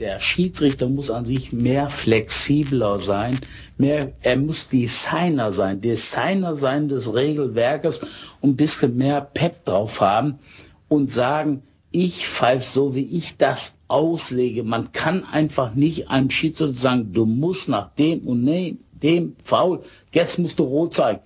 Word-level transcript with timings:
Der 0.00 0.18
Schiedsrichter 0.18 0.88
muss 0.88 1.10
an 1.10 1.26
sich 1.26 1.52
mehr 1.52 1.90
flexibler 1.90 2.98
sein, 2.98 3.38
mehr, 3.76 4.12
er 4.22 4.36
muss 4.38 4.66
Designer 4.66 5.52
sein, 5.52 5.82
Designer 5.82 6.54
sein 6.54 6.88
des 6.88 7.12
Regelwerkes 7.12 8.00
und 8.40 8.52
ein 8.52 8.56
bisschen 8.56 8.96
mehr 8.96 9.20
Pep 9.20 9.62
drauf 9.66 10.00
haben 10.00 10.38
und 10.88 11.10
sagen, 11.10 11.62
ich 11.90 12.26
pfeife 12.26 12.64
so, 12.64 12.94
wie 12.94 13.14
ich 13.14 13.36
das 13.36 13.74
auslege. 13.88 14.62
Man 14.62 14.90
kann 14.92 15.22
einfach 15.22 15.74
nicht 15.74 16.08
einem 16.08 16.30
Schiedsrichter 16.30 16.80
sagen, 16.80 17.12
du 17.12 17.26
musst 17.26 17.68
nach 17.68 17.94
dem 17.96 18.20
und 18.20 18.46
dem, 18.46 18.78
dem 18.92 19.36
Foul, 19.44 19.82
jetzt 20.14 20.38
musst 20.38 20.58
du 20.60 20.64
rot 20.64 20.94
zeigen. 20.94 21.20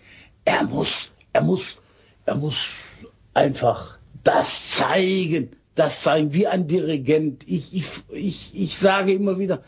Er 0.44 0.64
muss, 0.64 1.12
er 1.32 1.42
muss, 1.42 1.80
er 2.26 2.34
muss 2.34 3.06
einfach 3.34 3.98
das 4.24 4.70
zeigen, 4.70 5.50
das 5.74 6.02
zeigen, 6.02 6.32
wie 6.32 6.46
ein 6.46 6.66
Dirigent. 6.66 7.48
Ich, 7.48 7.74
ich, 7.74 7.86
ich, 8.10 8.50
ich 8.54 8.78
sage 8.78 9.12
immer 9.12 9.38
wieder, 9.38 9.62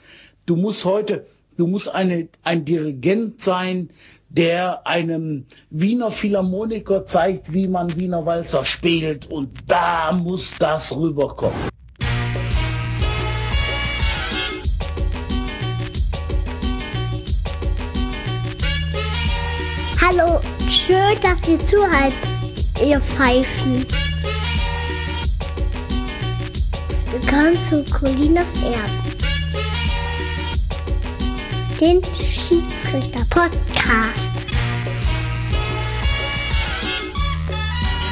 du 0.47 0.57
musst 0.57 0.85
heute, 0.85 1.27
du 1.57 1.67
musst 1.67 1.89
eine, 1.89 2.29
ein 2.43 2.65
Dirigent 2.65 3.41
sein, 3.41 3.91
der 4.29 4.87
einem 4.87 5.47
Wiener 5.71 6.11
Philharmoniker 6.11 7.05
zeigt, 7.05 7.53
wie 7.53 7.69
man 7.69 7.97
Wiener 7.97 8.27
Walzer 8.27 8.65
spielt. 8.65 9.31
Und 9.31 9.51
da 9.67 10.13
muss 10.13 10.55
das 10.59 10.95
rüberkommen. 10.97 11.57
Hallo, 20.01 20.41
schön, 20.71 20.97
dass 21.21 21.49
ihr 21.49 21.59
zuhört, 21.59 22.13
ihr 22.85 23.01
Pfeifen. 23.01 24.06
Willkommen 27.13 27.55
zu 27.55 27.85
Colinas 27.85 28.47
Erben. 28.65 29.03
Den 31.81 32.03
Schiedsrichter-Podcast. 32.05 33.61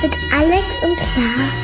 Mit 0.03 0.13
Alex 0.33 0.67
und 0.83 0.97
Klaas. 0.97 1.59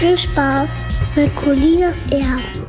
Viel 0.00 0.18
Spaß 0.18 0.70
mit 1.16 1.36
Colinas 1.36 2.02
Erben. 2.10 2.65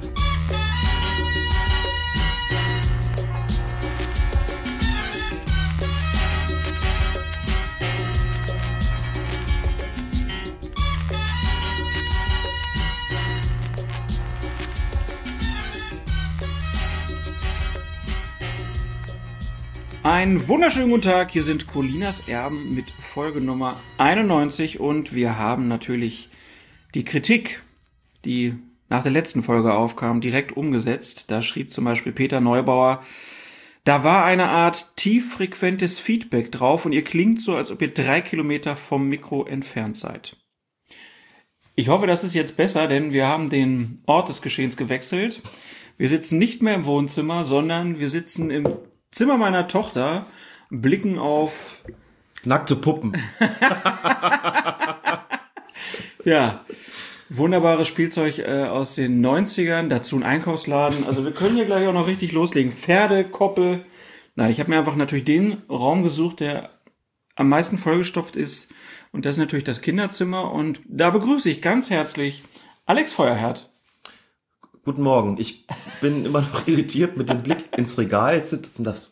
Einen 20.08 20.48
wunderschönen 20.48 20.90
guten 20.90 21.02
Tag, 21.02 21.32
hier 21.32 21.44
sind 21.44 21.68
Colinas 21.68 22.30
Erben 22.30 22.74
mit 22.74 22.90
Folge 22.90 23.42
Nummer 23.42 23.78
91 23.98 24.80
und 24.80 25.14
wir 25.14 25.38
haben 25.38 25.68
natürlich 25.68 26.30
die 26.96 27.04
Kritik, 27.04 27.62
die 28.24 28.56
nach 28.88 29.04
der 29.04 29.12
letzten 29.12 29.44
Folge 29.44 29.74
aufkam, 29.74 30.22
direkt 30.22 30.56
umgesetzt. 30.56 31.26
Da 31.28 31.42
schrieb 31.42 31.74
zum 31.74 31.84
Beispiel 31.84 32.14
Peter 32.14 32.40
Neubauer, 32.40 33.04
da 33.84 34.06
war 34.06 34.24
eine 34.24 34.48
Art 34.48 34.96
tieffrequentes 34.96 36.00
Feedback 36.00 36.54
drauf 36.54 36.86
und 36.86 36.94
ihr 36.94 37.04
klingt 37.04 37.42
so, 37.42 37.58
als 37.58 37.70
ob 37.70 37.82
ihr 37.82 37.94
drei 37.94 38.22
Kilometer 38.22 38.78
vom 38.78 39.10
Mikro 39.10 39.44
entfernt 39.44 39.98
seid. 39.98 40.38
Ich 41.76 41.90
hoffe, 41.90 42.08
das 42.08 42.24
ist 42.24 42.34
jetzt 42.34 42.56
besser, 42.56 42.88
denn 42.88 43.12
wir 43.12 43.28
haben 43.28 43.50
den 43.50 44.00
Ort 44.06 44.30
des 44.30 44.42
Geschehens 44.42 44.78
gewechselt. 44.78 45.42
Wir 45.98 46.08
sitzen 46.08 46.38
nicht 46.38 46.62
mehr 46.62 46.76
im 46.76 46.86
Wohnzimmer, 46.86 47.44
sondern 47.44 48.00
wir 48.00 48.10
sitzen 48.10 48.52
im 48.52 48.70
Zimmer 49.12 49.38
meiner 49.38 49.68
Tochter, 49.68 50.26
blicken 50.70 51.18
auf 51.18 51.82
Nackte 52.44 52.76
Puppen. 52.76 53.14
Ja, 56.28 56.66
wunderbares 57.30 57.88
Spielzeug 57.88 58.40
äh, 58.40 58.66
aus 58.66 58.96
den 58.96 59.26
90ern, 59.26 59.88
dazu 59.88 60.18
ein 60.18 60.24
Einkaufsladen. 60.24 61.08
Also 61.08 61.24
wir 61.24 61.32
können 61.32 61.56
hier 61.56 61.64
gleich 61.64 61.88
auch 61.88 61.94
noch 61.94 62.08
richtig 62.08 62.34
loslegen. 62.34 62.74
Pferde, 62.74 63.24
Koppel. 63.24 63.86
Nein, 64.36 64.52
ich 64.52 64.60
habe 64.60 64.70
mir 64.70 64.78
einfach 64.78 64.98
natürlich 64.98 65.24
den 65.24 65.62
Raum 65.70 66.04
gesucht, 66.04 66.42
der 66.42 66.72
am 67.38 67.48
meisten 67.48 67.78
vollgestopft 67.78 68.36
ist. 68.36 68.74
Und 69.14 69.26
das 69.26 69.36
ist 69.36 69.40
natürlich 69.40 69.64
das 69.64 69.82
Kinderzimmer. 69.82 70.52
Und 70.52 70.82
da 70.86 71.12
begrüße 71.12 71.50
ich 71.50 71.62
ganz 71.62 71.90
herzlich 71.90 72.44
Alex 72.86 73.14
Feuerherd. 73.14 73.72
Guten 74.88 75.02
Morgen. 75.02 75.36
Ich 75.38 75.66
bin 76.00 76.24
immer 76.28 76.40
noch 76.40 76.66
irritiert 76.66 77.18
mit 77.18 77.28
dem 77.28 77.44
Blick 77.44 77.78
ins 77.78 77.98
Regal. 77.98 78.36
Jetzt 78.36 78.52
sind 78.74 78.88
das 78.88 79.12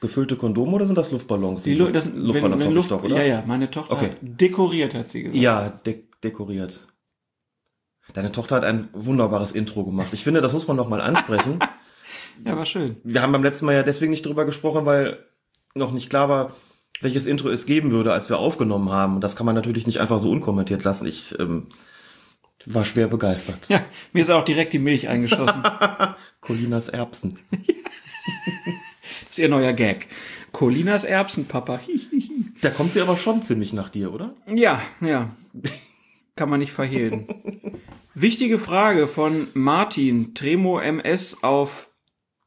gefüllte 0.00 0.36
Kondome 0.36 0.70
oder 0.76 0.86
sind 0.86 0.96
das 0.96 1.10
Luftballons? 1.10 1.64
Die 1.64 1.74
Lu 1.74 1.90
das, 1.90 2.14
Luftballons 2.14 2.62
wenn, 2.62 2.68
wenn 2.68 2.76
Luft, 2.76 2.92
doch, 2.92 3.02
oder? 3.02 3.16
Ja, 3.16 3.38
ja, 3.38 3.44
meine 3.44 3.68
Tochter 3.68 3.94
Okay. 3.94 4.10
hat 4.10 4.18
dekoriert, 4.20 4.94
hat 4.94 5.08
sie 5.08 5.24
gesagt. 5.24 5.42
Ja, 5.42 5.68
de 5.84 6.04
dekoriert. 6.22 6.86
Deine 8.14 8.30
Tochter 8.30 8.54
hat 8.54 8.64
ein 8.64 8.88
wunderbares 8.92 9.50
Intro 9.50 9.84
gemacht. 9.84 10.10
Ich 10.12 10.22
finde, 10.22 10.40
das 10.40 10.52
muss 10.52 10.68
man 10.68 10.76
noch 10.76 10.88
mal 10.88 11.00
ansprechen. 11.00 11.58
Ja, 12.44 12.54
war 12.54 12.66
schön. 12.66 12.96
Wir 13.02 13.22
haben 13.22 13.32
beim 13.32 13.42
letzten 13.42 13.64
Mal 13.64 13.76
ja 13.76 13.82
deswegen 13.82 14.10
nicht 14.10 14.26
drüber 14.26 14.44
gesprochen, 14.44 14.84
weil 14.84 15.24
noch 15.74 15.90
nicht 15.90 16.10
klar 16.10 16.28
war, 16.28 16.54
welches 17.00 17.24
Intro 17.24 17.48
es 17.48 17.64
geben 17.64 17.92
würde, 17.92 18.12
als 18.12 18.28
wir 18.28 18.38
aufgenommen 18.38 18.90
haben. 18.90 19.14
Und 19.14 19.20
das 19.22 19.36
kann 19.36 19.46
man 19.46 19.54
natürlich 19.54 19.86
nicht 19.86 20.00
einfach 20.00 20.20
so 20.20 20.30
unkommentiert 20.30 20.84
lassen. 20.84 21.06
Ich 21.06 21.34
ähm, 21.40 21.68
war 22.66 22.84
schwer 22.84 23.08
begeistert. 23.08 23.68
Ja, 23.68 23.84
mir 24.12 24.22
ist 24.22 24.30
auch 24.30 24.44
direkt 24.44 24.72
die 24.72 24.78
Milch 24.78 25.08
eingeschossen. 25.08 25.62
Colinas 26.40 26.88
Erbsen. 26.88 27.38
Das 29.20 29.30
ist 29.30 29.38
ihr 29.38 29.48
neuer 29.48 29.72
Gag. 29.72 30.08
Colinas 30.50 31.04
Erbsenpapa. 31.04 31.78
Hihihi. 31.78 32.46
Da 32.62 32.70
kommt 32.70 32.92
sie 32.92 33.02
aber 33.02 33.16
schon 33.16 33.42
ziemlich 33.42 33.74
nach 33.74 33.90
dir, 33.90 34.12
oder? 34.12 34.34
Ja, 34.46 34.80
ja. 35.02 35.36
Kann 36.36 36.48
man 36.48 36.58
nicht 36.58 36.72
verhehlen. 36.72 37.28
Wichtige 38.14 38.58
Frage 38.58 39.06
von 39.06 39.48
Martin 39.52 40.34
Tremo 40.34 40.80
MS 40.80 41.42
auf 41.42 41.90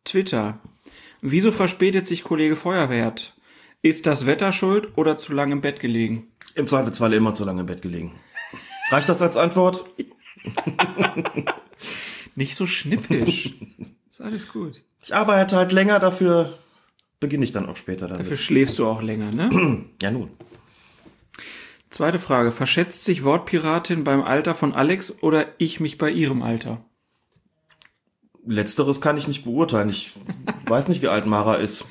Twitter. 0.04 0.60
Wieso 1.22 1.52
verspätet 1.52 2.08
sich 2.08 2.24
Kollege 2.24 2.56
Feuerwert? 2.56 3.38
Ist 3.84 4.08
das 4.08 4.26
Wetter 4.26 4.52
schuld 4.52 4.98
oder 4.98 5.16
zu 5.16 5.32
lange 5.32 5.54
im 5.54 5.62
Bett 5.62 5.80
gelegen? 5.80 6.28
Im 6.56 6.66
Zweifelsfall 6.66 7.14
immer 7.14 7.36
zu 7.36 7.46
lange 7.46 7.62
im 7.62 7.68
Bett 7.68 7.84
gelegen. 7.84 8.16
Reicht 8.90 9.10
das 9.10 9.22
als 9.22 9.38
Antwort? 9.38 9.86
Nicht 12.36 12.56
so 12.56 12.66
schnippisch. 12.66 13.54
Ist 14.12 14.22
alles 14.22 14.48
gut. 14.52 14.82
Ich 15.02 15.14
arbeite 15.14 15.56
halt 15.56 15.72
länger, 15.72 16.00
dafür 16.00 16.58
beginne 17.20 17.44
ich 17.44 17.52
dann 17.52 17.68
auch 17.68 17.78
später 17.78 18.08
damit. 18.08 18.22
Dafür 18.22 18.38
schläfst 18.38 18.80
du 18.80 18.88
auch 18.88 19.02
länger, 19.02 19.32
ne? 19.32 19.86
Ja, 20.02 20.12
nun. 20.12 20.32
Zweite 21.90 22.20
Frage. 22.20 22.52
Verschätzt 22.52 23.04
sich 23.04 23.24
Wortpiratin 23.24 24.04
beim 24.04 24.24
Alter 24.24 24.56
von 24.56 24.74
Alex 24.74 25.14
oder 25.22 25.48
ich 25.58 25.80
mich 25.80 25.98
bei 25.98 26.10
ihrem 26.10 26.44
Alter? 26.44 26.86
Letzteres 28.46 29.02
kann 29.02 29.18
ich 29.18 29.28
nicht 29.28 29.44
beurteilen. 29.44 29.90
Ich 29.90 30.12
weiß 30.66 30.88
nicht, 30.88 31.02
wie 31.02 31.08
alt 31.08 31.26
Mara 31.26 31.56
ist. 31.56 31.86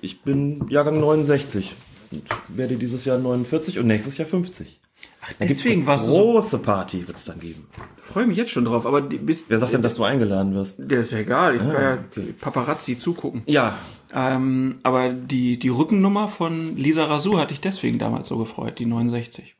Ich 0.00 0.22
bin 0.22 0.68
Jahrgang 0.68 1.00
69 1.00 1.74
und 2.12 2.22
werde 2.48 2.76
dieses 2.76 3.04
Jahr 3.04 3.18
49 3.18 3.78
und 3.78 3.86
nächstes 3.86 4.16
Jahr 4.16 4.28
50. 4.28 4.77
Ach, 5.20 5.32
deswegen 5.40 5.80
eine 5.80 5.86
warst 5.88 6.06
du 6.06 6.12
so. 6.12 6.18
große 6.18 6.58
Party 6.58 7.06
wird's 7.06 7.24
dann 7.24 7.40
geben. 7.40 7.66
Freue 8.00 8.26
mich 8.26 8.36
jetzt 8.36 8.50
schon 8.52 8.64
drauf, 8.64 8.86
aber 8.86 9.00
die, 9.00 9.18
bist, 9.18 9.46
Wer 9.48 9.58
sagt 9.58 9.72
denn, 9.72 9.82
dass 9.82 9.96
du 9.96 10.04
eingeladen 10.04 10.54
wirst? 10.54 10.76
Der 10.78 11.00
ist 11.00 11.12
ja 11.12 11.18
egal, 11.18 11.56
ich 11.56 11.60
kann 11.60 11.72
ja 11.72 11.94
Ah, 11.94 11.98
okay. 12.10 12.34
Paparazzi 12.40 12.98
zugucken. 12.98 13.42
Ja, 13.46 13.76
Ähm, 14.14 14.78
aber 14.84 15.10
die, 15.10 15.58
die 15.58 15.68
Rückennummer 15.68 16.28
von 16.28 16.76
Lisa 16.76 17.04
Razou 17.04 17.38
hatte 17.38 17.52
ich 17.52 17.60
deswegen 17.60 17.98
damals 17.98 18.28
so 18.28 18.38
gefreut, 18.38 18.78
die 18.78 18.86
69. 18.86 19.54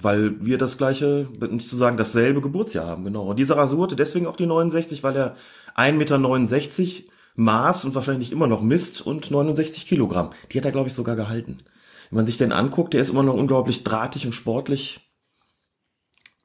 weil 0.00 0.44
wir 0.44 0.58
das 0.58 0.78
gleiche, 0.78 1.28
nicht 1.50 1.68
zu 1.68 1.76
sagen, 1.76 1.96
dasselbe 1.96 2.40
Geburtsjahr 2.40 2.86
haben, 2.86 3.04
genau. 3.04 3.28
Und 3.30 3.38
dieser 3.38 3.56
Rasur 3.56 3.84
hatte 3.84 3.96
deswegen 3.96 4.26
auch 4.26 4.36
die 4.36 4.46
69, 4.46 5.02
weil 5.02 5.16
er 5.16 5.36
1,69 5.76 5.92
Meter 5.94 7.10
maß 7.36 7.84
und 7.84 7.94
wahrscheinlich 7.94 8.32
immer 8.32 8.46
noch 8.46 8.62
misst 8.62 9.06
und 9.06 9.30
69 9.30 9.86
Kilogramm. 9.86 10.30
Die 10.52 10.58
hat 10.58 10.64
er, 10.64 10.72
glaube 10.72 10.88
ich, 10.88 10.94
sogar 10.94 11.16
gehalten. 11.16 11.58
Wenn 12.10 12.16
man 12.16 12.26
sich 12.26 12.36
den 12.36 12.52
anguckt, 12.52 12.94
der 12.94 13.00
ist 13.00 13.10
immer 13.10 13.22
noch 13.22 13.34
unglaublich 13.34 13.84
drahtig 13.84 14.26
und 14.26 14.32
sportlich. 14.32 15.00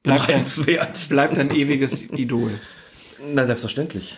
Bleibt 0.04 0.32
ein, 0.32 0.46
bleibt 1.10 1.38
ein 1.38 1.56
ewiges 1.56 2.10
Idol. 2.12 2.60
Na, 3.34 3.46
selbstverständlich. 3.46 4.18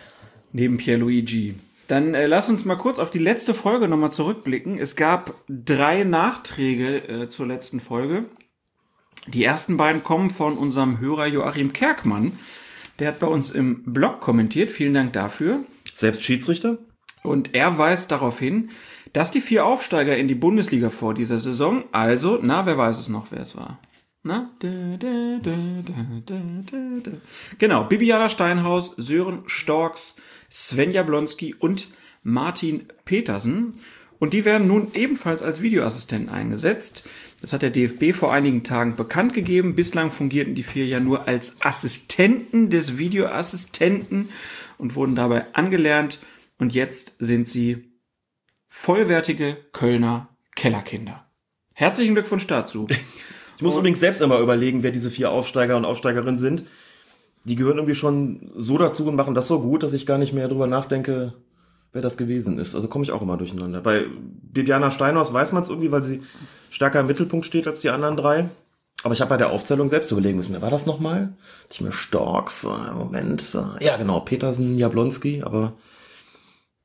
Neben 0.52 0.76
Pierluigi. 0.76 1.56
Dann 1.88 2.14
äh, 2.14 2.26
lass 2.26 2.48
uns 2.48 2.64
mal 2.64 2.76
kurz 2.76 2.98
auf 2.98 3.10
die 3.10 3.18
letzte 3.18 3.52
Folge 3.52 3.88
nochmal 3.88 4.10
zurückblicken. 4.10 4.78
Es 4.78 4.96
gab 4.96 5.34
drei 5.48 6.04
Nachträge 6.04 7.08
äh, 7.08 7.28
zur 7.28 7.46
letzten 7.46 7.80
Folge. 7.80 8.24
Die 9.26 9.44
ersten 9.44 9.76
beiden 9.76 10.02
kommen 10.02 10.30
von 10.30 10.56
unserem 10.56 11.00
Hörer 11.00 11.26
Joachim 11.26 11.72
Kerkmann. 11.72 12.32
Der 12.98 13.08
hat 13.08 13.18
bei 13.18 13.26
uns 13.26 13.50
im 13.50 13.82
Blog 13.84 14.20
kommentiert. 14.20 14.70
Vielen 14.70 14.94
Dank 14.94 15.12
dafür. 15.12 15.60
Selbst 15.92 16.22
Schiedsrichter? 16.22 16.78
Und 17.22 17.54
er 17.54 17.78
weist 17.78 18.12
darauf 18.12 18.38
hin, 18.38 18.70
dass 19.14 19.30
die 19.30 19.40
vier 19.40 19.64
Aufsteiger 19.64 20.16
in 20.16 20.28
die 20.28 20.34
Bundesliga 20.34 20.90
vor 20.90 21.14
dieser 21.14 21.38
Saison, 21.38 21.84
also, 21.92 22.38
na, 22.42 22.66
wer 22.66 22.76
weiß 22.76 22.98
es 22.98 23.08
noch, 23.08 23.28
wer 23.30 23.40
es 23.40 23.56
war? 23.56 23.78
Na? 24.24 24.50
Da, 24.58 24.96
da, 24.98 25.38
da. 25.42 27.10
Genau, 27.58 27.84
Bibiana 27.84 28.28
Steinhaus, 28.28 28.94
Sören 28.96 29.44
Storks, 29.46 30.16
Sven 30.50 30.90
Jablonski 30.90 31.54
und 31.54 31.88
Martin 32.22 32.88
Petersen. 33.04 33.72
Und 34.18 34.32
die 34.32 34.44
werden 34.44 34.66
nun 34.66 34.88
ebenfalls 34.94 35.42
als 35.42 35.62
Videoassistenten 35.62 36.30
eingesetzt. 36.34 37.08
Das 37.40 37.52
hat 37.52 37.62
der 37.62 37.70
DFB 37.70 38.14
vor 38.14 38.32
einigen 38.32 38.64
Tagen 38.64 38.96
bekannt 38.96 39.32
gegeben. 39.32 39.76
Bislang 39.76 40.10
fungierten 40.10 40.54
die 40.54 40.62
vier 40.62 40.86
ja 40.86 40.98
nur 40.98 41.28
als 41.28 41.56
Assistenten 41.60 42.70
des 42.70 42.98
Videoassistenten 42.98 44.30
und 44.78 44.96
wurden 44.96 45.14
dabei 45.14 45.54
angelernt. 45.54 46.18
Und 46.58 46.74
jetzt 46.74 47.16
sind 47.18 47.46
sie 47.46 47.93
vollwertige 48.74 49.56
Kölner 49.72 50.28
Kellerkinder. 50.56 51.24
Herzlichen 51.74 52.14
Glückwunsch 52.14 52.46
dazu. 52.46 52.86
Ich 53.56 53.62
muss 53.62 53.76
übrigens 53.76 54.00
selbst 54.00 54.20
immer 54.20 54.40
überlegen, 54.40 54.82
wer 54.82 54.90
diese 54.90 55.12
vier 55.12 55.30
Aufsteiger 55.30 55.76
und 55.76 55.84
Aufsteigerinnen 55.84 56.36
sind. 56.36 56.64
Die 57.44 57.54
gehören 57.54 57.76
irgendwie 57.76 57.94
schon 57.94 58.50
so 58.56 58.78
dazu 58.78 59.06
und 59.06 59.14
machen 59.14 59.34
das 59.34 59.46
so 59.46 59.60
gut, 59.60 59.84
dass 59.84 59.92
ich 59.92 60.06
gar 60.06 60.18
nicht 60.18 60.32
mehr 60.32 60.48
drüber 60.48 60.66
nachdenke, 60.66 61.34
wer 61.92 62.02
das 62.02 62.16
gewesen 62.16 62.58
ist. 62.58 62.74
Also 62.74 62.88
komme 62.88 63.04
ich 63.04 63.12
auch 63.12 63.22
immer 63.22 63.36
durcheinander. 63.36 63.80
Bei 63.80 64.06
Bibiana 64.42 64.90
Steinhaus 64.90 65.32
weiß 65.32 65.52
man 65.52 65.62
es 65.62 65.68
irgendwie, 65.68 65.92
weil 65.92 66.02
sie 66.02 66.22
stärker 66.68 66.98
im 66.98 67.06
Mittelpunkt 67.06 67.46
steht 67.46 67.68
als 67.68 67.80
die 67.80 67.90
anderen 67.90 68.16
drei. 68.16 68.48
Aber 69.04 69.14
ich 69.14 69.20
habe 69.20 69.28
bei 69.28 69.36
der 69.36 69.50
Aufzählung 69.50 69.88
selbst 69.88 70.10
überlegen 70.10 70.38
müssen, 70.38 70.52
wer 70.52 70.62
war 70.62 70.70
das 70.70 70.84
nochmal? 70.84 71.32
Ich 71.70 71.80
mir 71.80 71.92
Storks, 71.92 72.64
äh, 72.64 72.92
Moment. 72.92 73.54
Äh, 73.54 73.84
ja, 73.84 73.96
genau, 73.96 74.18
Petersen, 74.18 74.76
Jablonski, 74.76 75.44
aber 75.44 75.74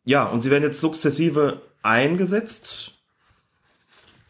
ja, 0.05 0.27
und 0.27 0.41
sie 0.41 0.51
werden 0.51 0.63
jetzt 0.63 0.81
sukzessive 0.81 1.61
eingesetzt. 1.81 2.93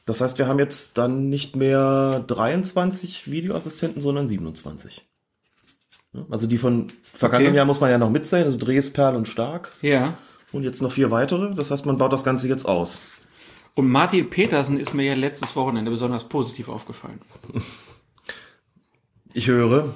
Das 0.05 0.21
heißt, 0.21 0.37
wir 0.39 0.47
haben 0.47 0.59
jetzt 0.59 0.97
dann 0.97 1.29
nicht 1.29 1.55
mehr 1.55 2.23
23 2.27 3.29
Videoassistenten, 3.29 4.01
sondern 4.01 4.27
27. 4.27 5.05
Ja, 6.13 6.25
Also 6.31 6.47
die 6.47 6.57
von 6.57 6.87
vergangenen 7.03 7.51
Okay. 7.51 7.57
Jahr 7.57 7.65
muss 7.65 7.79
man 7.79 7.91
ja 7.91 7.97
noch 7.99 8.09
mitzählen, 8.09 8.45
also 8.45 8.57
Dres, 8.57 8.91
Perl 8.91 9.15
und 9.15 9.27
Stark. 9.27 9.71
Ja. 9.81 10.17
Und 10.51 10.63
jetzt 10.63 10.81
noch 10.81 10.91
vier 10.91 11.11
weitere. 11.11 11.53
Das 11.53 11.69
heißt, 11.69 11.85
man 11.85 11.97
baut 11.97 12.11
das 12.11 12.23
Ganze 12.23 12.47
jetzt 12.47 12.65
aus. 12.65 12.99
Und 13.75 13.87
Martin 13.89 14.29
Petersen 14.31 14.79
ist 14.79 14.95
mir 14.95 15.03
ja 15.05 15.13
letztes 15.13 15.55
Wochenende 15.55 15.91
besonders 15.91 16.27
positiv 16.27 16.69
aufgefallen. 16.69 17.21
Ich 19.33 19.47
höre. 19.47 19.93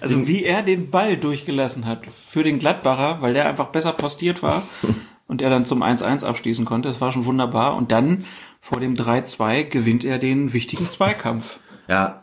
Also 0.00 0.26
wie 0.26 0.44
er 0.44 0.62
den 0.62 0.90
Ball 0.90 1.16
durchgelassen 1.16 1.86
hat 1.86 2.02
für 2.28 2.42
den 2.42 2.58
Gladbacher, 2.58 3.22
weil 3.22 3.32
der 3.32 3.48
einfach 3.48 3.68
besser 3.68 3.92
postiert 3.92 4.42
war 4.42 4.64
und 5.32 5.40
er 5.40 5.48
dann 5.48 5.64
zum 5.64 5.82
1-1 5.82 6.26
abschließen 6.26 6.66
konnte. 6.66 6.90
Das 6.90 7.00
war 7.00 7.10
schon 7.10 7.24
wunderbar. 7.24 7.74
Und 7.74 7.90
dann 7.90 8.26
vor 8.60 8.80
dem 8.80 8.94
3-2 8.94 9.64
gewinnt 9.64 10.04
er 10.04 10.18
den 10.18 10.52
wichtigen 10.52 10.90
Zweikampf. 10.90 11.58
Ja. 11.88 12.22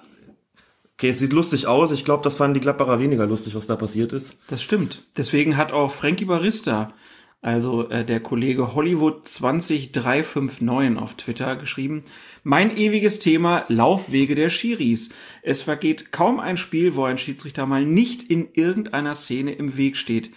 Okay, 0.93 1.09
es 1.09 1.17
sieht 1.17 1.33
lustig 1.33 1.65
aus. 1.65 1.91
Ich 1.91 2.05
glaube, 2.05 2.21
das 2.21 2.37
fanden 2.37 2.53
die 2.53 2.59
Gladbacher 2.59 2.99
weniger 2.99 3.25
lustig, 3.25 3.55
was 3.55 3.65
da 3.65 3.75
passiert 3.75 4.13
ist. 4.13 4.37
Das 4.45 4.61
stimmt. 4.61 5.07
Deswegen 5.17 5.57
hat 5.57 5.71
auch 5.71 5.89
Frankie 5.89 6.25
Barista, 6.25 6.93
also 7.41 7.89
äh, 7.89 8.05
der 8.05 8.19
Kollege 8.19 8.75
Hollywood 8.75 9.27
20359 9.27 11.01
auf 11.01 11.15
Twitter 11.15 11.55
geschrieben, 11.55 12.03
mein 12.43 12.77
ewiges 12.77 13.17
Thema 13.17 13.65
Laufwege 13.69 14.35
der 14.35 14.49
Schiris. 14.49 15.09
Es 15.41 15.63
vergeht 15.63 16.11
kaum 16.11 16.39
ein 16.39 16.57
Spiel, 16.57 16.93
wo 16.93 17.05
ein 17.05 17.17
Schiedsrichter 17.17 17.65
mal 17.65 17.85
nicht 17.85 18.21
in 18.21 18.49
irgendeiner 18.53 19.15
Szene 19.15 19.53
im 19.53 19.77
Weg 19.77 19.97
steht. 19.97 20.29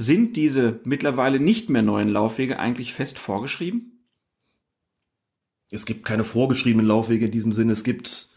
Sind 0.00 0.36
diese 0.36 0.78
mittlerweile 0.84 1.40
nicht 1.40 1.70
mehr 1.70 1.82
neuen 1.82 2.08
Laufwege 2.08 2.60
eigentlich 2.60 2.94
fest 2.94 3.18
vorgeschrieben? 3.18 4.06
Es 5.72 5.86
gibt 5.86 6.04
keine 6.04 6.22
vorgeschriebenen 6.22 6.86
Laufwege 6.86 7.24
in 7.24 7.32
diesem 7.32 7.52
Sinne. 7.52 7.72
Es 7.72 7.82
gibt 7.82 8.28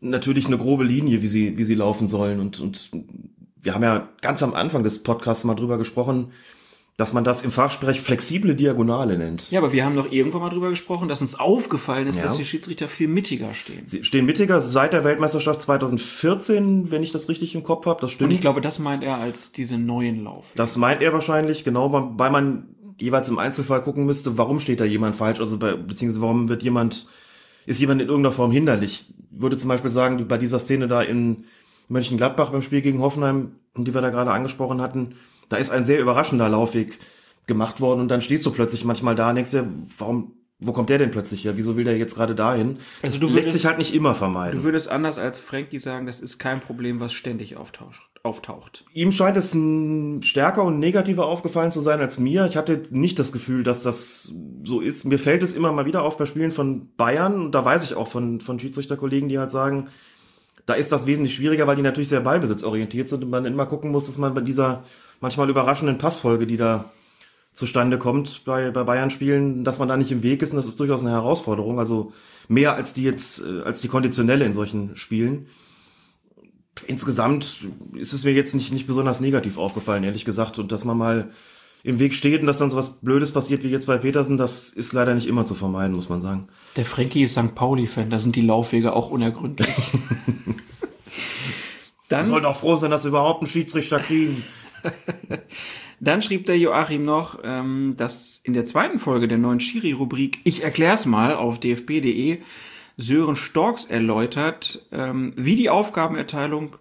natürlich 0.00 0.48
eine 0.48 0.58
grobe 0.58 0.82
Linie, 0.82 1.22
wie 1.22 1.28
sie, 1.28 1.56
wie 1.56 1.64
sie 1.64 1.76
laufen 1.76 2.08
sollen. 2.08 2.40
Und, 2.40 2.58
und 2.58 2.90
wir 3.54 3.74
haben 3.74 3.84
ja 3.84 4.08
ganz 4.22 4.42
am 4.42 4.54
Anfang 4.54 4.82
des 4.82 5.04
Podcasts 5.04 5.44
mal 5.44 5.54
drüber 5.54 5.78
gesprochen, 5.78 6.32
dass 6.98 7.12
man 7.12 7.24
das 7.24 7.42
im 7.42 7.50
Fachsprech 7.50 8.00
flexible 8.00 8.54
Diagonale 8.54 9.18
nennt. 9.18 9.50
Ja, 9.50 9.60
aber 9.60 9.72
wir 9.72 9.84
haben 9.84 9.96
doch 9.96 10.10
irgendwann 10.10 10.40
mal 10.40 10.48
drüber 10.48 10.70
gesprochen, 10.70 11.08
dass 11.08 11.20
uns 11.20 11.38
aufgefallen 11.38 12.06
ist, 12.06 12.16
Ja. 12.16 12.22
dass 12.22 12.36
die 12.38 12.44
Schiedsrichter 12.46 12.88
viel 12.88 13.06
mittiger 13.06 13.52
stehen. 13.52 13.86
Sie 13.86 14.02
stehen 14.02 14.24
mittiger 14.24 14.60
seit 14.62 14.94
der 14.94 15.04
Weltmeisterschaft 15.04 15.60
2014, 15.60 16.90
wenn 16.90 17.02
ich 17.02 17.12
das 17.12 17.28
richtig 17.28 17.54
im 17.54 17.62
Kopf 17.62 17.84
habe. 17.84 18.00
Das 18.00 18.12
stimmt. 18.12 18.30
Und 18.30 18.34
ich 18.34 18.40
glaube, 18.40 18.62
das 18.62 18.78
meint 18.78 19.02
er 19.02 19.16
als 19.18 19.52
diese 19.52 19.76
neuen 19.76 20.24
Laufwege. 20.24 20.56
Das 20.56 20.78
meint 20.78 21.02
er 21.02 21.12
wahrscheinlich, 21.12 21.64
genau, 21.64 21.92
weil 22.16 22.30
man 22.30 22.68
jeweils 22.98 23.28
im 23.28 23.38
Einzelfall 23.38 23.82
gucken 23.82 24.06
müsste, 24.06 24.38
warum 24.38 24.58
steht 24.58 24.80
da 24.80 24.84
jemand 24.86 25.16
falsch, 25.16 25.40
also 25.40 25.58
bei, 25.58 25.74
beziehungsweise 25.74 26.22
warum 26.22 26.48
wird 26.48 26.62
jemand, 26.62 27.08
ist 27.66 27.78
jemand 27.78 28.00
in 28.00 28.08
irgendeiner 28.08 28.32
Form 28.32 28.50
hinderlich. 28.50 29.06
Ich 29.10 29.40
würde 29.42 29.58
zum 29.58 29.68
Beispiel 29.68 29.90
sagen, 29.90 30.26
bei 30.28 30.38
dieser 30.38 30.58
Szene 30.58 30.88
da 30.88 31.02
in 31.02 31.44
Mönchengladbach 31.88 32.50
beim 32.50 32.62
Spiel 32.62 32.80
gegen 32.80 33.00
Hoffenheim, 33.00 33.52
die 33.76 33.92
wir 33.92 34.00
da 34.00 34.08
gerade 34.08 34.30
angesprochen 34.30 34.80
hatten, 34.80 35.16
da 35.48 35.56
ist 35.56 35.70
ein 35.70 35.84
sehr 35.84 36.00
überraschender 36.00 36.48
Laufweg 36.48 36.98
gemacht 37.46 37.80
worden 37.80 38.00
und 38.00 38.08
dann 38.08 38.22
stehst 38.22 38.44
du 38.46 38.50
plötzlich 38.50 38.84
manchmal 38.84 39.14
da 39.14 39.28
und 39.30 39.36
denkst 39.36 39.52
dir, 39.52 39.68
warum, 39.98 40.32
wo 40.58 40.72
kommt 40.72 40.90
der 40.90 40.98
denn 40.98 41.10
plötzlich 41.10 41.44
her? 41.44 41.56
Wieso 41.56 41.76
will 41.76 41.84
der 41.84 41.96
jetzt 41.96 42.14
gerade 42.16 42.34
dahin? 42.34 42.78
Also 43.02 43.20
du 43.20 43.26
lässt 43.26 43.36
würdest- 43.36 43.52
sich 43.52 43.66
halt 43.66 43.78
nicht 43.78 43.94
immer 43.94 44.14
vermeiden. 44.14 44.58
Du 44.58 44.64
würdest 44.64 44.88
anders 44.88 45.18
als 45.18 45.38
Frankie 45.38 45.78
sagen, 45.78 46.06
das 46.06 46.20
ist 46.20 46.38
kein 46.38 46.60
Problem, 46.60 46.98
was 46.98 47.12
ständig 47.12 47.56
auftaucht. 47.56 48.00
auftaucht. 48.24 48.84
Ihm 48.92 49.12
scheint 49.12 49.36
es 49.36 49.50
stärker 50.26 50.64
und 50.64 50.80
negativer 50.80 51.26
aufgefallen 51.26 51.70
zu 51.70 51.80
sein 51.80 52.00
als 52.00 52.18
mir. 52.18 52.46
Ich 52.46 52.56
hatte 52.56 52.82
nicht 52.90 53.20
das 53.20 53.30
Gefühl, 53.30 53.62
dass 53.62 53.82
das 53.82 54.34
so 54.64 54.80
ist. 54.80 55.04
Mir 55.04 55.18
fällt 55.20 55.44
es 55.44 55.54
immer 55.54 55.70
mal 55.72 55.86
wieder 55.86 56.02
auf 56.02 56.16
bei 56.16 56.24
Spielen 56.24 56.50
von 56.50 56.88
Bayern. 56.96 57.34
Und 57.46 57.52
da 57.52 57.64
weiß 57.64 57.84
ich 57.84 57.94
auch 57.94 58.08
von, 58.08 58.40
von 58.40 58.58
Schiedsrichterkollegen, 58.58 59.28
die 59.28 59.38
halt 59.38 59.52
sagen, 59.52 59.90
da 60.64 60.74
ist 60.74 60.90
das 60.90 61.06
wesentlich 61.06 61.36
schwieriger, 61.36 61.68
weil 61.68 61.76
die 61.76 61.82
natürlich 61.82 62.08
sehr 62.08 62.20
ballbesitzorientiert 62.20 63.08
sind 63.08 63.22
und 63.22 63.30
man 63.30 63.44
immer 63.44 63.66
gucken 63.66 63.92
muss, 63.92 64.06
dass 64.06 64.18
man 64.18 64.34
bei 64.34 64.40
dieser 64.40 64.82
manchmal 65.20 65.50
überraschenden 65.50 65.98
Passfolge, 65.98 66.46
die 66.46 66.56
da 66.56 66.92
zustande 67.52 67.98
kommt 67.98 68.44
bei, 68.44 68.70
bei 68.70 68.84
Bayern-Spielen, 68.84 69.64
dass 69.64 69.78
man 69.78 69.88
da 69.88 69.96
nicht 69.96 70.12
im 70.12 70.22
Weg 70.22 70.42
ist 70.42 70.52
und 70.52 70.56
das 70.56 70.66
ist 70.66 70.78
durchaus 70.78 71.00
eine 71.00 71.10
Herausforderung. 71.10 71.78
Also 71.78 72.12
mehr 72.48 72.74
als 72.74 72.92
die 72.92 73.02
jetzt, 73.02 73.42
äh, 73.42 73.62
als 73.62 73.80
die 73.80 73.88
konditionelle 73.88 74.44
in 74.44 74.52
solchen 74.52 74.94
Spielen 74.96 75.46
insgesamt 76.86 77.66
ist 77.94 78.12
es 78.12 78.24
mir 78.24 78.32
jetzt 78.32 78.54
nicht, 78.54 78.72
nicht 78.72 78.86
besonders 78.86 79.20
negativ 79.20 79.58
aufgefallen, 79.58 80.04
ehrlich 80.04 80.24
gesagt. 80.24 80.58
Und 80.58 80.72
dass 80.72 80.84
man 80.84 80.98
mal 80.98 81.30
im 81.82 81.98
Weg 81.98 82.14
steht 82.14 82.40
und 82.40 82.46
dass 82.46 82.58
dann 82.58 82.70
sowas 82.70 82.98
Blödes 83.00 83.32
passiert 83.32 83.62
wie 83.62 83.68
jetzt 83.68 83.86
bei 83.86 83.98
Petersen, 83.98 84.36
das 84.36 84.70
ist 84.70 84.92
leider 84.92 85.14
nicht 85.14 85.26
immer 85.26 85.44
zu 85.44 85.54
vermeiden, 85.54 85.94
muss 85.94 86.08
man 86.08 86.20
sagen. 86.20 86.48
Der 86.76 86.84
Frankie 86.84 87.22
ist 87.22 87.32
St. 87.32 87.54
Pauli-Fan, 87.54 88.10
da 88.10 88.18
sind 88.18 88.36
die 88.36 88.42
Laufwege 88.42 88.92
auch 88.92 89.10
unergründlich. 89.10 89.68
Wir 92.08 92.18
Dann, 92.18 92.26
sollten 92.26 92.46
auch 92.46 92.56
froh 92.56 92.76
sein, 92.76 92.92
dass 92.92 93.02
wir 93.02 93.08
überhaupt 93.08 93.40
einen 93.40 93.48
Schiedsrichter 93.48 93.98
kriegen. 93.98 94.44
dann 96.00 96.22
schrieb 96.22 96.46
der 96.46 96.58
Joachim 96.58 97.04
noch, 97.04 97.38
ähm, 97.42 97.94
dass 97.96 98.40
in 98.44 98.52
der 98.52 98.64
zweiten 98.64 98.98
Folge 98.98 99.28
der 99.28 99.38
neuen 99.38 99.60
Schiri-Rubrik 99.60 100.40
Ich 100.44 100.62
erklär's 100.62 101.06
mal 101.06 101.34
auf 101.34 101.60
dfb.de 101.60 102.38
Sören 102.96 103.36
Storks 103.36 103.84
erläutert, 103.84 104.86
ähm, 104.90 105.34
wie 105.36 105.56
die 105.56 105.68
Aufgabenerteilung, 105.68 106.76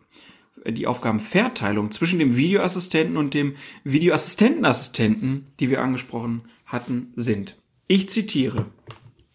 äh, 0.64 0.72
die 0.72 0.88
Aufgabenverteilung 0.88 1.92
zwischen 1.92 2.20
dem 2.20 2.38
Videoassistenten 2.38 3.18
und 3.18 3.34
dem 3.34 3.56
Videoassistentenassistenten, 3.84 5.46
die 5.60 5.70
wir 5.70 5.82
angesprochen 5.82 6.44
hatten, 6.66 7.12
sind. 7.16 7.58
Ich 7.88 8.10
zitiere. 8.10 8.68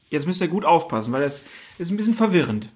Jetzt 0.08 0.26
müsst 0.26 0.40
ihr 0.40 0.48
gut 0.48 0.64
aufpassen, 0.64 1.12
weil 1.12 1.22
das 1.22 1.44
ist 1.78 1.90
ein 1.90 1.96
bisschen 1.96 2.14
verwirrend. 2.14 2.70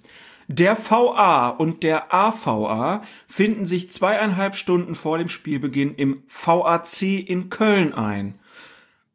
Der 0.49 0.77
VA 0.77 1.49
und 1.49 1.83
der 1.83 2.13
AVA 2.13 3.03
finden 3.27 3.67
sich 3.67 3.91
zweieinhalb 3.91 4.57
Stunden 4.57 4.95
vor 4.95 5.19
dem 5.19 5.29
Spielbeginn 5.29 5.95
im 5.95 6.23
VAC 6.29 7.03
in 7.03 7.49
Köln 7.49 7.95
ein. 7.95 8.39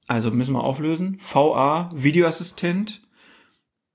Also 0.08 0.32
müssen 0.32 0.54
wir 0.54 0.64
auflösen. 0.64 1.20
VA, 1.22 1.92
Videoassistent. 1.94 3.02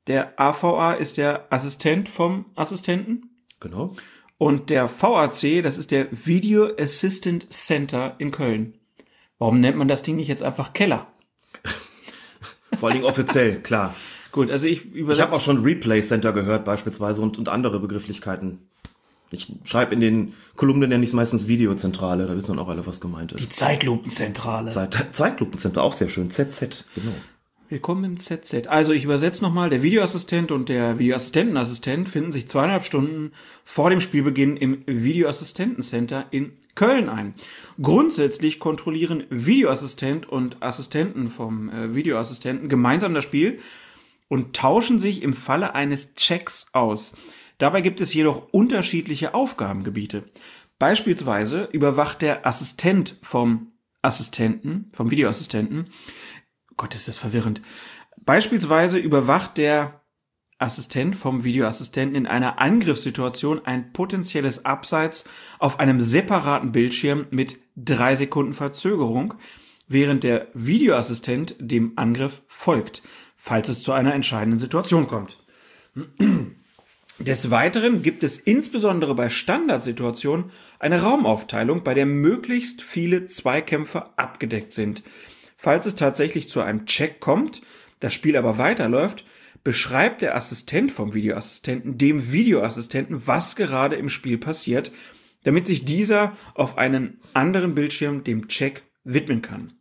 Der 0.06 0.38
AVA 0.38 0.92
ist 0.92 1.16
der 1.16 1.52
Assistent 1.52 2.08
vom 2.08 2.46
Assistenten. 2.54 3.30
Genau. 3.58 3.94
Und 4.38 4.70
der 4.70 4.88
VAC, 4.88 5.62
das 5.62 5.78
ist 5.78 5.90
der 5.90 6.08
Video 6.12 6.68
Assistant 6.78 7.52
Center 7.52 8.14
in 8.18 8.30
Köln. 8.30 8.78
Warum 9.38 9.60
nennt 9.60 9.76
man 9.76 9.88
das 9.88 10.02
Ding 10.02 10.16
nicht 10.16 10.28
jetzt 10.28 10.42
einfach 10.42 10.72
Keller? 10.72 11.08
Vor 12.78 12.88
allen 12.88 12.98
Dingen 12.98 13.08
offiziell, 13.08 13.60
klar. 13.60 13.94
Gut, 14.34 14.50
also 14.50 14.66
ich 14.66 14.84
Ich 14.86 14.94
übersetze. 14.96 15.22
habe 15.22 15.36
auch 15.36 15.40
schon 15.40 15.62
Replay 15.62 16.02
Center 16.02 16.32
gehört 16.32 16.64
beispielsweise 16.64 17.22
und, 17.22 17.38
und 17.38 17.48
andere 17.48 17.78
Begrifflichkeiten. 17.78 18.58
Ich 19.30 19.52
schreibe 19.62 19.94
in 19.94 20.00
den 20.00 20.32
Kolumnen 20.56 20.88
nenne 20.88 21.04
ich 21.04 21.10
es 21.10 21.14
meistens 21.14 21.46
Videozentrale, 21.46 22.26
da 22.26 22.36
wissen 22.36 22.56
dann 22.56 22.58
auch 22.58 22.68
alle, 22.68 22.84
was 22.84 23.00
gemeint 23.00 23.30
die 23.30 23.36
ist. 23.36 23.52
Zeitlupenzentrale. 23.52 24.72
Zeit, 24.72 24.96
Zeitlupencenter, 25.12 25.84
auch 25.84 25.92
sehr 25.92 26.08
schön. 26.08 26.30
ZZ, 26.30 26.84
genau. 26.96 27.12
Willkommen 27.68 28.02
im 28.02 28.18
ZZ. 28.18 28.66
Also 28.66 28.92
ich 28.92 29.04
übersetze 29.04 29.40
nochmal, 29.44 29.70
der 29.70 29.84
Videoassistent 29.84 30.50
und 30.50 30.68
der 30.68 30.98
Videoassistentenassistent 30.98 32.08
finden 32.08 32.32
sich 32.32 32.48
zweieinhalb 32.48 32.84
Stunden 32.84 33.30
vor 33.64 33.88
dem 33.88 34.00
Spielbeginn 34.00 34.56
im 34.56 34.82
Videoassistentencenter 34.86 36.26
in 36.32 36.54
Köln 36.74 37.08
ein. 37.08 37.34
Grundsätzlich 37.80 38.58
kontrollieren 38.58 39.22
Videoassistent 39.30 40.28
und 40.28 40.60
Assistenten 40.60 41.28
vom 41.28 41.70
äh, 41.70 41.94
Videoassistenten 41.94 42.68
gemeinsam 42.68 43.14
das 43.14 43.22
Spiel 43.22 43.60
und 44.28 44.56
tauschen 44.56 45.00
sich 45.00 45.22
im 45.22 45.34
Falle 45.34 45.74
eines 45.74 46.14
Checks 46.14 46.68
aus. 46.72 47.14
Dabei 47.58 47.80
gibt 47.80 48.00
es 48.00 48.14
jedoch 48.14 48.48
unterschiedliche 48.52 49.34
Aufgabengebiete. 49.34 50.24
Beispielsweise 50.78 51.64
überwacht 51.72 52.22
der 52.22 52.46
Assistent 52.46 53.18
vom 53.22 53.72
Assistenten, 54.02 54.90
vom 54.92 55.10
Videoassistenten, 55.10 55.90
Gott, 56.76 56.94
ist 56.94 57.08
das 57.08 57.18
verwirrend. 57.18 57.62
Beispielsweise 58.24 58.98
überwacht 58.98 59.58
der 59.58 60.00
Assistent 60.58 61.16
vom 61.16 61.44
Videoassistenten 61.44 62.16
in 62.16 62.26
einer 62.26 62.60
Angriffssituation 62.60 63.64
ein 63.64 63.92
potenzielles 63.92 64.64
Abseits 64.64 65.28
auf 65.58 65.80
einem 65.80 66.00
separaten 66.00 66.72
Bildschirm 66.72 67.26
mit 67.30 67.58
drei 67.76 68.14
Sekunden 68.14 68.54
Verzögerung, 68.54 69.34
während 69.88 70.24
der 70.24 70.48
Videoassistent 70.54 71.56
dem 71.58 71.92
Angriff 71.96 72.42
folgt, 72.46 73.02
falls 73.44 73.68
es 73.68 73.82
zu 73.82 73.92
einer 73.92 74.14
entscheidenden 74.14 74.58
Situation 74.58 75.06
kommt. 75.06 75.36
Des 77.18 77.50
Weiteren 77.50 78.02
gibt 78.02 78.24
es 78.24 78.38
insbesondere 78.38 79.14
bei 79.14 79.28
Standardsituationen 79.28 80.50
eine 80.78 81.02
Raumaufteilung, 81.02 81.84
bei 81.84 81.92
der 81.92 82.06
möglichst 82.06 82.80
viele 82.80 83.26
Zweikämpfe 83.26 84.18
abgedeckt 84.18 84.72
sind. 84.72 85.02
Falls 85.58 85.84
es 85.84 85.94
tatsächlich 85.94 86.48
zu 86.48 86.62
einem 86.62 86.86
Check 86.86 87.20
kommt, 87.20 87.60
das 88.00 88.14
Spiel 88.14 88.38
aber 88.38 88.56
weiterläuft, 88.56 89.26
beschreibt 89.62 90.22
der 90.22 90.36
Assistent 90.36 90.90
vom 90.90 91.12
Videoassistenten 91.12 91.98
dem 91.98 92.32
Videoassistenten, 92.32 93.26
was 93.26 93.56
gerade 93.56 93.96
im 93.96 94.08
Spiel 94.08 94.38
passiert, 94.38 94.90
damit 95.42 95.66
sich 95.66 95.84
dieser 95.84 96.34
auf 96.54 96.78
einen 96.78 97.20
anderen 97.34 97.74
Bildschirm 97.74 98.24
dem 98.24 98.48
Check 98.48 98.84
widmen 99.04 99.42
kann. 99.42 99.73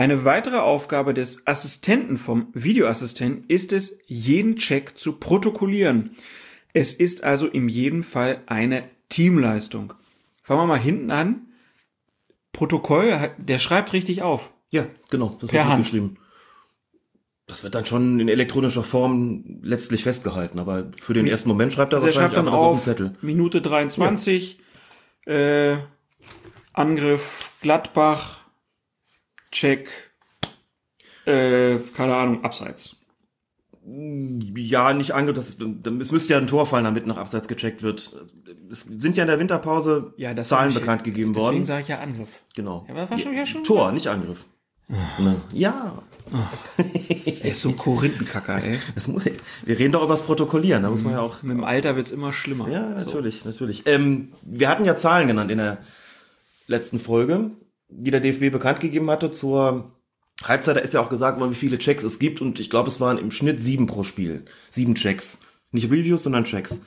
Eine 0.00 0.24
weitere 0.24 0.56
Aufgabe 0.56 1.12
des 1.12 1.46
Assistenten 1.46 2.16
vom 2.16 2.46
Videoassistenten 2.54 3.44
ist 3.48 3.70
es, 3.74 3.98
jeden 4.06 4.56
Check 4.56 4.96
zu 4.96 5.18
protokollieren. 5.18 6.16
Es 6.72 6.94
ist 6.94 7.22
also 7.22 7.46
in 7.46 7.68
jedem 7.68 8.02
Fall 8.02 8.38
eine 8.46 8.84
Teamleistung. 9.10 9.92
Fangen 10.42 10.62
wir 10.62 10.66
mal 10.68 10.78
hinten 10.78 11.10
an. 11.10 11.48
Protokoll, 12.50 13.30
der 13.36 13.58
schreibt 13.58 13.92
richtig 13.92 14.22
auf. 14.22 14.50
Ja, 14.70 14.86
genau, 15.10 15.36
das 15.38 15.50
Per 15.50 15.68
Hand. 15.68 15.84
geschrieben. 15.84 16.16
Das 17.46 17.62
wird 17.62 17.74
dann 17.74 17.84
schon 17.84 18.20
in 18.20 18.30
elektronischer 18.30 18.84
Form 18.84 19.60
letztlich 19.60 20.04
festgehalten, 20.04 20.58
aber 20.58 20.92
für 20.98 21.12
den 21.12 21.26
ersten 21.26 21.50
Moment 21.50 21.74
schreibt 21.74 21.92
er 21.92 21.96
Also 21.96 22.06
wahrscheinlich 22.06 22.36
schreibt 22.36 22.46
dann 22.46 22.54
auf 22.54 22.60
auf, 22.60 22.78
den 22.78 22.84
Zettel. 22.84 23.16
Minute 23.20 23.60
23, 23.60 24.60
äh, 25.26 25.76
Angriff 26.72 27.50
Gladbach, 27.60 28.39
Check, 29.52 29.88
äh, 31.26 31.76
keine 31.96 32.14
Ahnung, 32.14 32.44
Abseits. 32.44 32.96
Ja, 33.86 34.92
nicht 34.92 35.12
ange, 35.14 35.32
das 35.32 35.48
ist, 35.48 35.60
es 36.00 36.12
müsste 36.12 36.34
ja 36.34 36.38
ein 36.38 36.46
Tor 36.46 36.66
fallen, 36.66 36.84
damit 36.84 37.06
nach 37.06 37.16
Abseits 37.16 37.48
gecheckt 37.48 37.82
wird. 37.82 38.14
Es 38.70 38.82
sind 38.82 39.16
ja 39.16 39.24
in 39.24 39.28
der 39.28 39.38
Winterpause 39.38 40.12
Ja, 40.16 40.36
Zahlen 40.42 40.72
bekannt 40.74 41.02
gegeben 41.02 41.32
Deswegen 41.32 41.52
worden. 41.54 41.64
sage 41.64 41.82
ich 41.82 41.88
ja 41.88 41.98
Angriff. 41.98 42.42
Genau. 42.54 42.84
Ja, 42.86 42.92
aber 42.92 43.00
das 43.02 43.10
war 43.10 43.18
schon- 43.18 43.34
ja, 43.34 43.46
schon- 43.46 43.64
Tor, 43.64 43.90
nicht 43.92 44.06
Angriff. 44.06 44.44
Ne? 45.18 45.40
Ja, 45.52 46.02
Er 47.42 47.50
ist 47.50 47.60
so 47.60 47.68
ein 47.70 47.76
Korinthenkacker, 47.76 48.62
ey. 48.62 48.78
das 48.94 49.06
muss, 49.08 49.24
wir 49.24 49.78
reden 49.78 49.92
doch 49.92 50.02
über 50.02 50.14
das 50.14 50.22
Protokollieren, 50.22 50.82
da 50.82 50.90
muss 50.90 51.02
man 51.02 51.12
ja 51.14 51.20
auch 51.20 51.42
Mit 51.42 51.56
dem 51.56 51.64
Alter 51.64 51.96
wird's 51.96 52.10
immer 52.10 52.32
schlimmer. 52.32 52.68
Ja, 52.68 52.98
So. 52.98 53.06
natürlich, 53.06 53.44
natürlich. 53.44 53.86
Ähm, 53.86 54.32
wir 54.42 54.68
hatten 54.68 54.84
ja 54.84 54.94
Zahlen 54.96 55.26
genannt 55.28 55.50
in 55.50 55.58
der 55.58 55.78
letzten 56.66 56.98
Folge, 57.00 57.50
die 57.90 58.10
der 58.10 58.20
DFB 58.20 58.50
bekannt 58.50 58.80
gegeben 58.80 59.10
hatte 59.10 59.30
zur 59.30 59.92
Halbzeit. 60.42 60.76
Da 60.76 60.80
ist 60.80 60.94
ja 60.94 61.00
auch 61.00 61.10
gesagt 61.10 61.40
worden, 61.40 61.50
wie 61.50 61.56
viele 61.56 61.78
Checks 61.78 62.02
es 62.02 62.18
gibt 62.18 62.40
und 62.40 62.60
ich 62.60 62.70
glaube, 62.70 62.88
es 62.88 63.00
waren 63.00 63.18
im 63.18 63.30
Schnitt 63.30 63.60
sieben 63.60 63.86
pro 63.86 64.02
Spiel. 64.02 64.44
Sieben 64.70 64.94
Checks. 64.94 65.38
Nicht 65.72 65.90
Reviews, 65.90 66.22
sondern 66.22 66.44
Checks. 66.44 66.82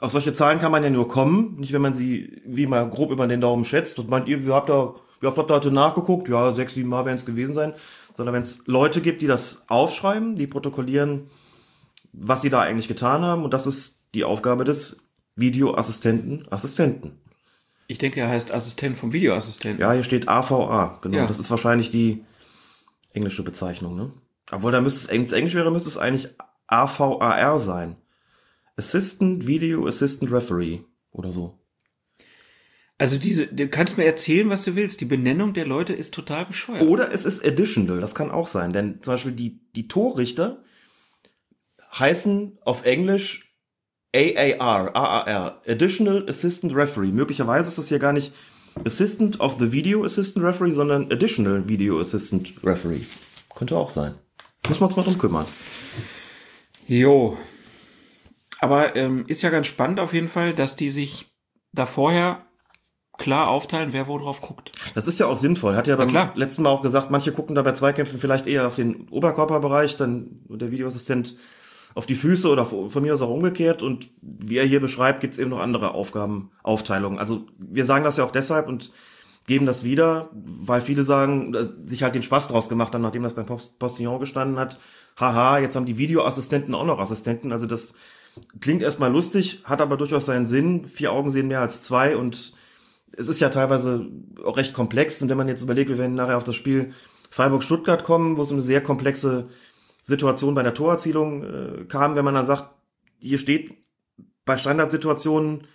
Auf 0.00 0.12
solche 0.12 0.32
Zahlen 0.32 0.58
kann 0.58 0.72
man 0.72 0.82
ja 0.82 0.90
nur 0.90 1.08
kommen, 1.08 1.56
nicht 1.58 1.72
wenn 1.72 1.82
man 1.82 1.94
sie 1.94 2.42
wie 2.44 2.66
mal 2.66 2.88
grob 2.88 3.10
über 3.10 3.26
den 3.26 3.40
Daumen 3.40 3.64
schätzt. 3.64 3.98
Und 3.98 4.10
meint 4.10 4.28
ihr, 4.28 4.44
wie 4.44 4.50
habt 4.50 4.70
ihr, 4.70 4.94
wie 5.20 5.26
oft 5.26 5.38
habt 5.38 5.50
ihr 5.50 5.54
heute 5.54 5.70
nachgeguckt? 5.70 6.28
Ja, 6.28 6.52
sechs, 6.52 6.74
sieben 6.74 6.88
Mal 6.88 7.04
werden 7.04 7.16
es 7.16 7.26
gewesen 7.26 7.54
sein. 7.54 7.74
Sondern 8.12 8.34
wenn 8.34 8.42
es 8.42 8.66
Leute 8.66 9.00
gibt, 9.00 9.22
die 9.22 9.26
das 9.26 9.64
aufschreiben, 9.68 10.36
die 10.36 10.46
protokollieren, 10.46 11.30
was 12.12 12.42
sie 12.42 12.50
da 12.50 12.60
eigentlich 12.60 12.88
getan 12.88 13.22
haben. 13.22 13.44
Und 13.44 13.54
das 13.54 13.66
ist 13.66 14.04
die 14.14 14.24
Aufgabe 14.24 14.64
des 14.64 15.08
Videoassistenten, 15.36 16.46
Assistenten. 16.50 17.20
Ich 17.86 17.98
denke, 17.98 18.20
er 18.20 18.28
heißt 18.28 18.52
Assistent 18.52 18.96
vom 18.96 19.12
Videoassistenten. 19.12 19.80
Ja, 19.80 19.92
hier 19.92 20.04
steht 20.04 20.28
AVA, 20.28 20.98
genau. 21.02 21.18
Ja. 21.18 21.26
Das 21.26 21.38
ist 21.38 21.50
wahrscheinlich 21.50 21.90
die 21.90 22.24
englische 23.12 23.42
Bezeichnung, 23.42 23.96
ne? 23.96 24.12
Obwohl, 24.50 24.72
da 24.72 24.80
müsste 24.80 25.00
es, 25.00 25.10
wenn 25.10 25.22
es 25.22 25.32
Englisch 25.32 25.54
wäre, 25.54 25.70
müsste 25.70 25.88
es 25.88 25.98
eigentlich 25.98 26.28
AVAR 26.66 27.58
sein. 27.58 27.96
Assistant 28.76 29.46
Video 29.46 29.86
Assistant 29.86 30.32
Referee 30.32 30.80
oder 31.12 31.32
so. 31.32 31.58
Also 32.96 33.18
diese, 33.18 33.46
du 33.46 33.68
kannst 33.68 33.98
mir 33.98 34.04
erzählen, 34.04 34.48
was 34.50 34.64
du 34.64 34.76
willst. 34.76 35.00
Die 35.00 35.06
Benennung 35.06 35.52
der 35.52 35.66
Leute 35.66 35.92
ist 35.92 36.14
total 36.14 36.46
bescheuert. 36.46 36.82
Oder 36.82 37.12
es 37.12 37.24
ist 37.24 37.44
additional, 37.44 38.00
das 38.00 38.14
kann 38.14 38.30
auch 38.30 38.46
sein. 38.46 38.72
Denn 38.72 39.00
zum 39.00 39.14
Beispiel 39.14 39.32
die, 39.32 39.60
die 39.74 39.88
Torrichter 39.88 40.62
heißen 41.98 42.58
auf 42.64 42.84
Englisch 42.84 43.43
AAR, 44.14 44.94
AAR, 44.94 45.60
Additional 45.66 46.24
Assistant 46.28 46.74
Referee. 46.74 47.10
Möglicherweise 47.10 47.68
ist 47.68 47.78
das 47.78 47.88
hier 47.88 47.98
gar 47.98 48.12
nicht 48.12 48.32
Assistant 48.84 49.40
of 49.40 49.56
the 49.58 49.72
Video 49.72 50.04
Assistant 50.04 50.44
Referee, 50.44 50.70
sondern 50.70 51.10
Additional 51.12 51.68
Video 51.68 52.00
Assistant 52.00 52.52
Referee. 52.62 53.00
Könnte 53.54 53.76
auch 53.76 53.90
sein. 53.90 54.14
Muss 54.68 54.80
man 54.80 54.88
uns 54.88 54.96
mal 54.96 55.02
drum 55.02 55.18
kümmern. 55.18 55.46
Jo. 56.86 57.36
Aber 58.60 58.96
ähm, 58.96 59.24
ist 59.26 59.42
ja 59.42 59.50
ganz 59.50 59.66
spannend 59.66 60.00
auf 60.00 60.14
jeden 60.14 60.28
Fall, 60.28 60.54
dass 60.54 60.76
die 60.76 60.90
sich 60.90 61.26
da 61.72 61.86
vorher 61.86 62.46
klar 63.18 63.48
aufteilen, 63.48 63.92
wer 63.92 64.08
wo 64.08 64.18
drauf 64.18 64.40
guckt. 64.40 64.72
Das 64.94 65.06
ist 65.06 65.18
ja 65.18 65.26
auch 65.26 65.36
sinnvoll. 65.36 65.76
Hat 65.76 65.86
ja 65.86 65.96
beim 65.96 66.08
klar. 66.08 66.32
letzten 66.34 66.62
Mal 66.62 66.70
auch 66.70 66.82
gesagt, 66.82 67.10
manche 67.10 67.32
gucken 67.32 67.54
da 67.54 67.62
bei 67.62 67.72
Zweikämpfen 67.72 68.18
vielleicht 68.18 68.46
eher 68.46 68.66
auf 68.66 68.74
den 68.74 69.08
Oberkörperbereich, 69.08 69.96
dann 69.96 70.40
der 70.48 70.70
Videoassistent 70.70 71.36
auf 71.94 72.06
die 72.06 72.14
Füße 72.14 72.48
oder 72.48 72.66
von 72.66 73.02
mir 73.02 73.14
aus 73.14 73.22
auch 73.22 73.30
umgekehrt. 73.30 73.82
Und 73.82 74.08
wie 74.20 74.56
er 74.56 74.66
hier 74.66 74.80
beschreibt, 74.80 75.20
gibt 75.20 75.34
es 75.34 75.38
eben 75.38 75.50
noch 75.50 75.60
andere 75.60 75.94
Aufgabenaufteilungen. 75.94 77.18
Also 77.18 77.46
wir 77.58 77.84
sagen 77.84 78.04
das 78.04 78.16
ja 78.16 78.24
auch 78.24 78.32
deshalb 78.32 78.68
und 78.68 78.92
geben 79.46 79.66
das 79.66 79.84
wieder, 79.84 80.30
weil 80.32 80.80
viele 80.80 81.04
sagen, 81.04 81.54
sich 81.86 82.02
halt 82.02 82.14
den 82.14 82.22
Spaß 82.22 82.48
draus 82.48 82.68
gemacht 82.68 82.94
haben, 82.94 83.02
nachdem 83.02 83.22
das 83.22 83.34
beim 83.34 83.46
Post- 83.46 83.78
Postillon 83.78 84.18
gestanden 84.18 84.58
hat. 84.58 84.78
Haha, 85.18 85.58
jetzt 85.58 85.76
haben 85.76 85.86
die 85.86 85.98
Videoassistenten 85.98 86.74
auch 86.74 86.86
noch 86.86 86.98
Assistenten. 86.98 87.52
Also 87.52 87.66
das 87.66 87.94
klingt 88.60 88.82
erstmal 88.82 89.12
lustig, 89.12 89.60
hat 89.64 89.80
aber 89.80 89.96
durchaus 89.96 90.26
seinen 90.26 90.46
Sinn. 90.46 90.86
Vier 90.86 91.12
Augen 91.12 91.30
sehen 91.30 91.46
mehr 91.46 91.60
als 91.60 91.82
zwei 91.82 92.16
und 92.16 92.54
es 93.16 93.28
ist 93.28 93.38
ja 93.38 93.50
teilweise 93.50 94.06
auch 94.44 94.56
recht 94.56 94.74
komplex. 94.74 95.22
Und 95.22 95.28
wenn 95.28 95.36
man 95.36 95.46
jetzt 95.46 95.62
überlegt, 95.62 95.90
wir 95.90 95.98
werden 95.98 96.16
nachher 96.16 96.36
auf 96.36 96.44
das 96.44 96.56
Spiel 96.56 96.92
Freiburg-Stuttgart 97.30 98.02
kommen, 98.02 98.36
wo 98.36 98.42
es 98.42 98.50
um 98.50 98.56
eine 98.56 98.62
sehr 98.62 98.82
komplexe 98.82 99.48
Situation 100.04 100.54
bei 100.54 100.62
der 100.62 100.74
Torerzielung 100.74 101.44
äh, 101.44 101.84
kam, 101.86 102.14
wenn 102.14 102.24
man 102.24 102.34
dann 102.34 102.44
sagt, 102.44 102.68
hier 103.18 103.38
steht, 103.38 103.72
bei 104.44 104.58
Standardsituationen 104.58 105.66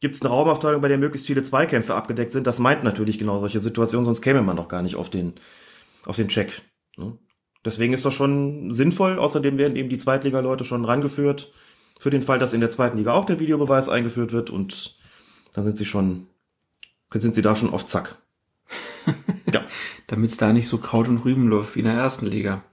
gibt 0.00 0.14
es 0.14 0.20
eine 0.20 0.30
Raumaufteilung, 0.30 0.82
bei 0.82 0.88
der 0.88 0.98
möglichst 0.98 1.26
viele 1.26 1.42
Zweikämpfe 1.42 1.94
abgedeckt 1.94 2.32
sind. 2.32 2.46
Das 2.46 2.58
meint 2.58 2.84
natürlich 2.84 3.18
genau 3.18 3.38
solche 3.38 3.60
Situationen, 3.60 4.04
sonst 4.04 4.20
käme 4.20 4.42
man 4.42 4.56
doch 4.56 4.68
gar 4.68 4.82
nicht 4.82 4.96
auf 4.96 5.08
den, 5.08 5.34
auf 6.04 6.16
den 6.16 6.28
Check. 6.28 6.60
Ne? 6.98 7.16
Deswegen 7.64 7.94
ist 7.94 8.04
das 8.04 8.12
schon 8.12 8.72
sinnvoll. 8.72 9.18
Außerdem 9.18 9.56
werden 9.56 9.76
eben 9.76 9.88
die 9.88 9.98
Zweitliga-Leute 9.98 10.64
schon 10.64 10.84
rangeführt, 10.84 11.52
für 11.98 12.10
den 12.10 12.22
Fall, 12.22 12.40
dass 12.40 12.52
in 12.52 12.60
der 12.60 12.70
zweiten 12.70 12.98
Liga 12.98 13.12
auch 13.12 13.24
der 13.24 13.38
Videobeweis 13.38 13.88
eingeführt 13.88 14.32
wird 14.32 14.50
und 14.50 14.96
dann 15.54 15.64
sind 15.64 15.78
sie 15.78 15.84
schon, 15.84 16.26
sind 17.12 17.34
sie 17.34 17.42
da 17.42 17.54
schon 17.54 17.72
auf 17.72 17.86
Zack. 17.86 18.18
ja. 19.52 19.64
Damit 20.08 20.32
es 20.32 20.36
da 20.36 20.52
nicht 20.52 20.66
so 20.66 20.78
Kraut 20.78 21.08
und 21.08 21.24
Rüben 21.24 21.46
läuft 21.46 21.76
wie 21.76 21.80
in 21.80 21.84
der 21.84 21.94
ersten 21.94 22.26
Liga. 22.26 22.64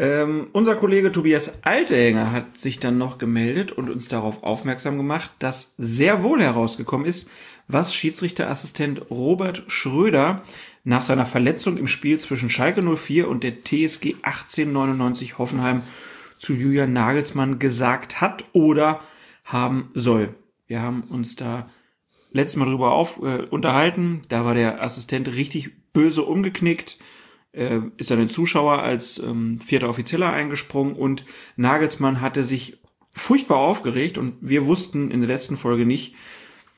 Ähm, 0.00 0.46
unser 0.52 0.76
Kollege 0.76 1.12
Tobias 1.12 1.62
Altehänger 1.62 2.32
hat 2.32 2.56
sich 2.56 2.80
dann 2.80 2.96
noch 2.96 3.18
gemeldet 3.18 3.70
und 3.70 3.90
uns 3.90 4.08
darauf 4.08 4.42
aufmerksam 4.42 4.96
gemacht, 4.96 5.30
dass 5.40 5.74
sehr 5.76 6.22
wohl 6.22 6.40
herausgekommen 6.40 7.06
ist, 7.06 7.28
was 7.68 7.94
Schiedsrichterassistent 7.94 9.10
Robert 9.10 9.62
Schröder 9.66 10.40
nach 10.84 11.02
seiner 11.02 11.26
Verletzung 11.26 11.76
im 11.76 11.86
Spiel 11.86 12.18
zwischen 12.18 12.48
Schalke 12.48 12.80
04 12.80 13.28
und 13.28 13.44
der 13.44 13.62
TSG 13.62 14.14
1899 14.22 15.36
Hoffenheim 15.36 15.82
zu 16.38 16.54
Julian 16.54 16.94
Nagelsmann 16.94 17.58
gesagt 17.58 18.22
hat 18.22 18.46
oder 18.54 19.02
haben 19.44 19.90
soll. 19.92 20.34
Wir 20.66 20.80
haben 20.80 21.02
uns 21.10 21.36
da 21.36 21.68
letztes 22.32 22.56
Mal 22.56 22.70
drüber 22.70 22.92
auf, 22.92 23.18
äh, 23.22 23.42
unterhalten. 23.50 24.22
Da 24.30 24.46
war 24.46 24.54
der 24.54 24.82
Assistent 24.82 25.28
richtig 25.28 25.92
böse 25.92 26.22
umgeknickt. 26.22 26.96
Äh, 27.52 27.80
ist 27.96 28.10
dann 28.10 28.20
ein 28.20 28.28
Zuschauer 28.28 28.82
als 28.82 29.18
ähm, 29.18 29.60
vierter 29.60 29.88
Offizieller 29.88 30.32
eingesprungen 30.32 30.94
und 30.94 31.24
Nagelsmann 31.56 32.20
hatte 32.20 32.44
sich 32.44 32.78
furchtbar 33.12 33.58
aufgeregt 33.58 34.18
und 34.18 34.36
wir 34.40 34.66
wussten 34.66 35.10
in 35.10 35.20
der 35.20 35.28
letzten 35.28 35.56
Folge 35.56 35.84
nicht, 35.84 36.14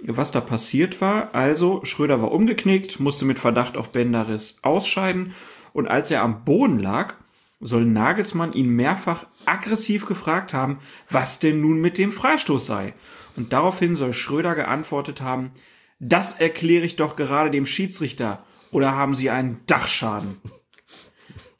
was 0.03 0.31
da 0.33 0.41
passiert 0.41 1.03
war. 1.03 1.35
Also 1.35 1.85
Schröder 1.85 2.23
war 2.23 2.33
umgeknickt, 2.33 3.01
musste 3.01 3.27
mit 3.27 3.39
Verdacht 3.39 3.77
auf 3.77 3.93
Bänderriss 3.93 4.61
ausscheiden 4.63 5.35
und 5.75 5.89
als 5.89 6.11
er 6.11 6.23
am 6.23 6.45
Boden 6.45 6.79
lag, 6.79 7.15
soll 7.61 7.85
Nagelsmann 7.85 8.55
ihn 8.55 8.69
mehrfach 8.71 9.27
aggressiv 9.45 10.07
gefragt 10.07 10.55
haben, 10.55 10.79
was 11.11 11.39
denn 11.39 11.61
nun 11.61 11.81
mit 11.81 11.99
dem 11.99 12.11
Freistoß 12.11 12.67
sei. 12.67 12.95
Und 13.37 13.53
daraufhin 13.53 13.95
soll 13.95 14.13
Schröder 14.13 14.55
geantwortet 14.55 15.21
haben, 15.21 15.53
das 16.01 16.35
erkläre 16.35 16.85
ich 16.85 16.97
doch 16.97 17.15
gerade 17.15 17.51
dem 17.51 17.67
Schiedsrichter. 17.67 18.45
Oder 18.73 18.97
haben 18.97 19.15
Sie 19.15 19.31
einen 19.31 19.61
Dachschaden? 19.67 20.41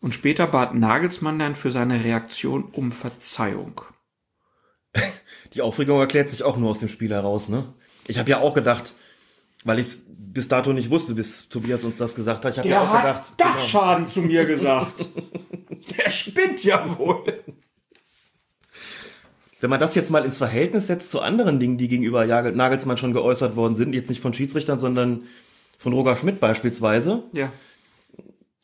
Und 0.03 0.15
später 0.15 0.49
bat 0.49 0.75
Nagelsmann 0.75 1.39
dann 1.39 1.55
für 1.55 1.71
seine 1.71 2.05
Reaktion 2.05 2.65
um 2.65 2.91
Verzeihung. 2.93 3.81
Die 5.55 5.63
Aufregung 5.63 6.01
erklärt 6.01 6.29
sich 6.29 6.43
auch 6.43 6.57
nur 6.57 6.71
aus 6.71 6.81
dem 6.81 6.89
Spiel 6.89 7.13
heraus, 7.13 7.49
ne? 7.49 7.73
Ich 8.09 8.19
habe 8.19 8.29
ja 8.29 8.41
auch 8.41 8.53
gedacht, 8.53 8.97
weil 9.65 9.79
ich 9.79 9.87
es 9.87 10.03
bis 10.09 10.49
dato 10.49 10.73
nicht 10.73 10.91
wusste, 10.91 11.15
bis 11.15 11.49
Tobias 11.49 11.85
uns 11.85 11.99
das 11.99 12.17
gesagt 12.17 12.45
hat. 12.45 12.53
Ich 12.53 12.59
habe 12.59 12.69
ja 12.69 12.81
auch 12.83 12.97
gedacht. 12.97 13.33
genau. 13.37 13.51
Dachschaden 13.53 14.07
zu 14.07 14.23
mir 14.23 14.45
gesagt. 14.45 15.09
Der 15.97 16.11
spinnt 16.11 16.65
ja 16.65 16.99
wohl. 16.99 17.25
Wenn 19.61 19.71
man 19.71 19.79
das 19.79 19.95
jetzt 19.95 20.11
mal 20.11 20.25
ins 20.25 20.39
Verhältnis 20.39 20.89
setzt 20.89 21.13
zu 21.13 21.21
anderen 21.21 21.61
Dingen, 21.61 21.79
die 21.79 21.87
gegenüber 21.87 22.27
Nagelsmann 22.27 22.97
schon 22.97 23.13
geäußert 23.13 23.55
worden 23.55 23.77
sind, 23.77 23.95
jetzt 23.95 24.11
nicht 24.11 24.21
von 24.21 24.35
Schiedsrichtern, 24.35 24.81
sondern 24.81 25.29
von 25.79 25.93
Roger 25.93 26.17
Schmidt 26.17 26.41
beispielsweise. 26.41 27.23
Ja. 27.33 27.53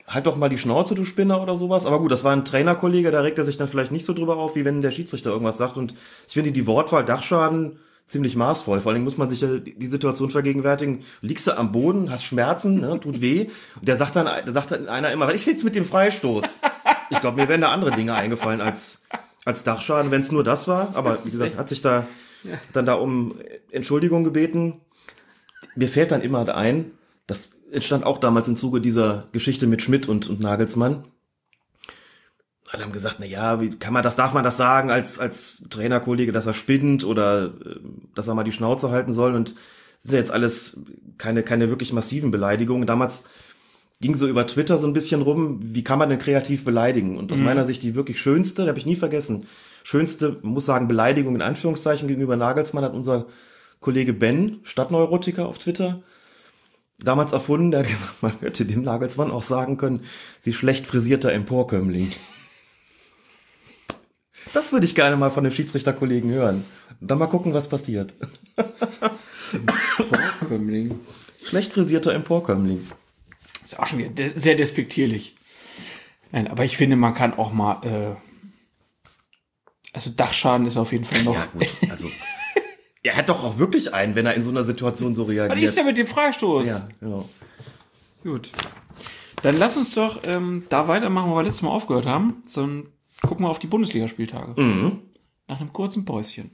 Halt 0.09 0.27
doch 0.27 0.37
mal 0.37 0.49
die 0.49 0.59
Schnauze, 0.59 0.95
du 0.95 1.05
Spinner 1.05 1.43
oder 1.43 1.57
sowas. 1.57 1.85
Aber 1.85 1.99
gut, 2.01 2.11
das 2.11 2.25
war 2.25 2.33
ein 2.33 2.45
Trainerkollege, 2.45 3.11
da 3.11 3.21
regt 3.21 3.39
er 3.39 3.45
sich 3.45 3.59
dann 3.59 3.69
vielleicht 3.69 3.93
nicht 3.93 4.07
so 4.07 4.15
drüber 4.15 4.37
auf, 4.37 4.57
wie 4.57 4.65
wenn 4.65 4.81
der 4.81 4.91
Schiedsrichter 4.91 5.31
irgendwas 5.31 5.59
sagt. 5.59 5.77
Und 5.77 5.95
ich 6.27 6.35
finde 6.35 6.51
die 6.51 6.67
Wortwahl 6.67 7.05
Dachschaden 7.05 7.79
ziemlich 8.07 8.35
maßvoll. 8.35 8.81
Vor 8.81 8.93
allem 8.93 9.05
muss 9.05 9.19
man 9.19 9.29
sich 9.29 9.43
ja 9.43 9.59
die 9.59 9.87
Situation 9.87 10.31
vergegenwärtigen. 10.31 11.05
Liegst 11.21 11.47
du 11.47 11.57
am 11.57 11.73
Boden, 11.73 12.11
hast 12.11 12.25
Schmerzen, 12.25 12.81
ne, 12.81 12.99
tut 12.99 13.21
weh. 13.21 13.49
Und 13.79 13.87
der 13.87 13.99
sagt 13.99 14.17
dann, 14.17 14.27
der 14.27 14.53
sagt 14.53 14.71
dann 14.71 14.89
einer 14.89 15.13
immer, 15.13 15.27
was 15.29 15.35
ist 15.35 15.47
jetzt 15.47 15.65
mit 15.65 15.75
dem 15.75 15.85
Freistoß? 15.85 16.45
Ich 17.11 17.21
glaube, 17.21 17.41
mir 17.41 17.49
wären 17.49 17.61
da 17.61 17.71
andere 17.71 17.91
Dinge 17.91 18.15
eingefallen 18.15 18.63
als, 18.63 19.03
als 19.45 19.63
Dachschaden, 19.63 20.11
wenn 20.11 20.21
es 20.21 20.33
nur 20.33 20.43
das 20.43 20.69
war. 20.69 20.95
Aber 20.95 21.23
wie 21.25 21.31
gesagt, 21.31 21.59
hat 21.59 21.69
sich 21.69 21.83
da 21.83 22.07
dann 22.73 22.87
da 22.87 22.95
um 22.95 23.35
Entschuldigung 23.71 24.25
gebeten. 24.25 24.81
Mir 25.75 25.89
fällt 25.89 26.11
dann 26.11 26.23
immer 26.23 26.49
ein, 26.55 26.93
das 27.27 27.58
entstand 27.71 28.05
auch 28.05 28.19
damals 28.19 28.49
im 28.49 28.57
Zuge 28.57 28.81
dieser 28.81 29.29
Geschichte 29.33 29.67
mit 29.67 29.83
Schmidt 29.83 30.09
und, 30.09 30.29
und 30.29 30.41
Nagelsmann. 30.41 31.05
Alle 32.71 32.85
haben 32.85 32.93
gesagt, 32.93 33.17
na 33.19 33.27
ja, 33.27 33.61
wie 33.61 33.71
kann 33.71 33.95
man 33.95 34.03
das, 34.03 34.17
darf 34.17 34.35
man 34.35 34.45
das 34.45 34.59
sagen 34.59 34.91
als, 34.91 35.19
als 35.19 35.67
Trainerkollege, 35.71 36.33
dass 36.33 36.47
er 36.47 36.55
spinnt 36.55 37.05
oder 37.05 37.47
äh, 37.47 37.81
dass 38.15 38.29
er 38.29 38.35
mal 38.35 38.45
die 38.45 38.53
Schnauze 38.53 38.91
halten 38.91 39.13
soll 39.13 39.35
und 39.35 39.55
sind 40.01 40.13
ja 40.13 40.19
jetzt 40.19 40.31
alles 40.31 40.81
keine, 41.17 41.43
keine 41.43 41.71
wirklich 41.71 41.93
massiven 41.93 42.31
Beleidigungen. 42.31 42.87
Damals 42.87 43.25
ging 44.01 44.15
so 44.15 44.29
über 44.29 44.47
Twitter 44.47 44.79
so 44.79 44.87
ein 44.87 44.93
bisschen 44.93 45.23
rum, 45.23 45.59
wie 45.61 45.83
kann 45.83 45.99
man 45.99 46.09
denn 46.09 46.19
kreativ 46.19 46.65
beleidigen? 46.65 47.17
Und 47.17 47.33
aus 47.33 47.41
meiner 47.41 47.65
Sicht 47.65 47.83
die 47.83 47.97
wirklich 47.97 48.21
schönste, 48.21 48.69
habe 48.69 48.79
ich 48.79 48.87
nie 48.87 48.95
vergessen, 48.95 49.47
schönste, 49.83 50.39
muss 50.43 50.67
sagen, 50.67 50.87
Beleidigung 50.87 51.35
in 51.35 51.43
Anführungszeichen 51.43 52.07
gegenüber 52.07 52.37
Nagelsmann 52.37 52.85
hat 52.85 52.95
unser 52.95 53.27
Kollege 53.81 54.13
Ben, 54.13 54.61
Stadtneurotiker 54.63 55.49
auf 55.49 55.59
Twitter, 55.59 56.03
damals 56.99 57.33
erfunden, 57.33 57.71
der 57.71 57.81
hat 57.81 57.89
gesagt, 57.89 58.23
man 58.23 58.39
hätte 58.41 58.65
dem 58.65 58.83
Nagelsmann 58.83 59.31
auch 59.31 59.43
sagen 59.43 59.77
können, 59.77 60.05
sie 60.41 60.53
schlecht 60.53 60.87
frisierter 60.87 61.33
Emporkömmling. 61.33 62.11
Das 64.53 64.73
würde 64.73 64.87
ich 64.87 64.95
gerne 64.95 65.17
mal 65.17 65.31
von 65.31 65.45
dem 65.45 65.53
Schiedsrichterkollegen 65.53 66.31
hören. 66.31 66.65
Dann 67.01 67.19
mal 67.19 67.27
gucken, 67.27 67.55
was 67.55 67.69
passiert. 67.69 68.15
Kömmling. 70.49 70.99
Schlecht 71.45 71.73
frisierter 71.73 72.15
Emporkömmling. 72.15 72.81
Ist 73.65 73.73
ja 73.73 73.81
auch 73.81 73.87
schon 73.87 73.99
wieder 73.99 74.11
de 74.11 74.39
sehr 74.39 74.55
despektierlich. 74.55 75.37
Nein, 76.33 76.49
aber 76.49 76.65
ich 76.65 76.77
finde, 76.77 76.97
man 76.97 77.15
kann 77.15 77.35
auch 77.35 77.53
mal, 77.53 77.85
äh, 77.85 78.15
also 79.93 80.11
Dachschaden 80.11 80.67
ist 80.67 80.77
auf 80.77 80.93
jeden 80.93 81.05
Fall 81.05 81.23
noch. 81.23 81.35
Ja, 81.35 81.47
gut. 81.53 81.67
Also, 81.91 82.09
er 83.03 83.17
hat 83.17 83.29
doch 83.29 83.45
auch 83.45 83.59
wirklich 83.59 83.95
einen, 83.95 84.15
wenn 84.15 84.27
er 84.27 84.35
in 84.35 84.43
so 84.43 84.51
einer 84.51 84.65
Situation 84.65 85.15
so 85.15 85.25
reagiert. 85.25 85.57
Was 85.59 85.69
ist 85.69 85.77
denn 85.77 85.87
mit 85.87 85.99
dem 85.99 86.07
Freistoß? 86.07 86.67
ja, 86.67 86.89
genau. 87.01 87.29
Gut. 88.23 88.51
Dann 89.43 89.57
lass 89.57 89.77
uns 89.77 89.95
doch 89.95 90.21
ähm, 90.25 90.65
da 90.69 90.89
weitermachen, 90.89 91.31
wo 91.31 91.37
wir 91.37 91.45
letztes 91.45 91.63
Mal 91.63 91.71
aufgehört 91.71 92.07
haben. 92.07 92.43
So, 92.47 92.63
dann 92.63 92.89
gucken 93.23 93.45
wir 93.45 93.51
auf 93.51 93.61
die 93.61 93.69
Bundesligaspieltage. 93.69 94.61
Mhm. 94.61 94.99
Nach 95.47 95.61
einem 95.61 95.73
kurzen 95.73 96.05
Päuschen. 96.05 96.51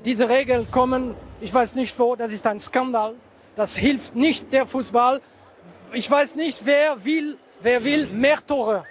Diese 0.00 0.28
Regeln 0.28 0.70
kommen, 0.70 1.14
ich 1.40 1.52
weiß 1.52 1.74
nicht 1.74 1.98
wo, 1.98 2.16
das 2.16 2.32
ist 2.32 2.46
ein 2.46 2.60
Skandal. 2.60 3.14
Das 3.54 3.76
hilft 3.76 4.14
nicht 4.14 4.52
der 4.52 4.66
Fußball. 4.66 5.20
Ich 5.92 6.10
weiß 6.10 6.36
nicht, 6.36 6.64
wer 6.64 7.04
will, 7.04 7.36
wer 7.60 7.84
will 7.84 8.06
mehr 8.06 8.38
Tore. 8.46 8.84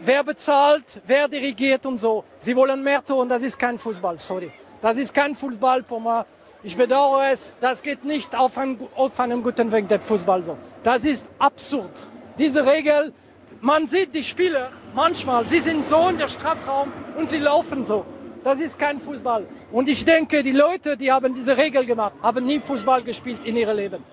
Wer 0.00 0.24
bezahlt, 0.24 1.00
wer 1.06 1.28
dirigiert 1.28 1.84
und 1.84 1.98
so. 1.98 2.24
Sie 2.38 2.56
wollen 2.56 2.82
mehr 2.82 3.04
Tore 3.04 3.26
das 3.28 3.42
ist 3.42 3.58
kein 3.58 3.78
Fußball, 3.78 4.18
sorry. 4.18 4.50
Das 4.80 4.96
ist 4.96 5.12
kein 5.12 5.34
Fußball 5.34 5.82
mich. 5.82 6.26
Ich 6.62 6.76
bedauere 6.76 7.30
es, 7.30 7.54
das 7.60 7.82
geht 7.82 8.04
nicht 8.04 8.34
auf, 8.34 8.56
ein, 8.56 8.78
auf 8.94 9.20
einem 9.20 9.42
guten 9.42 9.70
Weg, 9.70 9.86
der 9.88 10.00
Fußball 10.00 10.42
so. 10.42 10.56
Das 10.82 11.04
ist 11.04 11.26
absurd. 11.38 12.06
Diese 12.38 12.64
Regel, 12.64 13.12
man 13.60 13.86
sieht 13.86 14.14
die 14.14 14.24
Spieler 14.24 14.70
manchmal, 14.94 15.44
sie 15.44 15.60
sind 15.60 15.86
so 15.86 16.08
in 16.08 16.16
der 16.16 16.28
Strafraum 16.28 16.90
und 17.16 17.28
sie 17.28 17.38
laufen 17.38 17.84
so. 17.84 18.06
Das 18.44 18.60
ist 18.60 18.78
kein 18.78 18.98
Fußball. 18.98 19.46
Und 19.72 19.88
ich 19.88 20.04
denke, 20.04 20.42
die 20.42 20.52
Leute, 20.52 20.96
die 20.96 21.10
haben 21.10 21.32
diese 21.32 21.56
Regel 21.56 21.86
gemacht, 21.86 22.12
haben 22.22 22.44
nie 22.44 22.60
Fußball 22.60 23.02
gespielt 23.02 23.42
in 23.44 23.56
ihrem 23.56 23.76
Leben. 23.76 24.04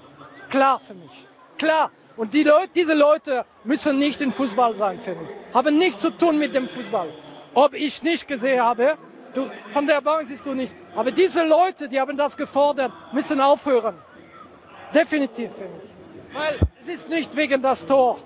Klar 0.49 0.79
für 0.79 0.93
mich. 0.93 1.27
Klar. 1.57 1.91
Und 2.15 2.33
die 2.33 2.43
Leute, 2.43 2.69
diese 2.73 2.93
Leute 2.93 3.45
müssen 3.65 3.99
nicht 3.99 4.21
im 4.21 4.31
Fußball 4.31 4.75
sein, 4.75 4.99
finde 4.99 5.23
ich. 5.23 5.55
Haben 5.55 5.77
nichts 5.77 6.01
zu 6.01 6.11
tun 6.11 6.37
mit 6.37 6.55
dem 6.55 6.67
Fußball. 6.67 7.09
Ob 7.53 7.73
ich 7.73 8.01
nicht 8.03 8.25
gesehen 8.27 8.61
habe, 8.61 8.97
du, 9.33 9.49
von 9.67 9.85
der 9.85 10.01
Bank 10.01 10.27
siehst 10.27 10.45
du 10.45 10.53
nicht. 10.53 10.73
Aber 10.95 11.11
diese 11.11 11.45
Leute, 11.45 11.89
die 11.89 11.99
haben 11.99 12.15
das 12.15 12.37
gefordert, 12.37 12.91
müssen 13.11 13.41
aufhören. 13.41 13.95
Definitiv, 14.93 15.51
finde 15.53 15.81
ich. 15.83 16.35
Weil 16.35 16.59
es 16.81 16.87
ist 16.87 17.09
nicht 17.09 17.35
wegen 17.35 17.61
das 17.61 17.85
Tor. 17.85 18.19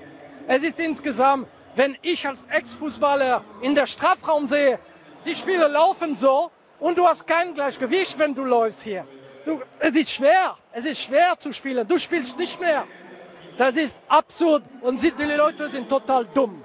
Es 0.48 0.62
ist 0.62 0.80
insgesamt, 0.80 1.48
wenn 1.76 1.98
ich 2.02 2.28
als 2.28 2.46
Ex-Fußballer 2.50 3.44
in 3.62 3.74
der 3.74 3.88
Strafraum 3.88 4.46
sehe, 4.46 4.80
die 5.26 5.36
Spieler 5.36 5.70
laufen 5.70 6.16
so 6.16 6.52
und 6.80 6.98
du 6.98 7.08
hast 7.08 7.26
kein 7.26 7.54
Gleichgewicht, 7.54 8.18
wenn 8.20 8.36
du 8.36 8.44
läufst 8.44 8.82
hier. 8.82 9.08
Du, 9.46 9.62
es 9.80 9.96
ist 9.96 10.12
schwer, 10.12 10.58
es 10.72 10.86
ist 10.86 11.02
schwer 11.02 11.36
zu 11.38 11.52
spielen. 11.54 11.88
Du 11.88 11.98
spielst 11.98 12.38
nicht 12.38 12.60
mehr. 12.60 12.86
Das 13.58 13.78
ist 13.78 13.96
absurd 14.08 14.64
und 14.82 15.02
die 15.02 15.24
Leute 15.24 15.70
sind 15.70 15.88
total 15.88 16.26
dumm. 16.26 16.65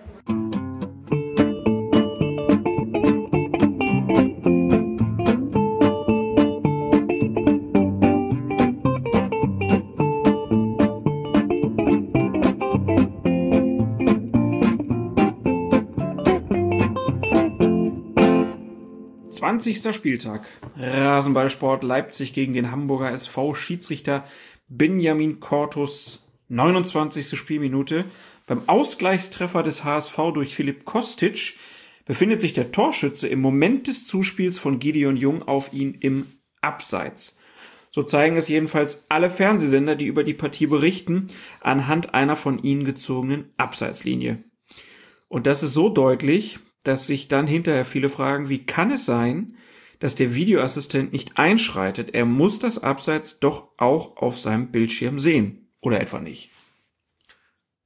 20. 19.58 19.92
Spieltag. 19.92 20.46
Rasenballsport 20.78 21.82
Leipzig 21.82 22.32
gegen 22.32 22.52
den 22.52 22.70
Hamburger 22.70 23.10
SV. 23.10 23.54
Schiedsrichter 23.54 24.24
Benjamin 24.68 25.40
Cortus. 25.40 26.24
29. 26.48 27.36
Spielminute. 27.36 28.04
Beim 28.46 28.62
Ausgleichstreffer 28.68 29.64
des 29.64 29.82
HSV 29.82 30.16
durch 30.34 30.54
Philipp 30.54 30.84
Kostic 30.84 31.56
befindet 32.04 32.40
sich 32.40 32.52
der 32.52 32.70
Torschütze 32.70 33.26
im 33.26 33.40
Moment 33.40 33.88
des 33.88 34.06
Zuspiels 34.06 34.60
von 34.60 34.78
Gideon 34.78 35.16
Jung 35.16 35.42
auf 35.42 35.72
ihn 35.72 35.94
im 35.94 36.26
Abseits. 36.60 37.36
So 37.90 38.04
zeigen 38.04 38.36
es 38.36 38.46
jedenfalls 38.46 39.06
alle 39.08 39.30
Fernsehsender, 39.30 39.96
die 39.96 40.06
über 40.06 40.22
die 40.22 40.34
Partie 40.34 40.68
berichten, 40.68 41.26
anhand 41.60 42.14
einer 42.14 42.36
von 42.36 42.62
ihnen 42.62 42.84
gezogenen 42.84 43.52
Abseitslinie. 43.56 44.44
Und 45.26 45.48
das 45.48 45.64
ist 45.64 45.72
so 45.72 45.88
deutlich, 45.88 46.60
dass 46.84 47.06
sich 47.06 47.28
dann 47.28 47.46
hinterher 47.46 47.84
viele 47.84 48.08
fragen, 48.08 48.48
wie 48.48 48.64
kann 48.64 48.90
es 48.90 49.04
sein, 49.04 49.56
dass 49.98 50.14
der 50.14 50.34
Videoassistent 50.34 51.12
nicht 51.12 51.36
einschreitet? 51.36 52.14
Er 52.14 52.24
muss 52.24 52.58
das 52.58 52.82
Abseits 52.82 53.38
doch 53.38 53.68
auch 53.76 54.16
auf 54.16 54.38
seinem 54.38 54.70
Bildschirm 54.70 55.18
sehen. 55.18 55.68
Oder 55.80 56.00
etwa 56.00 56.20
nicht? 56.20 56.50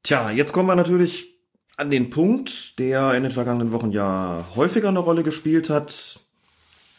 Tja, 0.02 0.30
jetzt 0.30 0.52
kommen 0.52 0.68
wir 0.68 0.76
natürlich 0.76 1.35
an 1.76 1.90
den 1.90 2.11
Punkt, 2.11 2.78
der 2.78 3.14
in 3.14 3.22
den 3.22 3.33
vergangenen 3.33 3.72
Wochen 3.72 3.90
ja 3.90 4.46
häufiger 4.54 4.88
eine 4.88 4.98
Rolle 4.98 5.22
gespielt 5.22 5.70
hat. 5.70 6.20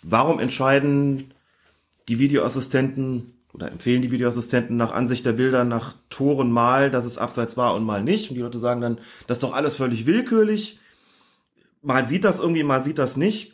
Warum 0.03 0.39
entscheiden 0.39 1.33
die 2.07 2.19
Videoassistenten 2.19 3.33
oder 3.53 3.71
empfehlen 3.71 4.01
die 4.01 4.11
Videoassistenten 4.11 4.75
nach 4.75 4.91
Ansicht 4.91 5.25
der 5.25 5.31
Bilder 5.31 5.63
nach 5.63 5.95
Toren 6.09 6.51
mal, 6.51 6.91
dass 6.91 7.05
es 7.05 7.17
abseits 7.17 7.55
war 7.55 7.73
und 7.73 7.85
mal 7.85 8.03
nicht. 8.03 8.29
Und 8.29 8.35
die 8.35 8.41
Leute 8.41 8.59
sagen 8.59 8.81
dann, 8.81 8.97
das 9.27 9.37
ist 9.37 9.43
doch 9.43 9.53
alles 9.53 9.77
völlig 9.77 10.05
willkürlich. 10.05 10.77
Mal 11.85 12.05
sieht 12.05 12.23
das 12.23 12.39
irgendwie, 12.39 12.63
mal 12.63 12.83
sieht 12.83 12.97
das 12.97 13.15
nicht. 13.15 13.53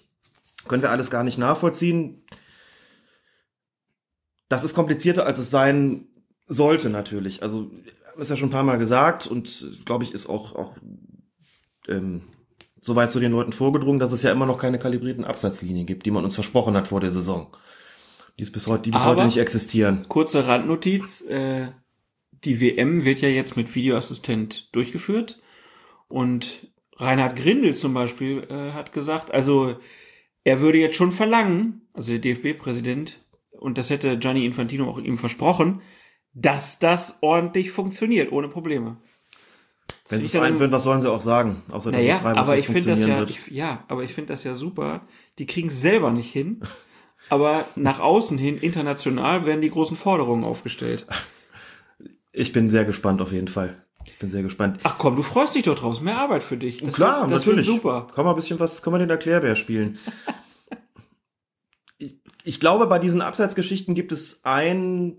Können 0.67 0.81
wir 0.81 0.89
alles 0.91 1.11
gar 1.11 1.23
nicht 1.23 1.37
nachvollziehen. 1.37 2.23
Das 4.49 4.63
ist 4.63 4.73
komplizierter, 4.73 5.25
als 5.25 5.39
es 5.39 5.49
sein 5.49 6.07
sollte 6.47 6.89
natürlich. 6.89 7.43
Also 7.43 7.71
ist 8.17 8.29
ja 8.29 8.37
schon 8.37 8.49
ein 8.49 8.53
paar 8.53 8.63
Mal 8.63 8.77
gesagt 8.77 9.27
und 9.27 9.79
glaube 9.85 10.03
ich 10.03 10.13
ist 10.13 10.27
auch, 10.27 10.55
auch 10.55 10.75
ähm, 11.87 12.21
soweit 12.79 13.11
zu 13.11 13.19
den 13.19 13.31
Leuten 13.31 13.53
vorgedrungen, 13.53 13.99
dass 13.99 14.11
es 14.11 14.23
ja 14.23 14.31
immer 14.31 14.45
noch 14.45 14.57
keine 14.57 14.79
kalibrierten 14.79 15.23
Abseitslinien 15.25 15.85
gibt, 15.85 16.05
die 16.05 16.11
man 16.11 16.23
uns 16.23 16.35
versprochen 16.35 16.75
hat 16.75 16.87
vor 16.87 16.99
der 16.99 17.11
Saison. 17.11 17.55
Die, 18.37 18.43
ist 18.43 18.51
bis 18.51 18.67
heute, 18.67 18.83
die 18.83 18.91
bis 18.91 19.01
Aber- 19.01 19.11
heute 19.15 19.25
nicht 19.25 19.37
existieren. 19.37 20.05
Kurze 20.07 20.47
Randnotiz. 20.47 21.21
Äh, 21.21 21.71
die 22.43 22.59
WM 22.59 23.05
wird 23.05 23.19
ja 23.19 23.29
jetzt 23.29 23.55
mit 23.55 23.75
Videoassistent 23.75 24.73
durchgeführt. 24.73 25.39
Und 26.07 26.70
Reinhard 27.01 27.35
Grindel 27.35 27.75
zum 27.75 27.93
Beispiel 27.93 28.47
äh, 28.49 28.71
hat 28.73 28.93
gesagt, 28.93 29.33
also 29.33 29.75
er 30.43 30.59
würde 30.61 30.77
jetzt 30.77 30.95
schon 30.95 31.11
verlangen, 31.11 31.81
also 31.93 32.11
der 32.11 32.19
DFB-Präsident, 32.19 33.19
und 33.51 33.77
das 33.77 33.89
hätte 33.89 34.17
Gianni 34.17 34.45
Infantino 34.45 34.89
auch 34.89 34.99
ihm 34.99 35.17
versprochen, 35.17 35.81
dass 36.33 36.79
das 36.79 37.17
ordentlich 37.21 37.71
funktioniert, 37.71 38.31
ohne 38.31 38.47
Probleme. 38.47 38.97
Wenn 40.09 40.21
sie 40.21 40.27
es 40.27 40.35
einführen, 40.35 40.71
was 40.71 40.83
sollen 40.83 41.01
sie 41.01 41.11
auch 41.11 41.21
sagen? 41.21 41.63
Außer, 41.71 41.91
dass 41.91 42.01
Naja, 42.01 42.15
es 42.15 42.25
aber 42.25 42.57
ich 42.57 42.65
finde 42.67 42.89
das 42.89 43.05
ja, 43.05 43.23
ich, 43.23 43.47
ja, 43.47 43.83
aber 43.87 44.03
ich 44.03 44.13
finde 44.13 44.29
das 44.33 44.43
ja 44.43 44.53
super. 44.53 45.01
Die 45.37 45.45
kriegen 45.45 45.69
es 45.69 45.81
selber 45.81 46.11
nicht 46.11 46.31
hin. 46.31 46.61
Aber 47.29 47.65
nach 47.75 47.99
außen 47.99 48.37
hin, 48.37 48.57
international, 48.57 49.45
werden 49.45 49.61
die 49.61 49.69
großen 49.69 49.95
Forderungen 49.95 50.43
aufgestellt. 50.43 51.05
Ich 52.33 52.51
bin 52.51 52.69
sehr 52.69 52.85
gespannt 52.85 53.21
auf 53.21 53.31
jeden 53.31 53.47
Fall. 53.47 53.85
Ich 54.05 54.19
bin 54.19 54.29
sehr 54.29 54.43
gespannt. 54.43 54.79
Ach 54.83 54.97
komm, 54.97 55.15
du 55.15 55.21
freust 55.21 55.55
dich 55.55 55.63
doch 55.63 55.75
drauf. 55.75 55.93
Ist 55.93 56.01
mehr 56.01 56.17
Arbeit 56.17 56.43
für 56.43 56.57
dich. 56.57 56.79
Das 56.79 56.95
Klar, 56.95 57.21
wird, 57.21 57.31
das 57.31 57.45
natürlich. 57.45 57.67
Wird 57.67 57.77
super. 57.77 58.07
Kann 58.13 58.25
man 58.25 58.33
ein 58.33 58.35
bisschen 58.35 58.59
was, 58.59 58.81
kann 58.81 58.91
man 58.91 58.99
den 58.99 59.09
Erklärbär 59.09 59.55
spielen. 59.55 59.99
ich, 61.97 62.15
ich 62.43 62.59
glaube, 62.59 62.87
bei 62.87 62.99
diesen 62.99 63.21
Abseitsgeschichten 63.21 63.95
gibt 63.95 64.11
es 64.11 64.43
ein 64.43 65.17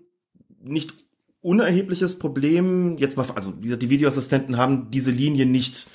nicht 0.61 0.95
unerhebliches 1.40 2.18
Problem. 2.18 2.97
Jetzt 2.99 3.16
mal, 3.16 3.27
also 3.35 3.55
wie 3.59 3.64
gesagt, 3.64 3.83
die 3.83 3.90
Videoassistenten 3.90 4.57
haben 4.57 4.90
diese 4.90 5.11
Linie 5.11 5.47
nicht, 5.47 5.87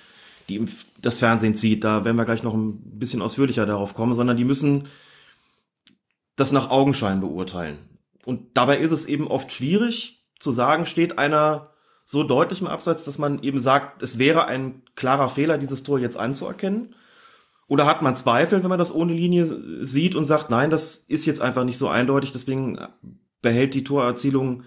die 0.50 0.66
das 1.02 1.18
Fernsehen 1.18 1.56
zieht. 1.56 1.84
Da 1.84 2.06
werden 2.06 2.18
wir 2.18 2.26
gleich 2.26 2.44
noch 2.44 2.54
ein 2.54 3.00
bisschen 3.00 3.22
ausführlicher 3.22 3.66
darauf 3.66 3.94
kommen, 3.94 4.14
sondern 4.14 4.38
die 4.38 4.46
müssen 4.46 4.88
das 6.36 6.52
nach 6.52 6.70
Augenschein 6.70 7.22
beurteilen. 7.22 7.78
Und 8.26 8.58
dabei 8.58 8.78
ist 8.78 8.92
es 8.92 9.06
eben 9.06 9.28
oft 9.28 9.52
schwierig 9.52 10.26
zu 10.40 10.52
sagen, 10.52 10.86
steht 10.86 11.18
einer 11.18 11.72
so 12.10 12.24
deutlich 12.24 12.62
im 12.62 12.68
Abseits, 12.68 13.04
dass 13.04 13.18
man 13.18 13.44
eben 13.44 13.60
sagt, 13.60 14.02
es 14.02 14.18
wäre 14.18 14.46
ein 14.46 14.82
klarer 14.96 15.28
Fehler, 15.28 15.58
dieses 15.58 15.84
Tor 15.84 16.00
jetzt 16.00 16.18
anzuerkennen? 16.18 16.96
Oder 17.68 17.86
hat 17.86 18.02
man 18.02 18.16
Zweifel, 18.16 18.64
wenn 18.64 18.70
man 18.70 18.80
das 18.80 18.96
ohne 18.96 19.12
Linie 19.12 19.84
sieht 19.86 20.16
und 20.16 20.24
sagt, 20.24 20.50
nein, 20.50 20.70
das 20.70 20.96
ist 20.96 21.26
jetzt 21.26 21.42
einfach 21.42 21.66
nicht 21.66 21.78
so 21.78 21.90
eindeutig, 21.90 22.32
deswegen 22.32 22.80
behält 23.42 23.74
die 23.74 23.84
Torerzielung 23.84 24.64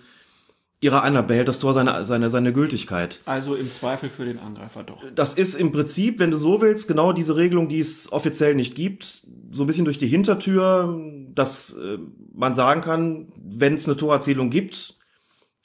ihre 0.82 1.00
Annahme, 1.00 1.28
behält 1.28 1.48
das 1.48 1.60
Tor 1.60 1.72
seine, 1.72 2.04
seine, 2.04 2.28
seine 2.28 2.52
Gültigkeit. 2.52 3.20
Also 3.24 3.54
im 3.54 3.70
Zweifel 3.70 4.10
für 4.10 4.26
den 4.26 4.38
Angreifer 4.38 4.82
doch. 4.82 5.02
Das 5.14 5.32
ist 5.32 5.54
im 5.54 5.72
Prinzip, 5.72 6.18
wenn 6.18 6.30
du 6.30 6.36
so 6.36 6.60
willst, 6.60 6.88
genau 6.88 7.14
diese 7.14 7.36
Regelung, 7.36 7.68
die 7.68 7.78
es 7.78 8.12
offiziell 8.12 8.54
nicht 8.54 8.74
gibt, 8.74 9.26
so 9.50 9.64
ein 9.64 9.66
bisschen 9.66 9.86
durch 9.86 9.98
die 9.98 10.08
Hintertür, 10.08 10.94
dass 11.34 11.74
äh, 11.74 11.96
man 12.34 12.52
sagen 12.52 12.82
kann, 12.82 13.28
wenn 13.42 13.74
es 13.74 13.86
eine 13.86 13.96
Torerzielung 13.96 14.50
gibt 14.50 14.99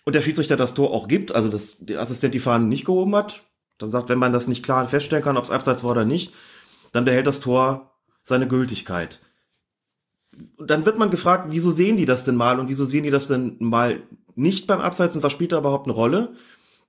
und 0.06 0.16
der 0.16 0.22
Schiedsrichter 0.22 0.56
das 0.56 0.74
Tor 0.74 0.92
auch 0.92 1.08
gibt, 1.08 1.34
also 1.34 1.50
dass 1.50 1.78
der 1.80 2.00
Assistent 2.00 2.34
die 2.34 2.40
Fahnen 2.40 2.70
nicht 2.70 2.86
gehoben 2.86 3.16
hat, 3.16 3.44
dann 3.78 3.90
sagt, 3.90 4.10
wenn 4.10 4.20
man 4.20 4.32
das 4.32 4.48
nicht 4.48 4.64
klar 4.64 4.88
feststellen 4.88 5.24
kann, 5.24 5.38
ob 5.38 5.44
es 5.44 5.52
abseits 5.52 5.84
war 5.84 5.92
oder 5.92 6.06
nicht, 6.06 6.34
dann 6.94 7.06
behält 7.06 7.28
das 7.28 7.42
Tor 7.42 7.92
seine 8.22 8.48
Gültigkeit. 8.48 9.20
Und 10.58 10.70
dann 10.70 10.86
wird 10.86 10.98
man 10.98 11.12
gefragt, 11.12 11.48
wieso 11.50 11.72
sehen 11.72 11.98
die 11.98 12.06
das 12.06 12.24
denn 12.24 12.36
mal 12.36 12.60
und 12.60 12.70
wieso 12.70 12.86
sehen 12.86 13.04
die 13.04 13.12
das 13.12 13.28
denn 13.28 13.58
mal 13.60 14.04
nicht 14.36 14.68
beim 14.68 14.82
Abseits 14.82 15.16
und 15.16 15.24
was 15.24 15.32
spielt 15.32 15.52
da 15.52 15.58
überhaupt 15.58 15.88
eine 15.88 15.96
Rolle? 15.96 16.34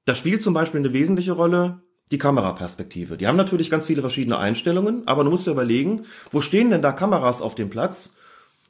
Da 0.05 0.15
spielt 0.15 0.43
zum 0.43 0.55
Beispiel 0.55 0.81
eine 0.81 0.93
wesentliche 0.93 1.33
Rolle 1.33 1.81
die 2.13 2.19
Kameraperspektive. 2.19 3.17
Die 3.17 3.27
haben 3.27 3.37
natürlich 3.37 3.71
ganz 3.71 3.87
viele 3.87 4.01
verschiedene 4.01 4.39
Einstellungen, 4.39 5.07
aber 5.09 5.25
du 5.25 5.31
musst 5.31 5.47
dir 5.47 5.53
überlegen, 5.53 6.03
wo 6.31 6.41
stehen 6.41 6.71
denn 6.71 6.83
da 6.83 6.93
Kameras 6.93 7.43
auf 7.43 7.55
dem 7.55 7.71
Platz 7.71 8.17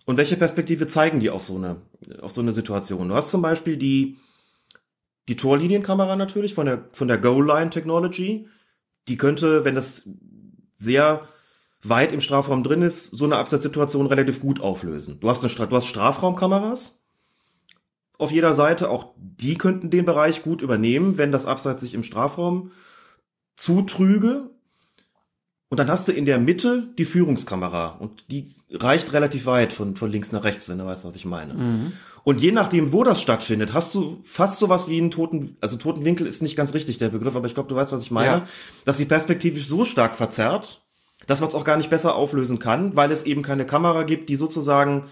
und 0.06 0.16
welche 0.16 0.36
Perspektive 0.36 0.86
zeigen 0.86 1.20
die 1.20 1.30
auf 1.30 1.44
so 1.44 1.56
eine, 1.56 1.76
auf 2.22 2.32
so 2.32 2.40
eine 2.40 2.52
Situation? 2.52 3.08
Du 3.08 3.14
hast 3.14 3.30
zum 3.30 3.42
Beispiel 3.42 3.76
die, 3.76 4.16
die 5.28 5.36
Torlinienkamera 5.36 6.16
natürlich 6.16 6.54
von 6.54 6.66
der, 6.66 6.84
von 6.92 7.08
der 7.08 7.18
Goal 7.18 7.46
Line 7.46 7.70
Technology. 7.70 8.48
Die 9.08 9.16
könnte, 9.16 9.64
wenn 9.64 9.74
das 9.74 10.08
sehr 10.74 11.28
weit 11.82 12.12
im 12.12 12.20
Strafraum 12.20 12.62
drin 12.62 12.82
ist, 12.82 13.06
so 13.06 13.24
eine 13.24 13.36
Abseitssituation 13.36 14.06
relativ 14.06 14.40
gut 14.40 14.60
auflösen. 14.60 15.20
Du 15.20 15.28
hast, 15.28 15.42
eine, 15.42 15.50
Stra- 15.50 15.66
du 15.66 15.76
hast 15.76 15.86
Strafraumkameras 15.86 17.02
auf 18.18 18.32
jeder 18.32 18.54
Seite, 18.54 18.88
auch 18.90 19.12
die 19.16 19.56
könnten 19.56 19.90
den 19.90 20.04
Bereich 20.06 20.42
gut 20.42 20.62
übernehmen, 20.62 21.18
wenn 21.18 21.32
das 21.32 21.46
Abseits 21.46 21.82
sich 21.82 21.92
im 21.94 22.02
Strafraum 22.02 22.72
zutrüge. 23.56 24.50
Und 25.68 25.78
dann 25.78 25.90
hast 25.90 26.08
du 26.08 26.12
in 26.12 26.24
der 26.24 26.38
Mitte 26.38 26.88
die 26.96 27.04
Führungskamera 27.04 27.88
und 27.88 28.30
die 28.30 28.54
reicht 28.70 29.12
relativ 29.12 29.46
weit 29.46 29.72
von, 29.72 29.96
von 29.96 30.10
links 30.10 30.32
nach 30.32 30.44
rechts, 30.44 30.68
wenn 30.68 30.78
du 30.78 30.86
weißt, 30.86 31.04
was 31.04 31.16
ich 31.16 31.24
meine. 31.24 31.54
Mhm. 31.54 31.92
Und 32.28 32.40
je 32.40 32.50
nachdem, 32.50 32.92
wo 32.92 33.04
das 33.04 33.22
stattfindet, 33.22 33.72
hast 33.72 33.94
du 33.94 34.20
fast 34.24 34.58
sowas 34.58 34.88
wie 34.88 34.98
einen 34.98 35.12
toten, 35.12 35.56
also 35.60 35.76
toten 35.76 36.04
Winkel 36.04 36.26
ist 36.26 36.42
nicht 36.42 36.56
ganz 36.56 36.74
richtig 36.74 36.98
der 36.98 37.08
Begriff, 37.08 37.36
aber 37.36 37.46
ich 37.46 37.54
glaube, 37.54 37.68
du 37.68 37.76
weißt, 37.76 37.92
was 37.92 38.02
ich 38.02 38.10
meine, 38.10 38.26
Ja. 38.28 38.46
dass 38.84 38.96
sie 38.98 39.04
perspektivisch 39.04 39.68
so 39.68 39.84
stark 39.84 40.16
verzerrt, 40.16 40.84
dass 41.28 41.38
man 41.38 41.48
es 41.48 41.54
auch 41.54 41.62
gar 41.64 41.76
nicht 41.76 41.88
besser 41.88 42.16
auflösen 42.16 42.58
kann, 42.58 42.96
weil 42.96 43.12
es 43.12 43.22
eben 43.22 43.42
keine 43.42 43.64
Kamera 43.64 44.02
gibt, 44.02 44.28
die 44.28 44.34
sozusagen 44.34 45.04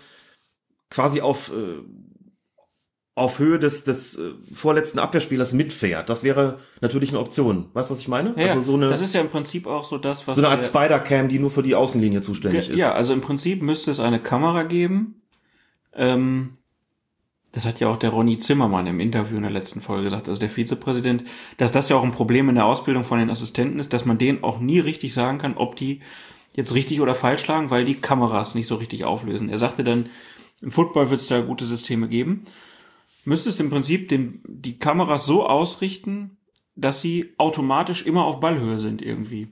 quasi 0.91 1.21
auf, 1.21 1.53
äh, 1.53 1.83
auf 3.15 3.39
Höhe 3.39 3.61
des, 3.61 3.85
des 3.85 4.19
äh, 4.19 4.33
vorletzten 4.53 4.99
Abwehrspielers 4.99 5.53
mitfährt. 5.53 6.11
Das 6.11 6.25
wäre 6.25 6.59
natürlich 6.81 7.11
eine 7.11 7.21
Option. 7.21 7.69
Weißt 7.75 7.91
du, 7.91 7.95
was 7.95 8.01
ich 8.01 8.09
meine? 8.09 8.35
Ja, 8.37 8.49
also 8.49 8.61
so 8.61 8.75
eine, 8.75 8.89
das 8.89 9.01
ist 9.01 9.15
ja 9.15 9.21
im 9.21 9.29
Prinzip 9.31 9.69
auch 9.69 9.85
so 9.85 9.99
das, 9.99 10.27
was 10.27 10.35
so 10.35 10.43
eine 10.43 10.51
Art 10.51 10.61
der- 10.63 10.67
Spider-Cam, 10.67 11.29
die 11.29 11.39
nur 11.39 11.51
für 11.51 11.63
die 11.63 11.77
Außenlinie 11.77 12.23
zuständig 12.23 12.71
ist. 12.71 12.81
Ja, 12.81 12.93
also 12.93 13.13
im 13.15 13.21
Prinzip 13.21 13.63
müsste 13.63 13.93
es 13.93 14.01
eine 14.01 14.19
Kamera 14.19 14.65
geben. 14.65 15.23
Ähm, 15.93 16.59
das 17.55 17.67
hat 17.67 17.79
ja 17.79 17.89
auch 17.89 17.97
der 17.97 18.11
Ronny 18.11 18.39
Zimmermann 18.39 18.89
im 18.89 18.99
Interview 18.99 19.37
in 19.37 19.45
der 19.45 19.53
letzten 19.53 19.81
Folge 19.81 20.05
gesagt, 20.05 20.29
also 20.29 20.41
der 20.41 20.51
Vizepräsident, 20.51 21.23
dass 21.57 21.71
das 21.71 21.89
ja 21.89 21.95
auch 21.95 22.03
ein 22.03 22.11
Problem 22.11 22.49
in 22.49 22.57
der 22.57 22.67
Ausbildung 22.67 23.05
von 23.05 23.21
den 23.21 23.31
Assistenten 23.31 23.79
ist, 23.79 23.93
dass 23.93 24.05
man 24.05 24.19
denen 24.19 24.43
auch 24.43 24.59
nie 24.59 24.81
richtig 24.81 25.13
sagen 25.13 25.39
kann, 25.39 25.57
ob 25.57 25.77
die 25.77 26.01
jetzt 26.57 26.75
richtig 26.75 27.01
oder 27.01 27.15
falsch 27.15 27.43
schlagen, 27.43 27.71
weil 27.71 27.85
die 27.85 27.95
Kameras 27.95 28.57
nicht 28.57 28.67
so 28.67 28.75
richtig 28.75 29.05
auflösen. 29.05 29.49
Er 29.49 29.59
sagte 29.59 29.85
dann, 29.85 30.07
im 30.63 30.73
Football 30.73 31.11
wird 31.11 31.21
es 31.21 31.29
da 31.29 31.41
gute 31.43 31.65
Systeme 31.65 32.09
geben. 32.09 32.43
Müsstest 33.25 33.61
im 33.61 33.71
Prinzip 33.71 34.09
den, 34.09 34.43
die 34.49 34.79
Kameras 34.81 35.25
so 35.25 35.47
ausrichten, 35.47 36.39
dass 36.75 37.01
sie 37.01 37.35
automatisch 37.39 38.05
immer 38.05 38.25
auf 38.25 38.41
Ballhöhe 38.41 38.81
sind 38.81 39.01
irgendwie. 39.01 39.49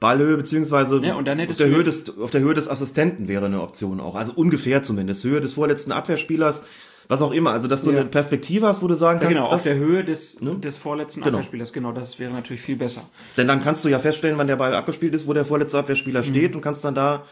Ballhöhe 0.00 0.36
beziehungsweise 0.36 1.00
Ja, 1.04 1.14
auf, 1.16 1.22
der 1.24 1.66
Höhe 1.68 1.82
des, 1.84 2.18
auf 2.18 2.30
der 2.30 2.40
Höhe 2.40 2.54
des 2.54 2.68
Assistenten 2.68 3.28
wäre 3.28 3.46
eine 3.46 3.60
Option 3.62 4.00
auch. 4.00 4.14
Also 4.14 4.32
ungefähr 4.34 4.82
zumindest. 4.82 5.24
Höhe 5.24 5.40
des 5.40 5.52
vorletzten 5.54 5.92
Abwehrspielers, 5.92 6.64
was 7.08 7.22
auch 7.22 7.32
immer. 7.32 7.50
Also 7.52 7.68
dass 7.68 7.84
du 7.84 7.90
Ja. 7.92 8.00
eine 8.00 8.08
Perspektive 8.08 8.66
hast, 8.66 8.82
wo 8.82 8.88
du 8.88 8.94
sagen 8.94 9.20
Ja, 9.20 9.26
kannst, 9.26 9.34
genau, 9.36 9.46
auf 9.46 9.52
das, 9.52 9.62
der 9.64 9.76
Höhe 9.76 10.04
des, 10.04 10.40
ne? 10.40 10.56
des 10.58 10.76
vorletzten 10.76 11.20
Genau. 11.22 11.38
Abwehrspielers. 11.38 11.72
Genau, 11.72 11.92
das 11.92 12.18
wäre 12.18 12.32
natürlich 12.32 12.62
viel 12.62 12.76
besser. 12.76 13.02
denn 13.36 13.48
dann 13.48 13.60
kannst 13.60 13.84
du 13.84 13.88
ja 13.88 13.98
feststellen, 13.98 14.38
wann 14.38 14.46
der 14.46 14.56
Ball 14.56 14.74
abgespielt 14.74 15.14
ist, 15.14 15.26
wo 15.26 15.32
der 15.32 15.44
vorletzte 15.44 15.78
Abwehrspieler 15.78 16.20
Mhm. 16.20 16.24
steht 16.24 16.54
und 16.54 16.60
kannst 16.62 16.84
dann 16.84 16.94
da, 16.94 17.24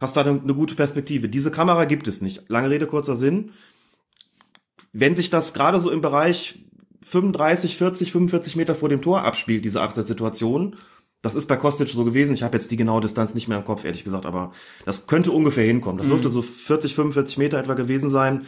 hast 0.00 0.16
da 0.16 0.22
eine, 0.22 0.40
eine 0.42 0.54
gute 0.54 0.74
Perspektive. 0.74 1.28
Diese 1.28 1.50
Kamera 1.50 1.84
gibt 1.84 2.08
es 2.08 2.22
nicht. 2.22 2.48
Lange 2.48 2.70
Rede, 2.70 2.86
kurzer 2.86 3.16
Sinn. 3.16 3.50
Wenn 4.92 5.14
sich 5.14 5.30
das 5.30 5.54
gerade 5.54 5.78
so 5.78 5.90
im 5.90 6.00
Bereich 6.00 6.64
35, 7.04 7.76
40, 7.76 8.12
45 8.12 8.56
Meter 8.56 8.74
vor 8.74 8.88
dem 8.88 9.02
Tor 9.02 9.24
abspielt, 9.24 9.64
diese 9.64 9.80
Abseitssituation, 9.80 10.76
das 11.22 11.34
ist 11.34 11.46
bei 11.46 11.56
Kostic 11.56 11.88
so 11.88 12.04
gewesen. 12.04 12.34
Ich 12.34 12.42
habe 12.42 12.56
jetzt 12.56 12.70
die 12.70 12.76
genaue 12.76 13.00
Distanz 13.00 13.34
nicht 13.34 13.48
mehr 13.48 13.58
im 13.58 13.64
Kopf, 13.64 13.84
ehrlich 13.84 14.04
gesagt, 14.04 14.24
aber 14.24 14.52
das 14.86 15.06
könnte 15.06 15.32
ungefähr 15.32 15.66
hinkommen. 15.66 15.98
Das 15.98 16.08
dürfte 16.08 16.30
so 16.30 16.40
40, 16.40 16.94
45 16.94 17.38
Meter 17.38 17.58
etwa 17.58 17.74
gewesen 17.74 18.08
sein. 18.08 18.46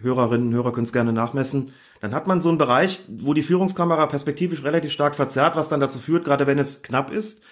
Hörerinnen, 0.00 0.52
Hörer 0.52 0.72
können 0.72 0.84
es 0.84 0.92
gerne 0.92 1.12
nachmessen. 1.12 1.72
Dann 2.00 2.14
hat 2.14 2.26
man 2.26 2.40
so 2.40 2.48
einen 2.48 2.58
Bereich, 2.58 3.02
wo 3.08 3.34
die 3.34 3.42
Führungskamera 3.42 4.06
perspektivisch 4.06 4.64
relativ 4.64 4.92
stark 4.92 5.14
verzerrt, 5.14 5.56
was 5.56 5.68
dann 5.68 5.80
dazu 5.80 5.98
führt, 5.98 6.24
gerade 6.24 6.46
wenn 6.46 6.58
es 6.58 6.82
knapp 6.82 7.10
ist, 7.10 7.42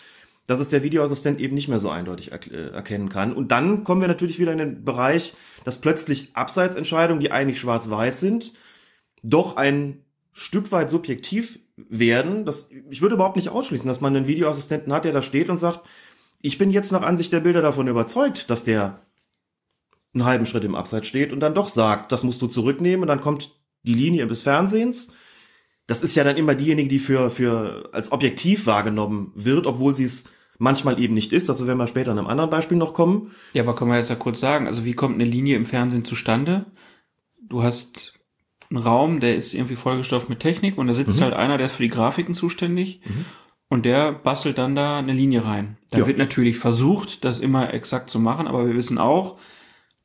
dass 0.46 0.60
es 0.60 0.68
der 0.68 0.82
Videoassistent 0.82 1.38
eben 1.40 1.54
nicht 1.54 1.68
mehr 1.68 1.78
so 1.78 1.88
eindeutig 1.88 2.32
äh, 2.32 2.70
erkennen 2.70 3.08
kann. 3.08 3.32
Und 3.32 3.52
dann 3.52 3.84
kommen 3.84 4.00
wir 4.00 4.08
natürlich 4.08 4.38
wieder 4.38 4.52
in 4.52 4.58
den 4.58 4.84
Bereich, 4.84 5.34
dass 5.64 5.80
plötzlich 5.80 6.34
Abseitsentscheidungen, 6.34 7.20
die 7.20 7.30
eigentlich 7.30 7.60
schwarz-weiß 7.60 8.20
sind, 8.20 8.52
doch 9.22 9.56
ein 9.56 10.04
Stück 10.32 10.72
weit 10.72 10.90
subjektiv 10.90 11.58
werden. 11.76 12.44
Das, 12.44 12.70
ich 12.90 13.02
würde 13.02 13.14
überhaupt 13.14 13.36
nicht 13.36 13.48
ausschließen, 13.48 13.88
dass 13.88 14.00
man 14.00 14.14
einen 14.14 14.26
Videoassistenten 14.26 14.92
hat, 14.92 15.04
der 15.04 15.12
da 15.12 15.22
steht 15.22 15.48
und 15.48 15.56
sagt, 15.56 15.80
ich 16.40 16.58
bin 16.58 16.70
jetzt 16.70 16.92
nach 16.92 17.02
Ansicht 17.02 17.32
der 17.32 17.40
Bilder 17.40 17.62
davon 17.62 17.88
überzeugt, 17.88 18.50
dass 18.50 18.64
der 18.64 19.06
einen 20.14 20.24
halben 20.24 20.46
Schritt 20.46 20.64
im 20.64 20.74
Abseits 20.74 21.06
steht 21.06 21.32
und 21.32 21.40
dann 21.40 21.54
doch 21.54 21.68
sagt, 21.68 22.12
das 22.12 22.24
musst 22.24 22.42
du 22.42 22.46
zurücknehmen 22.46 23.02
und 23.02 23.08
dann 23.08 23.20
kommt 23.20 23.56
die 23.82 23.94
Linie 23.94 24.26
des 24.26 24.42
Fernsehens. 24.42 25.12
Das 25.86 26.02
ist 26.02 26.14
ja 26.14 26.24
dann 26.24 26.36
immer 26.36 26.54
diejenige, 26.54 26.88
die 26.88 26.98
für, 26.98 27.30
für 27.30 27.88
als 27.92 28.12
objektiv 28.12 28.66
wahrgenommen 28.66 29.32
wird, 29.34 29.66
obwohl 29.66 29.94
sie 29.94 30.04
es 30.04 30.24
manchmal 30.58 31.00
eben 31.00 31.14
nicht 31.14 31.32
ist. 31.32 31.50
Also 31.50 31.66
werden 31.66 31.78
wir 31.78 31.86
später 31.86 32.12
in 32.12 32.18
einem 32.18 32.28
anderen 32.28 32.50
Beispiel 32.50 32.76
noch 32.76 32.94
kommen. 32.94 33.32
Ja, 33.52 33.62
aber 33.62 33.74
können 33.74 33.90
wir 33.90 33.96
jetzt 33.96 34.10
ja 34.10 34.16
kurz 34.16 34.38
sagen, 34.38 34.66
also 34.66 34.84
wie 34.84 34.94
kommt 34.94 35.14
eine 35.14 35.24
Linie 35.24 35.56
im 35.56 35.66
Fernsehen 35.66 36.04
zustande? 36.04 36.66
Du 37.40 37.62
hast 37.62 38.14
einen 38.74 38.82
Raum, 38.82 39.20
der 39.20 39.34
ist 39.36 39.54
irgendwie 39.54 39.76
vollgestopft 39.76 40.28
mit 40.28 40.40
Technik 40.40 40.78
und 40.78 40.86
da 40.86 40.94
sitzt 40.94 41.20
Mhm. 41.20 41.24
halt 41.24 41.34
einer, 41.34 41.58
der 41.58 41.66
ist 41.66 41.72
für 41.76 41.82
die 41.82 41.88
Grafiken 41.88 42.34
zuständig 42.34 43.00
und 43.68 43.84
der 43.84 44.12
bastelt 44.12 44.58
dann 44.58 44.74
da 44.74 44.98
eine 44.98 45.12
Linie 45.12 45.44
rein. 45.46 45.76
Da 45.90 45.98
Ja. 46.00 46.06
wird 46.06 46.18
natürlich 46.18 46.58
versucht, 46.58 47.24
das 47.24 47.40
immer 47.40 47.72
exakt 47.74 48.08
zu 48.10 48.18
machen, 48.18 48.46
aber 48.46 48.66
wir 48.66 48.74
wissen 48.74 48.98
auch, 48.98 49.38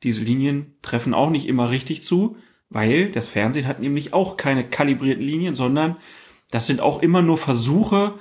diese 0.02 0.22
Linien 0.22 0.74
treffen 0.82 1.14
auch 1.14 1.30
nicht 1.30 1.48
immer 1.48 1.70
richtig 1.70 2.02
zu, 2.02 2.36
weil 2.70 3.10
das 3.10 3.28
Fernsehen 3.28 3.66
hat 3.66 3.80
nämlich 3.80 4.12
auch 4.12 4.36
keine 4.36 4.62
kalibrierten 4.68 5.24
Linien, 5.24 5.54
sondern 5.56 5.96
das 6.50 6.66
sind 6.66 6.80
auch 6.80 7.02
immer 7.02 7.22
nur 7.22 7.38
Versuche, 7.38 8.14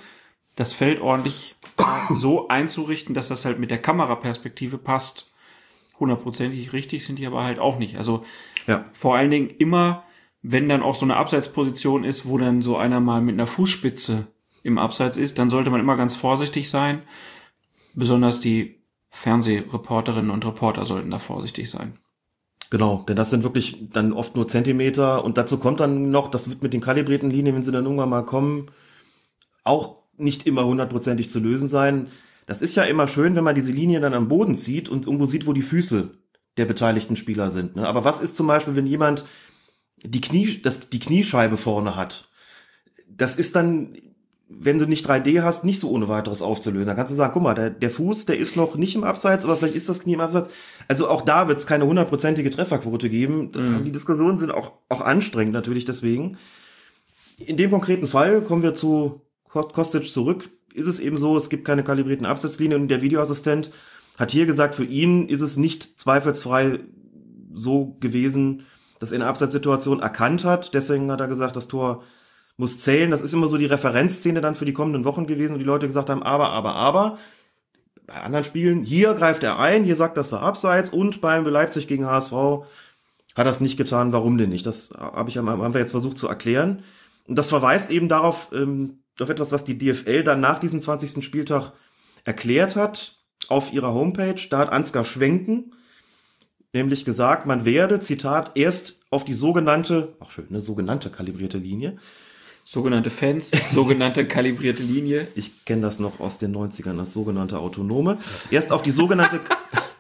das 0.56 0.74
Feld 0.74 1.02
ordentlich 1.02 1.56
so 2.14 2.48
einzurichten, 2.48 3.14
dass 3.14 3.28
das 3.28 3.44
halt 3.46 3.60
mit 3.60 3.70
der 3.70 3.78
Kameraperspektive 3.82 4.78
passt. 4.78 5.30
Hundertprozentig 6.00 6.74
richtig 6.74 7.04
sind 7.04 7.20
die 7.20 7.26
aber 7.28 7.44
halt 7.44 7.60
auch 7.60 7.78
nicht. 7.80 7.98
Also 7.98 8.24
Ja. 8.66 8.86
vor 8.94 9.16
allen 9.16 9.30
Dingen 9.32 9.50
immer, 9.58 10.04
wenn 10.42 10.70
dann 10.70 10.84
auch 10.84 10.96
so 10.96 11.06
eine 11.06 11.18
Abseitsposition 11.18 12.04
ist, 12.04 12.28
wo 12.28 12.38
dann 12.38 12.62
so 12.62 12.78
einer 12.78 13.00
mal 13.00 13.22
mit 13.22 13.34
einer 13.34 13.48
Fußspitze 13.48 14.28
im 14.64 14.78
Abseits 14.78 15.18
ist, 15.18 15.40
dann 15.40 15.50
sollte 15.50 15.70
man 15.70 15.80
immer 15.80 15.98
ganz 15.98 16.16
vorsichtig 16.16 16.70
sein. 16.70 17.04
Besonders 17.94 18.40
die 18.40 18.82
Fernsehreporterinnen 19.10 20.30
und 20.30 20.46
Reporter 20.46 20.86
sollten 20.86 21.10
da 21.10 21.20
vorsichtig 21.20 21.70
sein. 21.70 21.98
Genau, 22.70 23.04
denn 23.08 23.16
das 23.16 23.30
sind 23.30 23.44
wirklich 23.44 23.90
dann 23.94 24.12
oft 24.12 24.36
nur 24.36 24.48
Zentimeter 24.48 25.24
und 25.24 25.38
dazu 25.38 25.58
kommt 25.58 25.80
dann 25.80 26.12
noch, 26.12 26.30
das 26.30 26.50
wird 26.50 26.62
mit 26.62 26.74
den 26.74 26.82
kalibrierten 26.82 27.32
Linien, 27.32 27.56
wenn 27.56 27.64
sie 27.64 27.72
dann 27.72 27.86
irgendwann 27.86 28.10
mal 28.10 28.26
kommen, 28.26 28.68
auch 29.64 30.04
nicht 30.18 30.46
immer 30.46 30.66
hundertprozentig 30.66 31.30
zu 31.30 31.40
lösen 31.40 31.68
sein. 31.68 32.08
Das 32.46 32.62
ist 32.62 32.76
ja 32.76 32.84
immer 32.84 33.08
schön, 33.08 33.36
wenn 33.36 33.44
man 33.44 33.56
diese 33.56 33.72
Linie 33.72 34.00
dann 34.02 34.14
am 34.14 34.28
Boden 34.28 34.56
zieht 34.56 34.90
und 34.90 35.06
irgendwo 35.06 35.26
sieht, 35.26 35.48
wo 35.48 35.54
die 35.54 35.62
Füße 35.62 36.12
der 36.58 36.66
beteiligten 36.66 37.16
Spieler 37.16 37.50
sind. 37.50 37.76
Ne? 37.76 37.88
Aber 37.88 38.04
was 38.04 38.20
ist 38.20 38.36
zum 38.36 38.48
Beispiel, 38.48 38.76
wenn 38.76 38.88
jemand 38.88 39.26
die 40.04 40.22
Knie, 40.22 40.62
das, 40.62 40.90
die 40.90 41.00
Kniescheibe 41.00 41.58
vorne 41.58 41.96
hat? 41.96 42.30
Das 43.10 43.36
ist 43.36 43.56
dann, 43.56 43.98
wenn 44.50 44.78
du 44.78 44.86
nicht 44.86 45.08
3D 45.10 45.42
hast, 45.42 45.64
nicht 45.66 45.80
so 45.80 45.90
ohne 45.90 46.08
weiteres 46.08 46.42
aufzulösen. 46.42 46.88
Da 46.88 46.94
kannst 46.94 47.12
du 47.12 47.16
sagen, 47.16 47.34
guck 47.34 47.44
mal, 47.44 47.54
der, 47.56 47.70
der 47.70 47.90
Fuß, 47.90 48.26
der 48.26 48.38
ist 48.38 48.56
noch 48.56 48.76
nicht 48.76 48.96
im 48.96 49.04
Abseits, 49.04 49.44
aber 49.44 49.58
vielleicht 49.58 49.76
ist 49.76 49.90
das 49.90 50.02
Knie 50.02 50.14
im 50.14 50.20
Abseits. 50.22 50.50
Also 50.88 51.10
auch 51.10 51.22
da 51.24 51.48
wird 51.48 51.60
es 51.60 51.68
keine 51.68 51.86
hundertprozentige 51.86 52.50
Trefferquote 52.50 53.10
geben. 53.10 53.52
Die 53.84 53.92
Diskussionen 53.92 54.38
sind 54.38 54.52
auch, 54.52 54.74
auch 54.90 55.02
anstrengend 55.02 55.54
natürlich 55.54 55.86
deswegen. 55.86 56.38
In 57.38 57.58
dem 57.58 57.72
konkreten 57.72 58.08
Fall 58.08 58.42
kommen 58.42 58.64
wir 58.64 58.74
zu 58.74 59.22
Ko- 59.44 59.62
Kostic 59.68 60.06
zurück. 60.06 60.50
Ist 60.74 60.88
es 60.88 61.00
eben 61.00 61.18
so, 61.18 61.36
es 61.38 61.50
gibt 61.50 61.66
keine 61.66 61.84
kalibrierten 61.84 62.26
Absetzlinien 62.26 62.82
und 62.82 62.88
der 62.88 63.02
Videoassistent 63.02 63.72
hat 64.18 64.32
hier 64.32 64.46
gesagt, 64.46 64.76
für 64.76 64.84
ihn 64.86 65.28
ist 65.28 65.42
es 65.42 65.58
nicht 65.58 66.00
zweifelsfrei 66.00 66.80
so 67.54 67.98
gewesen, 68.00 68.64
dass 69.00 69.12
er 69.12 69.16
eine 69.16 69.28
Abseitssituation 69.28 70.00
erkannt 70.00 70.44
hat. 70.44 70.74
Deswegen 70.74 71.12
hat 71.12 71.20
er 71.20 71.28
gesagt, 71.28 71.56
das 71.56 71.68
Tor 71.68 72.04
muss 72.58 72.80
zählen. 72.82 73.12
Das 73.12 73.22
ist 73.22 73.34
immer 73.34 73.48
so 73.48 73.58
die 73.58 73.66
Referenzszene 73.66 74.42
dann 74.42 74.56
für 74.56 74.66
die 74.66 74.74
kommenden 74.74 75.06
Wochen 75.06 75.28
gewesen, 75.28 75.56
wo 75.56 75.60
die 75.60 75.64
Leute 75.64 75.88
gesagt 75.88 76.10
haben, 76.10 76.24
aber, 76.24 76.50
aber, 76.50 76.76
aber. 76.76 77.18
Bei 78.06 78.22
anderen 78.22 78.44
Spielen, 78.44 78.84
hier 78.84 79.14
greift 79.14 79.44
er 79.44 79.60
ein, 79.60 79.84
hier 79.84 79.98
sagt, 79.98 80.16
das 80.16 80.32
war 80.32 80.42
Abseits 80.42 80.90
und 80.90 81.20
beim 81.20 81.46
Leipzig 81.46 81.88
gegen 81.88 82.06
HSV 82.06 82.32
hat 83.36 83.46
er 83.46 83.52
es 83.52 83.60
nicht 83.60 83.78
getan. 83.78 84.14
Warum 84.14 84.38
denn 84.38 84.50
nicht? 84.50 84.66
Das 84.66 84.92
habe 84.98 85.30
ich, 85.30 85.38
haben 85.38 85.74
wir 85.74 85.80
jetzt 85.80 85.92
versucht 85.92 86.18
zu 86.18 86.28
erklären. 86.28 86.84
Und 87.28 87.38
das 87.38 87.50
verweist 87.50 87.92
eben 87.92 88.08
darauf, 88.08 88.50
ähm, 88.54 89.00
auf 89.20 89.30
etwas, 89.30 89.52
was 89.52 89.64
die 89.64 89.78
DFL 89.78 90.24
dann 90.24 90.40
nach 90.40 90.60
diesem 90.60 90.80
20. 90.80 91.24
Spieltag 91.24 91.74
erklärt 92.24 92.76
hat 92.76 93.18
auf 93.50 93.74
ihrer 93.74 93.94
Homepage. 93.94 94.42
Da 94.50 94.60
hat 94.60 94.72
Ansgar 94.72 95.06
Schwenken 95.06 95.74
nämlich 96.74 97.06
gesagt, 97.06 97.46
man 97.46 97.66
werde, 97.66 98.00
Zitat, 98.00 98.52
erst 98.56 99.00
auf 99.10 99.26
die 99.26 99.34
sogenannte, 99.34 100.16
auch 100.20 100.32
schön, 100.32 100.48
eine 100.50 100.62
sogenannte 100.62 101.10
kalibrierte 101.10 101.58
Linie. 101.58 101.98
Sogenannte 102.64 103.10
Fans, 103.10 103.52
sogenannte 103.72 104.26
kalibrierte 104.28 104.84
Linie. 104.84 105.30
Ich 105.36 105.64
kenne 105.64 105.84
das 105.84 106.00
noch 106.00 106.20
aus 106.20 106.38
den 106.38 106.54
90ern, 106.54 106.98
das 106.98 107.14
sogenannte 107.14 107.60
Autonome. 107.60 108.18
Erst 108.52 108.74
auf 108.74 108.82
die 108.82 108.92
sogenannte, 108.92 109.40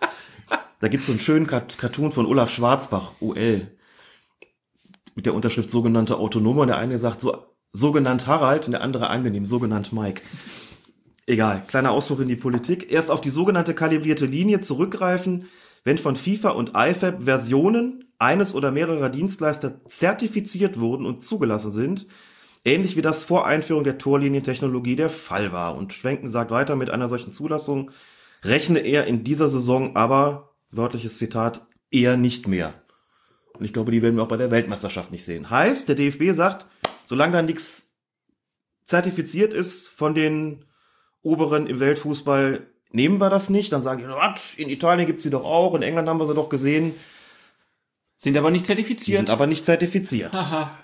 da 0.81 0.87
gibt's 0.89 1.05
so 1.05 1.13
einen 1.13 1.21
schönen 1.21 1.47
Cartoon 1.47 2.11
von 2.11 2.25
Olaf 2.25 2.49
Schwarzbach, 2.49 3.13
OL, 3.21 3.67
mit 5.15 5.25
der 5.25 5.33
Unterschrift 5.33 5.71
sogenannte 5.71 6.17
Autonome. 6.17 6.61
Und 6.61 6.67
der 6.67 6.77
eine 6.77 6.99
sagt 6.99 7.21
so, 7.21 7.37
sogenannt 7.71 8.27
Harald 8.27 8.65
und 8.65 8.73
der 8.73 8.81
andere 8.81 9.09
angenehm, 9.09 9.45
sogenannt 9.45 9.93
Mike. 9.93 10.21
Egal, 11.25 11.63
kleiner 11.67 11.91
Ausflug 11.91 12.21
in 12.21 12.27
die 12.27 12.35
Politik. 12.35 12.91
Erst 12.91 13.11
auf 13.11 13.21
die 13.21 13.29
sogenannte 13.29 13.73
kalibrierte 13.73 14.25
Linie 14.25 14.59
zurückgreifen, 14.59 15.47
wenn 15.87 15.97
von 15.97 16.17
FIFA 16.17 16.49
und 16.49 16.73
IFAB 16.75 17.23
Versionen 17.23 18.11
eines 18.19 18.53
oder 18.53 18.71
mehrerer 18.71 19.07
Dienstleister 19.07 19.85
zertifiziert 19.85 20.81
wurden 20.81 21.05
und 21.05 21.23
zugelassen 21.23 21.71
sind, 21.71 22.07
ähnlich 22.65 22.97
wie 22.97 23.01
das 23.01 23.23
vor 23.23 23.47
Einführung 23.47 23.85
der 23.85 23.97
Torlinientechnologie 23.97 24.97
der 24.97 25.07
Fall 25.07 25.53
war. 25.53 25.77
Und 25.77 25.93
Schwenken 25.93 26.27
sagt 26.27 26.51
weiter, 26.51 26.75
mit 26.75 26.89
einer 26.89 27.07
solchen 27.07 27.31
Zulassung 27.31 27.91
rechne 28.43 28.79
er 28.79 29.05
in 29.05 29.23
dieser 29.23 29.47
Saison 29.47 29.95
aber, 29.95 30.55
wörtliches 30.71 31.17
Zitat, 31.17 31.65
eher 31.89 32.17
nicht 32.17 32.49
mehr. 32.49 32.73
Und 33.53 33.63
ich 33.63 33.71
glaube, 33.71 33.93
die 33.93 34.01
werden 34.01 34.17
wir 34.17 34.23
auch 34.23 34.27
bei 34.27 34.35
der 34.35 34.51
Weltmeisterschaft 34.51 35.13
nicht 35.13 35.23
sehen. 35.23 35.49
Heißt, 35.49 35.87
der 35.87 35.95
DFB 35.95 36.31
sagt, 36.31 36.67
solange 37.05 37.31
da 37.31 37.41
nichts 37.41 37.93
zertifiziert 38.83 39.53
ist 39.53 39.87
von 39.87 40.13
den 40.13 40.65
Oberen 41.21 41.65
im 41.65 41.79
Weltfußball, 41.79 42.67
nehmen 42.91 43.19
wir 43.19 43.29
das 43.29 43.49
nicht. 43.49 43.71
Dann 43.71 43.81
sagen 43.81 43.99
die, 43.99 44.07
was, 44.07 44.55
in 44.55 44.69
Italien 44.69 45.07
gibt's 45.07 45.23
sie 45.23 45.29
doch 45.29 45.43
auch, 45.43 45.75
in 45.75 45.81
England 45.81 46.07
haben 46.07 46.19
wir 46.19 46.25
sie 46.27 46.33
doch 46.33 46.49
gesehen. 46.49 46.93
Sind 48.15 48.37
aber 48.37 48.49
nicht 48.51 48.63
Die 48.63 48.67
zertifiziert. 48.67 49.17
sind 49.19 49.29
aber 49.29 49.47
nicht 49.47 49.65
zertifiziert. 49.65 50.33
Aha. 50.33 50.77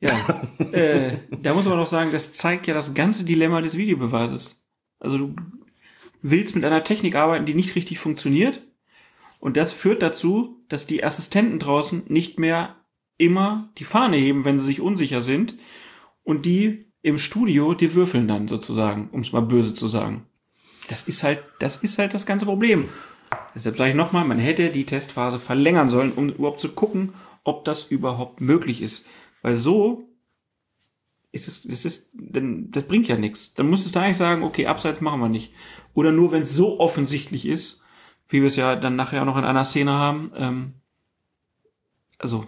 Ja, 0.00 0.42
äh, 0.72 1.18
da 1.42 1.54
muss 1.54 1.64
man 1.64 1.78
doch 1.78 1.86
sagen, 1.86 2.12
das 2.12 2.32
zeigt 2.32 2.66
ja 2.66 2.74
das 2.74 2.94
ganze 2.94 3.24
Dilemma 3.24 3.60
des 3.62 3.76
Videobeweises. 3.76 4.62
Also 5.00 5.18
du 5.18 5.36
willst 6.20 6.54
mit 6.54 6.64
einer 6.64 6.84
Technik 6.84 7.16
arbeiten, 7.16 7.46
die 7.46 7.54
nicht 7.54 7.74
richtig 7.74 7.98
funktioniert. 7.98 8.62
Und 9.40 9.56
das 9.56 9.72
führt 9.72 10.02
dazu, 10.02 10.64
dass 10.68 10.86
die 10.86 11.04
Assistenten 11.04 11.58
draußen 11.58 12.04
nicht 12.08 12.38
mehr 12.38 12.76
immer 13.18 13.70
die 13.78 13.84
Fahne 13.84 14.16
heben, 14.16 14.44
wenn 14.44 14.58
sie 14.58 14.66
sich 14.66 14.80
unsicher 14.80 15.20
sind. 15.20 15.56
Und 16.22 16.46
die 16.46 16.86
im 17.02 17.18
Studio, 17.18 17.74
die 17.74 17.94
würfeln 17.94 18.26
dann 18.26 18.48
sozusagen, 18.48 19.08
um 19.10 19.20
es 19.20 19.32
mal 19.32 19.42
böse 19.42 19.74
zu 19.74 19.86
sagen. 19.86 20.26
Das 20.88 21.08
ist 21.08 21.22
halt, 21.22 21.42
das 21.58 21.78
ist 21.78 21.98
halt 21.98 22.14
das 22.14 22.26
ganze 22.26 22.46
Problem. 22.46 22.88
Deshalb 23.54 23.76
sage 23.76 23.90
ich 23.90 23.96
nochmal, 23.96 24.24
man 24.24 24.38
hätte 24.38 24.68
die 24.70 24.84
Testphase 24.86 25.38
verlängern 25.38 25.88
sollen, 25.88 26.12
um 26.12 26.28
überhaupt 26.28 26.60
zu 26.60 26.70
gucken, 26.70 27.14
ob 27.44 27.64
das 27.64 27.84
überhaupt 27.84 28.40
möglich 28.40 28.82
ist. 28.82 29.06
Weil 29.42 29.54
so 29.54 30.08
ist 31.32 31.48
es, 31.48 31.62
das 31.62 31.84
ist, 31.84 32.10
denn 32.14 32.70
das 32.70 32.84
bringt 32.84 33.08
ja 33.08 33.16
nichts. 33.16 33.54
Dann 33.54 33.68
müsstest 33.68 33.94
du 33.96 34.00
eigentlich 34.00 34.16
sagen, 34.16 34.42
okay, 34.44 34.66
abseits 34.66 35.00
machen 35.00 35.20
wir 35.20 35.28
nicht. 35.28 35.52
Oder 35.94 36.12
nur, 36.12 36.32
wenn 36.32 36.42
es 36.42 36.54
so 36.54 36.78
offensichtlich 36.80 37.46
ist, 37.46 37.82
wie 38.28 38.40
wir 38.40 38.48
es 38.48 38.56
ja 38.56 38.76
dann 38.76 38.96
nachher 38.96 39.24
noch 39.24 39.36
in 39.36 39.44
einer 39.44 39.64
Szene 39.64 39.92
haben. 39.92 40.32
Ähm, 40.36 40.72
also, 42.18 42.46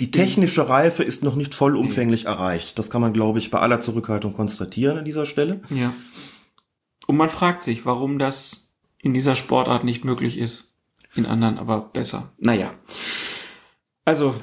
Die 0.00 0.10
technische 0.10 0.68
Reife 0.68 1.04
ist 1.04 1.22
noch 1.22 1.36
nicht 1.36 1.54
vollumfänglich 1.54 2.24
erreicht. 2.24 2.78
Das 2.78 2.90
kann 2.90 3.00
man, 3.00 3.12
glaube 3.12 3.38
ich, 3.38 3.50
bei 3.50 3.60
aller 3.60 3.80
Zurückhaltung 3.80 4.32
konstatieren 4.32 4.98
an 4.98 5.04
dieser 5.04 5.26
Stelle. 5.26 5.60
ja. 5.70 5.92
Und 7.06 7.16
man 7.16 7.28
fragt 7.28 7.62
sich, 7.62 7.86
warum 7.86 8.18
das 8.18 8.74
in 8.98 9.14
dieser 9.14 9.36
Sportart 9.36 9.84
nicht 9.84 10.04
möglich 10.04 10.38
ist. 10.38 10.72
In 11.14 11.26
anderen 11.26 11.58
aber 11.58 11.80
besser. 11.80 12.32
Naja. 12.38 12.74
Also, 14.04 14.34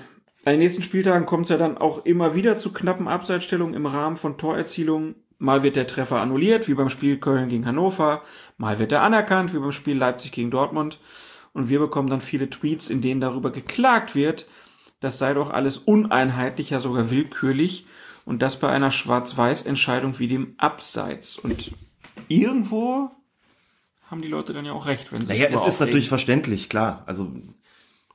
an 0.46 0.54
den 0.54 0.60
nächsten 0.60 0.84
Spieltagen 0.84 1.26
kommt 1.26 1.46
es 1.46 1.50
ja 1.50 1.58
dann 1.58 1.78
auch 1.78 2.06
immer 2.06 2.36
wieder 2.36 2.58
zu 2.58 2.74
knappen 2.74 3.08
Abseitsstellungen 3.08 3.76
im 3.76 3.86
Rahmen 3.86 4.18
von 4.18 4.38
Torerzielungen. 4.38 5.16
Mal 5.38 5.64
wird 5.64 5.76
der 5.76 5.88
Treffer 5.88 6.22
annulliert, 6.22 6.68
wie 6.68 6.74
beim 6.74 6.90
Spiel 6.90 7.18
Köln 7.18 7.50
gegen 7.50 7.66
Hannover. 7.66 8.24
Mal 8.58 8.80
wird 8.80 8.92
er 8.92 9.02
anerkannt, 9.02 9.54
wie 9.54 9.60
beim 9.60 9.72
Spiel 9.72 9.98
Leipzig 9.98 10.32
gegen 10.32 10.52
Dortmund. 10.52 11.00
Und 11.54 11.70
wir 11.70 11.80
bekommen 11.80 12.10
dann 12.10 12.22
viele 12.22 12.50
Tweets, 12.50 12.90
in 12.90 13.02
denen 13.02 13.22
darüber 13.22 13.52
geklagt 13.52 14.16
wird, 14.16 14.48
das 15.04 15.20
sei 15.20 15.34
doch 15.34 15.50
alles 15.50 15.78
uneinheitlich, 15.78 16.70
ja 16.70 16.80
sogar 16.80 17.12
willkürlich. 17.12 17.86
Und 18.26 18.42
das 18.42 18.58
bei 18.58 18.70
einer 18.70 18.90
Schwarz-Weiß-Entscheidung 18.90 20.18
wie 20.18 20.30
dem 20.30 20.56
Abseits. 20.58 21.38
Und 21.38 21.74
irgendwo 22.42 23.12
haben 24.10 24.22
die 24.22 24.28
Leute 24.28 24.54
dann 24.54 24.66
ja 24.66 24.74
auch 24.74 24.86
recht, 24.86 25.12
wenn 25.12 25.24
sie 25.24 25.34
Naja, 25.34 25.50
es 25.52 25.66
ist 25.66 25.80
natürlich 25.80 26.10
verständlich, 26.10 26.70
klar. 26.70 27.04
Also 27.06 27.32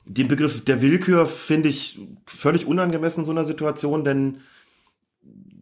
den 0.04 0.28
Begriff 0.28 0.64
der 0.64 0.80
Willkür 0.80 1.26
finde 1.26 1.68
ich 1.68 2.00
völlig 2.26 2.66
unangemessen 2.66 3.20
in 3.20 3.24
so 3.24 3.32
einer 3.32 3.44
Situation, 3.44 4.04
denn 4.04 4.40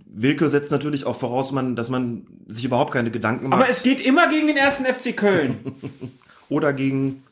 Willkür 0.06 0.48
setzt 0.48 0.70
natürlich 0.70 1.04
auch 1.04 1.16
voraus, 1.16 1.52
man, 1.52 1.76
dass 1.76 1.88
man 1.88 2.26
sich 2.46 2.64
überhaupt 2.64 2.92
keine 2.92 3.10
Gedanken 3.10 3.48
macht. 3.48 3.60
Aber 3.60 3.68
es 3.68 3.82
geht 3.82 4.00
immer 4.00 4.28
gegen 4.28 4.46
den 4.46 4.56
ersten 4.56 4.84
FC 4.84 5.16
Köln. 5.16 5.58
oder 6.48 6.72
gegen 6.72 7.24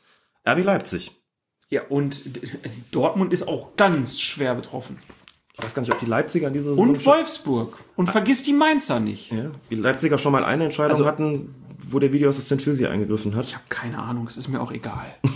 RB 0.46 0.64
Leipzig. 0.64 1.12
Ja, 1.70 1.82
und 1.88 2.22
also 2.62 2.78
Dortmund 2.90 3.32
ist 3.32 3.48
auch 3.48 3.76
ganz 3.76 4.20
schwer 4.20 4.54
betroffen. 4.54 4.98
Ich 5.56 5.64
weiß 5.64 5.74
gar 5.74 5.82
nicht, 5.82 5.92
ob 5.92 6.00
die 6.00 6.06
Leipziger 6.06 6.48
in 6.48 6.52
dieser 6.52 6.70
Saison 6.70 6.88
Und 6.90 7.06
Wolfsburg. 7.06 7.78
Und 7.96 8.10
vergiss 8.10 8.42
die 8.42 8.52
Mainzer 8.52 8.98
nicht. 9.00 9.30
Ja, 9.32 9.50
die 9.70 9.76
Leipziger 9.76 10.18
schon 10.18 10.32
mal 10.32 10.44
eine 10.44 10.64
Entscheidung 10.64 10.92
Also- 10.92 11.06
hatten, 11.06 11.54
wo 11.86 11.98
der 11.98 12.12
Videoassistent 12.12 12.62
für 12.62 12.74
sie 12.74 12.86
eingegriffen 12.88 13.36
hat. 13.36 13.44
Ich 13.46 13.54
habe 13.54 13.64
keine 13.68 13.98
Ahnung, 13.98 14.26
es 14.26 14.36
ist 14.36 14.48
mir 14.48 14.60
auch 14.60 14.72
egal. 14.72 15.04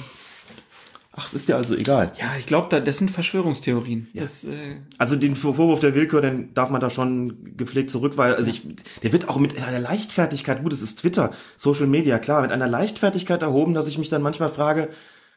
Ach, 1.20 1.26
es 1.26 1.34
ist 1.34 1.48
dir 1.48 1.56
also 1.56 1.74
egal. 1.74 2.12
Ja, 2.16 2.26
ich 2.38 2.46
glaube, 2.46 2.68
da, 2.70 2.78
das 2.78 2.98
sind 2.98 3.10
Verschwörungstheorien. 3.10 4.06
Das, 4.14 4.44
äh, 4.44 4.76
Also 4.98 5.16
den 5.16 5.34
Vor- 5.34 5.54
Vorwurf 5.56 5.80
der 5.80 5.94
Willkür, 5.94 6.20
den 6.20 6.54
darf 6.54 6.70
man 6.70 6.80
da 6.80 6.90
schon 6.90 7.56
gepflegt 7.56 7.90
zurückweisen. 7.90 8.38
Also 8.38 8.50
ich, 8.50 8.62
der 9.02 9.12
wird 9.12 9.28
auch 9.28 9.36
mit 9.38 9.60
einer 9.60 9.80
Leichtfertigkeit, 9.80 10.62
gut, 10.62 10.72
es 10.72 10.80
ist 10.80 11.00
Twitter, 11.00 11.32
Social 11.56 11.88
Media, 11.88 12.18
klar, 12.20 12.42
mit 12.42 12.52
einer 12.52 12.68
Leichtfertigkeit 12.68 13.42
erhoben, 13.42 13.74
dass 13.74 13.88
ich 13.88 13.98
mich 13.98 14.08
dann 14.08 14.22
manchmal 14.22 14.48
frage, 14.48 14.90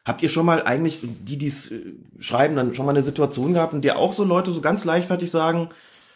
habt 0.05 0.23
ihr 0.23 0.29
schon 0.29 0.45
mal 0.45 0.63
eigentlich, 0.63 0.99
die, 1.01 1.37
die 1.37 1.47
es 1.47 1.71
äh, 1.71 1.93
schreiben, 2.19 2.55
dann 2.55 2.73
schon 2.73 2.85
mal 2.85 2.91
eine 2.91 3.03
Situation 3.03 3.53
gehabt, 3.53 3.73
in 3.73 3.81
der 3.81 3.97
auch 3.97 4.13
so 4.13 4.23
Leute 4.23 4.51
so 4.51 4.61
ganz 4.61 4.85
leichtfertig 4.85 5.29
sagen, 5.29 5.69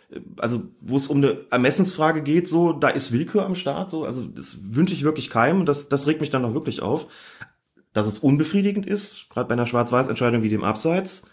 äh, 0.09 0.19
also 0.37 0.63
wo 0.81 0.97
es 0.97 1.07
um 1.07 1.17
eine 1.17 1.37
Ermessensfrage 1.51 2.21
geht, 2.21 2.47
so, 2.47 2.73
da 2.73 2.89
ist 2.89 3.11
Willkür 3.11 3.45
am 3.45 3.55
Start, 3.55 3.91
so, 3.91 4.05
also 4.05 4.25
das 4.25 4.57
wünsche 4.61 4.93
ich 4.93 5.03
wirklich 5.03 5.29
keinem 5.29 5.61
und 5.61 5.65
das, 5.67 5.89
das 5.89 6.07
regt 6.07 6.21
mich 6.21 6.29
dann 6.29 6.45
auch 6.45 6.53
wirklich 6.53 6.81
auf. 6.81 7.07
Dass 7.93 8.07
es 8.07 8.19
unbefriedigend 8.19 8.85
ist, 8.85 9.29
gerade 9.29 9.47
bei 9.47 9.53
einer 9.53 9.67
Schwarz-Weiß-Entscheidung 9.67 10.43
wie 10.43 10.49
dem 10.49 10.65
Abseits, 10.65 11.29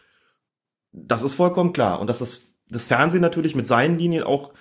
das 0.93 1.23
ist 1.23 1.35
vollkommen 1.35 1.73
klar. 1.73 1.99
Und 2.01 2.07
dass 2.07 2.21
das, 2.21 2.43
das 2.69 2.87
Fernsehen 2.87 3.23
natürlich 3.23 3.57
mit 3.57 3.67
seinen 3.67 3.99
Linien 3.99 4.23
auch 4.23 4.53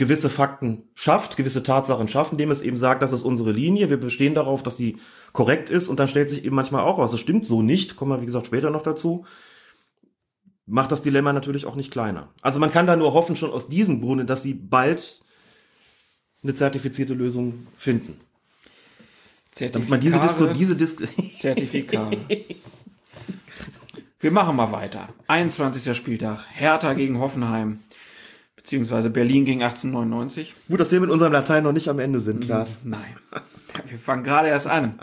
gewisse 0.00 0.30
Fakten 0.30 0.84
schafft, 0.94 1.36
gewisse 1.36 1.62
Tatsachen 1.62 2.08
schafft, 2.08 2.32
indem 2.32 2.50
es 2.50 2.62
eben 2.62 2.78
sagt, 2.78 3.02
das 3.02 3.12
ist 3.12 3.22
unsere 3.22 3.52
Linie, 3.52 3.90
wir 3.90 4.00
bestehen 4.00 4.34
darauf, 4.34 4.62
dass 4.62 4.76
die 4.76 4.96
korrekt 5.34 5.68
ist 5.68 5.90
und 5.90 6.00
dann 6.00 6.08
stellt 6.08 6.30
sich 6.30 6.42
eben 6.42 6.56
manchmal 6.56 6.84
auch 6.84 6.96
raus, 6.96 7.10
das 7.10 7.20
stimmt 7.20 7.44
so 7.44 7.60
nicht, 7.60 7.96
kommen 7.96 8.10
wir 8.10 8.22
wie 8.22 8.26
gesagt 8.26 8.46
später 8.46 8.70
noch 8.70 8.82
dazu, 8.82 9.26
macht 10.64 10.90
das 10.90 11.02
Dilemma 11.02 11.34
natürlich 11.34 11.66
auch 11.66 11.74
nicht 11.74 11.90
kleiner. 11.90 12.32
Also 12.40 12.60
man 12.60 12.70
kann 12.70 12.86
da 12.86 12.96
nur 12.96 13.12
hoffen, 13.12 13.36
schon 13.36 13.52
aus 13.52 13.68
diesem 13.68 14.00
Grunde, 14.00 14.24
dass 14.24 14.42
sie 14.42 14.54
bald 14.54 15.20
eine 16.42 16.54
zertifizierte 16.54 17.12
Lösung 17.12 17.66
finden. 17.76 18.18
Damit 19.58 19.90
man 19.90 20.00
diese 20.00 20.18
Disco, 20.18 20.46
diese 20.46 20.76
Disco, 20.76 21.04
Zertifikate. 21.36 22.16
Wir 24.18 24.30
machen 24.30 24.56
mal 24.56 24.72
weiter. 24.72 25.10
21. 25.26 25.94
Spieltag. 25.94 26.46
Hertha 26.54 26.94
gegen 26.94 27.18
Hoffenheim. 27.18 27.80
Beziehungsweise 28.70 29.10
Berlin 29.10 29.44
gegen 29.44 29.64
1899. 29.64 30.54
gut, 30.68 30.78
dass 30.78 30.92
wir 30.92 31.00
mit 31.00 31.10
unserem 31.10 31.32
Latein 31.32 31.64
noch 31.64 31.72
nicht 31.72 31.88
am 31.88 31.98
Ende 31.98 32.20
sind, 32.20 32.44
Klaas. 32.44 32.78
Nein. 32.84 33.16
Wir 33.88 33.98
fangen 33.98 34.22
gerade 34.22 34.46
erst 34.46 34.68
an. 34.68 35.00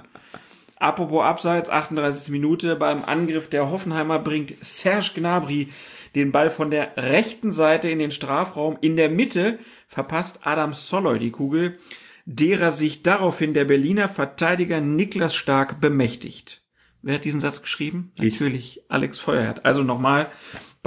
Apropos 0.77 1.21
Abseits, 1.21 1.69
38. 1.69 2.29
Minute. 2.29 2.77
Beim 2.77 3.03
Angriff 3.05 3.49
der 3.49 3.69
Hoffenheimer 3.69 4.19
bringt 4.19 4.53
Serge 4.61 5.11
Gnabry 5.15 5.67
den 6.15 6.31
Ball 6.31 6.49
von 6.49 6.71
der 6.71 6.95
rechten 6.95 7.51
Seite 7.51 7.89
in 7.89 7.99
den 7.99 8.11
Strafraum. 8.11 8.77
In 8.79 8.95
der 8.95 9.09
Mitte 9.09 9.59
verpasst 9.89 10.39
Adam 10.43 10.71
Soloy 10.71 11.19
die 11.19 11.31
Kugel, 11.31 11.77
derer 12.25 12.71
sich 12.71 13.03
daraufhin 13.03 13.53
der 13.53 13.65
Berliner 13.65 14.07
Verteidiger 14.07 14.79
Niklas 14.79 15.35
Stark 15.35 15.81
bemächtigt. 15.81 16.61
Wer 17.01 17.15
hat 17.15 17.25
diesen 17.25 17.41
Satz 17.41 17.61
geschrieben? 17.61 18.13
Natürlich 18.17 18.81
Alex 18.87 19.19
Feuerherd. 19.19 19.65
Also 19.65 19.83
nochmal, 19.83 20.27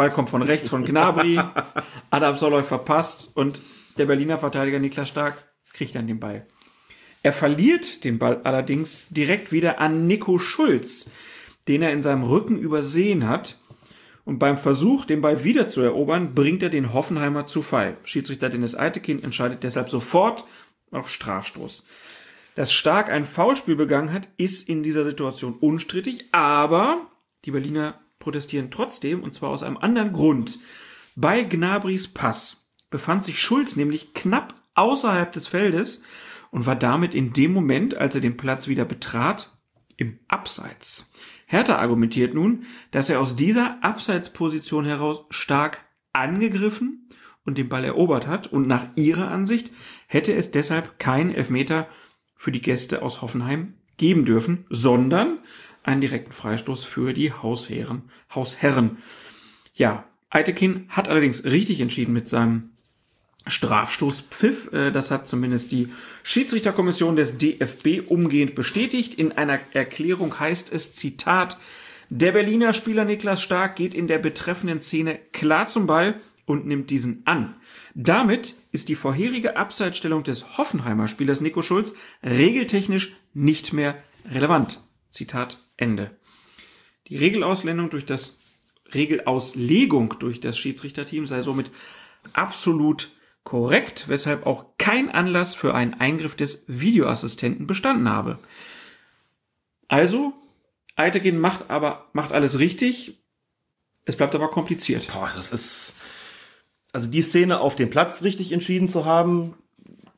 Ball 0.01 0.11
kommt 0.11 0.31
von 0.31 0.41
rechts 0.41 0.71
von 0.71 0.87
Gnabry, 0.87 1.39
Adam 2.11 2.35
Soloy 2.35 2.63
verpasst 2.63 3.29
und 3.35 3.61
der 3.99 4.07
Berliner 4.07 4.39
Verteidiger 4.39 4.79
Niklas 4.79 5.11
Stark 5.11 5.53
kriegt 5.75 5.95
dann 5.95 6.07
den 6.07 6.19
Ball. 6.19 6.47
Er 7.23 7.35
verliert 7.35 8.03
den 8.05 8.19
Ball 8.19 8.41
allerdings 8.45 9.09
direkt 9.11 9.53
wieder 9.53 9.79
an 9.79 10.07
Nico 10.07 10.39
Schulz, 10.39 11.11
den 11.69 11.83
er 11.83 11.93
in 11.93 12.01
seinem 12.01 12.23
Rücken 12.23 12.57
übersehen 12.59 13.29
hat. 13.29 13.59
Und 14.25 14.39
beim 14.39 14.57
Versuch, 14.57 15.05
den 15.05 15.21
Ball 15.21 15.45
wieder 15.45 15.69
zu 15.69 15.83
erobern, 15.83 16.35
bringt 16.35 16.63
er 16.63 16.71
den 16.71 16.95
Hoffenheimer 16.95 17.47
zu 17.47 17.61
Fall. 17.61 17.99
Schiedsrichter 18.03 18.49
Dennis 18.49 18.75
Eitekin 18.75 19.23
entscheidet 19.23 19.65
deshalb 19.65 19.91
sofort 19.91 20.47
auf 20.93 21.11
Strafstoß. 21.11 21.85
Dass 22.55 22.73
Stark 22.73 23.11
ein 23.11 23.27
Foulspiel 23.27 23.77
begangen 23.77 24.15
hat, 24.15 24.31
ist 24.39 24.67
in 24.67 24.83
dieser 24.83 25.05
Situation 25.05 25.59
unstrittig, 25.61 26.25
aber 26.33 27.07
die 27.45 27.51
Berliner 27.51 28.01
protestieren 28.21 28.71
trotzdem, 28.71 29.25
und 29.25 29.35
zwar 29.35 29.51
aus 29.51 29.65
einem 29.65 29.77
anderen 29.77 30.13
Grund. 30.13 30.61
Bei 31.17 31.43
Gnabrys 31.43 32.07
Pass 32.07 32.69
befand 32.91 33.25
sich 33.25 33.41
Schulz 33.41 33.75
nämlich 33.75 34.15
knapp 34.15 34.55
außerhalb 34.75 35.33
des 35.33 35.49
Feldes 35.49 36.03
und 36.53 36.67
war 36.67 36.77
damit 36.77 37.15
in 37.15 37.33
dem 37.33 37.53
Moment, 37.53 37.97
als 37.97 38.15
er 38.15 38.21
den 38.21 38.37
Platz 38.37 38.69
wieder 38.69 38.85
betrat, 38.85 39.57
im 39.97 40.19
Abseits. 40.29 41.11
Hertha 41.47 41.77
argumentiert 41.77 42.33
nun, 42.33 42.65
dass 42.91 43.11
er 43.11 43.21
aus 43.21 43.37
dieser 43.37 43.83
Abseitsposition 43.85 44.85
heraus 44.85 45.25
stark 45.31 45.85
angegriffen 46.13 47.09
und 47.45 47.59
den 47.59 47.69
Ball 47.69 47.85
erobert 47.85 48.27
hat 48.27 48.47
und 48.47 48.67
nach 48.67 48.87
ihrer 48.97 49.31
Ansicht 49.31 49.71
hätte 50.07 50.33
es 50.33 50.51
deshalb 50.51 50.99
keinen 50.99 51.35
Elfmeter 51.35 51.89
für 52.35 52.53
die 52.53 52.63
Gäste 52.63 53.03
aus 53.03 53.21
Hoffenheim 53.21 53.75
geben 53.99 54.25
dürfen, 54.25 54.65
sondern 54.71 55.41
einen 55.83 56.01
direkten 56.01 56.33
Freistoß 56.33 56.85
für 56.85 57.13
die 57.13 57.33
Hausherren. 57.33 58.03
Hausherren. 58.35 58.99
Ja, 59.75 60.05
Eitekin 60.31 60.87
hat 60.89 61.09
allerdings 61.09 61.45
richtig 61.45 61.81
entschieden 61.81 62.13
mit 62.13 62.29
seinem 62.29 62.71
Strafstoßpfiff. 63.47 64.73
Äh, 64.73 64.91
Das 64.93 65.11
hat 65.11 65.27
zumindest 65.27 65.73
die 65.73 65.89
Schiedsrichterkommission 66.23 67.17
des 67.17 67.39
DFB 67.39 68.09
umgehend 68.09 68.55
bestätigt. 68.55 69.15
In 69.15 69.33
einer 69.33 69.59
Erklärung 69.73 70.39
heißt 70.39 70.73
es, 70.73 70.95
Zitat, 70.95 71.59
der 72.11 72.33
Berliner 72.33 72.73
Spieler 72.73 73.05
Niklas 73.05 73.43
Stark 73.43 73.77
geht 73.77 73.95
in 73.95 74.07
der 74.09 74.19
betreffenden 74.19 74.81
Szene 74.81 75.19
klar 75.33 75.69
zum 75.69 75.87
Ball 75.87 76.21
und 76.45 76.67
nimmt 76.67 76.91
diesen 76.91 77.23
an. 77.25 77.55
Damit 77.95 78.57
ist 78.73 78.89
die 78.89 78.97
vorherige 78.97 79.57
Abseitsstellung 79.57 80.25
des 80.25 80.59
Hoffenheimer 80.59 81.07
Spielers 81.07 81.41
Nico 81.41 81.63
Schulz 81.63 81.95
regeltechnisch 82.25 83.15
nicht 83.33 83.73
mehr 83.73 84.03
relevant. 84.29 84.83
Zitat 85.11 85.59
Ende. 85.81 86.11
Die 87.09 87.17
Regelauslegung 87.17 87.91
durch 87.91 88.07
das 88.07 88.37
Regelauslegung 88.93 90.15
durch 90.19 90.41
das 90.41 90.59
Schiedsrichterteam 90.59 91.27
sei 91.27 91.43
somit 91.43 91.71
absolut 92.33 93.11
korrekt, 93.45 94.09
weshalb 94.09 94.47
auch 94.47 94.67
kein 94.79 95.11
Anlass 95.11 95.55
für 95.55 95.75
einen 95.75 95.95
Eingriff 95.95 96.37
des 96.37 96.65
Videoassistenten 96.67 97.67
bestanden 97.67 98.09
habe. 98.09 98.39
Also, 99.89 100.35
Eitekin 100.97 101.39
macht 101.39 101.71
aber, 101.71 102.09
macht 102.13 102.33
alles 102.33 102.59
richtig. 102.59 103.19
Es 104.05 104.17
bleibt 104.17 104.35
aber 104.35 104.51
kompliziert. 104.51 105.09
Boah, 105.13 105.31
das 105.35 105.53
ist. 105.53 105.95
Also 106.93 107.09
die 107.09 107.23
Szene 107.23 107.61
auf 107.61 107.77
dem 107.77 107.89
Platz 107.89 108.23
richtig 108.23 108.51
entschieden 108.51 108.89
zu 108.89 109.05
haben, 109.05 109.55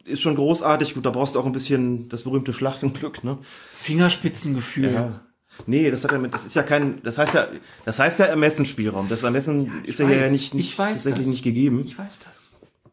ist 0.04 0.22
schon 0.22 0.34
großartig. 0.34 0.94
Gut, 0.94 1.04
da 1.04 1.10
brauchst 1.10 1.34
du 1.34 1.40
auch 1.40 1.46
ein 1.46 1.52
bisschen 1.52 2.08
das 2.08 2.22
berühmte 2.22 2.52
Schlachtenglück, 2.52 3.22
ne? 3.24 3.36
Fingerspitzengefühl. 3.74 4.92
Ja. 4.92 5.20
Nee, 5.66 5.90
das 5.90 6.02
hat 6.04 6.12
ja 6.12 6.18
mit, 6.18 6.34
das 6.34 6.44
ist 6.46 6.54
ja 6.54 6.62
kein, 6.62 7.02
das 7.02 7.18
heißt 7.18 7.34
ja, 7.34 7.48
das 7.84 7.98
heißt 7.98 8.18
ja 8.18 8.26
Ermessensspielraum. 8.26 9.08
Das 9.08 9.22
Ermessen 9.22 9.84
ist 9.84 9.98
ja, 9.98 10.08
ja 10.08 10.22
weiß, 10.22 10.32
nicht, 10.32 10.54
nicht 10.54 10.70
ich 10.72 10.78
weiß 10.78 10.96
tatsächlich 10.96 11.26
das. 11.26 11.32
nicht 11.34 11.42
gegeben, 11.44 11.82
Ich 11.84 11.98
weiß 11.98 12.20
das. 12.20 12.48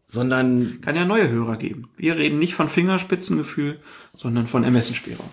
sondern 0.07 0.81
Kann 0.81 0.95
ja 0.95 1.05
neue 1.05 1.29
Hörer 1.29 1.57
geben. 1.57 1.89
Wir 1.97 2.15
reden 2.17 2.37
nicht 2.39 2.53
von 2.53 2.69
Fingerspitzengefühl, 2.69 3.79
sondern 4.13 4.45
von 4.47 4.63
Ermessensspielraum. 4.63 5.29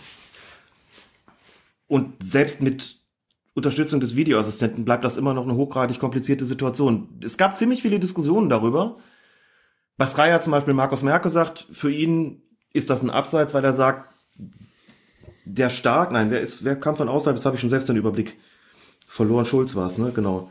und 1.88 2.22
selbst 2.22 2.62
mit 2.62 3.00
Unterstützung 3.54 4.00
des 4.00 4.16
Videoassistenten 4.16 4.84
bleibt 4.84 5.04
das 5.04 5.16
immer 5.16 5.32
noch 5.32 5.44
eine 5.44 5.54
hochgradig 5.54 5.98
komplizierte 5.98 6.44
Situation. 6.44 7.08
Es 7.24 7.38
gab 7.38 7.56
ziemlich 7.56 7.80
viele 7.82 7.98
Diskussionen 7.98 8.50
darüber. 8.50 8.98
Sky 10.04 10.28
hat 10.30 10.44
zum 10.44 10.50
Beispiel 10.50 10.74
Markus 10.74 11.02
Merke 11.02 11.30
sagt, 11.30 11.66
für 11.72 11.90
ihn 11.90 12.42
ist 12.72 12.90
das 12.90 13.02
ein 13.02 13.08
Abseits, 13.08 13.54
weil 13.54 13.64
er 13.64 13.72
sagt, 13.72 14.12
der 15.46 15.70
Stark, 15.70 16.10
nein, 16.10 16.30
wer 16.30 16.40
ist, 16.40 16.64
wer 16.64 16.76
kam 16.76 16.96
von 16.96 17.08
außerhalb, 17.08 17.36
das 17.36 17.46
habe 17.46 17.54
ich 17.54 17.60
schon 17.60 17.70
selbst 17.70 17.88
den 17.88 17.96
Überblick 17.96 18.36
verloren. 19.06 19.44
Schulz 19.44 19.76
war 19.76 19.86
es, 19.86 19.96
ne? 19.96 20.10
Genau. 20.12 20.50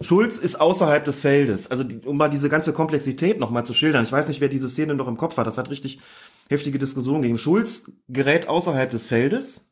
Schulz 0.00 0.38
ist 0.38 0.60
außerhalb 0.60 1.04
des 1.04 1.20
Feldes. 1.20 1.70
Also, 1.70 1.84
um 2.04 2.16
mal 2.16 2.30
diese 2.30 2.48
ganze 2.48 2.72
Komplexität 2.72 3.38
nochmal 3.38 3.64
zu 3.64 3.74
schildern. 3.74 4.04
Ich 4.04 4.12
weiß 4.12 4.28
nicht, 4.28 4.40
wer 4.40 4.48
diese 4.48 4.68
Szene 4.68 4.94
noch 4.94 5.06
im 5.06 5.16
Kopf 5.16 5.36
hat. 5.36 5.46
Das 5.46 5.58
hat 5.58 5.70
richtig 5.70 6.00
heftige 6.48 6.78
Diskussionen 6.78 7.22
gegeben. 7.22 7.38
Schulz 7.38 7.92
gerät 8.08 8.48
außerhalb 8.48 8.90
des 8.90 9.06
Feldes 9.06 9.70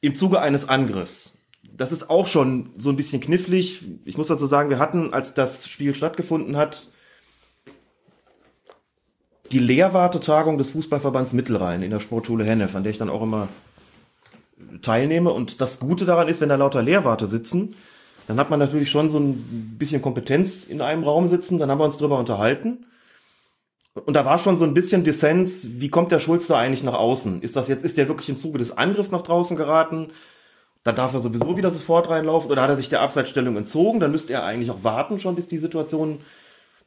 im 0.00 0.14
Zuge 0.14 0.40
eines 0.40 0.68
Angriffs. 0.68 1.38
Das 1.72 1.92
ist 1.92 2.10
auch 2.10 2.26
schon 2.26 2.74
so 2.76 2.90
ein 2.90 2.96
bisschen 2.96 3.20
knifflig. 3.20 3.84
Ich 4.04 4.18
muss 4.18 4.26
dazu 4.26 4.46
sagen, 4.46 4.68
wir 4.68 4.80
hatten, 4.80 5.14
als 5.14 5.32
das 5.32 5.66
Spiel 5.66 5.94
stattgefunden 5.94 6.56
hat, 6.56 6.90
die 9.52 9.58
Lehrwartetagung 9.58 10.58
des 10.58 10.70
Fußballverbands 10.70 11.32
Mittelrhein 11.32 11.82
in 11.82 11.90
der 11.90 12.00
Sportschule 12.00 12.44
Hennef, 12.44 12.74
an 12.74 12.82
der 12.82 12.90
ich 12.90 12.98
dann 12.98 13.10
auch 13.10 13.22
immer 13.22 13.48
teilnehme. 14.80 15.30
Und 15.32 15.60
das 15.60 15.78
Gute 15.78 16.04
daran 16.04 16.28
ist, 16.28 16.40
wenn 16.40 16.48
da 16.48 16.56
lauter 16.56 16.82
Lehrwarte 16.82 17.26
sitzen, 17.26 17.74
dann 18.26 18.38
hat 18.38 18.50
man 18.50 18.58
natürlich 18.58 18.90
schon 18.90 19.10
so 19.10 19.18
ein 19.18 19.76
bisschen 19.78 20.00
Kompetenz 20.00 20.64
in 20.64 20.80
einem 20.80 21.04
Raum 21.04 21.26
sitzen. 21.26 21.58
Dann 21.58 21.70
haben 21.70 21.78
wir 21.78 21.84
uns 21.84 21.98
drüber 21.98 22.18
unterhalten. 22.18 22.86
Und 23.94 24.14
da 24.14 24.24
war 24.24 24.38
schon 24.38 24.56
so 24.56 24.64
ein 24.64 24.74
bisschen 24.74 25.04
Dissens, 25.04 25.80
wie 25.80 25.90
kommt 25.90 26.12
der 26.12 26.18
Schulz 26.18 26.46
da 26.46 26.56
eigentlich 26.58 26.82
nach 26.82 26.94
außen? 26.94 27.42
Ist 27.42 27.56
das 27.56 27.68
jetzt, 27.68 27.84
ist 27.84 27.98
der 27.98 28.08
wirklich 28.08 28.30
im 28.30 28.38
Zuge 28.38 28.58
des 28.58 28.76
Angriffs 28.76 29.10
nach 29.10 29.22
draußen 29.22 29.56
geraten? 29.56 30.12
Dann 30.82 30.96
darf 30.96 31.12
er 31.12 31.20
sowieso 31.20 31.56
wieder 31.56 31.70
sofort 31.70 32.08
reinlaufen 32.08 32.50
oder 32.50 32.62
hat 32.62 32.70
er 32.70 32.76
sich 32.76 32.88
der 32.88 33.02
Abseitsstellung 33.02 33.56
entzogen? 33.56 34.00
Dann 34.00 34.10
müsste 34.10 34.32
er 34.32 34.44
eigentlich 34.44 34.70
auch 34.70 34.82
warten 34.82 35.18
schon, 35.18 35.34
bis 35.34 35.46
die 35.46 35.58
Situation 35.58 36.20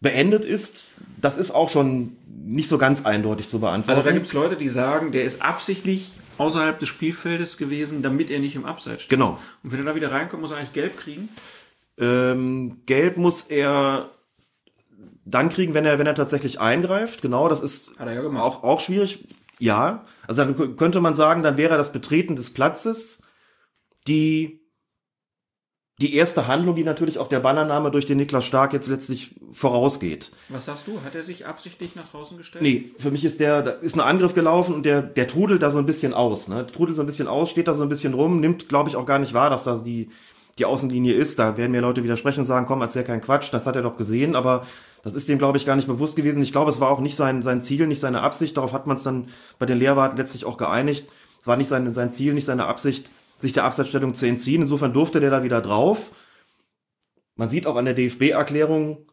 beendet 0.02 0.46
ist. 0.46 0.90
Das 1.20 1.38
ist 1.38 1.52
auch 1.52 1.70
schon 1.70 2.18
nicht 2.28 2.68
so 2.70 2.78
ganz 2.78 3.06
eindeutig 3.06 3.48
zu 3.48 3.60
beantworten. 3.60 3.98
Also 3.98 4.04
da 4.04 4.14
gibt 4.14 4.26
es 4.26 4.34
Leute, 4.34 4.56
die 4.56 4.70
sagen, 4.70 5.12
der 5.12 5.24
ist 5.24 5.42
absichtlich 5.42 6.12
außerhalb 6.38 6.78
des 6.80 6.90
Spielfeldes 6.90 7.58
gewesen, 7.58 8.02
damit 8.02 8.30
er 8.30 8.40
nicht 8.40 8.56
im 8.56 8.66
Abseits 8.66 9.04
steht. 9.04 9.18
Genau. 9.18 9.40
Und 9.64 9.72
wenn 9.72 9.80
er 9.80 9.86
da 9.86 9.96
wieder 9.96 10.12
reinkommt, 10.12 10.42
muss 10.42 10.52
er 10.52 10.58
eigentlich 10.58 10.74
gelb 10.74 10.98
kriegen. 10.98 11.30
Ähm, 11.98 12.82
gelb 12.86 13.18
muss 13.18 13.44
er 13.44 14.12
dann 15.26 15.50
kriegen, 15.50 15.74
wenn 15.74 15.86
er, 15.86 15.98
wenn 15.98 16.08
er 16.08 16.16
tatsächlich 16.16 16.60
eingreift. 16.60 17.22
Genau, 17.22 17.50
das 17.50 17.62
ist 17.62 17.92
ja 18.00 18.42
auch, 18.42 18.64
auch 18.64 18.80
schwierig. 18.80 19.28
Ja, 19.58 20.06
also 20.28 20.44
dann 20.44 20.76
könnte 20.76 21.02
man 21.02 21.16
sagen, 21.16 21.42
dann 21.42 21.58
wäre 21.58 21.78
das 21.78 21.94
Betreten 21.94 22.36
des 22.36 22.54
Platzes 22.54 23.22
die, 24.08 24.62
die 26.02 26.14
erste 26.14 26.48
Handlung, 26.48 26.76
die 26.76 26.84
natürlich 26.84 27.20
auch 27.20 27.30
der 27.30 27.40
Ballannahme 27.40 27.90
durch 27.90 28.06
den 28.06 28.18
Niklas 28.18 28.46
Stark 28.46 28.74
jetzt 28.74 28.90
letztlich 28.90 29.34
vorausgeht. 29.54 30.34
Was 30.50 30.66
sagst 30.66 30.88
du? 30.88 31.02
Hat 31.04 31.16
er 31.16 31.24
sich 31.24 31.46
absichtlich 31.46 31.96
nach 31.96 32.10
draußen 32.10 32.36
gestellt? 32.36 32.64
Nee, 32.64 32.92
für 32.98 33.12
mich 33.12 33.24
ist 33.24 33.40
der, 33.40 33.62
da 33.62 33.72
ist 33.72 33.96
ein 33.96 34.02
Angriff 34.02 34.34
gelaufen 34.34 34.76
und 34.76 34.86
der, 34.86 35.02
der 35.02 35.28
trudelt 35.28 35.62
da 35.62 35.72
so 35.72 35.80
ein 35.80 35.86
bisschen 35.86 36.14
aus, 36.14 36.50
ne? 36.50 36.68
Trudelt 36.68 36.98
so 36.98 37.04
ein 37.04 37.06
bisschen 37.06 37.30
aus, 37.30 37.50
steht 37.50 37.70
da 37.70 37.74
so 37.74 37.84
ein 37.84 37.90
bisschen 37.90 38.14
rum, 38.14 38.42
nimmt, 38.42 38.68
glaube 38.68 38.90
ich, 38.90 38.98
auch 38.98 39.06
gar 39.06 39.20
nicht 39.20 39.34
wahr, 39.34 39.50
dass 39.50 39.64
das 39.64 39.86
die, 39.86 40.10
die 40.58 40.66
Außenlinie 40.66 41.14
ist. 41.14 41.40
Da 41.40 41.56
werden 41.56 41.72
mir 41.72 41.80
Leute 41.82 42.04
widersprechen 42.04 42.42
und 42.42 42.46
sagen, 42.46 42.66
komm, 42.66 42.82
erzähl 42.82 43.06
keinen 43.06 43.22
Quatsch, 43.22 43.54
das 43.54 43.66
hat 43.66 43.78
er 43.78 43.82
doch 43.82 43.96
gesehen, 43.96 44.36
aber 44.36 44.66
das 45.02 45.16
ist 45.16 45.30
dem, 45.30 45.38
glaube 45.38 45.58
ich, 45.58 45.66
gar 45.66 45.78
nicht 45.78 45.88
bewusst 45.88 46.18
gewesen. 46.18 46.44
Ich 46.44 46.52
glaube, 46.52 46.72
es 46.72 46.82
war 46.82 46.90
auch 46.90 47.00
nicht 47.00 47.16
sein, 47.16 47.42
sein 47.42 47.62
Ziel, 47.62 47.88
nicht 47.88 48.02
seine 48.02 48.22
Absicht. 48.22 48.58
Darauf 48.58 48.74
hat 48.74 48.86
man 48.86 48.98
es 48.98 49.04
dann 49.04 49.30
bei 49.60 49.66
den 49.66 49.78
Lehrwarten 49.78 50.18
letztlich 50.18 50.44
auch 50.44 50.58
geeinigt. 50.58 51.08
Es 51.40 51.48
war 51.48 51.56
nicht 51.56 51.70
sein, 51.70 51.90
sein 51.94 52.12
Ziel, 52.12 52.34
nicht 52.34 52.46
seine 52.46 52.66
Absicht, 52.66 53.10
sich 53.46 53.54
der 53.54 53.64
Abseitsstellung 53.64 54.14
zu 54.14 54.26
entziehen. 54.28 54.62
Insofern 54.62 54.94
durfte 54.94 55.20
der 55.20 55.30
da 55.30 55.44
wieder 55.44 55.62
drauf. 55.62 56.12
Man 57.36 57.50
sieht 57.50 57.68
auch 57.68 57.76
an 57.76 57.86
der 57.86 57.94
DFB-Erklärung, 57.94 59.12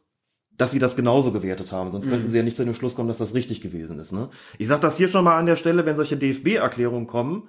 dass 0.57 0.71
sie 0.71 0.79
das 0.79 0.97
genauso 0.97 1.33
gewertet 1.33 1.73
haben. 1.73 1.91
Sonst 1.93 2.09
könnten 2.09 2.29
sie 2.29 2.37
ja 2.37 2.43
nicht 2.43 2.57
zu 2.57 2.65
dem 2.65 2.75
Schluss 2.75 2.95
kommen, 2.95 3.09
dass 3.09 3.19
das 3.19 3.35
richtig 3.35 3.61
gewesen 3.61 3.99
ist. 3.99 4.13
Ne? 4.13 4.31
Ich 4.59 4.69
sage 4.69 4.81
das 4.81 4.97
hier 4.97 5.09
schon 5.09 5.25
mal 5.25 5.39
an 5.39 5.47
der 5.47 5.57
Stelle, 5.57 5.87
wenn 5.87 5.97
solche 5.97 6.17
DFB-Erklärungen 6.17 7.07
kommen, 7.07 7.49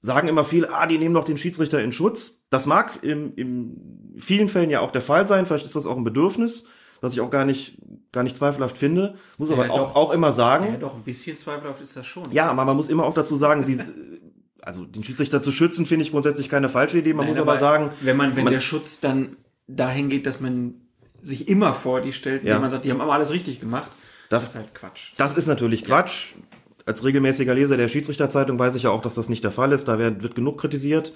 sagen 0.00 0.28
immer 0.28 0.44
viele, 0.44 0.72
ah, 0.72 0.86
die 0.86 0.98
nehmen 0.98 1.14
doch 1.14 1.24
den 1.24 1.38
Schiedsrichter 1.38 1.82
in 1.82 1.92
Schutz. 1.92 2.46
Das 2.50 2.66
mag 2.66 3.02
im, 3.02 3.34
in 3.36 4.14
vielen 4.18 4.48
Fällen 4.48 4.70
ja 4.70 4.80
auch 4.80 4.90
der 4.90 5.00
Fall 5.02 5.26
sein. 5.26 5.46
Vielleicht 5.46 5.64
ist 5.66 5.76
das 5.76 5.86
auch 5.86 5.96
ein 5.96 6.04
Bedürfnis, 6.04 6.66
was 7.00 7.14
ich 7.14 7.20
auch 7.20 7.30
gar 7.30 7.44
nicht, 7.44 7.78
gar 8.12 8.22
nicht 8.22 8.36
zweifelhaft 8.36 8.76
finde. 8.76 9.14
Muss 9.38 9.50
aber 9.50 9.66
Ja, 9.66 9.72
auch, 9.72 9.92
doch. 9.92 9.96
auch 9.96 10.12
immer 10.12 10.32
sagen. 10.32 10.66
Ja, 10.72 10.76
doch, 10.78 10.94
ein 10.94 11.02
bisschen 11.04 11.36
zweifelhaft 11.36 11.80
ist 11.80 11.96
das 11.96 12.06
schon. 12.06 12.30
Ja, 12.32 12.50
aber 12.50 12.64
man 12.64 12.76
muss 12.76 12.88
immer 12.88 13.04
auch 13.04 13.14
dazu 13.14 13.36
sagen, 13.36 13.62
sie, 13.62 13.80
also 14.66 14.84
den 14.84 15.04
Schiedsrichter 15.04 15.40
zu 15.42 15.52
schützen, 15.52 15.86
finde 15.86 16.04
ich 16.04 16.10
grundsätzlich 16.10 16.48
keine 16.48 16.68
falsche 16.68 16.98
Idee. 16.98 17.14
Man 17.14 17.26
Nein, 17.26 17.34
muss 17.34 17.40
aber, 17.40 17.58
sagen, 17.58 17.92
wenn 18.00 18.16
man, 18.16 18.34
wenn 18.36 18.44
man- 18.44 18.52
der 18.52 18.60
Schutz 18.60 19.00
dann 19.00 19.36
dahin 19.68 20.08
geht, 20.08 20.26
dass 20.26 20.40
man 20.40 20.74
sich 21.22 21.48
immer 21.48 21.72
vor 21.72 22.00
die 22.00 22.12
stellt, 22.12 22.44
Ja. 22.44 22.58
man 22.58 22.68
sagt, 22.70 22.84
die 22.84 22.90
haben 22.90 23.00
aber 23.00 23.12
alles 23.14 23.30
richtig 23.32 23.60
gemacht, 23.60 23.90
Das- 24.28 24.44
das 24.44 24.50
ist 24.50 24.56
halt 24.56 24.74
Quatsch. 24.74 25.12
Das 25.16 25.38
ist 25.38 25.46
natürlich 25.46 25.84
Quatsch. 25.84 26.34
Als 26.84 27.04
regelmäßiger 27.04 27.54
Leser 27.54 27.76
der 27.76 27.88
Schiedsrichterzeitung 27.88 28.58
weiß 28.58 28.74
ich 28.76 28.84
ja 28.84 28.90
auch, 28.90 29.02
dass 29.02 29.14
das 29.16 29.28
nicht 29.28 29.42
der 29.44 29.50
Fall 29.52 29.72
ist. 29.72 29.86
Da 29.88 29.98
wird, 29.98 30.22
wird 30.22 30.34
genug 30.34 30.58
kritisiert. 30.60 31.12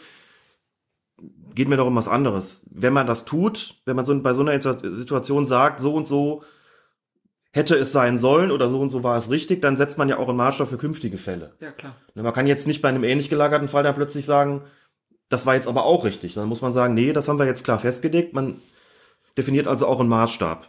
Geht 1.55 1.69
mir 1.69 1.77
doch 1.77 1.87
um 1.87 1.97
was 1.97 2.09
anderes. 2.09 2.67
Wenn 2.73 2.93
man 2.93 3.07
das 3.07 3.25
tut, 3.25 3.77
wenn 3.85 3.97
man 3.97 4.05
so, 4.05 4.19
bei 4.21 4.33
so 4.33 4.43
einer 4.43 4.61
Situation 4.61 5.45
sagt, 5.45 5.81
so 5.81 5.95
und 5.95 6.07
so 6.07 6.43
hätte 7.53 7.77
es 7.77 7.93
sein 7.93 8.17
sollen 8.17 8.51
oder 8.51 8.69
so 8.69 8.81
und 8.81 8.91
so 8.91 9.03
war 9.03 9.17
es 9.17 9.31
richtig, 9.31 9.61
dann 9.61 9.77
setzt 9.77 9.99
man 9.99 10.09
ja 10.09 10.19
auch 10.19 10.29
einen 10.29 10.37
Maßstab 10.37 10.69
für 10.69 10.79
künftige 10.79 11.19
Fälle. 11.19 11.55
Ja, 11.61 11.73
klar. 11.73 11.97
Ne, 12.15 12.23
Man 12.23 12.33
kann 12.33 12.47
jetzt 12.47 12.67
nicht 12.67 12.81
bei 12.81 12.89
einem 12.89 13.05
ähnlich 13.05 13.29
gelagerten 13.29 13.69
Fall 13.69 13.83
dann 13.83 13.95
plötzlich 13.95 14.25
sagen, 14.25 14.63
das 15.29 15.47
war 15.47 15.55
jetzt 15.55 15.69
aber 15.69 15.85
auch 15.85 16.05
richtig. 16.05 16.35
Dann 16.35 16.49
muss 16.49 16.63
man 16.63 16.73
sagen, 16.73 16.95
nee, 16.95 17.13
das 17.13 17.29
haben 17.29 17.39
wir 17.39 17.47
jetzt 17.47 17.65
klar 17.65 17.79
festgelegt. 17.79 18.35
Man 18.35 18.61
definiert 19.37 19.67
also 19.67 19.87
auch 19.87 20.01
einen 20.01 20.09
Maßstab. 20.09 20.69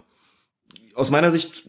Aus 0.96 1.12
meiner 1.12 1.32
Sicht 1.32 1.68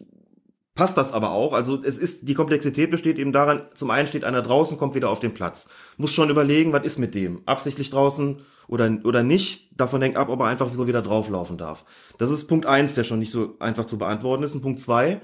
passt 0.75 0.97
das 0.97 1.11
aber 1.11 1.31
auch. 1.31 1.53
Also 1.53 1.81
es 1.83 1.97
ist, 1.97 2.27
die 2.27 2.33
Komplexität 2.33 2.89
besteht 2.89 3.19
eben 3.19 3.31
daran, 3.31 3.67
zum 3.75 3.91
einen 3.91 4.07
steht 4.07 4.23
einer 4.23 4.41
draußen, 4.41 4.77
kommt 4.77 4.95
wieder 4.95 5.09
auf 5.09 5.19
den 5.19 5.33
Platz. 5.33 5.69
Muss 5.97 6.13
schon 6.13 6.29
überlegen, 6.29 6.73
was 6.73 6.83
ist 6.83 6.97
mit 6.97 7.15
dem? 7.15 7.41
Absichtlich 7.45 7.89
draußen 7.89 8.41
oder, 8.67 8.97
oder 9.03 9.23
nicht? 9.23 9.69
Davon 9.79 10.01
hängt 10.01 10.17
ab, 10.17 10.29
ob 10.29 10.39
er 10.39 10.47
einfach 10.47 10.73
so 10.73 10.87
wieder 10.87 11.01
drauflaufen 11.01 11.57
darf. 11.57 11.85
Das 12.17 12.31
ist 12.31 12.47
Punkt 12.47 12.65
eins, 12.65 12.95
der 12.95 13.03
schon 13.03 13.19
nicht 13.19 13.31
so 13.31 13.55
einfach 13.59 13.85
zu 13.85 13.97
beantworten 13.97 14.43
ist. 14.43 14.55
Und 14.55 14.61
Punkt 14.61 14.79
zwei, 14.79 15.21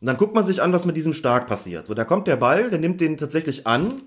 und 0.00 0.08
dann 0.08 0.18
guckt 0.18 0.34
man 0.34 0.44
sich 0.44 0.60
an, 0.60 0.72
was 0.72 0.84
mit 0.84 0.98
diesem 0.98 1.14
Stark 1.14 1.46
passiert. 1.46 1.86
So, 1.86 1.94
da 1.94 2.04
kommt 2.04 2.26
der 2.26 2.36
Ball, 2.36 2.68
der 2.68 2.78
nimmt 2.78 3.00
den 3.00 3.16
tatsächlich 3.16 3.66
an 3.66 4.02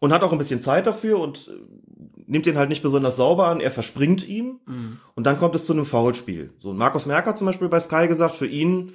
und 0.00 0.14
hat 0.14 0.22
auch 0.22 0.32
ein 0.32 0.38
bisschen 0.38 0.62
Zeit 0.62 0.86
dafür 0.86 1.20
und 1.20 1.48
äh, 1.48 2.22
nimmt 2.26 2.46
den 2.46 2.56
halt 2.56 2.70
nicht 2.70 2.82
besonders 2.82 3.16
sauber 3.16 3.48
an. 3.48 3.60
Er 3.60 3.70
verspringt 3.70 4.26
ihm 4.26 4.60
und 5.14 5.24
dann 5.24 5.36
kommt 5.36 5.54
es 5.54 5.66
zu 5.66 5.74
einem 5.74 5.84
Foulspiel. 5.84 6.54
So, 6.58 6.72
Markus 6.72 7.06
Merker 7.06 7.30
hat 7.30 7.38
zum 7.38 7.46
Beispiel 7.46 7.68
bei 7.68 7.80
Sky 7.80 8.08
gesagt, 8.08 8.34
für 8.34 8.46
ihn 8.46 8.94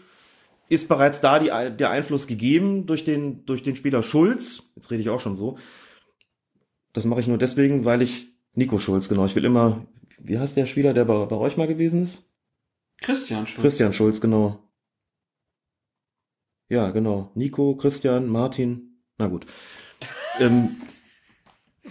ist 0.70 0.88
bereits 0.88 1.22
da 1.22 1.39
die, 1.39 1.47
der 1.47 1.89
Einfluss 1.89 2.28
gegeben 2.28 2.86
durch 2.86 3.05
den, 3.05 3.45
durch 3.45 3.64
den 3.64 3.76
Spieler 3.76 4.03
Schulz. 4.03 4.74
Jetzt 4.76 4.91
rede 4.91 5.01
ich 5.01 5.09
auch 5.09 5.20
schon 5.20 5.36
so. 5.36 5.57
Das 6.93 7.05
mache 7.05 7.20
ich 7.20 7.28
nur 7.28 7.38
deswegen, 7.38 7.86
weil 7.86 8.01
ich 8.01 8.28
Nico 8.53 8.78
Schulz, 8.78 9.09
genau. 9.09 9.26
Ich 9.26 9.36
will 9.36 9.45
immer, 9.45 9.86
wie 10.20 10.38
heißt 10.38 10.55
der 10.55 10.66
Spieler, 10.66 10.93
der 10.93 11.05
bei, 11.05 11.26
bei 11.26 11.36
euch 11.36 11.57
mal 11.57 11.68
gewesen 11.68 12.03
ist? 12.03 12.32
Christian 13.01 13.47
Schulz. 13.47 13.61
Christian 13.61 13.93
Schulz, 13.93 14.22
genau. 14.22 14.59
Ja, 16.70 16.91
genau. 16.91 17.32
Nico, 17.36 17.76
Christian, 17.76 18.28
Martin. 18.28 18.99
Na 19.18 19.28
gut. 19.28 19.45
ähm, 20.39 20.78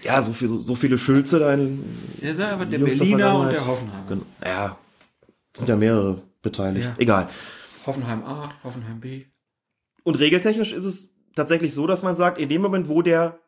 ja, 0.02 0.22
so, 0.22 0.32
viel, 0.32 0.48
so, 0.48 0.58
so 0.58 0.74
viele 0.74 0.98
Schulze 0.98 1.38
da 1.38 1.52
in. 1.52 1.84
Ja, 2.20 2.30
ist 2.30 2.40
einfach 2.40 2.68
der 2.68 2.78
Berliner 2.78 3.38
und 3.38 3.52
der 3.52 3.66
Hoffenheimer. 3.66 4.08
Genau. 4.08 4.22
Ja, 4.44 4.78
es 5.52 5.60
sind 5.60 5.68
ja 5.68 5.76
mehrere 5.76 6.22
beteiligt. 6.40 6.88
Ja. 6.88 6.94
Egal. 6.98 7.28
Hoffenheim 7.86 8.24
A, 8.24 8.52
Hoffenheim 8.64 9.00
B. 9.00 9.24
Und 10.04 10.18
regeltechnisch 10.18 10.72
ist 10.72 10.84
es 10.84 11.14
tatsächlich 11.34 11.74
so, 11.74 11.86
dass 11.86 12.02
man 12.02 12.16
sagt, 12.16 12.38
in 12.38 12.48
dem 12.48 12.62
Moment, 12.62 12.88
wo 12.88 13.02
der 13.02 13.40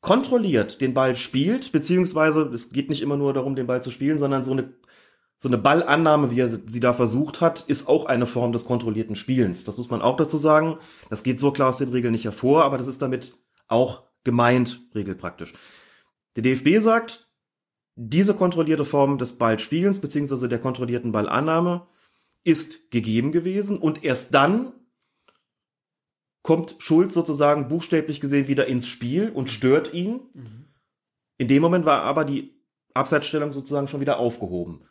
kontrolliert 0.00 0.80
den 0.80 0.94
Ball 0.94 1.16
spielt, 1.16 1.72
beziehungsweise 1.72 2.42
es 2.42 2.70
geht 2.70 2.88
nicht 2.88 3.02
immer 3.02 3.16
nur 3.16 3.32
darum, 3.32 3.56
den 3.56 3.66
Ball 3.66 3.82
zu 3.82 3.90
spielen, 3.90 4.18
sondern 4.18 4.44
so 4.44 4.52
eine, 4.52 4.74
so 5.38 5.48
eine 5.48 5.58
Ballannahme, 5.58 6.30
wie 6.30 6.40
er 6.40 6.48
sie 6.48 6.80
da 6.80 6.92
versucht 6.92 7.40
hat, 7.40 7.64
ist 7.66 7.88
auch 7.88 8.06
eine 8.06 8.26
Form 8.26 8.52
des 8.52 8.66
kontrollierten 8.66 9.16
Spielens. 9.16 9.64
Das 9.64 9.78
muss 9.78 9.90
man 9.90 10.02
auch 10.02 10.16
dazu 10.16 10.36
sagen. 10.36 10.78
Das 11.10 11.22
geht 11.22 11.40
so 11.40 11.50
klar 11.50 11.70
aus 11.70 11.78
den 11.78 11.90
Regeln 11.90 12.12
nicht 12.12 12.24
hervor, 12.24 12.64
aber 12.64 12.78
das 12.78 12.86
ist 12.86 13.02
damit 13.02 13.36
auch 13.68 14.04
gemeint, 14.24 14.80
regelpraktisch. 14.94 15.54
Der 16.36 16.42
DFB 16.42 16.82
sagt, 16.82 17.28
diese 17.96 18.34
kontrollierte 18.34 18.84
Form 18.84 19.18
des 19.18 19.38
Ballspielens, 19.38 20.00
beziehungsweise 20.00 20.48
der 20.48 20.58
kontrollierten 20.58 21.12
Ballannahme, 21.12 21.86
ist 22.46 22.92
gegeben 22.92 23.32
gewesen 23.32 23.76
und 23.76 24.04
erst 24.04 24.32
dann 24.32 24.72
kommt 26.42 26.76
Schulz 26.78 27.12
sozusagen 27.12 27.66
buchstäblich 27.66 28.20
gesehen 28.20 28.46
wieder 28.46 28.66
ins 28.66 28.86
Spiel 28.86 29.30
und 29.30 29.50
stört 29.50 29.92
ihn. 29.92 30.20
In 31.38 31.48
dem 31.48 31.60
Moment 31.60 31.84
war 31.84 32.02
aber 32.02 32.24
die 32.24 32.54
Abseitsstellung 32.94 33.52
sozusagen 33.52 33.88
schon 33.88 34.00
wieder 34.00 34.20
aufgehoben. 34.20 34.84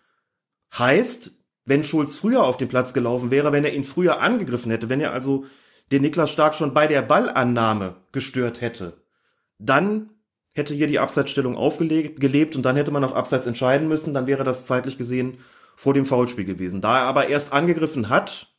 Heißt, 0.77 1.31
wenn 1.63 1.85
Schulz 1.85 2.17
früher 2.17 2.43
auf 2.43 2.57
den 2.57 2.67
Platz 2.67 2.93
gelaufen 2.93 3.31
wäre, 3.31 3.53
wenn 3.53 3.63
er 3.63 3.73
ihn 3.73 3.85
früher 3.85 4.19
angegriffen 4.19 4.69
hätte, 4.69 4.89
wenn 4.89 4.99
er 4.99 5.13
also 5.13 5.45
den 5.93 6.01
Niklas 6.01 6.31
Stark 6.31 6.55
schon 6.55 6.73
bei 6.73 6.87
der 6.87 7.03
Ballannahme 7.03 7.95
gestört 8.11 8.59
hätte, 8.59 9.01
dann 9.59 10.09
hätte 10.51 10.73
hier 10.73 10.87
die 10.87 10.99
Abseitsstellung 10.99 11.55
aufgelegt, 11.55 12.19
gelebt 12.19 12.57
und 12.57 12.63
dann 12.63 12.75
hätte 12.75 12.91
man 12.91 13.05
auf 13.05 13.15
Abseits 13.15 13.47
entscheiden 13.47 13.87
müssen, 13.87 14.13
dann 14.13 14.27
wäre 14.27 14.43
das 14.43 14.65
zeitlich 14.65 14.97
gesehen 14.97 15.37
vor 15.75 15.93
dem 15.93 16.05
Foulspiel 16.05 16.45
gewesen. 16.45 16.81
Da 16.81 16.99
er 16.99 17.05
aber 17.05 17.27
erst 17.27 17.53
angegriffen 17.53 18.09
hat, 18.09 18.53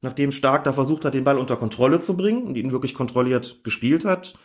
nachdem 0.00 0.32
Stark 0.32 0.64
da 0.64 0.72
versucht 0.72 1.04
hat, 1.04 1.14
den 1.14 1.24
Ball 1.24 1.38
unter 1.38 1.56
Kontrolle 1.56 2.00
zu 2.00 2.16
bringen 2.16 2.44
und 2.44 2.56
ihn 2.56 2.72
wirklich 2.72 2.94
kontrolliert 2.94 3.62
gespielt 3.64 4.04
hat, 4.04 4.38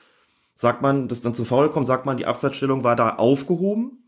sagt 0.56 0.82
man, 0.82 1.08
dass 1.08 1.22
dann 1.22 1.34
zum 1.34 1.46
Foul 1.46 1.70
kommt, 1.70 1.88
sagt 1.88 2.06
man, 2.06 2.18
die 2.18 2.26
Abseitsstellung 2.26 2.84
war 2.84 2.96
da 2.96 3.16
aufgehoben 3.16 4.04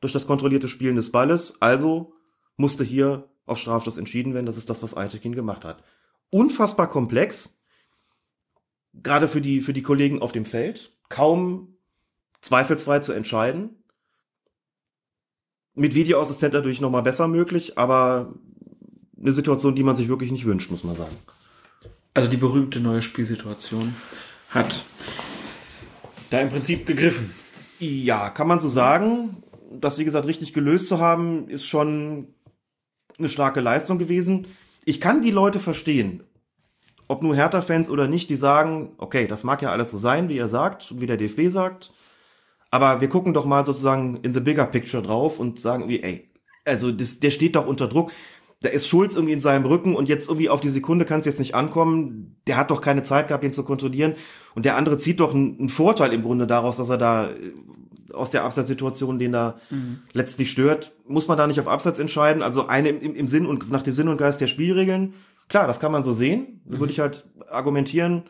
durch 0.00 0.12
das 0.12 0.26
kontrollierte 0.26 0.68
Spielen 0.68 0.96
des 0.96 1.12
Balles, 1.12 1.60
also 1.60 2.14
musste 2.56 2.84
hier 2.84 3.28
auf 3.46 3.58
Strafstoß 3.58 3.98
entschieden 3.98 4.34
werden. 4.34 4.46
Das 4.46 4.56
ist 4.56 4.70
das, 4.70 4.82
was 4.82 4.96
Eitekin 4.96 5.34
gemacht 5.34 5.64
hat. 5.64 5.82
Unfassbar 6.30 6.88
komplex, 6.88 7.60
gerade 8.94 9.28
für 9.28 9.40
die, 9.40 9.60
für 9.60 9.72
die 9.72 9.82
Kollegen 9.82 10.22
auf 10.22 10.32
dem 10.32 10.44
Feld, 10.44 10.96
kaum 11.08 11.76
zweifelsfrei 12.40 13.00
zu 13.00 13.12
entscheiden. 13.12 13.79
Mit 15.74 15.94
Videoassistent 15.94 16.52
natürlich 16.52 16.80
nochmal 16.80 17.02
besser 17.02 17.28
möglich, 17.28 17.78
aber 17.78 18.34
eine 19.18 19.32
Situation, 19.32 19.74
die 19.74 19.82
man 19.82 19.96
sich 19.96 20.08
wirklich 20.08 20.32
nicht 20.32 20.44
wünscht, 20.46 20.70
muss 20.70 20.84
man 20.84 20.96
sagen. 20.96 21.16
Also 22.14 22.28
die 22.28 22.36
berühmte 22.36 22.80
neue 22.80 23.02
Spielsituation 23.02 23.94
hat 24.50 24.84
da 26.30 26.40
im 26.40 26.48
Prinzip 26.48 26.86
gegriffen. 26.86 27.32
Ja, 27.78 28.30
kann 28.30 28.48
man 28.48 28.60
so 28.60 28.68
sagen. 28.68 29.42
Das, 29.72 29.98
wie 29.98 30.04
gesagt, 30.04 30.26
richtig 30.26 30.52
gelöst 30.52 30.88
zu 30.88 30.98
haben, 30.98 31.48
ist 31.48 31.64
schon 31.64 32.34
eine 33.18 33.28
starke 33.28 33.60
Leistung 33.60 33.98
gewesen. 33.98 34.48
Ich 34.84 35.00
kann 35.00 35.22
die 35.22 35.30
Leute 35.30 35.60
verstehen. 35.60 36.24
ob 37.10 37.24
nur 37.24 37.34
Hertha-Fans 37.34 37.90
oder 37.90 38.06
nicht, 38.06 38.30
die 38.30 38.36
sagen, 38.36 38.92
okay, 38.96 39.26
das 39.26 39.42
mag 39.42 39.60
ja 39.62 39.72
alles 39.72 39.90
so 39.90 39.98
sein, 39.98 40.28
wie 40.28 40.38
er 40.38 40.46
sagt, 40.46 41.00
wie 41.00 41.06
der 41.06 41.16
DFB 41.16 41.48
sagt, 41.48 41.92
aber 42.70 43.00
wir 43.00 43.08
gucken 43.08 43.34
doch 43.34 43.44
mal 43.44 43.66
sozusagen 43.66 44.16
in 44.22 44.32
the 44.32 44.40
bigger 44.40 44.66
picture 44.66 45.02
drauf 45.02 45.40
und 45.40 45.58
sagen 45.58 45.88
wie, 45.88 46.02
ey, 46.02 46.30
also 46.64 46.92
das, 46.92 47.20
der 47.20 47.30
steht 47.30 47.56
doch 47.56 47.66
unter 47.66 47.88
Druck. 47.88 48.12
Da 48.62 48.68
ist 48.68 48.86
Schulz 48.86 49.14
irgendwie 49.14 49.32
in 49.32 49.40
seinem 49.40 49.64
Rücken 49.64 49.96
und 49.96 50.08
jetzt 50.08 50.28
irgendwie 50.28 50.50
auf 50.50 50.60
die 50.60 50.68
Sekunde 50.68 51.06
kann 51.06 51.20
es 51.20 51.26
jetzt 51.26 51.38
nicht 51.38 51.54
ankommen. 51.54 52.36
Der 52.46 52.58
hat 52.58 52.70
doch 52.70 52.82
keine 52.82 53.02
Zeit 53.02 53.28
gehabt, 53.28 53.42
ihn 53.42 53.52
zu 53.52 53.64
kontrollieren. 53.64 54.14
Und 54.54 54.66
der 54.66 54.76
andere 54.76 54.98
zieht 54.98 55.20
doch 55.20 55.34
einen, 55.34 55.58
einen 55.58 55.68
Vorteil 55.70 56.12
im 56.12 56.22
Grunde 56.22 56.46
daraus, 56.46 56.76
dass 56.76 56.90
er 56.90 56.98
da 56.98 57.30
äh, 57.30 57.52
aus 58.12 58.30
der 58.30 58.44
Abseitssituation, 58.44 59.18
den 59.18 59.32
da 59.32 59.58
mhm. 59.70 60.00
letztlich 60.12 60.50
stört. 60.50 60.92
Muss 61.08 61.26
man 61.26 61.38
da 61.38 61.46
nicht 61.46 61.58
auf 61.58 61.68
Abseits 61.68 61.98
entscheiden? 61.98 62.42
Also 62.42 62.66
eine 62.66 62.90
im, 62.90 63.14
im 63.14 63.26
Sinn 63.26 63.46
und 63.46 63.70
nach 63.70 63.82
dem 63.82 63.94
Sinn 63.94 64.08
und 64.08 64.18
Geist 64.18 64.42
der 64.42 64.46
Spielregeln. 64.46 65.14
Klar, 65.48 65.66
das 65.66 65.80
kann 65.80 65.90
man 65.90 66.04
so 66.04 66.12
sehen. 66.12 66.60
Mhm. 66.66 66.80
Würde 66.80 66.92
ich 66.92 67.00
halt 67.00 67.26
argumentieren, 67.48 68.24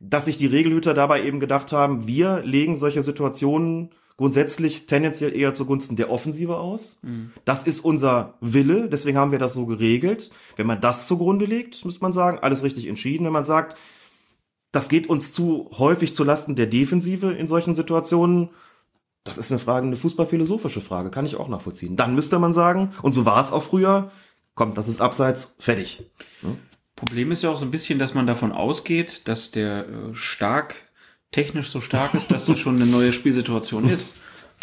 dass 0.00 0.24
sich 0.24 0.38
die 0.38 0.46
Regelhüter 0.46 0.94
dabei 0.94 1.22
eben 1.22 1.40
gedacht 1.40 1.72
haben, 1.72 2.06
wir 2.06 2.42
legen 2.42 2.76
solche 2.76 3.02
Situationen 3.02 3.90
grundsätzlich 4.16 4.86
tendenziell 4.86 5.34
eher 5.34 5.54
zugunsten 5.54 5.96
der 5.96 6.10
Offensive 6.10 6.56
aus. 6.58 6.98
Mhm. 7.02 7.32
Das 7.44 7.64
ist 7.64 7.80
unser 7.80 8.34
Wille, 8.40 8.88
deswegen 8.88 9.16
haben 9.16 9.32
wir 9.32 9.38
das 9.38 9.54
so 9.54 9.66
geregelt. 9.66 10.30
Wenn 10.56 10.66
man 10.66 10.80
das 10.80 11.06
zugrunde 11.06 11.44
legt, 11.44 11.84
muss 11.84 12.00
man 12.00 12.12
sagen, 12.12 12.38
alles 12.38 12.62
richtig 12.62 12.86
entschieden. 12.86 13.24
Wenn 13.24 13.32
man 13.32 13.44
sagt, 13.44 13.76
das 14.72 14.88
geht 14.88 15.08
uns 15.08 15.32
zu 15.32 15.70
häufig 15.78 16.14
zu 16.14 16.24
Lasten 16.24 16.56
der 16.56 16.66
Defensive 16.66 17.32
in 17.32 17.46
solchen 17.46 17.74
Situationen, 17.74 18.50
das 19.24 19.38
ist 19.38 19.52
eine 19.52 19.58
Frage, 19.58 19.86
eine 19.86 19.96
fußballphilosophische 19.96 20.80
Frage, 20.80 21.10
kann 21.10 21.26
ich 21.26 21.36
auch 21.36 21.48
nachvollziehen. 21.48 21.96
Dann 21.96 22.14
müsste 22.14 22.38
man 22.38 22.52
sagen, 22.52 22.92
und 23.02 23.12
so 23.12 23.26
war 23.26 23.40
es 23.40 23.52
auch 23.52 23.62
früher, 23.62 24.10
komm, 24.54 24.74
das 24.74 24.88
ist 24.88 25.00
abseits, 25.00 25.56
fertig. 25.58 26.10
Ja? 26.42 26.50
Problem 27.00 27.32
ist 27.32 27.42
ja 27.42 27.48
auch 27.48 27.56
so 27.56 27.64
ein 27.64 27.70
bisschen, 27.70 27.98
dass 27.98 28.12
man 28.12 28.26
davon 28.26 28.52
ausgeht, 28.52 29.22
dass 29.24 29.50
der 29.50 29.88
äh, 29.88 30.14
stark, 30.14 30.74
technisch 31.30 31.70
so 31.70 31.80
stark 31.80 32.12
ist, 32.12 32.30
dass 32.30 32.44
das 32.44 32.58
schon 32.58 32.76
eine 32.76 32.84
neue 32.84 33.14
Spielsituation 33.14 33.88
ist. 33.88 34.20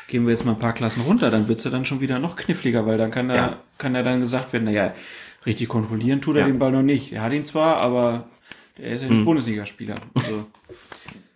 Gehen 0.08 0.24
wir 0.26 0.32
jetzt 0.34 0.46
mal 0.46 0.52
ein 0.52 0.60
paar 0.60 0.74
Klassen 0.74 1.02
runter, 1.02 1.32
dann 1.32 1.48
wird's 1.48 1.64
ja 1.64 1.72
dann 1.72 1.84
schon 1.84 2.00
wieder 2.00 2.20
noch 2.20 2.36
kniffliger, 2.36 2.86
weil 2.86 3.00
dann 3.00 3.10
kann 3.10 3.30
da, 3.30 3.36
ja. 3.36 3.60
kann 3.80 3.96
ja 3.96 4.04
dann 4.04 4.20
gesagt 4.20 4.54
werden, 4.54 4.66
naja, 4.66 4.94
richtig 5.48 5.68
kontrollieren 5.68 6.22
tut 6.22 6.36
er 6.36 6.42
ja. 6.42 6.48
den 6.48 6.60
Ball 6.60 6.72
noch 6.72 6.84
nicht. 6.84 7.12
Er 7.12 7.24
hat 7.24 7.34
ihn 7.34 7.44
zwar, 7.44 7.82
aber 7.82 8.30
er 8.78 8.94
ist 8.94 9.02
ja 9.02 9.10
ein 9.10 9.22
mhm. 9.22 9.26
Bundesligaspieler. 9.26 9.96
Also. 10.14 10.46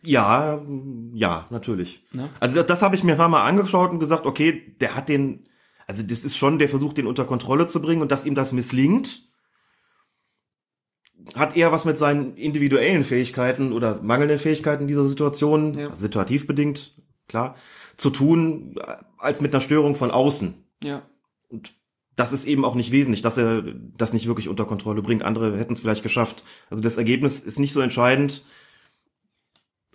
Ja, 0.03 0.61
ja, 1.13 1.47
natürlich. 1.49 2.03
Ne? 2.13 2.29
Also 2.39 2.55
das, 2.57 2.67
das 2.67 2.81
habe 2.83 2.95
ich 2.95 3.03
mir 3.03 3.15
mal 3.15 3.43
angeschaut 3.43 3.89
und 3.89 3.97
gesagt, 3.97 4.27
okay, 4.27 4.75
der 4.79 4.95
hat 4.95 5.09
den, 5.09 5.45
also 5.87 6.03
das 6.03 6.23
ist 6.23 6.37
schon 6.37 6.59
der 6.59 6.69
Versuch, 6.69 6.93
den 6.93 7.07
unter 7.07 7.25
Kontrolle 7.25 7.65
zu 7.65 7.81
bringen 7.81 8.03
und 8.03 8.11
dass 8.11 8.23
ihm 8.23 8.35
das 8.35 8.53
misslingt 8.53 9.30
hat 11.35 11.55
eher 11.55 11.71
was 11.71 11.85
mit 11.85 11.97
seinen 11.97 12.35
individuellen 12.35 13.03
Fähigkeiten 13.03 13.73
oder 13.73 14.01
mangelnden 14.01 14.37
Fähigkeiten 14.37 14.87
dieser 14.87 15.03
Situation, 15.03 15.73
ja. 15.73 15.87
also 15.87 15.99
situativ 15.99 16.47
bedingt, 16.47 16.95
klar, 17.27 17.55
zu 17.97 18.09
tun, 18.09 18.79
als 19.17 19.41
mit 19.41 19.53
einer 19.53 19.61
Störung 19.61 19.95
von 19.95 20.11
außen. 20.11 20.55
Ja. 20.83 21.03
Und 21.49 21.73
das 22.15 22.33
ist 22.33 22.45
eben 22.45 22.65
auch 22.65 22.75
nicht 22.75 22.91
wesentlich, 22.91 23.21
dass 23.21 23.37
er 23.37 23.63
das 23.97 24.13
nicht 24.13 24.27
wirklich 24.27 24.49
unter 24.49 24.65
Kontrolle 24.65 25.01
bringt. 25.01 25.23
Andere 25.23 25.57
hätten 25.57 25.73
es 25.73 25.81
vielleicht 25.81 26.03
geschafft. 26.03 26.43
Also 26.69 26.83
das 26.83 26.97
Ergebnis 26.97 27.39
ist 27.39 27.59
nicht 27.59 27.73
so 27.73 27.81
entscheidend. 27.81 28.45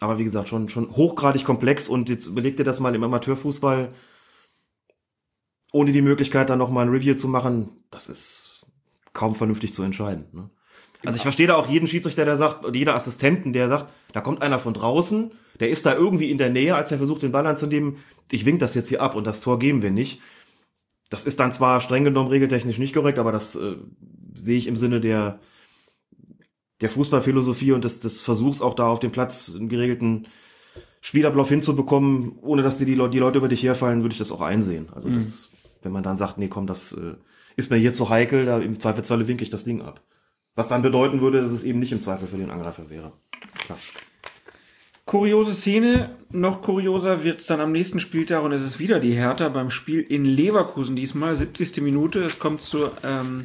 Aber 0.01 0.19
wie 0.19 0.25
gesagt, 0.25 0.49
schon, 0.49 0.69
schon 0.69 0.91
hochgradig 0.91 1.45
komplex 1.45 1.89
und 1.89 2.09
jetzt 2.09 2.27
überleg 2.27 2.57
dir 2.57 2.65
das 2.65 2.81
mal 2.81 2.95
im 2.95 3.03
Amateurfußball, 3.03 3.95
ohne 5.73 5.93
die 5.93 6.03
Möglichkeit 6.03 6.51
dann 6.51 6.59
nochmal 6.59 6.87
ein 6.87 6.93
Review 6.93 7.15
zu 7.15 7.29
machen, 7.29 7.69
das 7.91 8.09
ist 8.09 8.67
kaum 9.13 9.35
vernünftig 9.35 9.73
zu 9.73 9.83
entscheiden. 9.83 10.27
Ne? 10.33 10.51
Also 11.05 11.17
ich 11.17 11.23
verstehe 11.23 11.47
da 11.47 11.57
auch 11.57 11.69
jeden 11.69 11.87
Schiedsrichter, 11.87 12.25
der 12.25 12.37
sagt, 12.37 12.65
oder 12.65 12.75
jeder 12.75 12.95
Assistenten, 12.95 13.53
der 13.53 13.69
sagt, 13.69 13.93
da 14.13 14.21
kommt 14.21 14.43
einer 14.43 14.59
von 14.59 14.75
draußen, 14.75 15.31
der 15.61 15.71
ist 15.71 15.87
da 15.87 15.95
irgendwie 15.95 16.31
in 16.31 16.39
der 16.39 16.51
Nähe, 16.51 16.75
als 16.75 16.91
er 16.91 16.99
versucht, 16.99 17.23
den 17.23 17.33
Ball 17.33 17.47
anzunehmen. 17.47 17.97
Ich 18.31 18.45
wink 18.45 18.61
das 18.61 18.75
jetzt 18.75 18.89
hier 18.89 19.03
ab 19.03 19.15
und 19.15 19.25
das 19.25 19.41
Tor 19.41 19.59
geben 19.59 19.83
wir 19.83 19.91
nicht. 19.91 20.21
Das 21.11 21.25
ist 21.25 21.39
dann 21.39 21.53
zwar 21.53 21.81
streng 21.81 22.05
genommen 22.05 22.31
regeltechnisch 22.31 22.79
nicht 22.79 22.95
korrekt, 22.95 23.19
aber 23.19 23.31
das 23.31 23.55
äh, 23.55 23.77
sehe 24.35 24.59
ich 24.59 24.67
im 24.67 24.77
Sinne 24.77 25.01
der, 25.01 25.39
der 26.81 26.91
Fußballphilosophie 26.91 27.73
und 27.73 27.85
des, 27.85 28.01
des 28.01 28.23
Versuchs 28.23 28.61
auch 28.61 28.75
da 28.75 28.89
auf 28.89 29.01
dem 29.01 29.13
Platz 29.13 29.55
einen 29.55 29.69
geregelten 29.69 30.27
Spielablauf 31.01 31.49
hinzubekommen, 31.49 32.37
ohne 32.41 32.63
dass 32.63 32.79
dir 32.79 32.87
die, 32.87 32.97
die 33.11 33.19
Leute 33.19 33.39
über 33.39 33.49
dich 33.49 33.63
herfallen, 33.63 34.03
würde 34.03 34.15
ich 34.15 34.19
das 34.19 34.33
auch 34.33 34.41
einsehen. 34.41 34.89
Also 34.93 35.09
mhm. 35.09 35.15
das, 35.15 35.51
wenn 35.83 35.93
man 35.93 36.03
dann 36.03 36.17
sagt, 36.17 36.39
nee, 36.39 36.49
komm, 36.49 36.67
das 36.67 36.93
äh, 36.93 37.15
ist 37.55 37.71
mir 37.71 37.77
hier 37.77 37.93
zu 37.93 38.09
heikel, 38.09 38.45
da 38.45 38.59
im 38.59 38.81
Zweifelsfalle 38.81 39.29
winke 39.29 39.45
ich 39.45 39.51
das 39.51 39.65
Ding 39.65 39.83
ab. 39.83 40.03
Was 40.57 40.69
dann 40.69 40.83
bedeuten 40.83 41.21
würde, 41.21 41.41
dass 41.41 41.53
es 41.53 41.63
eben 41.63 41.79
nicht 41.79 41.93
im 41.93 42.01
Zweifel 42.01 42.27
für 42.27 42.39
den 42.39 42.51
Angreifer 42.51 42.91
wäre. 42.91 43.13
Klar. 43.59 43.79
Kuriose 45.05 45.55
Szene, 45.55 46.17
noch 46.31 46.63
kurioser 46.63 47.23
wird 47.23 47.39
es 47.39 47.47
dann 47.47 47.61
am 47.61 47.71
nächsten 47.71 48.01
Spieltag 48.01 48.43
und 48.43 48.51
es 48.51 48.63
ist 48.63 48.81
wieder 48.81 48.99
die 48.99 49.13
Hertha 49.13 49.49
beim 49.49 49.71
Spiel 49.71 50.01
in 50.01 50.25
Leverkusen 50.25 50.97
diesmal, 50.97 51.37
70. 51.37 51.81
Minute. 51.81 52.25
Es 52.25 52.41
kommt 52.41 52.63
zu 52.63 52.91
ähm, 53.05 53.45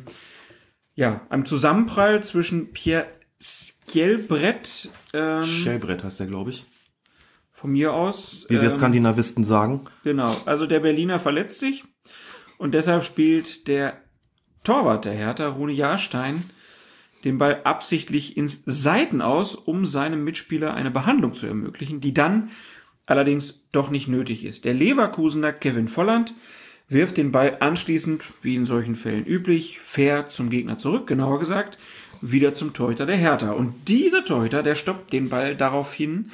ja, 0.96 1.22
einem 1.30 1.46
Zusammenprall 1.46 2.24
zwischen 2.24 2.72
Pierre 2.74 3.06
Skjelbrett. 3.40 4.90
Ähm, 5.14 5.44
Schellbrett 5.44 6.04
heißt 6.04 6.20
der, 6.22 6.28
glaube 6.28 6.50
ich. 6.50 6.66
Von 7.52 7.74
mir 7.74 7.94
aus. 7.94 8.48
Wie 8.50 8.56
wir 8.56 8.64
ähm, 8.64 8.72
Skandinavisten 8.72 9.44
sagen. 9.44 9.82
Genau, 10.04 10.36
also 10.46 10.66
der 10.66 10.80
Berliner 10.80 11.20
verletzt 11.20 11.60
sich 11.60 11.84
und 12.58 12.74
deshalb 12.74 13.04
spielt 13.04 13.68
der 13.68 14.02
Torwart 14.64 15.06
der 15.06 15.14
Hertha, 15.14 15.48
Rune 15.48 15.74
Jahrstein, 15.74 16.44
den 17.24 17.38
Ball 17.38 17.62
absichtlich 17.64 18.38
ins 18.38 18.64
Seiten 18.66 19.22
aus, 19.22 19.56
um 19.56 19.86
seinem 19.86 20.24
Mitspieler 20.24 20.74
eine 20.74 20.92
Behandlung 20.92 21.34
zu 21.34 21.48
ermöglichen, 21.48 22.02
die 22.02 22.14
dann 22.14 22.50
allerdings 23.06 23.68
doch 23.72 23.90
nicht 23.90 24.08
nötig 24.08 24.46
ist. 24.46 24.66
Der 24.66 24.74
Leverkusener 24.74 25.54
Kevin 25.54 25.88
Volland 25.88 26.34
wirft 26.88 27.18
den 27.18 27.32
Ball 27.32 27.58
anschließend, 27.60 28.26
wie 28.42 28.56
in 28.56 28.66
solchen 28.66 28.96
Fällen 28.96 29.26
üblich, 29.26 29.80
fair 29.80 30.28
zum 30.28 30.50
Gegner 30.50 30.78
zurück, 30.78 31.08
genauer 31.08 31.40
gesagt, 31.40 31.80
wieder 32.22 32.54
zum 32.54 32.74
Torhüter 32.74 33.06
der 33.06 33.16
Hertha. 33.16 33.52
Und 33.52 33.88
dieser 33.88 34.26
Torhüter, 34.26 34.62
der 34.62 34.76
stoppt 34.76 35.14
den 35.14 35.30
Ball 35.30 35.56
daraufhin 35.56 36.32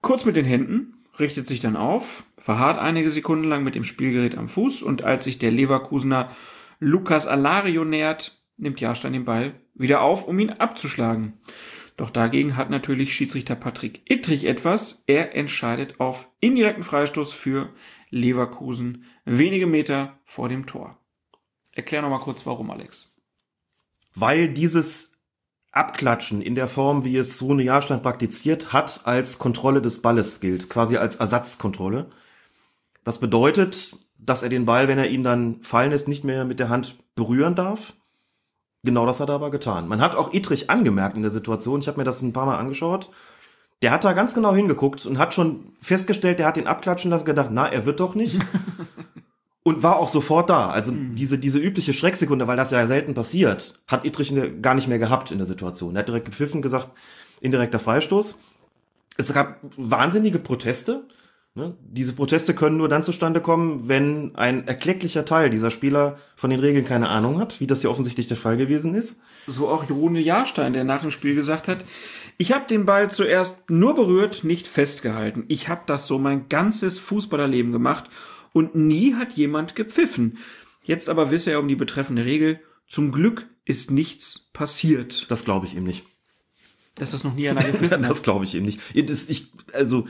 kurz 0.00 0.24
mit 0.24 0.36
den 0.36 0.44
Händen, 0.44 0.94
richtet 1.18 1.46
sich 1.46 1.60
dann 1.60 1.76
auf, 1.76 2.24
verharrt 2.38 2.78
einige 2.78 3.10
Sekunden 3.10 3.48
lang 3.48 3.64
mit 3.64 3.74
dem 3.74 3.84
Spielgerät 3.84 4.36
am 4.36 4.48
Fuß 4.48 4.82
und 4.82 5.02
als 5.02 5.24
sich 5.24 5.38
der 5.38 5.50
Leverkusener 5.50 6.30
Lukas 6.78 7.26
Alario 7.26 7.84
nähert, 7.84 8.41
nimmt 8.62 8.80
Jahrstein 8.80 9.12
den 9.12 9.24
Ball 9.24 9.54
wieder 9.74 10.00
auf, 10.00 10.26
um 10.26 10.38
ihn 10.38 10.50
abzuschlagen. 10.50 11.34
Doch 11.96 12.10
dagegen 12.10 12.56
hat 12.56 12.70
natürlich 12.70 13.14
Schiedsrichter 13.14 13.54
Patrick 13.54 14.00
Ittrich 14.10 14.46
etwas. 14.46 15.04
Er 15.06 15.36
entscheidet 15.36 16.00
auf 16.00 16.28
indirekten 16.40 16.84
Freistoß 16.84 17.32
für 17.32 17.70
Leverkusen 18.10 19.04
wenige 19.24 19.66
Meter 19.66 20.18
vor 20.24 20.48
dem 20.48 20.66
Tor. 20.66 20.98
Erklär 21.72 22.02
noch 22.02 22.10
mal 22.10 22.18
kurz, 22.18 22.46
warum, 22.46 22.70
Alex. 22.70 23.12
Weil 24.14 24.48
dieses 24.48 25.12
Abklatschen 25.70 26.42
in 26.42 26.54
der 26.54 26.68
Form, 26.68 27.04
wie 27.04 27.16
es 27.16 27.42
Rune 27.42 27.62
Jahrstein 27.62 28.02
praktiziert, 28.02 28.72
hat 28.72 29.02
als 29.04 29.38
Kontrolle 29.38 29.80
des 29.80 30.02
Balles 30.02 30.40
gilt, 30.40 30.68
quasi 30.68 30.98
als 30.98 31.16
Ersatzkontrolle. 31.16 32.10
Das 33.04 33.18
bedeutet, 33.18 33.96
dass 34.18 34.42
er 34.42 34.50
den 34.50 34.66
Ball, 34.66 34.86
wenn 34.86 34.98
er 34.98 35.08
ihn 35.08 35.22
dann 35.22 35.62
fallen 35.62 35.90
lässt, 35.90 36.08
nicht 36.08 36.24
mehr 36.24 36.44
mit 36.44 36.60
der 36.60 36.68
Hand 36.68 36.98
berühren 37.14 37.54
darf, 37.54 37.94
Genau 38.84 39.06
das 39.06 39.20
hat 39.20 39.28
er 39.28 39.36
aber 39.36 39.50
getan. 39.50 39.86
Man 39.86 40.00
hat 40.00 40.16
auch 40.16 40.32
Idrich 40.32 40.68
angemerkt 40.68 41.16
in 41.16 41.22
der 41.22 41.30
Situation. 41.30 41.80
Ich 41.80 41.88
habe 41.88 41.98
mir 41.98 42.04
das 42.04 42.20
ein 42.22 42.32
paar 42.32 42.46
Mal 42.46 42.58
angeschaut. 42.58 43.10
Der 43.80 43.90
hat 43.90 44.04
da 44.04 44.12
ganz 44.12 44.34
genau 44.34 44.54
hingeguckt 44.54 45.06
und 45.06 45.18
hat 45.18 45.34
schon 45.34 45.72
festgestellt, 45.80 46.38
der 46.38 46.46
hat 46.46 46.56
ihn 46.56 46.66
abklatschen 46.66 47.10
lassen, 47.10 47.24
gedacht, 47.24 47.50
na, 47.52 47.66
er 47.66 47.86
wird 47.86 48.00
doch 48.00 48.14
nicht. 48.14 48.40
und 49.62 49.82
war 49.82 49.96
auch 49.96 50.08
sofort 50.08 50.50
da. 50.50 50.70
Also 50.70 50.92
mhm. 50.92 51.14
diese, 51.14 51.38
diese 51.38 51.58
übliche 51.58 51.92
Schrecksekunde, 51.92 52.46
weil 52.46 52.56
das 52.56 52.72
ja 52.72 52.86
selten 52.86 53.14
passiert, 53.14 53.80
hat 53.86 54.04
Idrich 54.04 54.34
gar 54.60 54.74
nicht 54.74 54.88
mehr 54.88 54.98
gehabt 54.98 55.30
in 55.30 55.38
der 55.38 55.46
Situation. 55.46 55.94
Er 55.94 56.00
hat 56.00 56.08
direkt 56.08 56.26
gepfiffen, 56.26 56.62
gesagt, 56.62 56.88
indirekter 57.40 57.78
Freistoß. 57.78 58.38
Es 59.16 59.32
gab 59.32 59.58
wahnsinnige 59.76 60.38
Proteste. 60.38 61.04
Ne? 61.54 61.76
Diese 61.82 62.14
Proteste 62.14 62.54
können 62.54 62.78
nur 62.78 62.88
dann 62.88 63.02
zustande 63.02 63.42
kommen, 63.42 63.86
wenn 63.86 64.34
ein 64.36 64.66
erklecklicher 64.66 65.26
Teil 65.26 65.50
dieser 65.50 65.70
Spieler 65.70 66.16
von 66.34 66.48
den 66.48 66.60
Regeln 66.60 66.86
keine 66.86 67.10
Ahnung 67.10 67.38
hat, 67.38 67.60
wie 67.60 67.66
das 67.66 67.82
ja 67.82 67.90
offensichtlich 67.90 68.26
der 68.26 68.38
Fall 68.38 68.56
gewesen 68.56 68.94
ist. 68.94 69.20
So 69.46 69.68
auch 69.68 69.88
Rune 69.90 70.20
Jahrstein, 70.20 70.72
der 70.72 70.84
nach 70.84 71.02
dem 71.02 71.10
Spiel 71.10 71.34
gesagt 71.34 71.68
hat, 71.68 71.84
ich 72.38 72.52
habe 72.52 72.66
den 72.66 72.86
Ball 72.86 73.10
zuerst 73.10 73.68
nur 73.68 73.94
berührt, 73.94 74.44
nicht 74.44 74.66
festgehalten. 74.66 75.44
Ich 75.48 75.68
habe 75.68 75.82
das 75.84 76.06
so 76.06 76.18
mein 76.18 76.48
ganzes 76.48 76.98
Fußballerleben 76.98 77.70
gemacht 77.70 78.08
und 78.54 78.74
nie 78.74 79.14
hat 79.14 79.34
jemand 79.34 79.74
gepfiffen. 79.74 80.38
Jetzt 80.82 81.10
aber 81.10 81.30
wisse 81.30 81.50
er 81.50 81.60
um 81.60 81.68
die 81.68 81.76
betreffende 81.76 82.24
Regel. 82.24 82.60
Zum 82.88 83.12
Glück 83.12 83.46
ist 83.66 83.90
nichts 83.90 84.48
passiert. 84.54 85.30
Das 85.30 85.44
glaube 85.44 85.66
ich 85.66 85.76
ihm 85.76 85.84
nicht. 85.84 86.04
Dass 86.94 87.10
das 87.10 87.24
noch 87.24 87.34
nie 87.34 87.50
einer 87.50 87.62
gepfiffen 87.62 87.90
hat. 88.04 88.10
Das 88.10 88.22
glaube 88.22 88.46
ich 88.46 88.54
ihm 88.54 88.64
nicht. 88.64 88.80
Ich, 88.94 89.52
also 89.74 90.06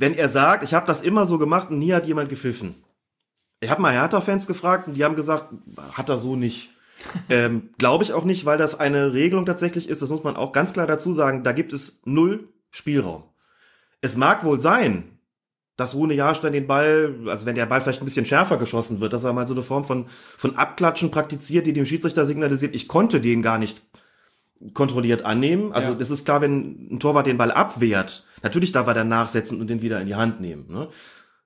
wenn 0.00 0.14
er 0.14 0.30
sagt, 0.30 0.64
ich 0.64 0.72
habe 0.72 0.86
das 0.86 1.02
immer 1.02 1.26
so 1.26 1.36
gemacht 1.36 1.68
und 1.70 1.78
nie 1.78 1.92
hat 1.92 2.06
jemand 2.06 2.30
gepfiffen. 2.30 2.74
Ich 3.60 3.68
habe 3.68 3.82
mal 3.82 3.92
Hertha-Fans 3.92 4.46
gefragt 4.46 4.88
und 4.88 4.94
die 4.94 5.04
haben 5.04 5.14
gesagt, 5.14 5.52
hat 5.92 6.08
er 6.08 6.16
so 6.16 6.36
nicht. 6.36 6.70
ähm, 7.28 7.68
Glaube 7.76 8.02
ich 8.02 8.14
auch 8.14 8.24
nicht, 8.24 8.46
weil 8.46 8.56
das 8.56 8.80
eine 8.80 9.12
Regelung 9.12 9.44
tatsächlich 9.44 9.90
ist, 9.90 10.00
das 10.00 10.08
muss 10.08 10.24
man 10.24 10.36
auch 10.36 10.52
ganz 10.52 10.72
klar 10.72 10.86
dazu 10.86 11.12
sagen, 11.12 11.44
da 11.44 11.52
gibt 11.52 11.74
es 11.74 12.00
null 12.06 12.48
Spielraum. 12.70 13.24
Es 14.00 14.16
mag 14.16 14.42
wohl 14.42 14.58
sein, 14.58 15.18
dass 15.76 15.94
Rune 15.94 16.14
Jahrstein 16.14 16.54
den 16.54 16.66
Ball, 16.66 17.14
also 17.26 17.44
wenn 17.44 17.54
der 17.54 17.66
Ball 17.66 17.82
vielleicht 17.82 18.00
ein 18.00 18.06
bisschen 18.06 18.26
schärfer 18.26 18.56
geschossen 18.56 19.00
wird, 19.00 19.12
dass 19.12 19.24
er 19.24 19.34
mal 19.34 19.46
so 19.46 19.54
eine 19.54 19.62
Form 19.62 19.84
von, 19.84 20.06
von 20.38 20.56
Abklatschen 20.56 21.10
praktiziert, 21.10 21.66
die 21.66 21.74
dem 21.74 21.84
Schiedsrichter 21.84 22.24
signalisiert, 22.24 22.74
ich 22.74 22.88
konnte 22.88 23.20
den 23.20 23.42
gar 23.42 23.58
nicht 23.58 23.82
kontrolliert 24.72 25.26
annehmen. 25.26 25.72
Also 25.72 25.94
es 25.98 26.10
ist 26.10 26.24
klar, 26.24 26.40
wenn 26.40 26.94
ein 26.94 27.00
Torwart 27.00 27.26
den 27.26 27.38
Ball 27.38 27.50
abwehrt, 27.50 28.26
natürlich 28.42 28.72
darf 28.72 28.86
er 28.86 28.94
dann 28.94 29.08
nachsetzen 29.08 29.60
und 29.60 29.68
den 29.68 29.82
wieder 29.82 30.00
in 30.00 30.06
die 30.06 30.14
Hand 30.14 30.40
nehmen. 30.40 30.66
Ne? 30.68 30.88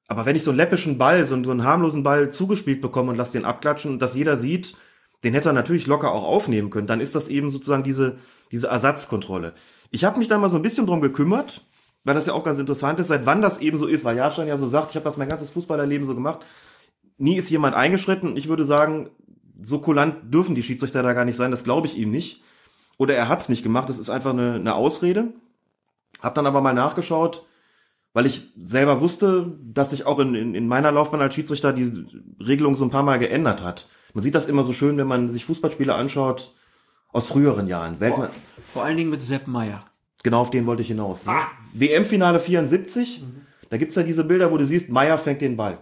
Aber 0.07 0.26
wenn 0.26 0.36
ich 0.36 0.45
so 0.45 0.51
einen 0.51 0.59
läppischen 0.59 0.99
Ball, 0.99 1.24
so 1.24 1.34
einen, 1.34 1.45
so 1.45 1.51
einen 1.51 1.64
harmlosen 1.64 2.03
Ball 2.03 2.30
zugespielt 2.30 2.80
bekomme 2.80 3.11
und 3.11 3.16
lass 3.16 3.32
den 3.32 3.45
abklatschen 3.45 3.92
und 3.92 4.03
das 4.03 4.14
jeder 4.14 4.36
sieht, 4.36 4.76
den 5.24 5.32
hätte 5.32 5.51
er 5.51 5.55
natürlich 5.55 5.86
locker 5.86 6.12
auch 6.12 6.24
aufnehmen 6.24 6.70
können, 6.70 6.86
dann 6.86 7.01
ist 7.01 7.14
das 7.14 7.28
eben 7.28 7.51
sozusagen 7.51 7.82
diese, 7.82 8.16
diese 8.53 8.68
Ersatzkontrolle. 8.68 9.55
Ich 9.90 10.05
habe 10.05 10.18
mich 10.18 10.28
da 10.28 10.38
mal 10.38 10.51
so 10.51 10.57
ein 10.57 10.62
bisschen 10.62 10.86
drum 10.86 11.01
gekümmert, 11.01 11.62
weil 12.05 12.14
das 12.14 12.26
ja 12.26 12.34
auch 12.34 12.45
ganz 12.45 12.59
interessant 12.59 13.01
ist, 13.01 13.09
seit 13.09 13.24
wann 13.24 13.40
das 13.40 13.59
eben 13.59 13.78
so 13.78 13.86
ist, 13.86 14.05
weil 14.05 14.16
Jahrstein 14.16 14.49
ja 14.49 14.59
so 14.59 14.66
sagt, 14.66 14.90
ich 14.90 14.97
habe 14.97 15.05
das 15.05 15.16
mein 15.16 15.28
ganzes 15.28 15.51
Fußballerleben 15.51 16.07
so 16.07 16.14
gemacht. 16.14 16.45
Nie 17.16 17.36
ist 17.36 17.49
jemand 17.49 17.74
eingeschritten 17.74 18.36
ich 18.36 18.49
würde 18.49 18.64
sagen, 18.64 19.11
so 19.62 19.78
kulant 19.78 20.34
dürfen 20.34 20.55
die 20.55 20.62
Schiedsrichter 20.62 21.03
da 21.03 21.12
gar 21.14 21.24
nicht 21.24 21.36
sein, 21.36 21.51
das 21.51 21.64
glaube 21.64 21.86
ich 21.86 21.97
ihm 21.97 22.11
nicht. 22.11 22.42
Oder 22.99 23.14
er 23.14 23.28
hat's 23.28 23.49
nicht 23.49 23.62
gemacht, 23.62 23.88
das 23.88 23.99
ist 23.99 24.11
einfach 24.11 24.30
eine, 24.30 24.55
eine 24.55 24.74
Ausrede. 24.74 25.32
Hab 26.24 26.34
dann 26.34 26.46
aber 26.46 26.62
mal 26.62 26.72
nachgeschaut, 26.72 27.44
weil 28.14 28.24
ich 28.24 28.48
selber 28.56 29.00
wusste, 29.00 29.52
dass 29.62 29.90
sich 29.90 30.06
auch 30.06 30.18
in, 30.18 30.34
in, 30.34 30.54
in 30.54 30.66
meiner 30.66 30.90
Laufbahn 30.90 31.20
als 31.20 31.34
Schiedsrichter 31.34 31.72
die 31.72 32.06
Regelung 32.40 32.74
so 32.74 32.84
ein 32.84 32.90
paar 32.90 33.02
Mal 33.02 33.18
geändert 33.18 33.62
hat. 33.62 33.88
Man 34.14 34.22
sieht 34.22 34.34
das 34.34 34.46
immer 34.46 34.62
so 34.62 34.72
schön, 34.72 34.96
wenn 34.96 35.06
man 35.06 35.28
sich 35.28 35.44
Fußballspiele 35.44 35.94
anschaut 35.94 36.54
aus 37.12 37.26
früheren 37.26 37.66
Jahren. 37.66 37.96
Vor, 37.96 38.30
vor 38.72 38.84
allen 38.84 38.96
Dingen 38.96 39.10
mit 39.10 39.20
Sepp 39.20 39.46
Meier. 39.46 39.84
Genau 40.22 40.40
auf 40.40 40.50
den 40.50 40.64
wollte 40.64 40.80
ich 40.82 40.88
hinaus. 40.88 41.26
Ne? 41.26 41.32
Ah. 41.32 41.46
WM-Finale 41.74 42.40
74, 42.40 43.20
mhm. 43.20 43.42
da 43.68 43.76
gibt's 43.76 43.94
ja 43.94 44.02
diese 44.02 44.24
Bilder, 44.24 44.50
wo 44.50 44.56
du 44.56 44.64
siehst, 44.64 44.88
Meier 44.88 45.18
fängt 45.18 45.42
den 45.42 45.56
Ball. 45.56 45.78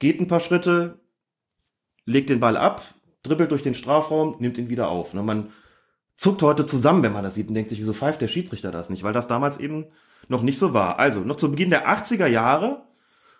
Geht 0.00 0.20
ein 0.20 0.28
paar 0.28 0.40
Schritte, 0.40 1.00
legt 2.04 2.28
den 2.28 2.40
Ball 2.40 2.56
ab, 2.56 2.82
dribbelt 3.22 3.50
durch 3.50 3.62
den 3.62 3.74
Strafraum, 3.74 4.36
nimmt 4.40 4.58
ihn 4.58 4.68
wieder 4.68 4.88
auf. 4.88 5.14
Ne? 5.14 5.22
Man 5.22 5.50
zuckt 6.20 6.42
heute 6.42 6.66
zusammen, 6.66 7.02
wenn 7.02 7.14
man 7.14 7.24
das 7.24 7.34
sieht 7.34 7.48
und 7.48 7.54
denkt 7.54 7.70
sich, 7.70 7.78
wieso 7.78 7.94
pfeift 7.94 8.20
der 8.20 8.28
Schiedsrichter 8.28 8.70
das 8.70 8.90
nicht? 8.90 9.02
Weil 9.02 9.14
das 9.14 9.26
damals 9.26 9.58
eben 9.58 9.86
noch 10.28 10.42
nicht 10.42 10.58
so 10.58 10.74
war. 10.74 10.98
Also, 10.98 11.20
noch 11.20 11.36
zu 11.36 11.50
Beginn 11.50 11.70
der 11.70 11.88
80er 11.88 12.26
Jahre 12.26 12.82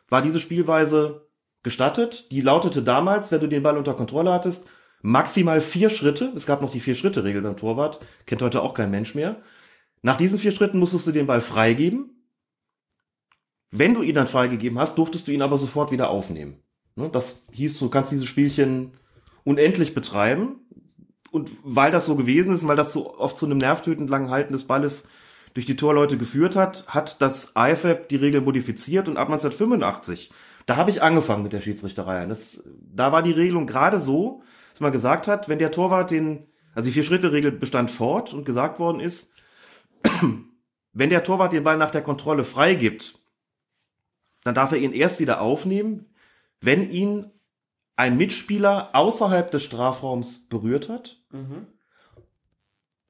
war 0.09 0.23
diese 0.23 0.41
Spielweise 0.41 1.27
gestattet. 1.63 2.33
Die 2.33 2.41
lautete 2.41 2.83
damals, 2.83 3.31
wenn 3.31 3.41
du 3.41 3.49
den 3.49 3.63
Ball 3.63 3.77
unter 3.77 3.93
Kontrolle 3.93 4.33
hattest, 4.33 4.67
maximal 5.03 5.61
vier 5.61 5.91
Schritte. 5.91 6.33
Es 6.35 6.47
gab 6.47 6.63
noch 6.63 6.71
die 6.71 6.81
Vier-Schritte-Regel 6.81 7.43
beim 7.43 7.59
Torwart. 7.59 8.01
Kennt 8.25 8.41
heute 8.41 8.63
auch 8.63 8.73
kein 8.73 8.91
Mensch 8.91 9.15
mehr. 9.15 9.43
Nach 10.01 10.17
diesen 10.17 10.39
vier 10.39 10.51
Schritten 10.51 10.79
musstest 10.79 11.07
du 11.07 11.13
den 11.13 11.27
Ball 11.27 11.43
freigeben. 11.43 12.25
Wenn 13.71 13.93
du 13.93 14.01
ihn 14.01 14.15
dann 14.15 14.27
freigegeben 14.27 14.79
hast, 14.79 14.97
durftest 14.97 15.29
du 15.29 15.33
ihn 15.33 15.43
aber 15.43 15.59
sofort 15.59 15.91
wieder 15.91 16.09
aufnehmen. 16.09 16.63
Ne, 16.97 17.11
das 17.11 17.45
hieß, 17.53 17.79
du 17.79 17.91
kannst 17.91 18.11
dieses 18.11 18.27
Spielchen 18.27 18.93
unendlich 19.45 19.95
betreiben 19.95 20.61
und 21.31 21.51
weil 21.63 21.91
das 21.91 22.07
so 22.07 22.17
gewesen 22.17 22.55
ist, 22.55 22.67
weil 22.67 22.77
das 22.77 22.93
so 22.93 23.19
oft 23.19 23.39
zu 23.39 23.47
einem 23.47 23.59
nervtötend 23.59 24.11
langen 24.11 24.31
Halten 24.31 24.53
des 24.53 24.67
Balles 24.67 25.09
durch 25.55 25.67
die 25.67 25.77
Torleute 25.77 26.17
geführt 26.17 26.57
hat, 26.57 26.87
hat 26.89 27.21
das 27.21 27.53
IFAB 27.57 28.09
die 28.09 28.17
Regel 28.17 28.41
modifiziert 28.41 29.09
und 29.09 29.17
ab 29.17 29.29
1985, 29.29 30.31
da 30.67 30.77
habe 30.77 30.91
ich 30.91 31.03
angefangen 31.03 31.43
mit 31.43 31.53
der 31.53 31.61
Schiedsrichterei. 31.61 32.27
Das, 32.27 32.63
da 32.95 33.13
war 33.13 33.23
die 33.23 33.33
Regelung 33.33 33.67
gerade 33.67 33.99
so, 33.99 34.43
dass 34.71 34.81
man 34.81 34.93
gesagt 34.93 35.27
hat, 35.27 35.49
wenn 35.49 35.59
der 35.59 35.73
Torwart 35.73 36.11
den, 36.11 36.47
also 36.75 36.89
die 36.89 36.93
Vier-Schritte-Regel 36.93 37.53
bestand 37.53 37.91
fort 37.91 38.33
und 38.33 38.45
gesagt 38.45 38.79
worden 38.79 39.01
ist, 39.01 39.33
wenn 40.93 41.11
der 41.11 41.25
Torwart 41.25 41.53
den 41.53 41.65
Ball 41.65 41.77
nach 41.77 41.91
der 41.91 42.03
Kontrolle 42.03 42.45
freigibt, 42.45 43.19
dann 44.45 44.55
darf 44.55 44.73
er 44.73 44.79
ihn 44.79 44.93
erst 44.93 45.21
wieder 45.21 45.41
aufnehmen, 45.41 46.07
wenn 46.61 46.89
ihn 46.89 47.31
ein 48.01 48.17
Mitspieler 48.17 48.89
außerhalb 48.95 49.51
des 49.51 49.63
Strafraums 49.63 50.49
berührt 50.49 50.89
hat 50.89 51.19
mhm. 51.33 51.67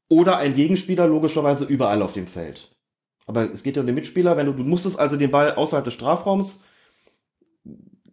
oder 0.08 0.38
ein 0.38 0.56
Gegenspieler 0.56 1.06
logischerweise 1.06 1.64
überall 1.64 2.02
auf 2.02 2.12
dem 2.12 2.26
Feld. 2.26 2.74
Aber 3.24 3.52
es 3.52 3.62
geht 3.62 3.76
ja 3.76 3.82
um 3.82 3.86
den 3.86 3.94
Mitspieler, 3.94 4.36
wenn 4.36 4.46
du, 4.46 4.52
du 4.52 4.64
musstest 4.64 4.98
also 4.98 5.16
den 5.16 5.30
Ball 5.30 5.54
außerhalb 5.54 5.84
des 5.84 5.94
Strafraums 5.94 6.64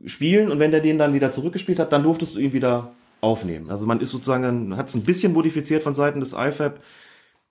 spielen 0.06 0.52
und 0.52 0.60
wenn 0.60 0.70
der 0.70 0.82
den 0.82 1.00
dann 1.00 1.16
wieder 1.16 1.32
zurückgespielt 1.32 1.80
hat, 1.80 1.92
dann 1.92 2.04
durftest 2.04 2.36
du 2.36 2.40
ihn 2.40 2.54
wieder 2.54 2.94
aufnehmen. 3.22 3.72
Also 3.72 3.88
man 3.88 4.00
ist 4.00 4.12
sozusagen, 4.12 4.78
hat 4.78 4.88
es 4.88 4.94
ein 4.94 5.04
bisschen 5.04 5.34
modifiziert 5.34 5.82
von 5.82 5.96
Seiten 5.96 6.20
des 6.20 6.34
IFAB. 6.34 6.80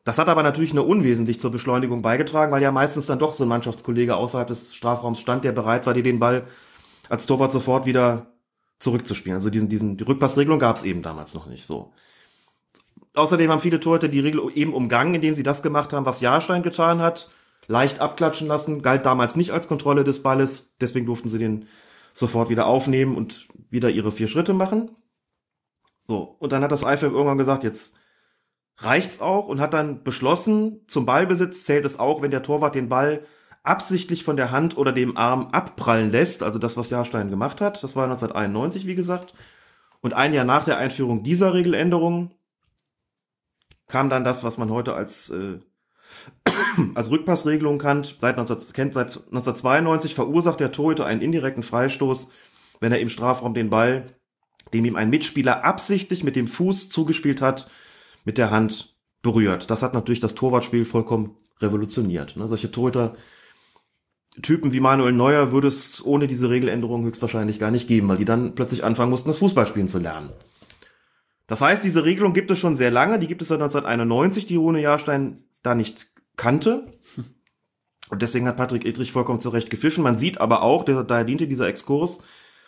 Das 0.04 0.18
hat 0.18 0.28
aber 0.28 0.44
natürlich 0.44 0.72
nur 0.72 0.86
unwesentlich 0.86 1.40
zur 1.40 1.50
Beschleunigung 1.50 2.02
beigetragen, 2.02 2.52
weil 2.52 2.62
ja 2.62 2.70
meistens 2.70 3.06
dann 3.06 3.18
doch 3.18 3.34
so 3.34 3.42
ein 3.44 3.48
Mannschaftskollege 3.48 4.14
außerhalb 4.14 4.46
des 4.46 4.72
Strafraums 4.72 5.18
stand, 5.18 5.42
der 5.42 5.50
bereit 5.50 5.84
war, 5.84 5.94
dir 5.94 6.04
den 6.04 6.20
Ball 6.20 6.46
als 7.08 7.26
Torwart 7.26 7.50
sofort 7.50 7.86
wieder 7.86 8.35
zurückzuspielen. 8.78 9.36
Also 9.36 9.50
diesen, 9.50 9.68
diesen, 9.68 9.96
die 9.96 10.04
Rückpassregelung 10.04 10.58
gab 10.58 10.76
es 10.76 10.84
eben 10.84 11.02
damals 11.02 11.34
noch 11.34 11.46
nicht 11.46 11.66
so. 11.66 11.92
Außerdem 13.14 13.50
haben 13.50 13.60
viele 13.60 13.80
Torhüter 13.80 14.08
die 14.08 14.20
Regel 14.20 14.50
eben 14.54 14.74
umgangen, 14.74 15.14
indem 15.14 15.34
sie 15.34 15.42
das 15.42 15.62
gemacht 15.62 15.92
haben, 15.92 16.06
was 16.06 16.20
Jahrstein 16.20 16.62
getan 16.62 17.00
hat. 17.00 17.30
Leicht 17.66 18.00
abklatschen 18.00 18.46
lassen, 18.46 18.82
galt 18.82 19.06
damals 19.06 19.34
nicht 19.34 19.50
als 19.50 19.68
Kontrolle 19.68 20.04
des 20.04 20.22
Balles, 20.22 20.76
deswegen 20.80 21.06
durften 21.06 21.28
sie 21.28 21.38
den 21.38 21.66
sofort 22.12 22.48
wieder 22.48 22.66
aufnehmen 22.66 23.16
und 23.16 23.48
wieder 23.70 23.90
ihre 23.90 24.12
vier 24.12 24.28
Schritte 24.28 24.54
machen. 24.54 24.90
So, 26.04 26.36
und 26.38 26.52
dann 26.52 26.62
hat 26.62 26.70
das 26.70 26.82
IFAB 26.82 27.12
irgendwann 27.12 27.38
gesagt, 27.38 27.64
jetzt 27.64 27.96
reicht's 28.78 29.20
auch 29.20 29.48
und 29.48 29.60
hat 29.60 29.74
dann 29.74 30.04
beschlossen, 30.04 30.82
zum 30.86 31.06
Ballbesitz 31.06 31.64
zählt 31.64 31.84
es 31.84 31.98
auch, 31.98 32.22
wenn 32.22 32.30
der 32.30 32.42
Torwart 32.42 32.74
den 32.74 32.88
Ball 32.88 33.24
absichtlich 33.66 34.24
von 34.24 34.36
der 34.36 34.50
Hand 34.50 34.76
oder 34.76 34.92
dem 34.92 35.16
Arm 35.16 35.48
abprallen 35.52 36.10
lässt, 36.10 36.42
also 36.42 36.58
das, 36.58 36.76
was 36.76 36.90
Jahrstein 36.90 37.30
gemacht 37.30 37.60
hat. 37.60 37.82
Das 37.82 37.96
war 37.96 38.04
1991, 38.04 38.86
wie 38.86 38.94
gesagt. 38.94 39.34
Und 40.00 40.14
ein 40.14 40.32
Jahr 40.32 40.44
nach 40.44 40.64
der 40.64 40.78
Einführung 40.78 41.22
dieser 41.22 41.54
Regeländerung 41.54 42.30
kam 43.88 44.10
dann 44.10 44.24
das, 44.24 44.44
was 44.44 44.58
man 44.58 44.70
heute 44.70 44.94
als, 44.94 45.30
äh, 45.30 45.58
als 46.94 47.10
Rückpassregelung 47.10 47.78
kannt. 47.78 48.16
Seit, 48.20 48.36
19, 48.36 48.58
kennt. 48.72 48.94
seit 48.94 49.16
1992 49.16 50.14
verursacht 50.14 50.60
der 50.60 50.72
Torhüter 50.72 51.06
einen 51.06 51.20
indirekten 51.20 51.62
Freistoß, 51.62 52.28
wenn 52.80 52.92
er 52.92 53.00
im 53.00 53.08
Strafraum 53.08 53.54
den 53.54 53.70
Ball, 53.70 54.06
dem 54.72 54.84
ihm 54.84 54.96
ein 54.96 55.10
Mitspieler 55.10 55.64
absichtlich 55.64 56.24
mit 56.24 56.36
dem 56.36 56.46
Fuß 56.46 56.88
zugespielt 56.88 57.40
hat, 57.40 57.70
mit 58.24 58.38
der 58.38 58.50
Hand 58.50 58.96
berührt. 59.22 59.70
Das 59.70 59.82
hat 59.82 59.94
natürlich 59.94 60.20
das 60.20 60.34
Torwartspiel 60.34 60.84
vollkommen 60.84 61.36
revolutioniert. 61.60 62.36
Ne? 62.36 62.46
Solche 62.46 62.70
Torhüter 62.70 63.16
Typen 64.42 64.72
wie 64.72 64.80
Manuel 64.80 65.12
Neuer 65.12 65.52
würde 65.52 65.68
es 65.68 66.04
ohne 66.04 66.26
diese 66.26 66.50
Regeländerung 66.50 67.04
höchstwahrscheinlich 67.04 67.58
gar 67.58 67.70
nicht 67.70 67.88
geben, 67.88 68.08
weil 68.08 68.18
die 68.18 68.24
dann 68.24 68.54
plötzlich 68.54 68.84
anfangen 68.84 69.10
mussten, 69.10 69.28
das 69.28 69.38
Fußballspielen 69.38 69.88
zu 69.88 69.98
lernen. 69.98 70.30
Das 71.46 71.60
heißt, 71.60 71.84
diese 71.84 72.04
Regelung 72.04 72.32
gibt 72.34 72.50
es 72.50 72.58
schon 72.58 72.74
sehr 72.74 72.90
lange, 72.90 73.18
die 73.18 73.28
gibt 73.28 73.40
es 73.40 73.48
seit 73.48 73.60
1991, 73.60 74.46
die 74.46 74.56
Rune 74.56 74.80
Jahrstein 74.80 75.44
da 75.62 75.74
nicht 75.74 76.08
kannte. 76.36 76.92
Und 78.10 78.22
deswegen 78.22 78.46
hat 78.46 78.56
Patrick 78.56 78.84
Edrich 78.84 79.12
vollkommen 79.12 79.40
zurecht 79.40 79.70
gepfiffen. 79.70 80.04
Man 80.04 80.16
sieht 80.16 80.40
aber 80.40 80.62
auch, 80.62 80.84
da 80.84 81.02
daher 81.02 81.24
diente 81.24 81.48
dieser 81.48 81.68
Exkurs, 81.68 82.22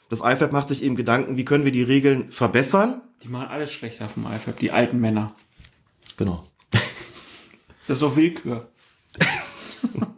das 0.09 0.21
IFAB 0.21 0.53
macht 0.53 0.69
sich 0.69 0.83
eben 0.83 0.97
Gedanken, 0.97 1.37
wie 1.37 1.45
können 1.45 1.64
wir 1.64 1.73
die 1.73 1.83
Regeln 1.83 2.33
verbessern. 2.33 3.03
Die 3.23 3.29
machen 3.29 3.49
alles 3.49 3.71
schlechter 3.71 4.09
vom 4.09 4.27
IFAB, 4.27 4.59
die 4.59 4.73
alten 4.73 4.99
Männer. 5.01 5.35
Genau. 6.16 6.45
Das 7.87 7.97
ist 7.97 8.03
doch 8.03 8.16
Willkür. 8.16 8.69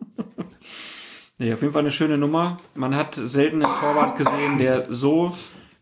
Nee, 1.40 1.54
auf 1.54 1.62
jeden 1.62 1.72
Fall 1.72 1.80
eine 1.80 1.90
schöne 1.90 2.18
Nummer. 2.18 2.58
Man 2.74 2.94
hat 2.94 3.14
selten 3.14 3.64
einen 3.64 3.80
Torwart 3.80 4.18
gesehen, 4.18 4.58
der 4.58 4.92
so 4.92 5.34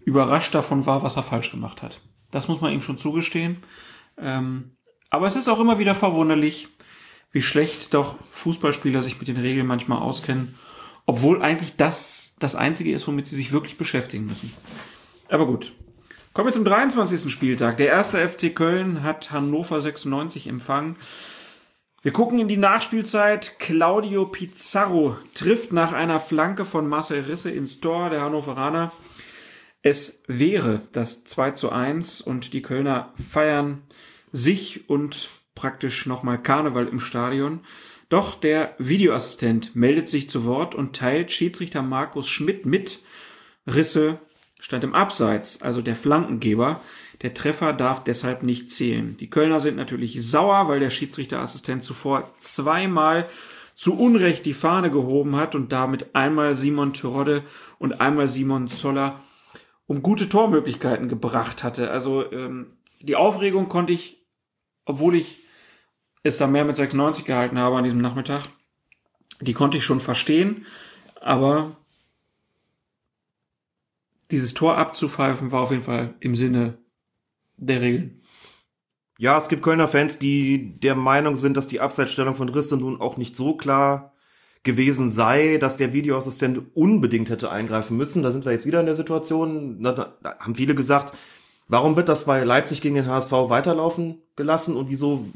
überrascht 0.04 0.54
davon 0.54 0.86
war, 0.86 1.02
was 1.02 1.16
er 1.16 1.24
falsch 1.24 1.50
gemacht 1.50 1.82
hat. 1.82 2.00
Das 2.30 2.46
muss 2.46 2.60
man 2.60 2.72
ihm 2.72 2.80
schon 2.80 2.96
zugestehen. 2.96 3.56
Ähm, 4.18 4.76
aber 5.10 5.26
es 5.26 5.34
ist 5.34 5.48
auch 5.48 5.58
immer 5.58 5.80
wieder 5.80 5.96
verwunderlich, 5.96 6.68
wie 7.32 7.42
schlecht 7.42 7.92
doch 7.92 8.14
Fußballspieler 8.30 9.02
sich 9.02 9.18
mit 9.18 9.26
den 9.26 9.36
Regeln 9.36 9.66
manchmal 9.66 9.98
auskennen, 9.98 10.54
obwohl 11.06 11.42
eigentlich 11.42 11.74
das 11.74 12.36
das 12.38 12.54
Einzige 12.54 12.92
ist, 12.92 13.08
womit 13.08 13.26
sie 13.26 13.34
sich 13.34 13.50
wirklich 13.50 13.76
beschäftigen 13.76 14.26
müssen. 14.26 14.52
Aber 15.28 15.44
gut. 15.44 15.72
Kommen 16.34 16.46
wir 16.46 16.52
zum 16.52 16.64
23. 16.64 17.32
Spieltag. 17.32 17.78
Der 17.78 17.88
erste 17.88 18.28
FC 18.28 18.54
Köln 18.54 19.02
hat 19.02 19.32
Hannover 19.32 19.80
96 19.80 20.46
empfangen. 20.46 20.94
Wir 22.00 22.12
gucken 22.12 22.38
in 22.38 22.46
die 22.46 22.56
Nachspielzeit. 22.56 23.58
Claudio 23.58 24.26
Pizarro 24.26 25.16
trifft 25.34 25.72
nach 25.72 25.92
einer 25.92 26.20
Flanke 26.20 26.64
von 26.64 26.86
Marcel 26.86 27.22
Risse 27.22 27.50
ins 27.50 27.80
Tor 27.80 28.08
der 28.08 28.20
Hannoveraner. 28.20 28.92
Es 29.82 30.22
wäre 30.28 30.82
das 30.92 31.24
2 31.24 31.50
zu 31.52 31.72
1 31.72 32.20
und 32.20 32.52
die 32.52 32.62
Kölner 32.62 33.12
feiern 33.16 33.82
sich 34.30 34.88
und 34.88 35.28
praktisch 35.56 36.06
nochmal 36.06 36.40
Karneval 36.40 36.86
im 36.86 37.00
Stadion. 37.00 37.60
Doch 38.08 38.36
der 38.36 38.76
Videoassistent 38.78 39.74
meldet 39.74 40.08
sich 40.08 40.30
zu 40.30 40.44
Wort 40.44 40.76
und 40.76 40.94
teilt 40.94 41.32
Schiedsrichter 41.32 41.82
Markus 41.82 42.28
Schmidt 42.28 42.64
mit. 42.64 43.00
Risse 43.66 44.20
stand 44.60 44.84
im 44.84 44.94
Abseits, 44.94 45.62
also 45.62 45.82
der 45.82 45.96
Flankengeber. 45.96 46.80
Der 47.22 47.34
Treffer 47.34 47.72
darf 47.72 48.04
deshalb 48.04 48.42
nicht 48.42 48.70
zählen. 48.70 49.16
Die 49.16 49.30
Kölner 49.30 49.60
sind 49.60 49.76
natürlich 49.76 50.24
sauer, 50.24 50.68
weil 50.68 50.80
der 50.80 50.90
Schiedsrichterassistent 50.90 51.82
zuvor 51.82 52.32
zweimal 52.38 53.28
zu 53.74 53.96
Unrecht 53.96 54.46
die 54.46 54.54
Fahne 54.54 54.90
gehoben 54.90 55.36
hat 55.36 55.54
und 55.54 55.72
damit 55.72 56.14
einmal 56.14 56.54
Simon 56.54 56.94
Terodde 56.94 57.44
und 57.78 58.00
einmal 58.00 58.28
Simon 58.28 58.68
Zoller 58.68 59.20
um 59.86 60.02
gute 60.02 60.28
Tormöglichkeiten 60.28 61.08
gebracht 61.08 61.64
hatte. 61.64 61.90
Also 61.90 62.30
ähm, 62.30 62.76
die 63.00 63.16
Aufregung 63.16 63.68
konnte 63.68 63.92
ich, 63.92 64.24
obwohl 64.84 65.14
ich 65.14 65.40
es 66.22 66.38
da 66.38 66.46
mehr 66.46 66.64
mit 66.64 66.76
96 66.76 67.24
gehalten 67.24 67.58
habe 67.58 67.76
an 67.76 67.84
diesem 67.84 68.00
Nachmittag, 68.00 68.42
die 69.40 69.54
konnte 69.54 69.78
ich 69.78 69.84
schon 69.84 70.00
verstehen, 70.00 70.66
aber 71.20 71.76
dieses 74.30 74.54
Tor 74.54 74.76
abzupfeifen 74.76 75.52
war 75.52 75.62
auf 75.62 75.70
jeden 75.70 75.84
Fall 75.84 76.14
im 76.20 76.34
Sinne 76.34 76.78
der 77.58 77.80
Regeln. 77.80 78.22
Ja, 79.18 79.36
es 79.36 79.48
gibt 79.48 79.62
Kölner 79.62 79.88
Fans, 79.88 80.18
die 80.18 80.78
der 80.78 80.94
Meinung 80.94 81.36
sind, 81.36 81.56
dass 81.56 81.66
die 81.66 81.80
Abseitsstellung 81.80 82.36
von 82.36 82.48
Risse 82.48 82.76
nun 82.76 83.00
auch 83.00 83.16
nicht 83.16 83.34
so 83.34 83.56
klar 83.56 84.14
gewesen 84.62 85.08
sei, 85.08 85.58
dass 85.58 85.76
der 85.76 85.92
Videoassistent 85.92 86.60
unbedingt 86.74 87.30
hätte 87.30 87.50
eingreifen 87.50 87.96
müssen. 87.96 88.22
Da 88.22 88.30
sind 88.30 88.44
wir 88.44 88.52
jetzt 88.52 88.66
wieder 88.66 88.80
in 88.80 88.86
der 88.86 88.94
Situation. 88.94 89.82
Da, 89.82 89.92
da 89.92 90.38
haben 90.38 90.54
viele 90.54 90.74
gesagt, 90.74 91.16
warum 91.68 91.96
wird 91.96 92.08
das 92.08 92.24
bei 92.24 92.44
Leipzig 92.44 92.80
gegen 92.80 92.94
den 92.94 93.06
HSV 93.06 93.32
weiterlaufen 93.32 94.18
gelassen 94.36 94.76
und 94.76 94.88
wieso 94.88 95.26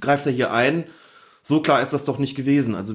greift 0.00 0.26
er 0.26 0.32
hier 0.32 0.52
ein? 0.52 0.84
So 1.42 1.60
klar 1.62 1.82
ist 1.82 1.92
das 1.92 2.04
doch 2.04 2.18
nicht 2.18 2.36
gewesen. 2.36 2.74
Also 2.74 2.94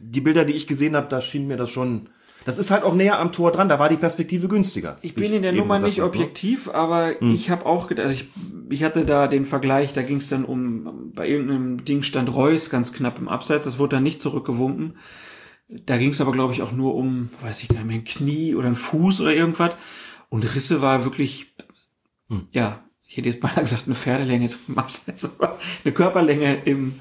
die 0.00 0.20
Bilder, 0.20 0.44
die 0.44 0.54
ich 0.54 0.66
gesehen 0.66 0.96
habe, 0.96 1.08
da 1.08 1.20
schien 1.20 1.46
mir 1.46 1.56
das 1.56 1.70
schon. 1.70 2.08
Das 2.44 2.58
ist 2.58 2.70
halt 2.70 2.82
auch 2.82 2.94
näher 2.94 3.18
am 3.18 3.32
Tor 3.32 3.52
dran, 3.52 3.68
da 3.68 3.78
war 3.78 3.88
die 3.88 3.96
Perspektive 3.96 4.48
günstiger. 4.48 4.96
Ich 5.02 5.14
bin 5.14 5.32
in 5.32 5.42
der 5.42 5.52
Nummer 5.52 5.78
nicht 5.78 6.00
hab, 6.00 6.14
ne? 6.14 6.20
objektiv, 6.20 6.68
aber 6.68 7.14
hm. 7.18 7.34
ich 7.34 7.50
habe 7.50 7.66
auch 7.66 7.88
gedacht, 7.88 8.08
also 8.08 8.14
ich, 8.14 8.28
ich 8.68 8.84
hatte 8.84 9.04
da 9.04 9.28
den 9.28 9.44
Vergleich, 9.44 9.92
da 9.92 10.02
ging 10.02 10.18
es 10.18 10.28
dann 10.28 10.44
um, 10.44 11.12
bei 11.14 11.28
irgendeinem 11.28 11.84
Ding 11.84 12.02
stand 12.02 12.34
Reus 12.34 12.70
ganz 12.70 12.92
knapp 12.92 13.18
im 13.18 13.28
Abseits, 13.28 13.64
das 13.64 13.78
wurde 13.78 13.96
dann 13.96 14.02
nicht 14.02 14.22
zurückgewunken. 14.22 14.96
Da 15.68 15.96
ging 15.96 16.10
es 16.10 16.20
aber, 16.20 16.32
glaube 16.32 16.52
ich, 16.52 16.62
auch 16.62 16.72
nur 16.72 16.94
um, 16.94 17.30
weiß 17.40 17.62
ich 17.62 17.70
nicht 17.70 17.84
mehr, 17.84 17.96
ein 17.96 18.04
Knie 18.04 18.54
oder 18.54 18.68
ein 18.68 18.74
Fuß 18.74 19.20
oder 19.22 19.34
irgendwas. 19.34 19.76
Und 20.28 20.42
Risse 20.54 20.82
war 20.82 21.04
wirklich, 21.04 21.54
hm. 22.28 22.46
ja, 22.52 22.82
ich 23.06 23.16
hätte 23.18 23.28
jetzt 23.28 23.42
mal 23.42 23.54
gesagt, 23.60 23.84
eine 23.86 23.94
Pferdelänge 23.94 24.50
im 24.68 24.78
Abseits, 24.78 25.24
aber 25.24 25.58
eine 25.84 25.92
Körperlänge 25.92 26.62
im, 26.64 26.96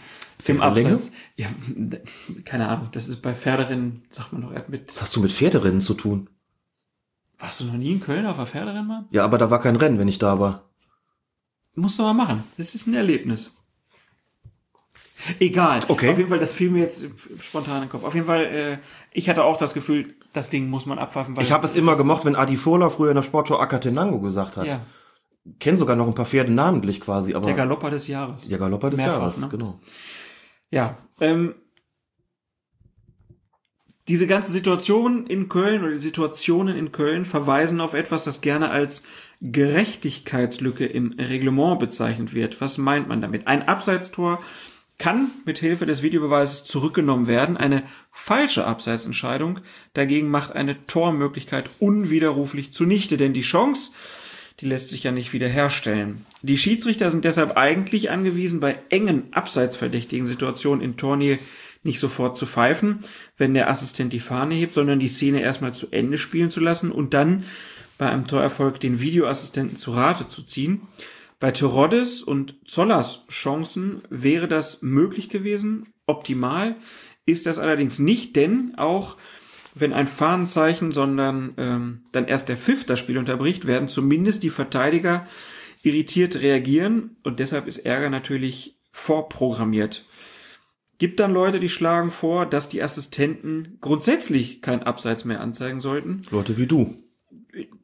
im 0.47 0.61
Abseits. 0.61 1.11
Ja, 1.37 1.47
keine 2.45 2.67
Ahnung. 2.69 2.89
Das 2.91 3.07
ist 3.07 3.21
bei 3.21 3.33
Pferderennen, 3.33 4.03
sagt 4.09 4.33
man 4.33 4.41
doch, 4.41 4.51
er 4.51 4.65
mit. 4.67 4.93
Was 4.95 5.01
hast 5.01 5.15
du 5.15 5.21
mit 5.21 5.31
Pferderennen 5.31 5.81
zu 5.81 5.93
tun? 5.93 6.29
Warst 7.39 7.59
du 7.59 7.65
noch 7.65 7.73
nie 7.73 7.93
in 7.93 8.01
Köln 8.01 8.25
auf 8.25 8.37
einer 8.37 8.45
Pferderennbahn? 8.45 9.07
Ja, 9.09 9.23
aber 9.23 9.37
da 9.37 9.49
war 9.49 9.59
kein 9.59 9.75
Rennen, 9.75 9.97
wenn 9.97 10.07
ich 10.07 10.19
da 10.19 10.39
war. 10.39 10.69
Musst 11.73 11.97
du 11.97 12.03
mal 12.03 12.13
machen. 12.13 12.43
Das 12.57 12.75
ist 12.75 12.87
ein 12.87 12.93
Erlebnis. 12.93 13.55
Egal. 15.39 15.79
Okay. 15.87 16.09
Auf 16.09 16.17
jeden 16.17 16.29
Fall, 16.29 16.39
das 16.39 16.51
fiel 16.51 16.69
mir 16.69 16.79
jetzt 16.79 17.05
spontan 17.39 17.75
in 17.75 17.81
den 17.83 17.89
Kopf. 17.89 18.03
Auf 18.03 18.13
jeden 18.13 18.25
Fall, 18.25 18.45
äh, 18.45 18.77
ich 19.11 19.29
hatte 19.29 19.43
auch 19.43 19.57
das 19.57 19.73
Gefühl, 19.73 20.15
das 20.33 20.49
Ding 20.49 20.69
muss 20.69 20.85
man 20.85 20.99
abpfeifen. 20.99 21.35
Weil 21.35 21.43
ich 21.43 21.51
habe 21.51 21.65
es 21.65 21.75
immer 21.75 21.95
gemocht, 21.95 22.25
wenn 22.25 22.35
Adi 22.35 22.57
Fola 22.57 22.89
früher 22.89 23.11
in 23.11 23.15
der 23.15 23.23
Sportshow 23.23 23.57
Akatenango 23.57 24.19
gesagt 24.19 24.57
hat. 24.57 24.65
Ja. 24.65 24.81
Kenn 25.59 25.75
sogar 25.75 25.95
noch 25.95 26.07
ein 26.07 26.15
paar 26.15 26.25
Pferde 26.25 26.51
namentlich 26.51 27.01
quasi, 27.01 27.33
aber. 27.33 27.45
Der 27.45 27.55
Galopper 27.55 27.89
des 27.89 28.07
Jahres. 28.07 28.47
Der 28.47 28.57
Galopper 28.57 28.91
des 28.91 28.99
Mehrfach, 28.99 29.19
Jahres, 29.19 29.37
ne? 29.39 29.49
genau. 29.49 29.79
Ja, 30.71 30.97
ähm, 31.19 31.55
diese 34.07 34.25
ganze 34.25 34.51
Situation 34.51 35.27
in 35.27 35.47
Köln 35.47 35.83
oder 35.83 35.91
die 35.91 35.99
Situationen 35.99 36.75
in 36.75 36.91
Köln 36.91 37.23
verweisen 37.23 37.79
auf 37.79 37.93
etwas, 37.93 38.23
das 38.23 38.41
gerne 38.41 38.71
als 38.71 39.03
Gerechtigkeitslücke 39.41 40.85
im 40.85 41.13
Reglement 41.13 41.79
bezeichnet 41.79 42.33
wird. 42.33 42.61
Was 42.61 42.77
meint 42.77 43.07
man 43.07 43.21
damit? 43.21 43.47
Ein 43.47 43.67
Abseitstor 43.67 44.41
kann 44.97 45.31
mit 45.45 45.59
Hilfe 45.59 45.85
des 45.85 46.03
Videobeweises 46.03 46.63
zurückgenommen 46.63 47.27
werden. 47.27 47.57
Eine 47.57 47.83
falsche 48.11 48.65
Abseitsentscheidung 48.65 49.59
dagegen 49.93 50.29
macht 50.29 50.51
eine 50.51 50.85
Tormöglichkeit 50.85 51.69
unwiderruflich 51.79 52.71
zunichte, 52.71 53.17
denn 53.17 53.33
die 53.33 53.41
Chance, 53.41 53.93
die 54.59 54.65
lässt 54.65 54.89
sich 54.89 55.03
ja 55.03 55.11
nicht 55.11 55.33
wiederherstellen. 55.33 56.25
Die 56.41 56.57
Schiedsrichter 56.57 57.09
sind 57.09 57.25
deshalb 57.25 57.57
eigentlich 57.57 58.09
angewiesen, 58.09 58.59
bei 58.59 58.77
engen 58.89 59.31
abseitsverdächtigen 59.31 60.25
Situationen 60.25 60.83
in 60.83 60.97
Tornähe 60.97 61.39
nicht 61.83 61.99
sofort 61.99 62.37
zu 62.37 62.45
pfeifen, 62.45 62.99
wenn 63.37 63.53
der 63.53 63.69
Assistent 63.69 64.13
die 64.13 64.19
Fahne 64.19 64.55
hebt, 64.55 64.73
sondern 64.73 64.99
die 64.99 65.07
Szene 65.07 65.41
erstmal 65.41 65.73
zu 65.73 65.87
Ende 65.91 66.17
spielen 66.17 66.51
zu 66.51 66.59
lassen 66.59 66.91
und 66.91 67.13
dann 67.13 67.43
bei 67.97 68.09
einem 68.09 68.27
Torerfolg 68.27 68.79
den 68.79 68.99
Videoassistenten 68.99 69.77
zu 69.77 69.91
Rate 69.91 70.27
zu 70.27 70.43
ziehen. 70.43 70.81
Bei 71.39 71.51
Teroddes 71.51 72.21
und 72.21 72.55
Zollers 72.65 73.25
Chancen 73.29 74.03
wäre 74.09 74.47
das 74.47 74.83
möglich 74.83 75.27
gewesen. 75.29 75.87
Optimal 76.05 76.75
ist 77.25 77.47
das 77.47 77.57
allerdings 77.57 77.99
nicht, 77.99 78.35
denn 78.35 78.73
auch 78.77 79.17
wenn 79.75 79.93
ein 79.93 80.07
Fahnenzeichen, 80.07 80.91
sondern 80.91 81.53
ähm, 81.57 82.01
dann 82.11 82.27
erst 82.27 82.49
der 82.49 82.57
Pfiff 82.57 82.85
das 82.85 82.99
Spiel 82.99 83.17
unterbricht, 83.17 83.65
werden 83.67 83.87
zumindest 83.87 84.43
die 84.43 84.49
Verteidiger 84.49 85.27
irritiert 85.83 86.41
reagieren 86.41 87.17
und 87.23 87.39
deshalb 87.39 87.67
ist 87.67 87.79
Ärger 87.79 88.09
natürlich 88.09 88.77
vorprogrammiert. 88.91 90.05
Gibt 90.97 91.19
dann 91.19 91.33
Leute, 91.33 91.59
die 91.59 91.69
schlagen 91.69 92.11
vor, 92.11 92.45
dass 92.45 92.69
die 92.69 92.83
Assistenten 92.83 93.79
grundsätzlich 93.81 94.61
kein 94.61 94.83
Abseits 94.83 95.25
mehr 95.25 95.41
anzeigen 95.41 95.79
sollten. 95.79 96.23
Leute 96.29 96.57
wie 96.57 96.67
du. 96.67 97.03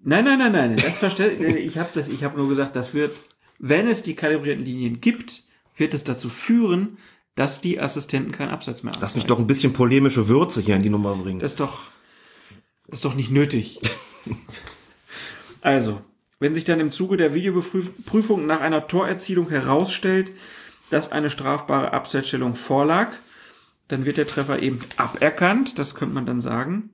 Nein, 0.03 0.23
nein, 0.25 0.37
nein, 0.37 0.51
nein. 0.51 0.75
Das 0.77 0.99
verstehe 0.99 1.31
ich 1.57 1.77
habe 1.79 1.89
das. 1.95 2.09
Ich 2.09 2.23
habe 2.23 2.37
nur 2.37 2.47
gesagt, 2.47 2.75
das 2.75 2.93
wird, 2.93 3.23
wenn 3.57 3.87
es 3.87 4.03
die 4.03 4.13
kalibrierten 4.13 4.63
Linien 4.63 5.01
gibt, 5.01 5.43
wird 5.75 5.93
es 5.95 6.03
dazu 6.03 6.29
führen, 6.29 6.97
dass 7.37 7.61
die 7.61 7.79
Assistenten 7.79 8.31
keinen 8.31 8.49
Absatz 8.49 8.81
mehr 8.81 8.91
haben. 8.91 9.01
Lass 9.01 9.15
mich 9.15 9.27
doch 9.27 9.37
ein 9.37 9.45
bisschen 9.45 9.71
polemische 9.71 10.27
Würze 10.27 10.59
hier 10.59 10.75
in 10.75 10.81
die 10.81 10.89
Nummer 10.89 11.15
bringen. 11.15 11.39
Das 11.39 11.51
ist 11.51 11.59
doch, 11.59 11.83
das 12.87 12.97
ist 12.97 13.05
doch 13.05 13.13
nicht 13.13 13.29
nötig. 13.29 13.79
also, 15.61 16.01
wenn 16.39 16.55
sich 16.55 16.63
dann 16.63 16.79
im 16.79 16.91
Zuge 16.91 17.15
der 17.15 17.35
Videoprüfung 17.35 18.47
nach 18.47 18.59
einer 18.59 18.87
Torerzielung 18.87 19.49
herausstellt, 19.49 20.33
dass 20.89 21.11
eine 21.11 21.29
strafbare 21.29 21.93
Abseitsstellung 21.93 22.55
vorlag, 22.55 23.11
dann 23.87 24.05
wird 24.05 24.17
der 24.17 24.27
Treffer 24.27 24.59
eben 24.63 24.79
aberkannt, 24.97 25.77
das 25.77 25.93
könnte 25.93 26.15
man 26.15 26.25
dann 26.25 26.41
sagen. 26.41 26.89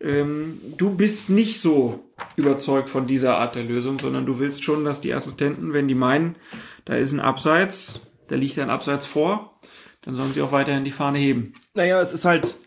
Ähm, 0.00 0.58
du 0.78 0.94
bist 0.94 1.30
nicht 1.30 1.60
so 1.60 2.04
überzeugt 2.36 2.90
von 2.90 3.08
dieser 3.08 3.38
Art 3.38 3.56
der 3.56 3.64
Lösung, 3.64 3.98
sondern 3.98 4.24
du 4.24 4.38
willst 4.38 4.62
schon, 4.62 4.84
dass 4.84 5.00
die 5.00 5.14
Assistenten, 5.14 5.72
wenn 5.72 5.88
die 5.88 5.96
meinen, 5.96 6.36
da 6.84 6.94
ist 6.94 7.12
ein 7.12 7.18
Abseits, 7.20 8.00
da 8.28 8.36
liegt 8.36 8.56
ein 8.60 8.70
Abseits 8.70 9.06
vor, 9.06 9.56
dann 10.02 10.14
sollen 10.14 10.32
sie 10.32 10.42
auch 10.42 10.52
weiterhin 10.52 10.84
die 10.84 10.90
Fahne 10.90 11.18
heben. 11.18 11.52
Naja, 11.74 12.00
es 12.00 12.12
ist 12.12 12.24
halt, 12.24 12.58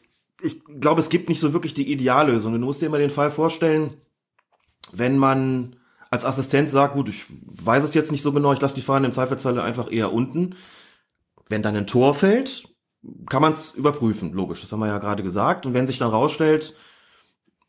ich 0.41 0.63
glaube, 0.65 1.01
es 1.01 1.09
gibt 1.09 1.29
nicht 1.29 1.39
so 1.39 1.53
wirklich 1.53 1.73
die 1.73 1.91
Ideallösung. 1.91 2.53
Du 2.53 2.59
musst 2.59 2.81
dir 2.81 2.87
immer 2.87 2.99
den 2.99 3.09
Fall 3.09 3.29
vorstellen, 3.29 3.91
wenn 4.91 5.17
man 5.17 5.75
als 6.11 6.25
Assistent 6.25 6.69
sagt, 6.69 6.93
gut, 6.93 7.09
ich 7.09 7.25
weiß 7.29 7.83
es 7.83 7.95
jetzt 7.95 8.11
nicht 8.11 8.21
so 8.21 8.31
genau, 8.31 8.53
ich 8.53 8.61
lasse 8.61 8.75
die 8.75 8.81
Fahne 8.81 9.07
im 9.07 9.11
Zweifelsfall 9.11 9.59
einfach 9.59 9.91
eher 9.91 10.13
unten. 10.13 10.55
Wenn 11.49 11.63
dann 11.63 11.75
ein 11.75 11.87
Tor 11.87 12.13
fällt, 12.13 12.69
kann 13.27 13.41
man 13.41 13.51
es 13.51 13.73
überprüfen, 13.73 14.31
logisch, 14.33 14.61
das 14.61 14.71
haben 14.71 14.79
wir 14.79 14.87
ja 14.87 14.99
gerade 14.99 15.23
gesagt. 15.23 15.65
Und 15.65 15.73
wenn 15.73 15.87
sich 15.87 15.97
dann 15.97 16.11
rausstellt, 16.11 16.75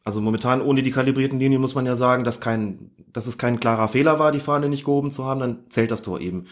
also 0.04 0.20
momentan 0.20 0.60
ohne 0.60 0.82
die 0.82 0.90
kalibrierten 0.90 1.38
Linien 1.38 1.60
muss 1.60 1.74
man 1.74 1.86
ja 1.86 1.96
sagen, 1.96 2.24
dass 2.24 2.40
kein, 2.40 2.90
dass 3.12 3.26
es 3.26 3.38
kein 3.38 3.58
klarer 3.58 3.88
Fehler 3.88 4.18
war, 4.18 4.30
die 4.30 4.40
Fahne 4.40 4.68
nicht 4.68 4.84
gehoben 4.84 5.10
zu 5.10 5.24
haben, 5.24 5.40
dann 5.40 5.70
zählt 5.70 5.90
das 5.90 6.02
Tor 6.02 6.20
eben. 6.20 6.46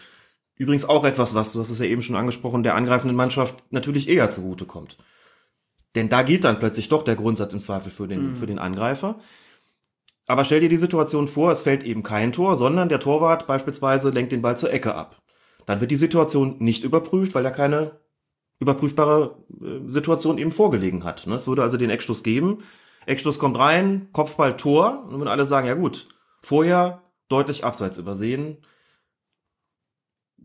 Übrigens 0.56 0.84
auch 0.84 1.04
etwas, 1.04 1.34
was, 1.34 1.52
du 1.52 1.60
hast 1.60 1.70
es 1.70 1.78
ja 1.78 1.86
eben 1.86 2.02
schon 2.02 2.16
angesprochen, 2.16 2.62
der 2.62 2.74
angreifenden 2.74 3.16
Mannschaft 3.16 3.62
natürlich 3.70 4.08
eher 4.08 4.30
zugute 4.30 4.66
kommt. 4.66 4.98
Denn 5.94 6.08
da 6.08 6.22
gilt 6.22 6.44
dann 6.44 6.58
plötzlich 6.58 6.88
doch 6.88 7.02
der 7.02 7.16
Grundsatz 7.16 7.52
im 7.52 7.60
Zweifel 7.60 7.90
für 7.90 8.08
den, 8.08 8.30
mhm. 8.30 8.36
für 8.36 8.46
den 8.46 8.58
Angreifer. 8.58 9.18
Aber 10.26 10.44
stell 10.44 10.60
dir 10.60 10.68
die 10.68 10.76
Situation 10.76 11.28
vor, 11.28 11.50
es 11.50 11.62
fällt 11.62 11.82
eben 11.82 12.02
kein 12.02 12.32
Tor, 12.32 12.56
sondern 12.56 12.88
der 12.88 13.00
Torwart 13.00 13.46
beispielsweise 13.46 14.10
lenkt 14.10 14.32
den 14.32 14.42
Ball 14.42 14.56
zur 14.56 14.72
Ecke 14.72 14.94
ab. 14.94 15.20
Dann 15.66 15.80
wird 15.80 15.90
die 15.90 15.96
Situation 15.96 16.56
nicht 16.58 16.84
überprüft, 16.84 17.34
weil 17.34 17.44
er 17.44 17.50
keine 17.50 18.00
überprüfbare 18.60 19.44
äh, 19.60 19.88
Situation 19.90 20.38
eben 20.38 20.52
vorgelegen 20.52 21.04
hat. 21.04 21.26
Ne? 21.26 21.34
Es 21.34 21.48
würde 21.48 21.62
also 21.62 21.76
den 21.76 21.90
Eckstoß 21.90 22.22
geben. 22.22 22.62
Eckstoß 23.06 23.38
kommt 23.38 23.58
rein, 23.58 24.08
Kopfball, 24.12 24.56
Tor. 24.56 25.04
Und 25.08 25.20
wenn 25.20 25.28
alle 25.28 25.44
sagen, 25.44 25.66
ja 25.66 25.74
gut, 25.74 26.08
vorher 26.40 27.02
deutlich 27.28 27.64
abseits 27.64 27.98
übersehen, 27.98 28.58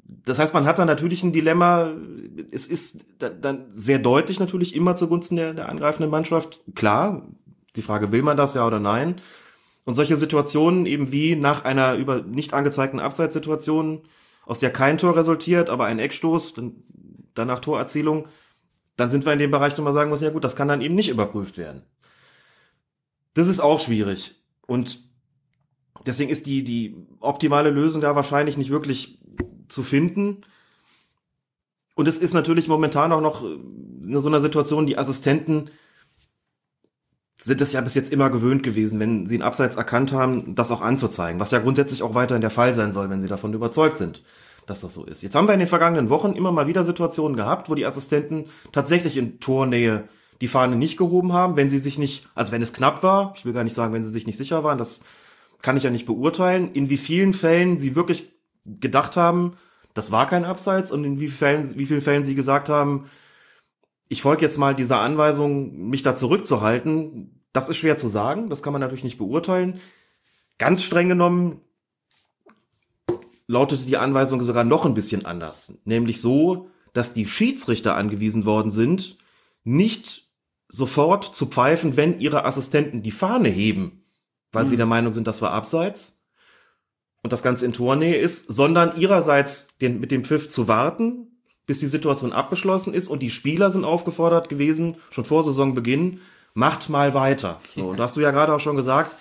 das 0.08 0.40
heißt, 0.40 0.54
man 0.54 0.66
hat 0.66 0.80
da 0.80 0.86
natürlich 0.86 1.24
ein 1.24 1.34
Dilemma. 1.34 1.94
Es 2.52 2.68
ist 2.68 3.04
dann 3.20 3.66
sehr 3.70 4.00
deutlich 4.00 4.40
natürlich 4.40 4.74
immer 4.74 4.96
zugunsten 4.96 5.36
der, 5.36 5.54
der 5.54 5.70
angreifenden 5.70 6.10
Mannschaft. 6.10 6.62
Klar, 6.76 7.28
die 7.76 7.82
Frage, 7.82 8.12
will 8.12 8.22
man 8.22 8.38
das 8.38 8.54
ja 8.54 8.66
oder 8.66 8.80
nein? 8.80 9.22
Und 9.84 9.96
solche 9.96 10.18
Situationen 10.18 10.86
eben 10.86 11.12
wie 11.12 11.36
nach 11.36 11.66
einer 11.66 11.96
über 11.96 12.22
nicht 12.22 12.54
angezeigten 12.54 13.00
Abseitssituation, 13.00 14.02
aus 14.46 14.60
der 14.60 14.72
kein 14.72 14.98
Tor 14.98 15.16
resultiert, 15.16 15.70
aber 15.70 15.86
ein 15.86 16.00
Eckstoß, 16.00 16.54
dann, 16.54 16.84
danach 17.34 17.60
Torerzielung, 17.60 18.28
dann 18.96 19.10
sind 19.10 19.26
wir 19.26 19.34
in 19.34 19.40
dem 19.40 19.52
Bereich 19.52 19.78
nochmal 19.78 19.94
sagen 19.94 20.10
muss, 20.10 20.22
ja 20.22 20.30
gut, 20.30 20.44
das 20.44 20.56
kann 20.56 20.70
dann 20.70 20.82
eben 20.82 20.96
nicht 20.96 21.10
überprüft 21.10 21.58
werden. 21.58 21.84
Das 23.34 23.48
ist 23.48 23.60
auch 23.60 23.80
schwierig. 23.80 24.36
Und 24.66 25.08
Deswegen 26.08 26.30
ist 26.30 26.46
die, 26.46 26.64
die 26.64 26.96
optimale 27.20 27.70
Lösung 27.70 28.02
da 28.02 28.16
wahrscheinlich 28.16 28.56
nicht 28.56 28.70
wirklich 28.70 29.20
zu 29.70 29.84
finden. 29.84 30.42
Und 31.96 32.08
es 32.08 32.18
ist 32.18 32.34
natürlich 32.34 32.68
momentan 32.68 33.12
auch 33.12 33.22
noch 33.22 33.44
in 33.44 34.22
so 34.22 34.30
einer 34.30 34.42
Situation, 34.42 34.86
die 34.86 34.98
Assistenten 34.98 35.72
sind 37.42 37.62
es 37.62 37.72
ja 37.72 37.82
bis 37.82 37.94
jetzt 37.94 38.12
immer 38.12 38.30
gewöhnt 38.30 38.64
gewesen, 38.64 39.00
wenn 39.00 39.26
sie 39.26 39.36
einen 39.36 39.44
Abseits 39.44 39.76
erkannt 39.76 40.12
haben, 40.12 40.56
das 40.56 40.72
auch 40.72 40.82
anzuzeigen, 40.82 41.40
was 41.40 41.52
ja 41.52 41.60
grundsätzlich 41.60 42.04
auch 42.04 42.16
weiterhin 42.16 42.42
der 42.42 42.50
Fall 42.50 42.74
sein 42.74 42.92
soll, 42.92 43.10
wenn 43.10 43.22
sie 43.22 43.28
davon 43.28 43.54
überzeugt 43.54 43.98
sind, 43.98 44.24
dass 44.66 44.82
das 44.82 44.94
so 44.94 45.06
ist. 45.06 45.22
Jetzt 45.22 45.36
haben 45.36 45.48
wir 45.48 45.54
in 45.54 45.60
den 45.60 45.68
vergangenen 45.68 46.10
Wochen 46.10 46.34
immer 46.34 46.52
mal 46.52 46.68
wieder 46.68 46.84
Situationen 46.84 47.38
gehabt, 47.38 47.70
wo 47.70 47.76
die 47.76 47.86
Assistenten 47.86 48.46
tatsächlich 48.72 49.18
in 49.18 49.40
Tornähe 49.40 50.08
die 50.42 50.48
Fahne 50.48 50.76
nicht 50.76 50.98
gehoben 50.98 51.34
haben, 51.34 51.56
wenn 51.56 51.70
sie 51.70 51.80
sich 51.80 51.98
nicht, 51.98 52.28
also 52.36 52.52
wenn 52.52 52.62
es 52.62 52.74
knapp 52.74 53.02
war, 53.04 53.34
ich 53.38 53.46
will 53.46 53.54
gar 53.54 53.64
nicht 53.64 53.76
sagen, 53.76 53.94
wenn 53.94 54.04
sie 54.04 54.12
sich 54.12 54.28
nicht 54.28 54.38
sicher 54.38 54.64
waren, 54.64 54.78
das 54.78 55.02
kann 55.62 55.78
ich 55.78 55.84
ja 55.84 55.90
nicht 55.90 56.06
beurteilen, 56.06 56.72
in 56.74 56.90
wie 56.90 56.98
vielen 56.98 57.34
Fällen 57.34 57.78
sie 57.78 57.96
wirklich 57.96 58.37
gedacht 58.80 59.18
haben, 59.18 59.54
das 59.94 60.12
war 60.12 60.28
kein 60.28 60.46
Abseits 60.46 60.92
und 60.92 61.04
in 61.04 61.20
wie, 61.20 61.28
Fällen, 61.28 61.78
wie 61.78 61.86
vielen 61.86 62.02
Fällen 62.02 62.24
sie 62.24 62.36
gesagt 62.36 62.70
haben, 62.70 63.10
ich 64.10 64.22
folge 64.22 64.44
jetzt 64.44 64.58
mal 64.58 64.76
dieser 64.76 65.00
Anweisung, 65.00 65.90
mich 65.90 66.04
da 66.04 66.16
zurückzuhalten. 66.16 67.42
Das 67.52 67.68
ist 67.68 67.78
schwer 67.78 67.98
zu 67.98 68.08
sagen, 68.08 68.50
das 68.50 68.64
kann 68.64 68.74
man 68.74 68.82
natürlich 68.82 69.04
nicht 69.04 69.18
beurteilen. 69.18 69.82
Ganz 70.58 70.84
streng 70.84 71.10
genommen 71.10 71.62
lautete 73.48 73.86
die 73.86 73.98
Anweisung 73.98 74.44
sogar 74.44 74.64
noch 74.64 74.86
ein 74.86 74.94
bisschen 74.94 75.26
anders, 75.26 75.82
nämlich 75.86 76.22
so, 76.22 76.70
dass 76.94 77.14
die 77.14 77.28
Schiedsrichter 77.28 77.96
angewiesen 77.96 78.46
worden 78.46 78.72
sind, 78.72 79.18
nicht 79.64 80.28
sofort 80.68 81.24
zu 81.24 81.46
pfeifen, 81.48 81.98
wenn 81.98 82.20
ihre 82.20 82.46
Assistenten 82.46 83.02
die 83.02 83.12
Fahne 83.12 83.50
heben, 83.50 84.04
weil 84.52 84.66
mhm. 84.66 84.68
sie 84.68 84.78
der 84.78 84.86
Meinung 84.86 85.14
sind, 85.14 85.28
das 85.28 85.42
war 85.42 85.52
abseits 85.52 86.17
und 87.28 87.34
das 87.34 87.44
Ganze 87.44 87.66
in 87.66 87.74
Tornähe 87.74 88.16
ist, 88.16 88.48
sondern 88.48 88.96
ihrerseits 88.98 89.68
den, 89.82 90.00
mit 90.00 90.12
dem 90.12 90.24
Pfiff 90.24 90.48
zu 90.48 90.70
warten, 90.70 91.28
bis 91.66 91.82
die 91.82 91.88
Situation 91.88 92.32
abgeschlossen 92.32 92.94
ist 92.94 93.10
und 93.10 93.20
die 93.20 93.32
Spieler 93.32 93.70
sind 93.70 93.84
aufgefordert 93.84 94.48
gewesen, 94.48 94.96
schon 95.10 95.26
vor 95.26 95.44
Saisonbeginn, 95.44 96.22
macht 96.54 96.88
mal 96.88 97.14
weiter. 97.14 97.60
So, 97.76 97.90
und 97.90 98.00
hast 98.00 98.16
du 98.16 98.22
ja 98.22 98.32
gerade 98.32 98.54
auch 98.54 98.62
schon 98.62 98.78
gesagt, 98.78 99.14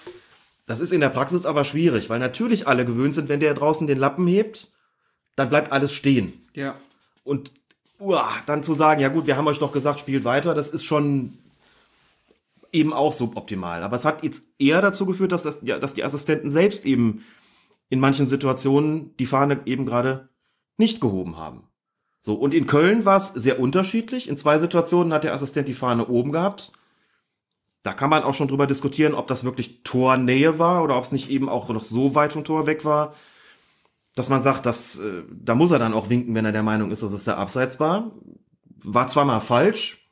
das 0.66 0.78
ist 0.78 0.92
in 0.92 1.00
der 1.00 1.08
Praxis 1.08 1.46
aber 1.46 1.64
schwierig, 1.64 2.08
weil 2.08 2.20
natürlich 2.20 2.68
alle 2.68 2.84
gewöhnt 2.84 3.16
sind, 3.16 3.28
wenn 3.28 3.40
der 3.40 3.54
draußen 3.54 3.88
den 3.88 3.98
Lappen 3.98 4.28
hebt, 4.28 4.70
dann 5.34 5.48
bleibt 5.48 5.72
alles 5.72 5.92
stehen. 5.92 6.32
Ja. 6.54 6.76
Und 7.24 7.50
uah, 7.98 8.28
dann 8.46 8.62
zu 8.62 8.74
sagen, 8.74 9.00
ja 9.00 9.08
gut, 9.08 9.26
wir 9.26 9.36
haben 9.36 9.48
euch 9.48 9.58
doch 9.58 9.72
gesagt, 9.72 9.98
spielt 9.98 10.22
weiter, 10.22 10.54
das 10.54 10.68
ist 10.68 10.84
schon 10.84 11.38
eben 12.70 12.92
auch 12.92 13.12
suboptimal. 13.12 13.82
Aber 13.82 13.96
es 13.96 14.04
hat 14.04 14.22
jetzt 14.22 14.44
eher 14.60 14.80
dazu 14.80 15.06
geführt, 15.06 15.32
dass, 15.32 15.42
das, 15.42 15.58
ja, 15.62 15.80
dass 15.80 15.94
die 15.94 16.04
Assistenten 16.04 16.50
selbst 16.50 16.86
eben 16.86 17.24
in 17.88 18.00
manchen 18.00 18.26
Situationen 18.26 19.16
die 19.18 19.26
Fahne 19.26 19.60
eben 19.66 19.86
gerade 19.86 20.28
nicht 20.76 21.00
gehoben 21.00 21.36
haben. 21.36 21.64
So, 22.20 22.34
und 22.34 22.52
in 22.52 22.66
Köln 22.66 23.04
war 23.04 23.16
es 23.16 23.28
sehr 23.28 23.60
unterschiedlich. 23.60 24.28
In 24.28 24.36
zwei 24.36 24.58
Situationen 24.58 25.12
hat 25.12 25.24
der 25.24 25.32
Assistent 25.32 25.68
die 25.68 25.74
Fahne 25.74 26.08
oben 26.08 26.32
gehabt. 26.32 26.72
Da 27.82 27.92
kann 27.92 28.10
man 28.10 28.24
auch 28.24 28.34
schon 28.34 28.48
drüber 28.48 28.66
diskutieren, 28.66 29.14
ob 29.14 29.28
das 29.28 29.44
wirklich 29.44 29.84
Tornähe 29.84 30.58
war 30.58 30.82
oder 30.82 30.96
ob 30.96 31.04
es 31.04 31.12
nicht 31.12 31.30
eben 31.30 31.48
auch 31.48 31.68
noch 31.68 31.84
so 31.84 32.16
weit 32.16 32.32
vom 32.32 32.42
Tor 32.42 32.66
weg 32.66 32.84
war, 32.84 33.14
dass 34.16 34.28
man 34.28 34.42
sagt, 34.42 34.66
dass, 34.66 34.98
äh, 34.98 35.22
da 35.30 35.54
muss 35.54 35.70
er 35.70 35.78
dann 35.78 35.94
auch 35.94 36.08
winken, 36.08 36.34
wenn 36.34 36.44
er 36.44 36.50
der 36.50 36.64
Meinung 36.64 36.90
ist, 36.90 37.04
dass 37.04 37.12
es 37.12 37.24
der 37.24 37.38
Abseits 37.38 37.78
war. 37.78 38.10
War 38.82 39.06
zweimal 39.06 39.40
falsch, 39.40 40.10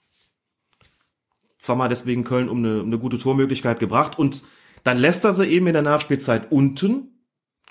zweimal 1.59 1.89
deswegen 1.89 2.23
Köln 2.23 2.49
um 2.49 2.59
eine, 2.59 2.81
um 2.83 2.87
eine 2.87 2.99
gute 3.01 3.19
Tormöglichkeit 3.19 3.81
gebracht 3.81 4.17
und 4.19 4.45
dann 4.85 4.99
lässt 4.99 5.25
er 5.25 5.33
sie 5.33 5.47
eben 5.47 5.67
in 5.67 5.73
der 5.73 5.83
Nachspielzeit 5.83 6.53
unten 6.53 7.14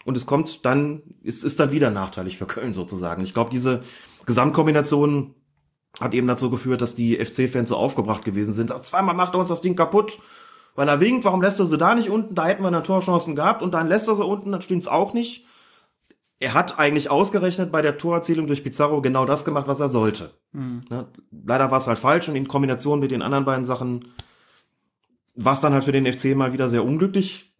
und 0.05 0.17
es 0.17 0.25
kommt 0.25 0.65
dann, 0.65 1.01
es 1.23 1.43
ist 1.43 1.59
dann 1.59 1.71
wieder 1.71 1.89
nachteilig 1.91 2.37
für 2.37 2.45
Köln 2.45 2.73
sozusagen. 2.73 3.23
Ich 3.23 3.33
glaube, 3.33 3.49
diese 3.49 3.83
Gesamtkombination 4.25 5.35
hat 5.99 6.13
eben 6.13 6.27
dazu 6.27 6.49
geführt, 6.49 6.81
dass 6.81 6.95
die 6.95 7.23
FC-Fans 7.23 7.69
so 7.69 7.77
aufgebracht 7.77 8.25
gewesen 8.25 8.53
sind. 8.53 8.73
Zweimal 8.85 9.15
macht 9.15 9.33
er 9.33 9.39
uns 9.39 9.49
das 9.49 9.61
Ding 9.61 9.75
kaputt, 9.75 10.19
weil 10.75 10.87
er 10.87 10.99
winkt. 10.99 11.23
Warum 11.23 11.41
lässt 11.41 11.59
er 11.59 11.67
sie 11.67 11.77
da 11.77 11.93
nicht 11.95 12.09
unten? 12.09 12.35
Da 12.35 12.47
hätten 12.47 12.63
wir 12.63 12.67
eine 12.67 12.83
Torchancen 12.83 13.35
gehabt 13.35 13.61
und 13.61 13.73
dann 13.73 13.87
lässt 13.87 14.07
er 14.07 14.15
sie 14.15 14.25
unten, 14.25 14.51
dann 14.51 14.61
stimmt's 14.61 14.87
auch 14.87 15.13
nicht. 15.13 15.45
Er 16.39 16.53
hat 16.53 16.79
eigentlich 16.79 17.09
ausgerechnet 17.09 17.71
bei 17.71 17.81
der 17.81 17.97
Torerzielung 17.97 18.47
durch 18.47 18.63
Pizarro 18.63 19.01
genau 19.01 19.25
das 19.25 19.45
gemacht, 19.45 19.67
was 19.67 19.79
er 19.79 19.87
sollte. 19.87 20.31
Mhm. 20.51 20.83
Ne? 20.89 21.07
Leider 21.31 21.71
war 21.71 21.77
es 21.77 21.87
halt 21.87 21.99
falsch 21.99 22.27
und 22.27 22.35
in 22.35 22.47
Kombination 22.47 22.99
mit 22.99 23.11
den 23.11 23.21
anderen 23.21 23.45
beiden 23.45 23.65
Sachen 23.65 24.13
war 25.35 25.53
es 25.53 25.61
dann 25.61 25.73
halt 25.73 25.85
für 25.85 25.91
den 25.91 26.11
FC 26.11 26.35
mal 26.35 26.53
wieder 26.53 26.67
sehr 26.69 26.83
unglücklich, 26.83 27.55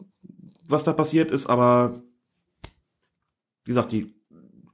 was 0.67 0.83
da 0.83 0.93
passiert 0.93 1.31
ist, 1.31 1.47
aber 1.47 2.01
wie 3.63 3.69
gesagt, 3.69 3.91
die 3.91 4.13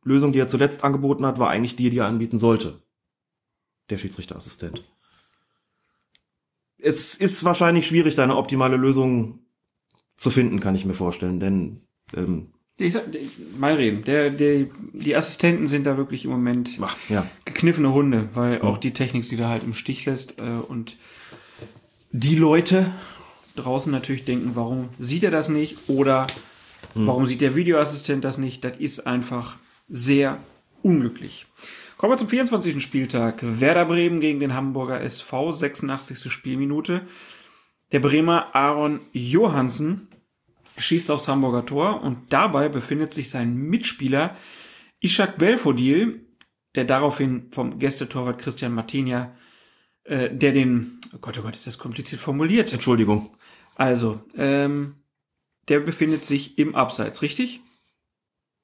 Lösung, 0.04 0.32
die 0.32 0.40
er 0.40 0.48
zuletzt 0.48 0.84
angeboten 0.84 1.26
hat, 1.26 1.40
war 1.40 1.50
eigentlich 1.50 1.76
die, 1.76 1.90
die 1.90 2.00
er 2.00 2.08
anbieten 2.08 2.38
sollte. 2.38 2.82
Der 3.90 3.98
Schiedsrichterassistent. 3.98 4.84
Es 6.78 7.16
ist 7.16 7.44
wahrscheinlich 7.44 7.88
schwierig, 7.88 8.16
da 8.16 8.24
eine 8.24 8.38
optimale 8.38 8.78
Lösung 8.78 9.40
zu 10.16 10.30
finden, 10.30 10.60
kann 10.60 10.76
ich 10.76 10.86
mir 10.86 10.94
vorstellen, 10.94 11.40
denn 11.40 11.82
ähm, 12.14 12.54
ich 12.78 12.94
sag, 12.94 13.08
mal 13.58 13.74
reden. 13.76 14.04
Der, 14.06 14.30
der, 14.30 14.68
die 14.94 15.16
Assistenten 15.16 15.68
sind 15.68 15.86
da 15.86 15.98
wirklich 15.98 16.24
im 16.24 16.32
Moment 16.32 16.78
Ach, 16.82 16.96
ja. 17.10 17.28
gekniffene 17.44 17.92
Hunde, 17.92 18.30
weil 18.34 18.62
auch 18.62 18.78
die 18.78 18.94
Technik 18.94 19.26
sie 19.26 19.36
da 19.36 19.50
halt 19.50 19.64
im 19.64 19.74
Stich 19.74 20.06
lässt. 20.06 20.40
Äh, 20.40 20.44
und 20.44 20.96
die 22.12 22.36
Leute 22.36 22.92
draußen 23.58 23.92
natürlich 23.92 24.24
denken, 24.24 24.52
warum 24.54 24.90
sieht 24.98 25.24
er 25.24 25.32
das 25.32 25.50
nicht? 25.50 25.90
Oder 25.90 26.26
hm. 26.94 27.08
warum 27.08 27.26
sieht 27.26 27.42
der 27.42 27.56
Videoassistent 27.56 28.24
das 28.24 28.38
nicht? 28.38 28.64
Das 28.64 28.78
ist 28.78 29.06
einfach 29.06 29.58
sehr 29.88 30.38
unglücklich. 30.82 31.46
Kommen 31.98 32.14
wir 32.14 32.18
zum 32.18 32.30
24. 32.30 32.82
Spieltag. 32.82 33.40
Werder 33.42 33.86
Bremen 33.86 34.22
gegen 34.22 34.40
den 34.40 34.54
Hamburger 34.54 35.02
SV, 35.02 35.52
86. 35.52 36.32
Spielminute. 36.32 37.02
Der 37.92 38.00
Bremer 38.00 38.56
Aaron 38.56 39.02
Johansen 39.12 40.08
schießt 40.78 41.12
aufs 41.12 41.28
Hamburger 41.28 41.66
Tor 41.66 42.02
und 42.02 42.32
dabei 42.32 42.70
befindet 42.70 43.14
sich 43.14 43.30
sein 43.30 43.54
Mitspieler 43.54 44.38
Ishak 45.02 45.38
Belfodil, 45.38 46.26
der 46.76 46.86
daraufhin 46.86 47.48
vom 47.52 47.80
Gästetorwart 47.80 48.40
Christian 48.40 48.74
Martinia, 48.74 49.36
äh, 50.04 50.30
der 50.34 50.54
den, 50.54 51.00
oh 51.14 51.18
Gott, 51.20 51.38
oh 51.40 51.42
Gott, 51.42 51.56
ist 51.56 51.68
das 51.68 51.78
kompliziert 51.78 52.22
formuliert. 52.22 52.72
Entschuldigung. 52.72 53.36
Also, 53.76 54.22
ähm, 54.38 54.96
der 55.70 55.80
befindet 55.80 56.26
sich 56.26 56.58
im 56.58 56.76
Abseits, 56.76 57.22
richtig? 57.22 57.62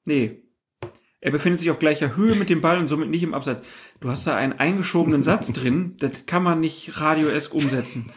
Nee, 0.04 0.42
er 1.20 1.32
befindet 1.32 1.60
sich 1.60 1.70
auf 1.70 1.78
gleicher 1.78 2.14
Höhe 2.14 2.34
mit 2.34 2.50
dem 2.50 2.60
Ball 2.60 2.78
und 2.78 2.88
somit 2.88 3.10
nicht 3.10 3.22
im 3.22 3.34
Abseits. 3.34 3.62
Du 4.00 4.10
hast 4.10 4.26
da 4.26 4.36
einen 4.36 4.52
eingeschobenen 4.52 5.22
Satz 5.22 5.52
drin, 5.52 5.96
das 5.98 6.26
kann 6.26 6.42
man 6.42 6.60
nicht 6.60 7.00
radioesk 7.00 7.54
umsetzen. 7.54 8.12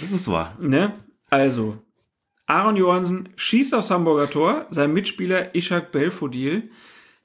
Das 0.00 0.12
ist 0.12 0.28
wahr. 0.28 0.56
Ne? 0.62 0.94
Also, 1.28 1.82
Aaron 2.46 2.76
Johansen 2.76 3.28
schießt 3.36 3.74
aufs 3.74 3.90
Hamburger 3.90 4.30
Tor, 4.30 4.66
sein 4.70 4.92
Mitspieler 4.92 5.54
Ishak 5.54 5.92
Belfodil, 5.92 6.70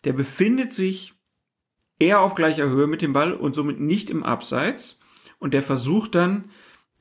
der 0.04 0.14
befindet 0.14 0.74
sich 0.74 1.14
eher 1.98 2.20
auf 2.20 2.36
gleicher 2.36 2.70
Höhe 2.70 2.88
mit 2.88 3.02
dem 3.02 3.14
Ball 3.14 3.34
und 3.34 3.56
somit 3.56 3.80
nicht 3.80 4.10
im 4.10 4.24
Abseits. 4.24 5.00
Und 5.40 5.54
der 5.54 5.62
versucht 5.62 6.16
dann, 6.16 6.50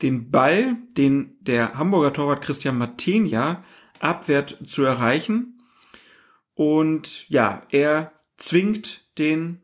den 0.01 0.31
Ball, 0.31 0.77
den 0.97 1.37
der 1.39 1.77
Hamburger 1.77 2.13
Torwart 2.13 2.43
Christian 2.43 2.77
Matenia 2.77 3.63
abwehrt, 3.99 4.57
zu 4.65 4.83
erreichen 4.83 5.61
und 6.53 7.29
ja, 7.29 7.63
er 7.69 8.11
zwingt 8.37 9.05
den 9.17 9.61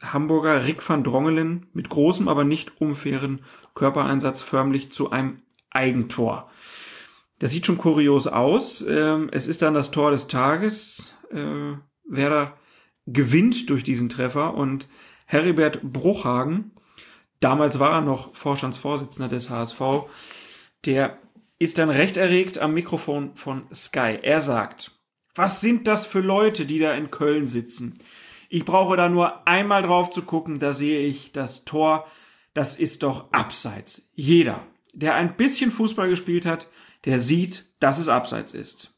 Hamburger 0.00 0.64
Rick 0.64 0.88
van 0.88 1.02
Drongelen 1.02 1.66
mit 1.72 1.88
großem, 1.88 2.28
aber 2.28 2.44
nicht 2.44 2.80
unfairen 2.80 3.44
Körpereinsatz 3.74 4.42
förmlich 4.42 4.92
zu 4.92 5.10
einem 5.10 5.42
Eigentor. 5.70 6.50
Das 7.40 7.50
sieht 7.50 7.66
schon 7.66 7.78
kurios 7.78 8.26
aus. 8.26 8.84
Ähm, 8.88 9.28
es 9.32 9.46
ist 9.46 9.62
dann 9.62 9.74
das 9.74 9.90
Tor 9.90 10.10
des 10.10 10.28
Tages. 10.28 11.16
Äh, 11.30 11.74
Werder 12.04 12.56
gewinnt 13.06 13.70
durch 13.70 13.84
diesen 13.84 14.08
Treffer 14.08 14.54
und 14.54 14.88
Heribert 15.26 15.82
Bruchhagen, 15.82 16.72
damals 17.40 17.78
war 17.78 17.92
er 17.92 18.00
noch 18.00 18.34
Vorstandsvorsitzender 18.34 19.28
des 19.28 19.50
HSV, 19.50 19.80
der 20.86 21.18
ist 21.58 21.78
dann 21.78 21.90
recht 21.90 22.16
erregt 22.16 22.58
am 22.58 22.74
Mikrofon 22.74 23.34
von 23.34 23.64
Sky. 23.72 24.18
Er 24.22 24.40
sagt, 24.40 24.92
was 25.34 25.60
sind 25.60 25.86
das 25.86 26.06
für 26.06 26.20
Leute, 26.20 26.66
die 26.66 26.78
da 26.78 26.94
in 26.94 27.10
Köln 27.10 27.46
sitzen? 27.46 27.98
Ich 28.48 28.64
brauche 28.64 28.96
da 28.96 29.08
nur 29.08 29.46
einmal 29.46 29.82
drauf 29.82 30.10
zu 30.10 30.22
gucken, 30.22 30.58
da 30.58 30.72
sehe 30.72 31.00
ich 31.00 31.32
das 31.32 31.64
Tor, 31.64 32.06
das 32.54 32.76
ist 32.76 33.02
doch 33.02 33.32
abseits. 33.32 34.10
Jeder, 34.14 34.66
der 34.92 35.14
ein 35.14 35.36
bisschen 35.36 35.70
Fußball 35.70 36.08
gespielt 36.08 36.46
hat, 36.46 36.68
der 37.04 37.18
sieht, 37.18 37.66
dass 37.80 37.98
es 37.98 38.08
abseits 38.08 38.54
ist. 38.54 38.94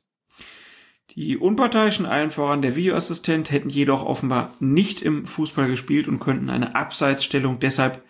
Die 1.16 1.36
Unparteiischen, 1.36 2.06
allen 2.06 2.30
voran 2.30 2.62
der 2.62 2.76
Videoassistent, 2.76 3.50
hätten 3.50 3.68
jedoch 3.68 4.04
offenbar 4.04 4.54
nicht 4.60 5.02
im 5.02 5.26
Fußball 5.26 5.66
gespielt 5.68 6.06
und 6.06 6.20
könnten 6.20 6.48
eine 6.48 6.76
Abseitsstellung 6.76 7.58
deshalb, 7.58 8.04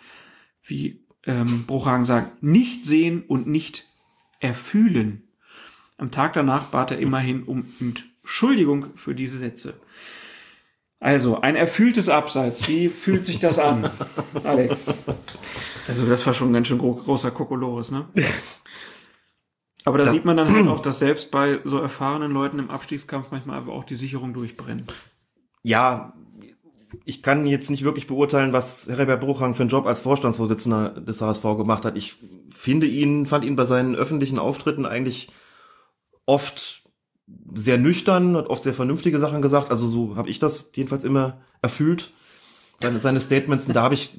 wie 0.63 1.07
ähm, 1.25 1.65
Bruchhagen 1.67 2.05
sagt, 2.05 2.43
nicht 2.43 2.85
sehen 2.85 3.25
und 3.27 3.47
nicht 3.47 3.87
erfühlen. 4.41 5.29
Am 5.97 6.11
Tag 6.11 6.33
danach 6.33 6.67
bat 6.67 6.91
er 6.91 6.99
immerhin 6.99 7.45
um 7.45 7.67
Entschuldigung 7.79 8.97
für 8.97 9.15
diese 9.15 9.39
Sätze. 9.39 9.75
Also, 10.99 11.41
ein 11.41 11.57
erfülltes 11.57 12.11
Abseits. 12.11 12.69
Wie 12.69 12.89
fühlt 12.89 13.25
sich 13.25 13.39
das 13.39 13.59
an, 13.59 13.91
Alex? 14.45 14.93
Also, 15.89 16.07
das 16.07 16.27
war 16.27 16.35
schon 16.35 16.51
ein 16.51 16.53
ganz 16.53 16.69
schön 16.69 16.79
gro 16.79 16.95
großer 16.95 17.31
Kokolores, 17.31 17.91
ne? 17.91 18.07
Aber 19.87 19.97
da 19.97 20.07
sieht 20.07 20.27
man 20.27 20.37
dann 20.37 20.53
halt 20.53 20.69
auch, 20.69 20.81
dass 20.83 20.99
selbst 20.99 21.31
bei 21.31 21.61
so 21.65 21.79
erfahrenen 21.79 22.33
Leuten 22.33 22.59
im 22.59 22.71
Abstiegskampf 22.71 23.31
manchmal 23.31 23.59
einfach 23.59 23.73
auch 23.73 23.85
die 23.85 23.95
Sicherung 23.95 24.35
durchbrennt. 24.35 24.93
Ja, 25.63 26.13
ich 27.05 27.23
kann 27.23 27.47
jetzt 27.47 27.71
nicht 27.71 27.85
wirklich 27.85 28.07
beurteilen, 28.07 28.53
was 28.53 28.89
Herbert 28.89 29.21
Bruchhang 29.21 29.55
für 29.55 29.63
einen 29.63 29.71
Job 29.71 29.87
als 29.87 30.01
Vorstandsvorsitzender 30.01 31.01
des 31.01 31.21
HSV 31.21 31.43
gemacht 31.43 31.85
hat. 31.85 31.97
Ich 31.97 32.17
finde 32.55 32.87
ihn, 32.87 33.27
fand 33.27 33.45
ihn 33.45 33.57
bei 33.57 33.65
seinen 33.65 33.95
öffentlichen 33.95 34.39
Auftritten 34.39 34.87
eigentlich 34.87 35.31
oft 36.27 36.83
sehr 37.55 37.79
nüchtern, 37.79 38.37
hat 38.37 38.49
oft 38.49 38.63
sehr 38.63 38.75
vernünftige 38.75 39.19
Sachen 39.19 39.43
gesagt. 39.43 39.71
Also 39.71 39.89
so 39.89 40.17
habe 40.17 40.29
ich 40.29 40.39
das 40.39 40.73
jedenfalls 40.75 41.05
immer 41.05 41.41
erfüllt. 41.63 42.13
Seine, 42.81 42.99
seine 42.99 43.21
Statements, 43.21 43.67
da 43.67 43.83
habe 43.83 43.95
ich, 43.95 44.19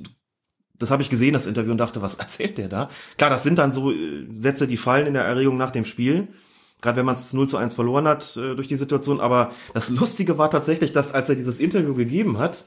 das 0.78 0.91
habe 0.91 1.01
ich 1.01 1.09
gesehen, 1.09 1.34
das 1.34 1.47
Interview, 1.47 1.72
und 1.72 1.78
dachte, 1.78 2.01
was 2.01 2.15
erzählt 2.15 2.57
der 2.57 2.69
da? 2.69 2.89
Klar, 3.17 3.30
das 3.30 3.43
sind 3.43 3.57
dann 3.57 3.74
so 3.74 3.91
äh, 3.91 4.28
Sätze, 4.36 4.67
die 4.67 4.78
fallen 4.78 5.07
in 5.07 5.13
der 5.13 5.24
Erregung 5.24 5.57
nach 5.57 5.72
dem 5.72 5.86
Spiel. 5.86 6.30
Gerade 6.82 6.97
wenn 6.97 7.05
man 7.05 7.15
es 7.15 7.32
0 7.32 7.47
zu 7.47 7.57
1 7.57 7.75
verloren 7.75 8.07
hat 8.07 8.36
äh, 8.38 8.55
durch 8.55 8.67
die 8.67 8.75
Situation. 8.75 9.19
Aber 9.19 9.51
das 9.73 9.89
Lustige 9.89 10.38
war 10.38 10.49
tatsächlich, 10.49 10.91
dass 10.91 11.13
als 11.13 11.29
er 11.29 11.36
dieses 11.36 11.59
Interview 11.59 11.93
gegeben 11.93 12.38
hat, 12.38 12.65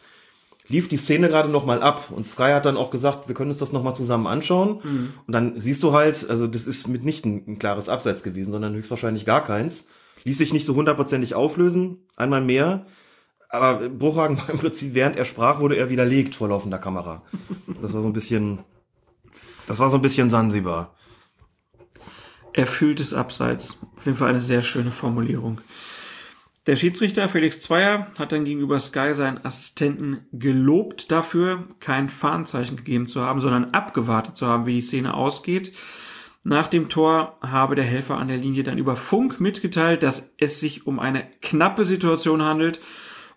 lief 0.69 0.89
die 0.89 0.97
Szene 0.97 1.29
gerade 1.29 1.49
noch 1.49 1.67
mal 1.67 1.83
ab 1.83 2.11
und 2.11 2.27
Sky 2.27 2.53
hat 2.53 2.65
dann 2.65 2.77
auch 2.77 2.91
gesagt, 2.91 3.29
wir 3.29 3.35
können 3.35 3.51
uns 3.51 3.59
das 3.59 3.73
noch 3.73 3.83
mal 3.83 3.95
zusammen 3.95 4.27
anschauen 4.27 4.81
mhm. 4.83 5.15
und 5.27 5.33
dann 5.33 5.61
siehst 5.61 5.83
du 5.83 5.93
halt, 5.93 6.29
also 6.31 6.47
das 6.47 6.67
ist 6.67 6.89
mitnichten 6.89 7.45
ein 7.47 7.59
klares 7.59 7.89
Abseits 7.89 8.23
gewesen, 8.23 8.53
sondern 8.53 8.75
höchstwahrscheinlich 8.75 9.27
gar 9.27 9.45
keins. 9.45 9.89
Ließ 10.25 10.39
sich 10.39 10.55
nicht 10.55 10.65
so 10.65 10.75
hundertprozentig 10.75 11.35
auflösen, 11.35 11.99
einmal 12.17 12.41
mehr. 12.41 12.87
Aber 13.51 13.89
Bruchhagen 13.89 14.39
war 14.39 14.49
im 14.49 14.59
Prinzip, 14.59 14.95
während 14.95 15.17
er 15.17 15.27
sprach, 15.27 15.61
wurde 15.61 15.77
er 15.77 15.91
widerlegt 15.91 16.35
vor 16.35 16.49
laufender 16.49 16.79
Kamera. 16.79 17.23
Das 17.83 17.93
war 17.93 18.01
so 18.01 18.09
ein 18.09 18.15
bisschen, 18.15 18.61
das 19.67 19.79
war 19.81 19.91
so 19.91 19.97
ein 19.97 20.03
bisschen 20.03 20.31
Sansibar. 20.31 20.95
Erfülltes 22.55 23.13
Abseits. 23.13 23.79
Auf 23.97 24.07
jeden 24.07 24.17
Fall 24.17 24.31
eine 24.31 24.41
sehr 24.41 24.63
schöne 24.63 24.93
Formulierung. 24.93 25.61
Der 26.67 26.77
Schiedsrichter 26.77 27.29
Felix 27.29 27.61
Zweier 27.61 28.07
hat 28.19 28.33
dann 28.33 28.47
gegenüber 28.47 28.81
Sky 28.81 29.13
seinen 29.13 29.45
Assistenten 29.45 30.27
gelobt 30.33 31.13
dafür, 31.13 31.65
kein 31.81 32.09
Fahnenzeichen 32.09 32.77
gegeben 32.79 33.07
zu 33.07 33.21
haben, 33.21 33.41
sondern 33.41 33.73
abgewartet 33.75 34.37
zu 34.37 34.47
haben, 34.47 34.65
wie 34.65 34.75
die 34.75 34.81
Szene 34.81 35.13
ausgeht. 35.13 35.75
Nach 36.43 36.69
dem 36.69 36.89
Tor 36.89 37.39
habe 37.43 37.75
der 37.75 37.85
Helfer 37.85 38.17
an 38.17 38.29
der 38.29 38.39
Linie 38.39 38.63
dann 38.63 38.79
über 38.79 38.97
Funk 38.97 39.41
mitgeteilt, 39.41 40.03
dass 40.03 40.33
es 40.39 40.61
sich 40.61 40.87
um 40.87 41.01
eine 41.01 41.27
knappe 41.43 41.85
Situation 41.85 42.43
handelt 42.43 42.81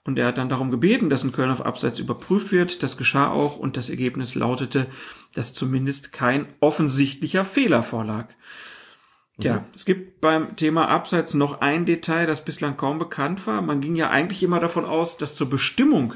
und 0.07 0.17
er 0.17 0.27
hat 0.27 0.37
dann 0.37 0.47
darum 0.47 0.71
gebeten, 0.71 1.09
dass 1.09 1.25
ein 1.25 1.33
Köln 1.33 1.51
auf 1.51 1.65
Abseits 1.65 1.99
überprüft 1.99 2.53
wird. 2.53 2.81
Das 2.81 2.95
geschah 2.95 3.29
auch 3.29 3.57
und 3.57 3.75
das 3.75 3.89
Ergebnis 3.89 4.35
lautete, 4.35 4.87
dass 5.33 5.53
zumindest 5.53 6.13
kein 6.13 6.47
offensichtlicher 6.61 7.43
Fehler 7.43 7.83
vorlag. 7.83 8.29
Tja, 9.39 9.59
mhm. 9.59 9.65
es 9.75 9.85
gibt 9.85 10.19
beim 10.19 10.55
Thema 10.55 10.87
Abseits 10.87 11.33
noch 11.33 11.61
ein 11.61 11.85
Detail, 11.85 12.25
das 12.25 12.43
bislang 12.43 12.75
kaum 12.75 12.97
bekannt 12.97 13.45
war. 13.45 13.61
Man 13.61 13.81
ging 13.81 13.95
ja 13.95 14.09
eigentlich 14.09 14.41
immer 14.43 14.59
davon 14.59 14.85
aus, 14.85 15.17
dass 15.17 15.35
zur 15.35 15.49
Bestimmung 15.49 16.15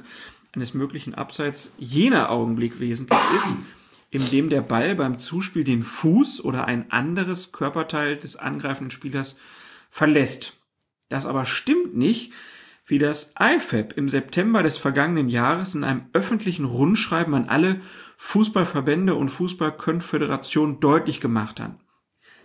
eines 0.54 0.74
möglichen 0.74 1.14
Abseits 1.14 1.72
jener 1.78 2.30
Augenblick 2.30 2.80
wesentlich 2.80 3.20
ist, 3.38 3.54
in 4.10 4.30
dem 4.30 4.50
der 4.50 4.62
Ball 4.62 4.96
beim 4.96 5.18
Zuspiel 5.18 5.64
den 5.64 5.84
Fuß 5.84 6.44
oder 6.44 6.66
ein 6.66 6.92
anderes 6.92 7.52
Körperteil 7.52 8.18
des 8.18 8.36
angreifenden 8.36 8.92
Spielers 8.92 9.40
verlässt. 9.90 10.58
Das 11.10 11.26
aber 11.26 11.46
stimmt 11.46 11.96
nicht, 11.96 12.34
wie 12.86 12.98
das 12.98 13.34
IFAB 13.40 13.94
im 13.96 14.10
September 14.10 14.64
des 14.64 14.78
vergangenen 14.78 15.30
Jahres 15.30 15.76
in 15.76 15.84
einem 15.84 16.08
öffentlichen 16.12 16.66
Rundschreiben 16.66 17.34
an 17.36 17.48
alle 17.48 17.82
Fußballverbände 18.18 19.16
und 19.16 19.30
Fußballkonföderationen 19.30 20.80
deutlich 20.80 21.22
gemacht 21.22 21.60
hat. 21.60 21.76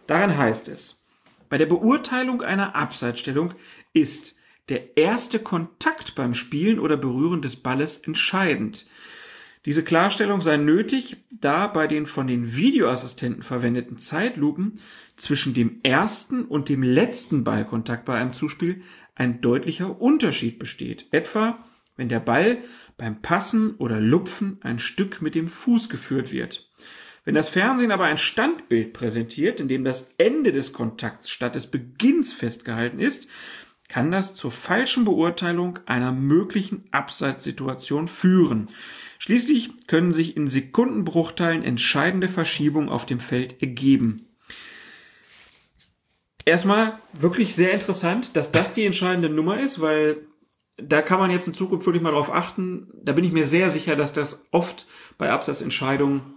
Darin 0.06 0.36
heißt 0.36 0.68
es, 0.68 1.02
bei 1.48 1.58
der 1.58 1.66
Beurteilung 1.66 2.42
einer 2.42 2.74
Abseitsstellung 2.74 3.54
ist 3.92 4.36
der 4.68 4.96
erste 4.96 5.38
Kontakt 5.38 6.14
beim 6.14 6.34
Spielen 6.34 6.78
oder 6.78 6.96
Berühren 6.96 7.42
des 7.42 7.56
Balles 7.56 7.98
entscheidend. 7.98 8.86
Diese 9.64 9.82
Klarstellung 9.82 10.42
sei 10.42 10.56
nötig, 10.58 11.16
da 11.30 11.66
bei 11.66 11.86
den 11.86 12.06
von 12.06 12.26
den 12.26 12.54
Videoassistenten 12.54 13.42
verwendeten 13.42 13.98
Zeitlupen 13.98 14.80
zwischen 15.16 15.54
dem 15.54 15.80
ersten 15.82 16.44
und 16.44 16.68
dem 16.68 16.82
letzten 16.82 17.42
Ballkontakt 17.42 18.04
bei 18.04 18.14
einem 18.14 18.32
Zuspiel 18.32 18.82
ein 19.14 19.40
deutlicher 19.40 20.00
Unterschied 20.00 20.58
besteht. 20.58 21.06
Etwa, 21.10 21.64
wenn 21.96 22.08
der 22.08 22.20
Ball 22.20 22.58
beim 22.96 23.22
Passen 23.22 23.74
oder 23.76 24.00
Lupfen 24.00 24.58
ein 24.62 24.78
Stück 24.78 25.20
mit 25.20 25.34
dem 25.34 25.48
Fuß 25.48 25.88
geführt 25.88 26.30
wird. 26.30 26.70
Wenn 27.26 27.34
das 27.34 27.48
Fernsehen 27.48 27.90
aber 27.90 28.04
ein 28.04 28.18
Standbild 28.18 28.92
präsentiert, 28.92 29.60
in 29.60 29.66
dem 29.66 29.82
das 29.82 30.10
Ende 30.16 30.52
des 30.52 30.72
Kontakts 30.72 31.28
statt 31.28 31.56
des 31.56 31.66
Beginns 31.66 32.32
festgehalten 32.32 33.00
ist, 33.00 33.28
kann 33.88 34.12
das 34.12 34.36
zur 34.36 34.52
falschen 34.52 35.04
Beurteilung 35.04 35.80
einer 35.86 36.12
möglichen 36.12 36.84
Abseitssituation 36.92 38.06
führen. 38.06 38.70
Schließlich 39.18 39.88
können 39.88 40.12
sich 40.12 40.36
in 40.36 40.46
Sekundenbruchteilen 40.46 41.64
entscheidende 41.64 42.28
Verschiebungen 42.28 42.88
auf 42.88 43.06
dem 43.06 43.18
Feld 43.18 43.60
ergeben. 43.60 44.28
Erstmal 46.44 47.00
wirklich 47.12 47.56
sehr 47.56 47.72
interessant, 47.72 48.36
dass 48.36 48.52
das 48.52 48.72
die 48.72 48.84
entscheidende 48.84 49.28
Nummer 49.28 49.58
ist, 49.58 49.80
weil 49.80 50.18
da 50.76 51.02
kann 51.02 51.18
man 51.18 51.32
jetzt 51.32 51.48
in 51.48 51.54
Zukunft 51.54 51.86
wirklich 51.86 52.04
mal 52.04 52.12
drauf 52.12 52.32
achten. 52.32 52.88
Da 52.94 53.12
bin 53.12 53.24
ich 53.24 53.32
mir 53.32 53.46
sehr 53.46 53.68
sicher, 53.68 53.96
dass 53.96 54.12
das 54.12 54.46
oft 54.52 54.86
bei 55.18 55.28
Absatzentscheidungen 55.28 56.36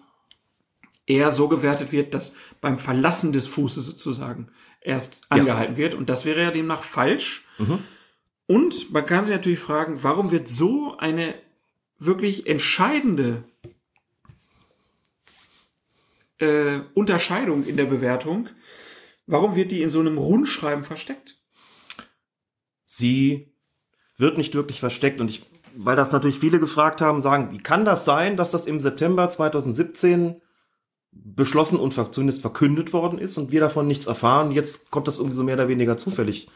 eher 1.10 1.32
so 1.32 1.50
gewertet 1.50 1.92
wird, 1.92 2.14
dass 2.14 2.36
beim 2.62 2.80
Verlassen 2.80 3.34
des 3.34 3.48
Fußes 3.48 3.86
sozusagen 3.86 4.50
erst 4.80 5.22
angehalten 5.30 5.74
ja. 5.74 5.78
wird. 5.78 5.96
Und 5.96 6.08
das 6.08 6.24
wäre 6.24 6.42
ja 6.42 6.52
demnach 6.52 6.84
falsch. 6.84 7.46
Mhm. 7.58 7.80
Und 8.48 8.92
man 8.92 9.06
kann 9.06 9.24
sich 9.24 9.34
natürlich 9.34 9.60
fragen, 9.60 10.04
warum 10.04 10.32
wird 10.32 10.48
so 10.48 10.98
eine 10.98 11.36
wirklich 11.98 12.48
entscheidende 12.48 13.44
äh, 16.40 16.80
Unterscheidung 16.94 17.66
in 17.66 17.76
der 17.76 17.86
Bewertung, 17.86 18.50
warum 19.28 19.56
wird 19.56 19.72
die 19.72 19.82
in 19.82 19.90
so 19.90 20.00
einem 20.00 20.18
Rundschreiben 20.18 20.84
versteckt? 20.84 21.38
Sie 22.84 23.52
wird 24.18 24.38
nicht 24.38 24.56
wirklich 24.56 24.80
versteckt 24.80 25.20
und 25.20 25.30
ich, 25.30 25.46
weil 25.76 25.96
das 25.96 26.12
natürlich 26.12 26.40
viele 26.40 26.60
gefragt 26.60 27.02
haben, 27.02 27.22
sagen, 27.22 27.52
wie 27.52 27.58
kann 27.58 27.86
das 27.86 28.06
sein, 28.06 28.38
dass 28.38 28.52
das 28.52 28.68
im 28.68 28.80
September 28.80 29.30
2017 29.30 30.42
beschlossen 31.12 31.80
und 31.80 31.94
zumindest 32.14 32.42
verkündet 32.42 32.94
worden 32.94 33.20
ist 33.20 33.38
und 33.38 33.52
wir 33.52 33.62
davon 33.62 33.88
nichts 33.88 34.06
erfahren. 34.06 34.52
Jetzt 34.52 34.92
kommt 34.92 35.08
das 35.08 35.18
irgendwie 35.18 35.36
so 35.36 35.44
mehr 35.44 35.56
oder 35.56 35.68
weniger 35.68 35.98
zufällig 35.98 36.50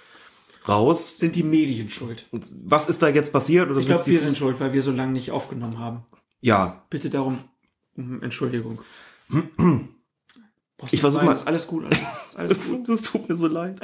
raus. 0.68 1.18
Sind 1.18 1.36
die 1.36 1.44
Medien 1.44 1.90
schuld? 1.90 2.28
Was 2.32 2.90
ist 2.90 3.02
da 3.02 3.10
jetzt 3.10 3.34
passiert? 3.34 3.70
Oder 3.70 3.80
ich 3.80 3.86
glaube, 3.86 4.06
wir 4.06 4.22
sind 4.22 4.38
schuld, 4.38 4.60
weil 4.60 4.74
wir 4.74 4.82
so 4.82 4.92
lange 4.92 5.14
nicht 5.14 5.32
aufgenommen 5.32 5.80
haben. 5.80 6.04
Ja. 6.42 6.84
Bitte 6.90 7.10
darum 7.10 7.40
um 7.96 8.22
Entschuldigung. 8.22 8.82
ich 10.92 11.02
versuche 11.02 11.26
mal. 11.26 11.38
Alles 11.46 11.68
gut, 11.68 11.86
alles, 11.86 12.00
alles 12.36 12.70
gut. 12.70 12.88
das 12.90 13.02
tut 13.04 13.30
mir 13.30 13.36
so 13.36 13.48
leid. 13.48 13.80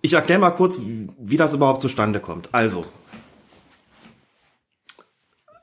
Ich 0.00 0.12
erkläre 0.12 0.40
mal 0.40 0.50
kurz, 0.50 0.80
wie 0.80 1.36
das 1.36 1.54
überhaupt 1.54 1.82
zustande 1.82 2.20
kommt. 2.20 2.54
Also, 2.54 2.86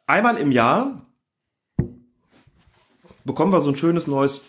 einmal 0.08 0.38
im 0.38 0.52
Jahr 0.52 1.05
bekommen 3.26 3.52
wir 3.52 3.60
so 3.60 3.70
ein 3.70 3.76
schönes 3.76 4.08
neues 4.08 4.46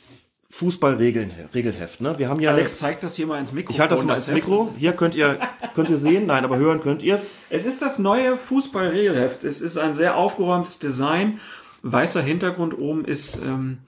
Fußballregelheft. 0.51 2.01
Ne? 2.01 2.19
Wir 2.19 2.29
haben 2.29 2.41
ja. 2.41 2.53
Alex 2.53 2.79
zeigt 2.79 3.03
das 3.03 3.17
hier 3.17 3.27
mal 3.27 3.41
ins 3.41 3.53
Mikro. 3.53 3.73
Ich 3.73 3.81
halte 3.81 3.97
das 3.97 4.05
mal 4.05 4.15
ins 4.15 4.29
Mikro. 4.29 4.73
Hier 4.79 4.93
könnt 4.93 5.15
ihr 5.15 5.41
könnt 5.75 5.91
ihr 5.91 5.99
sehen, 5.99 6.27
nein, 6.27 6.45
aber 6.45 6.57
hören 6.57 6.81
könnt 6.81 7.03
ihr 7.03 7.17
es. 7.17 7.37
Es 7.51 7.67
ist 7.67 7.83
das 7.83 7.99
neue 7.99 8.37
Fußballregelheft. 8.37 9.43
Es 9.43 9.61
ist 9.61 9.77
ein 9.77 9.95
sehr 9.95 10.17
aufgeräumtes 10.17 10.79
Design. 10.79 11.41
Weißer 11.83 12.23
Hintergrund 12.23 12.79
oben 12.79 13.05
ist 13.05 13.43
ähm, 13.45 13.79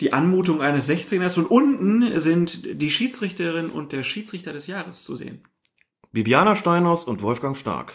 die 0.00 0.12
Anmutung 0.12 0.62
eines 0.62 0.88
16ers 0.88 1.38
und 1.38 1.46
unten 1.46 2.18
sind 2.18 2.80
die 2.80 2.90
Schiedsrichterin 2.90 3.70
und 3.70 3.92
der 3.92 4.02
Schiedsrichter 4.02 4.52
des 4.52 4.66
Jahres 4.66 5.02
zu 5.02 5.14
sehen. 5.14 5.42
Bibiana 6.12 6.56
Steinhaus 6.56 7.04
und 7.04 7.22
Wolfgang 7.22 7.56
Stark. 7.56 7.92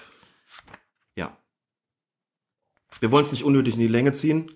Ja. 1.16 1.36
Wir 3.00 3.12
wollen 3.12 3.26
es 3.26 3.32
nicht 3.32 3.44
unnötig 3.44 3.74
in 3.74 3.82
die 3.82 3.88
Länge 3.88 4.14
ziehen 4.14 4.52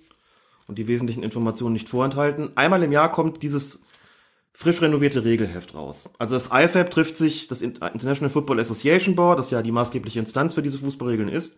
und 0.70 0.78
die 0.78 0.88
wesentlichen 0.88 1.24
Informationen 1.24 1.74
nicht 1.74 1.89
vorenthalten. 1.89 2.55
Einmal 2.55 2.84
im 2.84 2.91
Jahr 2.91 3.11
kommt 3.11 3.43
dieses 3.43 3.82
frisch 4.53 4.82
renovierte 4.82 5.26
Regelheft 5.26 5.74
raus. 5.74 6.09
Also 6.20 6.36
das 6.36 6.49
IFAB 6.53 6.91
trifft 6.91 7.17
sich, 7.17 7.47
das 7.47 7.61
International 7.61 8.30
Football 8.30 8.59
Association 8.59 9.15
Board, 9.15 9.39
das 9.39 9.51
ja 9.51 9.61
die 9.61 9.72
maßgebliche 9.72 10.20
Instanz 10.20 10.53
für 10.53 10.61
diese 10.61 10.78
Fußballregeln 10.80 11.30
ist, 11.30 11.57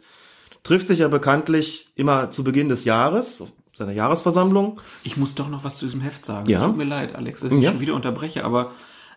trifft 0.63 0.87
sich 0.87 0.99
ja 0.99 1.07
bekanntlich 1.07 1.89
immer 1.95 2.29
zu 2.29 2.43
Beginn 2.43 2.69
des 2.69 2.85
Jahres, 2.85 3.43
seiner 3.75 3.91
Jahresversammlung. 3.91 4.79
Ich 5.03 5.17
muss 5.17 5.35
doch 5.35 5.49
noch 5.49 5.63
was 5.63 5.77
zu 5.77 5.85
diesem 5.85 6.01
Heft 6.01 6.23
sagen. 6.23 6.49
Ja. 6.49 6.59
Es 6.59 6.65
tut 6.65 6.77
mir 6.77 6.85
leid, 6.85 7.15
Alex, 7.15 7.41
dass 7.41 7.51
ich 7.51 7.59
ja. 7.59 7.71
schon 7.71 7.81
wieder 7.81 7.95
unterbreche, 7.95 8.43
aber 8.45 8.71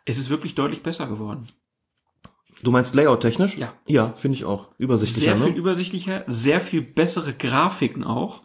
Es 0.06 0.18
ist 0.18 0.28
wirklich 0.28 0.54
deutlich 0.54 0.82
besser 0.82 1.06
geworden. 1.06 1.48
Du 2.62 2.70
meinst 2.70 2.94
Layout-technisch? 2.94 3.58
Ja. 3.58 3.74
Ja, 3.86 4.14
finde 4.16 4.38
ich 4.38 4.44
auch. 4.44 4.68
Übersichtlicher, 4.78 5.36
Sehr 5.36 5.44
viel 5.44 5.52
ne? 5.52 5.58
übersichtlicher, 5.58 6.24
sehr 6.26 6.60
viel 6.60 6.80
bessere 6.80 7.34
Grafiken 7.34 8.04
auch. 8.04 8.42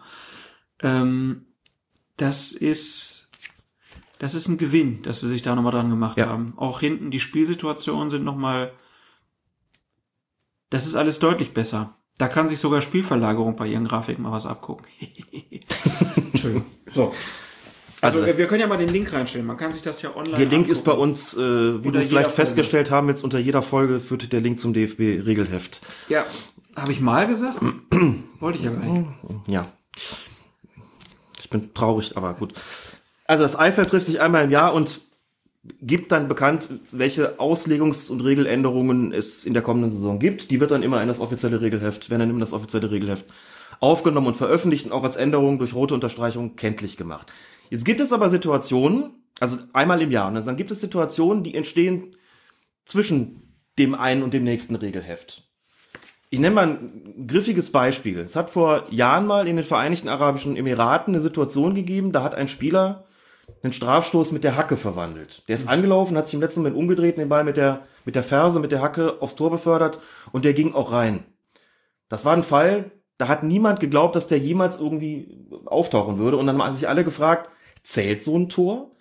Ähm, 0.81 1.45
das 2.17 2.51
ist, 2.51 3.29
das 4.19 4.35
ist 4.35 4.47
ein 4.47 4.57
Gewinn, 4.57 5.01
dass 5.03 5.21
sie 5.21 5.27
sich 5.27 5.41
da 5.41 5.55
nochmal 5.55 5.71
dran 5.71 5.89
gemacht 5.89 6.17
Ja. 6.17 6.27
haben. 6.27 6.53
Auch 6.57 6.79
hinten 6.79 7.11
die 7.11 7.19
Spielsituationen 7.19 8.09
sind 8.09 8.23
nochmal, 8.23 8.73
das 10.69 10.85
ist 10.85 10.95
alles 10.95 11.19
deutlich 11.19 11.53
besser. 11.53 11.95
Da 12.17 12.27
kann 12.27 12.47
sich 12.49 12.59
sogar 12.59 12.81
Spielverlagerung 12.81 13.55
bei 13.55 13.67
ihren 13.67 13.85
Grafiken 13.85 14.23
mal 14.23 14.31
was 14.33 14.45
abgucken. 14.45 14.85
Entschuldigung. 16.33 16.65
So. 16.93 17.13
Also, 18.01 18.21
Also 18.21 18.37
wir 18.37 18.47
können 18.47 18.61
ja 18.61 18.67
mal 18.67 18.77
den 18.77 18.89
Link 18.89 19.11
reinstellen. 19.11 19.45
Man 19.47 19.57
kann 19.57 19.71
sich 19.71 19.81
das 19.81 20.01
ja 20.01 20.15
online 20.15 20.37
Der 20.37 20.45
Link 20.45 20.67
ist 20.67 20.83
bei 20.83 20.91
angucken. 20.91 21.09
uns, 21.09 21.33
äh, 21.35 21.39
wie 21.39 21.43
Unter 21.43 21.81
du 21.81 21.87
jeder 21.99 22.01
vielleicht 22.05 22.31
Folge. 22.31 22.35
festgestellt 22.35 22.91
haben, 22.91 23.07
jetzt 23.09 23.23
unter 23.23 23.39
jeder 23.39 23.61
Folge 23.61 23.99
führt 23.99 24.31
der 24.31 24.41
Link 24.41 24.59
zum 24.59 24.73
DFB-Regelheft. 24.73 25.81
Ja. 26.09 26.25
Habe 26.75 26.91
ich 26.91 26.99
mal 27.01 27.25
gesagt? 27.27 27.57
Wollte 28.39 28.59
ich 28.59 28.67
aber 28.67 28.77
nicht. 28.77 29.07
Ja. 29.47 29.63
Ich 31.39 31.49
bin 31.49 31.73
traurig, 31.73 32.17
aber 32.17 32.33
gut. 32.33 32.53
Also 33.25 33.43
das 33.43 33.53
IFAB 33.53 33.87
trifft 33.87 34.05
sich 34.05 34.21
einmal 34.21 34.45
im 34.45 34.51
Jahr 34.51 34.73
und 34.73 35.01
gibt 35.81 36.11
dann 36.11 36.27
bekannt, 36.27 36.69
welche 36.91 37.39
Auslegungs- 37.39 38.09
und 38.09 38.21
Regeländerungen 38.21 39.11
es 39.11 39.45
in 39.45 39.53
der 39.53 39.61
kommenden 39.61 39.91
Saison 39.91 40.19
gibt. 40.19 40.51
Die 40.51 40.59
wird 40.59 40.71
dann 40.71 40.83
immer 40.83 41.01
in 41.01 41.07
das 41.07 41.19
offizielle 41.19 41.61
Regelheft, 41.61 42.09
werden 42.09 42.21
dann 42.21 42.29
immer 42.29 42.39
das 42.39 42.53
offizielle 42.53 42.91
Regelheft 42.91 43.25
aufgenommen 43.79 44.27
und 44.27 44.37
veröffentlicht 44.37 44.85
und 44.85 44.91
auch 44.91 45.03
als 45.03 45.15
Änderung 45.15 45.59
durch 45.59 45.73
rote 45.73 45.93
Unterstreichung 45.93 46.55
kenntlich 46.55 46.97
gemacht. 46.97 47.31
Jetzt 47.69 47.85
gibt 47.85 47.99
es 47.99 48.11
aber 48.11 48.29
Situationen, 48.29 49.11
also 49.39 49.57
einmal 49.73 50.01
im 50.01 50.11
Jahr, 50.11 50.27
und 50.27 50.45
dann 50.45 50.57
gibt 50.57 50.71
es 50.71 50.81
Situationen, 50.81 51.43
die 51.43 51.55
entstehen 51.55 52.15
zwischen 52.85 53.55
dem 53.77 53.95
einen 53.95 54.23
und 54.23 54.33
dem 54.33 54.43
nächsten 54.43 54.75
Regelheft. 54.75 55.48
Ich 56.31 56.39
nenne 56.39 56.55
mal 56.55 56.67
ein 56.67 57.25
griffiges 57.27 57.71
Beispiel. 57.71 58.19
Es 58.19 58.35
hat 58.35 58.51
vor 58.51 58.83
Jahren 58.91 59.25
mal 59.25 59.47
in 59.47 59.55
den 59.55 59.65
Vereinigten 59.65 60.09
Arabischen 60.09 60.55
Emiraten 60.55 61.13
eine 61.13 61.21
Situation 61.21 61.73
gegeben, 61.73 62.11
da 62.11 62.21
hat 62.21 62.35
ein 62.35 62.47
Spieler 62.47 63.05
einen 63.63 63.73
Strafstoß 63.73 64.31
mit 64.31 64.43
der 64.43 64.55
Hacke 64.55 64.77
verwandelt. 64.77 65.43
Der 65.47 65.55
ist 65.55 65.67
angelaufen, 65.67 66.15
hat 66.15 66.27
sich 66.27 66.35
im 66.35 66.41
letzten 66.41 66.61
Moment 66.61 66.77
umgedreht, 66.77 67.17
den 67.17 67.29
Ball 67.29 67.43
mit 67.43 67.57
der, 67.57 67.87
mit 68.05 68.15
der 68.15 68.21
Ferse, 68.21 68.59
mit 68.59 68.71
der 68.71 68.81
Hacke 68.81 69.21
aufs 69.21 69.35
Tor 69.35 69.49
befördert 69.49 69.99
und 70.31 70.45
der 70.45 70.53
ging 70.53 70.73
auch 70.73 70.91
rein. 70.91 71.23
Das 72.09 72.25
war 72.25 72.35
ein 72.35 72.43
Fall, 72.43 72.91
da 73.17 73.27
hat 73.27 73.43
niemand 73.43 73.79
geglaubt, 73.79 74.15
dass 74.15 74.27
der 74.27 74.37
jemals 74.37 74.79
irgendwie 74.79 75.47
auftauchen 75.65 76.19
würde 76.19 76.37
und 76.37 76.45
dann 76.45 76.61
haben 76.61 76.75
sich 76.75 76.87
alle 76.87 77.03
gefragt, 77.03 77.49
zählt 77.81 78.23
so 78.23 78.37
ein 78.37 78.49
Tor? 78.49 78.91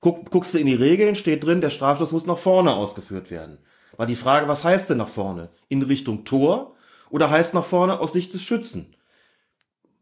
Guck, 0.00 0.30
guckst 0.30 0.54
du 0.54 0.58
in 0.58 0.66
die 0.66 0.74
Regeln, 0.74 1.16
steht 1.16 1.44
drin, 1.44 1.60
der 1.60 1.70
Strafstoß 1.70 2.12
muss 2.12 2.26
nach 2.26 2.38
vorne 2.38 2.74
ausgeführt 2.74 3.30
werden. 3.30 3.58
War 3.96 4.06
die 4.06 4.14
Frage, 4.14 4.46
was 4.46 4.62
heißt 4.62 4.88
denn 4.88 4.98
nach 4.98 5.08
vorne? 5.08 5.50
In 5.68 5.82
Richtung 5.82 6.24
Tor 6.24 6.75
oder 7.10 7.30
heißt 7.30 7.54
nach 7.54 7.64
vorne 7.64 8.00
aus 8.00 8.12
Sicht 8.12 8.34
des 8.34 8.42
Schützen? 8.42 8.94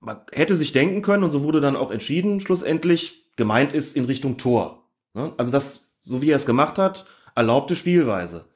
Man 0.00 0.20
hätte 0.32 0.57
sich 0.57 0.72
denken 0.72 1.02
können, 1.02 1.24
und 1.24 1.30
so 1.30 1.42
wurde 1.42 1.61
dann 1.61 1.76
auch 1.76 1.90
entschieden, 1.90 2.40
schlussendlich, 2.40 3.24
gemeint 3.36 3.72
ist 3.72 3.96
in 3.96 4.05
Richtung 4.05 4.36
Tor. 4.36 4.84
Ne? 5.14 5.32
Also 5.36 5.50
das, 5.50 5.88
so 6.02 6.22
wie 6.22 6.30
er 6.30 6.36
es 6.36 6.46
gemacht 6.46 6.78
hat, 6.78 7.07
erlaubte 7.34 7.74
Spielweise. 7.74 8.46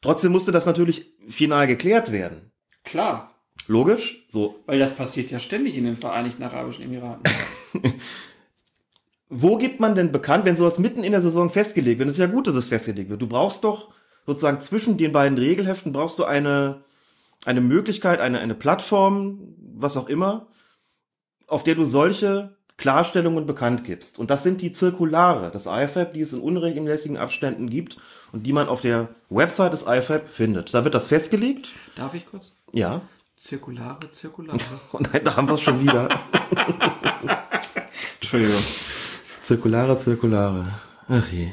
Trotzdem 0.00 0.32
musste 0.32 0.52
das 0.52 0.66
natürlich 0.66 1.06
final 1.28 1.66
geklärt 1.66 2.10
werden. 2.10 2.50
Klar. 2.84 3.34
Logisch, 3.68 4.26
so. 4.28 4.56
Weil 4.66 4.80
das 4.80 4.94
passiert 4.94 5.30
ja 5.30 5.38
ständig 5.38 5.76
in 5.76 5.84
den 5.84 5.96
Vereinigten 5.96 6.42
Arabischen 6.42 6.84
Emiraten. 6.84 7.22
Wo 9.28 9.56
gibt 9.56 9.80
man 9.80 9.94
denn 9.94 10.12
bekannt, 10.12 10.44
wenn 10.44 10.56
sowas 10.56 10.78
mitten 10.78 11.04
in 11.04 11.12
der 11.12 11.22
Saison 11.22 11.48
festgelegt 11.48 11.98
wird? 11.98 12.08
Es 12.08 12.16
ist 12.16 12.20
ja 12.20 12.26
gut, 12.26 12.46
dass 12.46 12.54
es 12.54 12.68
festgelegt 12.68 13.08
wird. 13.08 13.22
Du 13.22 13.28
brauchst 13.28 13.64
doch 13.64 13.94
sozusagen 14.26 14.60
zwischen 14.60 14.98
den 14.98 15.12
beiden 15.12 15.38
Regelheften 15.38 15.92
brauchst 15.92 16.18
du 16.18 16.24
eine, 16.24 16.84
eine 17.44 17.60
Möglichkeit, 17.60 18.20
eine, 18.20 18.40
eine 18.40 18.54
Plattform, 18.54 19.54
was 19.74 19.96
auch 19.96 20.08
immer, 20.08 20.48
auf 21.46 21.64
der 21.64 21.74
du 21.74 21.84
solche 21.84 22.56
Klarstellungen 22.76 23.46
bekannt 23.46 23.84
gibst. 23.84 24.18
Und 24.18 24.30
das 24.30 24.42
sind 24.42 24.60
die 24.60 24.72
Zirkulare 24.72 25.50
des 25.50 25.66
IFAB, 25.66 26.14
die 26.14 26.20
es 26.20 26.32
in 26.32 26.40
unregelmäßigen 26.40 27.16
Abständen 27.16 27.68
gibt 27.68 27.98
und 28.32 28.44
die 28.44 28.52
man 28.52 28.68
auf 28.68 28.80
der 28.80 29.08
Website 29.28 29.72
des 29.72 29.84
IFAB 29.86 30.28
findet. 30.28 30.74
Da 30.74 30.84
wird 30.84 30.94
das 30.94 31.08
festgelegt. 31.08 31.72
Darf 31.94 32.14
ich 32.14 32.26
kurz? 32.26 32.56
Ja. 32.72 33.02
Zirkulare, 33.36 34.10
zirkulare. 34.10 34.58
Und 34.92 35.12
nein, 35.12 35.22
da 35.24 35.36
haben 35.36 35.48
wir 35.48 35.54
es 35.54 35.60
schon 35.60 35.80
wieder. 35.82 36.08
Entschuldigung. 38.20 38.62
Zirkulare, 39.42 39.96
Zirkulare. 39.98 40.66
Ach 41.08 41.28
je. 41.28 41.52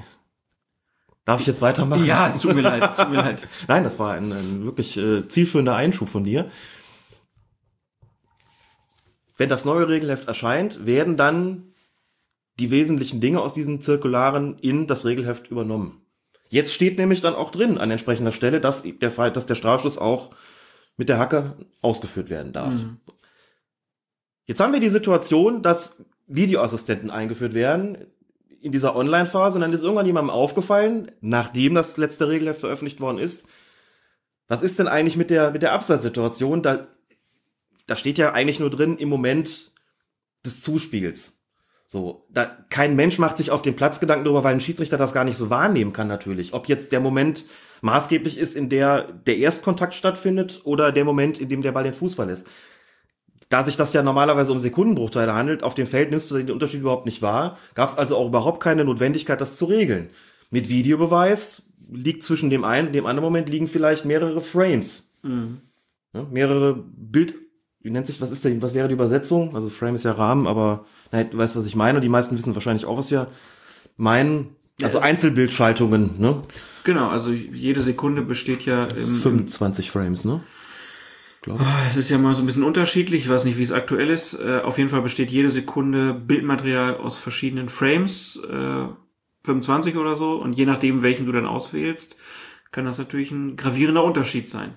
Darf 1.30 1.42
ich 1.42 1.46
jetzt 1.46 1.62
weitermachen? 1.62 2.08
Ja, 2.08 2.28
es 2.30 2.42
tut 2.42 2.56
mir 2.56 2.62
leid, 2.62 2.82
es 2.84 2.96
tut 2.96 3.12
mir 3.12 3.18
leid. 3.18 3.48
Nein, 3.68 3.84
das 3.84 4.00
war 4.00 4.14
ein, 4.14 4.32
ein 4.32 4.66
wirklich 4.66 4.98
äh, 4.98 5.28
zielführender 5.28 5.76
Einschub 5.76 6.10
von 6.10 6.24
dir. 6.24 6.50
Wenn 9.38 9.48
das 9.48 9.64
neue 9.64 9.88
Regelheft 9.88 10.28
erscheint, 10.28 10.88
werden 10.88 11.18
dann 11.18 11.76
die 12.60 12.72
wesentlichen 12.72 13.22
Dinge 13.22 13.42
aus 13.42 13.54
diesen 13.54 13.80
Zirkularen 13.80 14.58
in 14.58 14.88
das 14.88 15.06
Regelheft 15.06 15.52
übernommen. 15.52 16.02
Jetzt 16.48 16.74
steht 16.74 16.98
nämlich 16.98 17.22
dann 17.22 17.36
auch 17.36 17.52
drin 17.52 17.78
an 17.78 17.92
entsprechender 17.92 18.32
Stelle, 18.32 18.60
dass 18.60 18.82
der, 18.82 19.30
dass 19.30 19.46
der 19.46 19.54
Strafschluss 19.54 20.00
auch 20.00 20.32
mit 20.98 21.10
der 21.10 21.20
Hacke 21.20 21.58
ausgeführt 21.84 22.32
werden 22.32 22.54
darf. 22.54 22.74
Jetzt 24.48 24.62
haben 24.62 24.74
wir 24.74 24.80
die 24.80 24.90
Situation, 24.90 25.62
dass 25.62 26.04
Videoassistenten 26.26 27.12
eingeführt 27.12 27.54
werden 27.54 28.00
in 28.62 28.72
dieser 28.72 28.96
Online-Phase 28.96 29.58
und 29.58 29.62
dann 29.62 29.74
ist 29.74 29.84
irgendwann 29.84 30.06
jemandem 30.06 30.30
aufgefallen, 30.30 31.12
nachdem 31.22 31.76
das 31.76 31.98
letzte 31.98 32.28
Regelheft 32.28 32.60
veröffentlicht 32.60 33.00
worden 33.00 33.18
ist, 33.18 33.48
was 34.48 34.62
ist 34.62 34.80
denn 34.80 34.88
eigentlich 34.88 35.16
mit 35.16 35.30
der, 35.30 35.52
mit 35.52 35.62
der 35.62 35.74
Abseitssituation? 35.74 36.62
Da, 36.62 36.88
da 37.86 37.96
steht 37.96 38.18
ja 38.18 38.34
eigentlich 38.34 38.60
nur 38.60 38.70
drin 38.70 38.98
im 38.98 39.10
Moment 39.10 39.72
des 40.46 40.62
Zuspiels. 40.62 41.40
So, 41.86 42.28
da, 42.30 42.46
kein 42.70 42.96
Mensch 42.96 43.18
macht 43.18 43.38
sich 43.38 43.50
auf 43.50 43.62
den 43.64 43.76
Platz 43.76 44.00
Gedanken 44.00 44.26
darüber, 44.26 44.44
weil 44.44 44.54
ein 44.54 44.60
Schiedsrichter 44.60 44.98
das 44.98 45.14
gar 45.14 45.24
nicht 45.24 45.38
so 45.38 45.50
wahrnehmen 45.50 45.92
kann 45.92 46.08
natürlich. 46.08 46.54
Ob 46.54 46.68
jetzt 46.68 46.92
der 46.92 47.00
Moment 47.00 47.46
maßgeblich 47.82 48.38
ist, 48.38 48.56
in 48.56 48.70
der 48.70 49.12
der 49.12 49.38
Erstkontakt 49.38 49.96
stattfindet 49.96 50.62
oder 50.66 50.92
der 50.92 51.06
Moment, 51.06 51.40
in 51.40 51.50
dem 51.50 51.62
der 51.62 51.72
Ball 51.72 51.84
den 51.84 51.94
Fuß 51.94 52.14
verlässt. 52.16 52.48
Da 53.50 53.64
sich 53.64 53.78
das 53.78 53.94
ja 53.94 54.04
normalerweise 54.04 54.52
um 54.52 54.60
Sekundenbruchteile 54.60 55.34
handelt, 55.34 55.64
auf 55.64 55.74
dem 55.74 55.88
Feld 55.88 56.12
nimmst 56.12 56.30
du 56.30 56.38
den 56.38 56.52
Unterschied 56.52 56.82
überhaupt 56.82 57.06
nicht 57.08 57.22
wahr, 57.24 57.58
gab 57.74 57.90
es 57.90 57.98
also 57.98 58.16
auch 58.16 58.28
überhaupt 58.28 58.62
keine 58.62 58.86
Notwendigkeit, 58.86 59.42
das 59.42 59.56
zu 59.58 59.66
regeln. 59.66 60.10
Mit 60.52 60.70
Videobeweis 60.70 61.72
liegt 61.92 62.22
zwischen 62.24 62.50
dem 62.52 62.64
einen 62.64 62.88
und 62.88 62.94
dem 62.94 63.08
anderen 63.08 63.26
Moment 63.26 63.50
liegen 63.50 63.66
vielleicht 63.68 64.06
mehrere 64.06 64.40
Frames. 64.42 65.12
Ja, 65.24 66.24
mehrere 66.32 66.76
Bild, 66.96 67.34
wie 67.82 67.90
nennt 67.90 68.06
sich, 68.08 68.22
was 68.22 68.32
ist 68.32 68.46
denn, 68.46 68.62
was 68.62 68.74
wäre 68.76 68.88
die 68.88 68.94
Übersetzung? 68.94 69.56
Also 69.56 69.70
Frame 69.70 69.96
ist 69.96 70.06
ja 70.06 70.12
Rahmen, 70.12 70.46
aber 70.48 70.86
nein, 71.12 71.30
du 71.32 71.38
weißt, 71.38 71.56
was 71.56 71.66
ich 71.66 71.76
meine. 71.76 71.98
Und 71.98 72.04
die 72.04 72.10
meisten 72.10 72.38
wissen 72.38 72.54
wahrscheinlich 72.56 72.86
auch, 72.86 72.98
was 72.98 73.10
wir 73.12 73.28
meinen. 73.98 74.56
Also 74.82 75.00
es- 75.00 75.04
Einzelbildschaltungen, 75.04 76.20
ne? 76.20 76.42
Genau, 76.84 77.10
also 77.10 77.32
jede 77.32 77.82
Sekunde 77.82 78.22
besteht 78.22 78.64
ja 78.66 78.86
im, 78.86 78.98
25 79.04 79.92
Frames, 79.92 80.24
ne? 80.26 80.42
Es 81.88 81.98
ist 81.98 82.10
ja 82.10 82.18
mal 82.18 82.34
so 82.34 82.44
ein 82.44 82.46
bisschen 82.46 82.64
unterschiedlich, 82.64 83.24
ich 83.24 83.30
weiß 83.30 83.46
nicht, 83.46 83.58
wie 83.58 83.64
es 83.64 83.72
aktuell 83.72 84.10
ist. 84.10 84.40
Äh, 84.40 84.60
auf 84.60 84.78
jeden 84.78 84.90
Fall 84.90 85.02
besteht 85.02 85.32
jede 85.32 85.50
Sekunde 85.50 86.14
Bildmaterial 86.14 86.98
aus 86.98 87.18
verschiedenen 87.18 87.70
Frames, 87.70 88.42
äh, 88.50 88.88
25 89.46 89.96
oder 89.98 90.16
so. 90.16 90.36
Und 90.36 90.54
je 90.54 90.66
nachdem, 90.66 91.02
welchen 91.02 91.26
du 91.26 91.32
dann 91.32 91.46
auswählst, 91.46 92.16
kann 92.72 92.86
das 92.86 92.98
natürlich 92.98 93.32
ein 93.32 93.56
gravierender 93.56 94.04
Unterschied 94.04 94.48
sein. 94.48 94.76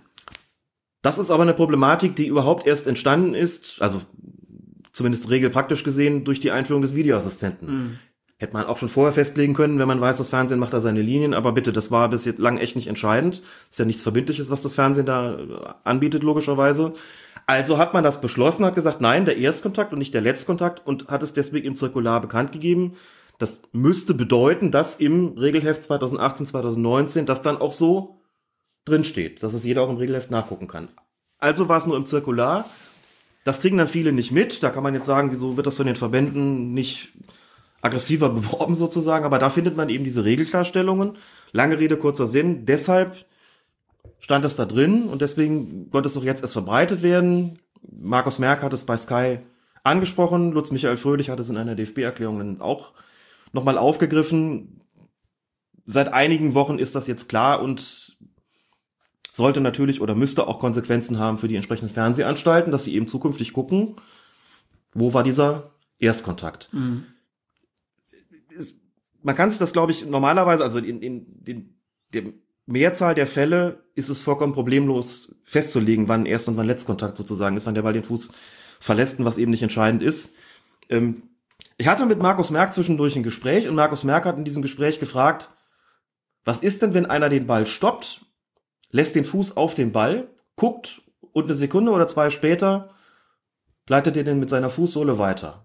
Das 1.03 1.19
ist 1.19 1.31
aber 1.31 1.43
eine 1.43 1.55
Problematik, 1.55 2.16
die 2.16 2.27
überhaupt 2.27 2.66
erst 2.66 2.86
entstanden 2.86 3.35
ist, 3.35 3.82
also 3.82 4.03
zumindest 4.93 5.31
regelpraktisch 5.31 5.85
gesehen, 5.85 6.24
durch 6.24 6.39
die 6.40 6.53
Einführung 6.53 6.82
des 6.82 6.94
Videoassistenten. 6.94 7.99
Hätte 8.43 8.55
man 8.55 8.66
auch 8.66 8.77
schon 8.77 8.89
vorher 8.89 9.12
festlegen 9.12 9.55
können, 9.55 9.78
wenn 9.78 9.86
man 9.86 10.01
weiß, 10.01 10.19
das 10.19 10.31
Fernsehen 10.31 10.59
macht 10.59 10.73
da 10.73 10.81
seine 10.81 11.01
Linien, 11.01 11.32
aber 11.32 11.52
bitte, 11.52 11.73
das 11.73 11.93
war 11.93 12.09
bis 12.09 12.24
jetzt 12.24 12.40
lang 12.40 12.56
echt 12.56 12.74
nicht 12.74 12.89
entscheidend. 12.89 13.40
Ist 13.70 13.78
ja 13.78 13.85
nichts 13.85 14.02
Verbindliches, 14.02 14.51
was 14.51 14.62
das 14.62 14.74
Fernsehen 14.74 15.06
da 15.06 15.39
äh, 15.39 15.47
anbietet, 15.85 16.24
logischerweise. 16.24 16.94
Also 17.47 17.78
hat 17.78 17.94
man 17.94 18.02
das 18.02 18.20
beschlossen, 18.20 18.64
hat 18.64 18.74
gesagt, 18.74 19.01
nein, 19.01 19.27
der 19.27 19.36
Erstkontakt 19.36 19.93
und 19.93 20.01
nicht 20.01 20.12
der 20.12 20.23
Letztkontakt 20.23 20.85
und 20.85 21.06
hat 21.06 21.23
es 21.23 21.35
deswegen 21.35 21.69
im 21.69 21.77
Zirkular 21.77 22.20
bekannt 22.20 22.51
gegeben. 22.51 22.94
Das 23.39 23.62
müsste 23.70 24.12
bedeuten, 24.12 24.73
dass 24.73 24.98
im 24.98 25.39
Regelheft 25.39 25.85
2018, 25.85 26.47
2019 26.47 27.27
das 27.27 27.43
dann 27.43 27.59
auch 27.59 27.70
so 27.70 28.23
drin 28.85 29.05
steht, 29.05 29.44
dass 29.44 29.55
es 29.55 29.62
jeder 29.62 29.82
auch 29.82 29.90
im 29.90 29.98
Regelheft 29.98 30.32
nachgucken 30.32 30.66
kann. 30.66 30.89
Also 31.39 31.69
war 31.69 31.78
es 31.78 31.86
nur 31.86 31.97
im 31.97 32.06
Zirkular. 32.06 32.64
Das 33.44 33.60
kriegen 33.60 33.77
dann 33.77 33.86
viele 33.86 34.10
nicht 34.10 34.32
mit. 34.32 34.64
Da 34.64 34.70
kann 34.70 34.82
man 34.82 34.94
jetzt 34.94 35.06
sagen, 35.06 35.31
wieso 35.31 35.56
wird 35.56 35.69
das 35.69 35.77
von 35.77 35.86
den 35.86 35.94
Verbänden 35.94 36.74
nicht 36.74 37.12
aggressiver 37.82 38.28
beworben 38.30 38.74
sozusagen, 38.74 39.26
aber 39.26 39.38
da 39.38 39.50
findet 39.50 39.76
man 39.76 39.90
eben 39.90 40.04
diese 40.04 40.24
Regelklarstellungen. 40.24 41.18
Lange 41.52 41.78
Rede, 41.78 41.98
kurzer 41.98 42.26
Sinn. 42.26 42.64
Deshalb 42.64 43.26
stand 44.18 44.44
es 44.44 44.56
da 44.56 44.64
drin 44.64 45.04
und 45.04 45.20
deswegen 45.20 45.90
konnte 45.90 46.09
es 46.09 46.16
auch 46.16 46.24
jetzt 46.24 46.42
erst 46.42 46.54
verbreitet 46.54 47.02
werden. 47.02 47.59
Markus 47.90 48.38
Merck 48.38 48.62
hat 48.62 48.72
es 48.72 48.84
bei 48.84 48.96
Sky 48.96 49.40
angesprochen. 49.82 50.52
Lutz 50.52 50.70
Michael 50.70 50.96
Fröhlich 50.96 51.28
hat 51.28 51.40
es 51.40 51.50
in 51.50 51.56
einer 51.56 51.74
DFB-Erklärung 51.74 52.60
auch 52.60 52.92
nochmal 53.52 53.76
aufgegriffen. 53.76 54.80
seit 55.84 56.12
einigen 56.12 56.54
Wochen 56.54 56.78
ist 56.78 56.94
das 56.94 57.09
jetzt 57.09 57.28
klar 57.28 57.60
und 57.60 58.16
sollte 59.32 59.60
natürlich 59.60 60.00
oder 60.00 60.14
müsste 60.14 60.46
auch 60.46 60.60
Konsequenzen 60.60 61.18
haben 61.18 61.38
für 61.38 61.48
die 61.48 61.56
entsprechenden 61.56 61.92
Fernsehanstalten, 61.92 62.70
dass 62.70 62.84
sie 62.84 62.94
eben 62.94 63.09
zukünftig 63.09 63.52
gucken, 63.52 63.96
wo 64.94 65.12
war 65.14 65.24
dieser 65.24 65.72
Erstkontakt. 65.98 66.68
Mhm. 66.72 67.06
Man 69.23 69.35
kann 69.35 69.51
sich 69.51 69.59
das, 69.59 69.73
glaube 69.73 69.93
ich, 69.93 70.05
normalerweise, 70.07 70.62
also 70.62 70.78
in, 70.78 71.01
in, 71.01 71.43
in 71.44 71.74
der 72.12 72.24
Mehrzahl 72.66 73.15
der 73.15 73.27
Fälle 73.27 73.85
ist 73.94 74.09
es 74.09 74.23
vollkommen 74.23 74.53
problemlos 74.53 75.35
festzulegen, 75.44 76.09
wann 76.09 76.27
Erst- 76.27 76.49
und 76.49 76.57
wann 76.57 76.66
Letztkontakt 76.66 77.16
sozusagen 77.16 77.57
ist, 77.57 77.66
wann 77.66 77.74
der 77.74 77.82
Ball 77.82 77.93
den 77.93 78.05
Fuß 78.05 78.31
verlässt 78.81 79.19
und 79.19 79.24
was 79.24 79.39
eben 79.39 79.51
nicht 79.51 79.62
entscheidend 79.62 80.03
ist. 80.03 80.35
Ähm, 80.89 81.24
ich 81.78 81.89
hatte 81.89 82.07
mit 82.07 82.20
Markus 82.20 82.51
Merck 82.51 82.73
zwischendurch 82.73 83.16
ein 83.16 83.23
Gespräch 83.23 83.69
und 83.69 83.74
Markus 83.74 84.05
Merck 84.05 84.27
hat 84.27 84.36
in 84.36 84.44
diesem 84.44 84.62
Gespräch 84.62 85.01
gefragt, 85.01 85.51
was 86.44 86.59
ist 86.61 86.82
denn, 86.82 86.94
wenn 86.94 87.07
einer 87.07 87.28
den 87.28 87.47
Ball 87.47 87.66
stoppt, 87.66 88.24
lässt 88.90 89.15
den 89.15 89.24
Fuß 89.24 89.57
auf 89.57 89.74
den 89.74 89.93
Ball, 89.93 90.28
guckt 90.57 91.03
und 91.32 91.44
eine 91.44 91.55
Sekunde 91.55 91.93
oder 91.93 92.09
zwei 92.09 92.31
später 92.31 92.90
leitet 93.89 94.16
er 94.16 94.24
den 94.24 94.39
mit 94.39 94.51
seiner 94.51 94.70
Fußsohle 94.70 95.19
weiter. 95.19 95.61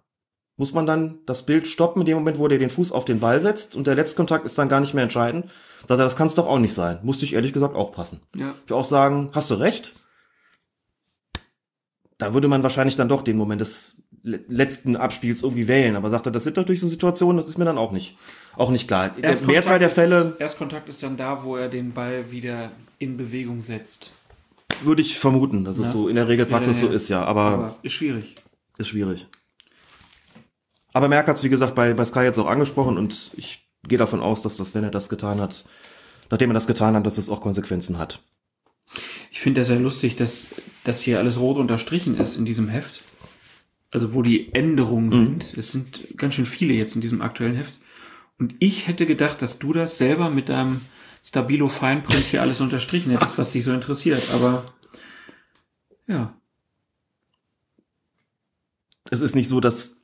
Muss 0.57 0.73
man 0.73 0.87
dann 0.87 1.19
das 1.27 1.45
Bild 1.45 1.67
stoppen 1.67 2.01
in 2.01 2.07
dem 2.07 2.17
Moment, 2.17 2.39
wo 2.39 2.47
der 2.47 2.57
den 2.57 2.71
Fuß 2.71 2.91
auf 2.91 3.05
den 3.05 3.19
Ball 3.19 3.39
setzt 3.41 3.75
und 3.75 3.85
der 3.85 3.93
Letztkontakt 3.93 4.43
ist 4.43 4.57
dann 4.57 4.69
gar 4.69 4.79
nicht 4.79 4.95
mehr 4.95 5.03
entscheidend? 5.03 5.45
Sagt 5.87 5.99
er, 5.99 6.03
das 6.03 6.15
kann 6.15 6.27
es 6.27 6.35
doch 6.35 6.47
auch 6.47 6.57
nicht 6.57 6.73
sein. 6.73 6.99
Musste 7.03 7.25
ich 7.25 7.33
ehrlich 7.33 7.53
gesagt 7.53 7.75
auch 7.75 7.91
passen. 7.91 8.21
Ja. 8.35 8.55
Ich 8.65 8.73
auch 8.73 8.83
sagen, 8.83 9.29
hast 9.33 9.51
du 9.51 9.55
recht? 9.55 9.93
Da 12.17 12.33
würde 12.33 12.47
man 12.47 12.63
wahrscheinlich 12.63 12.95
dann 12.95 13.07
doch 13.07 13.21
den 13.21 13.37
Moment 13.37 13.61
des 13.61 14.01
letzten 14.23 14.95
Abspiels 14.95 15.43
irgendwie 15.43 15.67
wählen. 15.67 15.95
Aber 15.95 16.09
sagt 16.09 16.25
er, 16.25 16.31
das 16.31 16.43
sind 16.43 16.57
natürlich 16.57 16.81
so 16.81 16.87
Situationen, 16.87 17.37
das 17.37 17.47
ist 17.47 17.59
mir 17.59 17.65
dann 17.65 17.77
auch 17.77 17.91
nicht, 17.91 18.17
auch 18.55 18.71
nicht 18.71 18.87
klar. 18.87 19.09
Der 19.09 19.39
Mehrzahl 19.43 19.77
der 19.77 19.91
Fälle. 19.91 20.35
Erstkontakt 20.39 20.89
ist 20.89 21.03
dann 21.03 21.17
da, 21.17 21.43
wo 21.43 21.55
er 21.55 21.69
den 21.69 21.93
Ball 21.93 22.31
wieder 22.31 22.71
in 22.97 23.15
Bewegung 23.15 23.61
setzt. 23.61 24.11
Würde 24.81 25.03
ich 25.03 25.19
vermuten, 25.19 25.63
dass 25.63 25.77
ja. 25.77 25.83
es 25.83 25.91
so 25.91 26.07
in 26.07 26.15
der 26.15 26.27
Regelpraxis 26.27 26.79
so 26.79 26.87
ist, 26.87 27.09
ja. 27.09 27.23
Aber, 27.23 27.41
aber, 27.41 27.75
ist 27.83 27.93
schwierig. 27.93 28.35
Ist 28.77 28.89
schwierig. 28.89 29.27
Aber 30.97 31.09
Merck 31.09 31.27
hat 31.27 31.37
es, 31.37 31.43
wie 31.43 31.49
gesagt, 31.49 31.75
bei, 31.75 31.93
bei 31.93 32.05
Sky 32.05 32.21
jetzt 32.21 32.39
auch 32.39 32.47
angesprochen 32.47 32.97
und 32.97 33.29
ich 33.37 33.69
gehe 33.87 33.99
davon 33.99 34.19
aus, 34.19 34.41
dass 34.41 34.57
das, 34.57 34.73
wenn 34.73 34.83
er 34.83 34.89
das 34.89 35.09
getan 35.09 35.39
hat, 35.39 35.63
nachdem 36.31 36.49
er 36.49 36.55
das 36.55 36.65
getan 36.65 36.95
hat, 36.95 37.05
dass 37.05 37.19
es 37.19 37.29
auch 37.29 37.39
Konsequenzen 37.39 37.99
hat. 37.99 38.23
Ich 39.29 39.39
finde 39.39 39.61
das 39.61 39.67
sehr 39.67 39.79
lustig, 39.79 40.15
dass 40.15 40.47
das 40.85 41.01
hier 41.01 41.19
alles 41.19 41.39
rot 41.39 41.57
unterstrichen 41.57 42.17
ist 42.17 42.35
in 42.35 42.45
diesem 42.45 42.67
Heft. 42.67 43.03
Also 43.91 44.15
wo 44.15 44.23
die 44.23 44.51
Änderungen 44.55 45.09
mhm. 45.09 45.11
sind. 45.11 45.53
Es 45.55 45.71
sind 45.71 46.17
ganz 46.17 46.33
schön 46.33 46.47
viele 46.47 46.73
jetzt 46.73 46.95
in 46.95 47.01
diesem 47.01 47.21
aktuellen 47.21 47.55
Heft. 47.55 47.79
Und 48.39 48.55
ich 48.57 48.87
hätte 48.87 49.05
gedacht, 49.05 49.43
dass 49.43 49.59
du 49.59 49.73
das 49.73 49.99
selber 49.99 50.31
mit 50.31 50.49
deinem 50.49 50.81
Stabilo 51.23 51.69
Feinprint 51.69 52.25
hier 52.25 52.41
alles 52.41 52.59
unterstrichen 52.59 53.11
hättest, 53.11 53.37
was 53.37 53.51
dich 53.51 53.63
so 53.63 53.71
interessiert. 53.71 54.33
Aber 54.33 54.65
ja. 56.07 56.33
Es 59.11 59.21
ist 59.21 59.35
nicht 59.35 59.47
so, 59.47 59.59
dass 59.59 59.96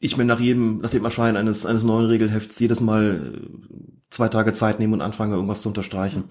ich 0.00 0.16
mir 0.16 0.24
nach 0.24 0.40
jedem, 0.40 0.78
nach 0.78 0.90
dem 0.90 1.04
Erscheinen 1.04 1.36
eines, 1.36 1.66
eines 1.66 1.82
neuen 1.82 2.06
Regelhefts 2.06 2.58
jedes 2.58 2.80
Mal 2.80 3.34
äh, 3.34 3.48
zwei 4.10 4.28
Tage 4.28 4.52
Zeit 4.52 4.78
nehme 4.78 4.94
und 4.94 5.02
anfange, 5.02 5.34
irgendwas 5.34 5.62
zu 5.62 5.68
unterstreichen. 5.68 6.24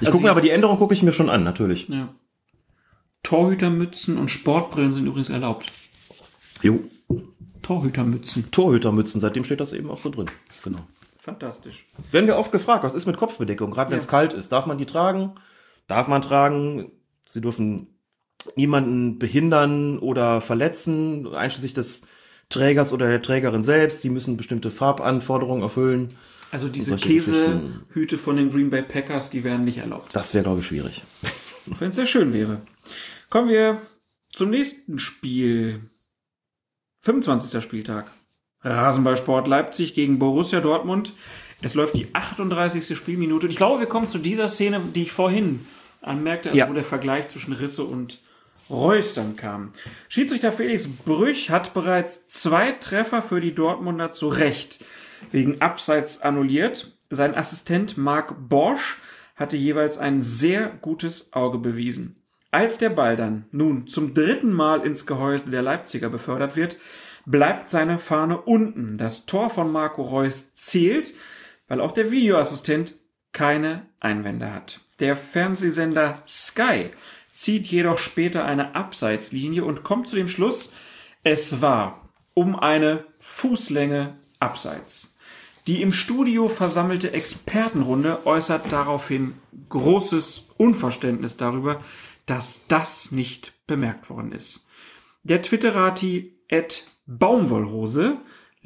Ich 0.00 0.06
also 0.06 0.12
gucke 0.12 0.24
mir 0.24 0.30
aber 0.30 0.40
die 0.40 0.50
Änderung 0.50 0.78
gucke 0.78 0.94
ich 0.94 1.02
mir 1.02 1.12
schon 1.12 1.28
an, 1.28 1.44
natürlich. 1.44 1.88
Ja. 1.88 2.14
Torhütermützen 3.22 4.16
und 4.16 4.30
Sportbrillen 4.30 4.92
sind 4.92 5.06
übrigens 5.06 5.30
erlaubt. 5.30 5.70
Jo. 6.62 6.80
Torhütermützen. 7.62 8.50
Torhütermützen, 8.50 9.20
seitdem 9.20 9.44
steht 9.44 9.60
das 9.60 9.72
eben 9.72 9.90
auch 9.90 9.98
so 9.98 10.10
drin. 10.10 10.30
Genau. 10.62 10.78
Fantastisch. 11.18 11.86
Werden 12.10 12.26
wir 12.26 12.38
oft 12.38 12.52
gefragt, 12.52 12.84
was 12.84 12.94
ist 12.94 13.06
mit 13.06 13.16
Kopfbedeckung, 13.16 13.70
gerade 13.70 13.90
wenn 13.90 13.98
es 13.98 14.06
ja. 14.06 14.10
kalt 14.10 14.32
ist? 14.32 14.50
Darf 14.50 14.66
man 14.66 14.78
die 14.78 14.86
tragen? 14.86 15.32
Darf 15.88 16.08
man 16.08 16.22
tragen? 16.22 16.92
Sie 17.26 17.40
dürfen 17.40 17.88
niemanden 18.56 19.18
behindern 19.18 19.98
oder 19.98 20.40
verletzen, 20.40 21.26
einschließlich 21.34 21.74
des 21.74 22.06
Trägers 22.48 22.92
oder 22.92 23.08
der 23.08 23.22
Trägerin 23.22 23.62
selbst. 23.62 24.02
Sie 24.02 24.10
müssen 24.10 24.36
bestimmte 24.36 24.70
Farbanforderungen 24.70 25.62
erfüllen. 25.62 26.08
Also 26.50 26.68
diese 26.68 26.96
Käsehüte 26.96 28.16
von 28.16 28.36
den 28.36 28.50
Green 28.50 28.70
Bay 28.70 28.82
Packers, 28.82 29.28
die 29.28 29.44
wären 29.44 29.64
nicht 29.64 29.78
erlaubt. 29.78 30.14
Das 30.14 30.32
wäre, 30.32 30.44
glaube 30.44 30.60
ich, 30.60 30.66
schwierig. 30.66 31.04
Wenn 31.66 31.90
es 31.90 31.96
sehr 31.96 32.06
schön 32.06 32.32
wäre. 32.32 32.62
Kommen 33.28 33.50
wir 33.50 33.82
zum 34.32 34.50
nächsten 34.50 34.98
Spiel. 34.98 35.80
25. 37.00 37.62
Spieltag. 37.62 38.10
Rasenballsport 38.62 39.46
Leipzig 39.46 39.94
gegen 39.94 40.18
Borussia 40.18 40.60
Dortmund. 40.60 41.12
Es 41.60 41.74
läuft 41.74 41.94
die 41.94 42.14
38. 42.14 42.96
Spielminute. 42.96 43.46
Und 43.46 43.50
ich 43.50 43.58
glaube, 43.58 43.80
wir 43.80 43.86
kommen 43.86 44.08
zu 44.08 44.18
dieser 44.18 44.48
Szene, 44.48 44.80
die 44.94 45.02
ich 45.02 45.12
vorhin 45.12 45.66
anmerkte, 46.00 46.50
also 46.50 46.58
ja. 46.58 46.68
wo 46.68 46.72
der 46.72 46.84
Vergleich 46.84 47.28
zwischen 47.28 47.52
Risse 47.52 47.84
und 47.84 48.18
Reus 48.70 49.14
dann 49.14 49.36
kam. 49.36 49.72
Schiedsrichter 50.08 50.52
Felix 50.52 50.88
Brüch 50.88 51.50
hat 51.50 51.74
bereits 51.74 52.26
zwei 52.26 52.72
Treffer 52.72 53.22
für 53.22 53.40
die 53.40 53.54
Dortmunder 53.54 54.12
zu 54.12 54.28
Recht 54.28 54.84
wegen 55.30 55.60
Abseits 55.60 56.22
annulliert. 56.22 56.96
Sein 57.10 57.34
Assistent 57.34 57.96
Marc 57.96 58.34
Borsch 58.48 58.98
hatte 59.36 59.56
jeweils 59.56 59.98
ein 59.98 60.20
sehr 60.20 60.68
gutes 60.68 61.32
Auge 61.32 61.58
bewiesen. 61.58 62.22
Als 62.50 62.78
der 62.78 62.90
Ball 62.90 63.16
dann 63.16 63.46
nun 63.52 63.86
zum 63.86 64.14
dritten 64.14 64.52
Mal 64.52 64.84
ins 64.84 65.06
Gehäuse 65.06 65.50
der 65.50 65.62
Leipziger 65.62 66.08
befördert 66.08 66.56
wird, 66.56 66.78
bleibt 67.26 67.68
seine 67.68 67.98
Fahne 67.98 68.40
unten. 68.40 68.96
Das 68.96 69.26
Tor 69.26 69.50
von 69.50 69.70
Marco 69.70 70.02
Reus 70.02 70.54
zählt, 70.54 71.14
weil 71.68 71.80
auch 71.80 71.92
der 71.92 72.10
Videoassistent 72.10 72.94
keine 73.32 73.86
Einwände 74.00 74.52
hat. 74.52 74.80
Der 75.00 75.14
Fernsehsender 75.14 76.22
Sky 76.26 76.90
zieht 77.38 77.68
jedoch 77.68 77.98
später 77.98 78.44
eine 78.44 78.74
Abseitslinie 78.74 79.64
und 79.64 79.84
kommt 79.84 80.08
zu 80.08 80.16
dem 80.16 80.26
Schluss, 80.26 80.72
es 81.22 81.62
war 81.62 82.08
um 82.34 82.56
eine 82.56 83.04
Fußlänge 83.20 84.18
abseits. 84.40 85.18
Die 85.68 85.80
im 85.80 85.92
Studio 85.92 86.48
versammelte 86.48 87.12
Expertenrunde 87.12 88.26
äußert 88.26 88.72
daraufhin 88.72 89.34
großes 89.68 90.46
Unverständnis 90.56 91.36
darüber, 91.36 91.80
dass 92.26 92.66
das 92.66 93.12
nicht 93.12 93.52
bemerkt 93.68 94.10
worden 94.10 94.32
ist. 94.32 94.66
Der 95.22 95.40
Twitterati 95.40 96.40
Ed 96.48 96.88
Baumwollrose, 97.06 98.16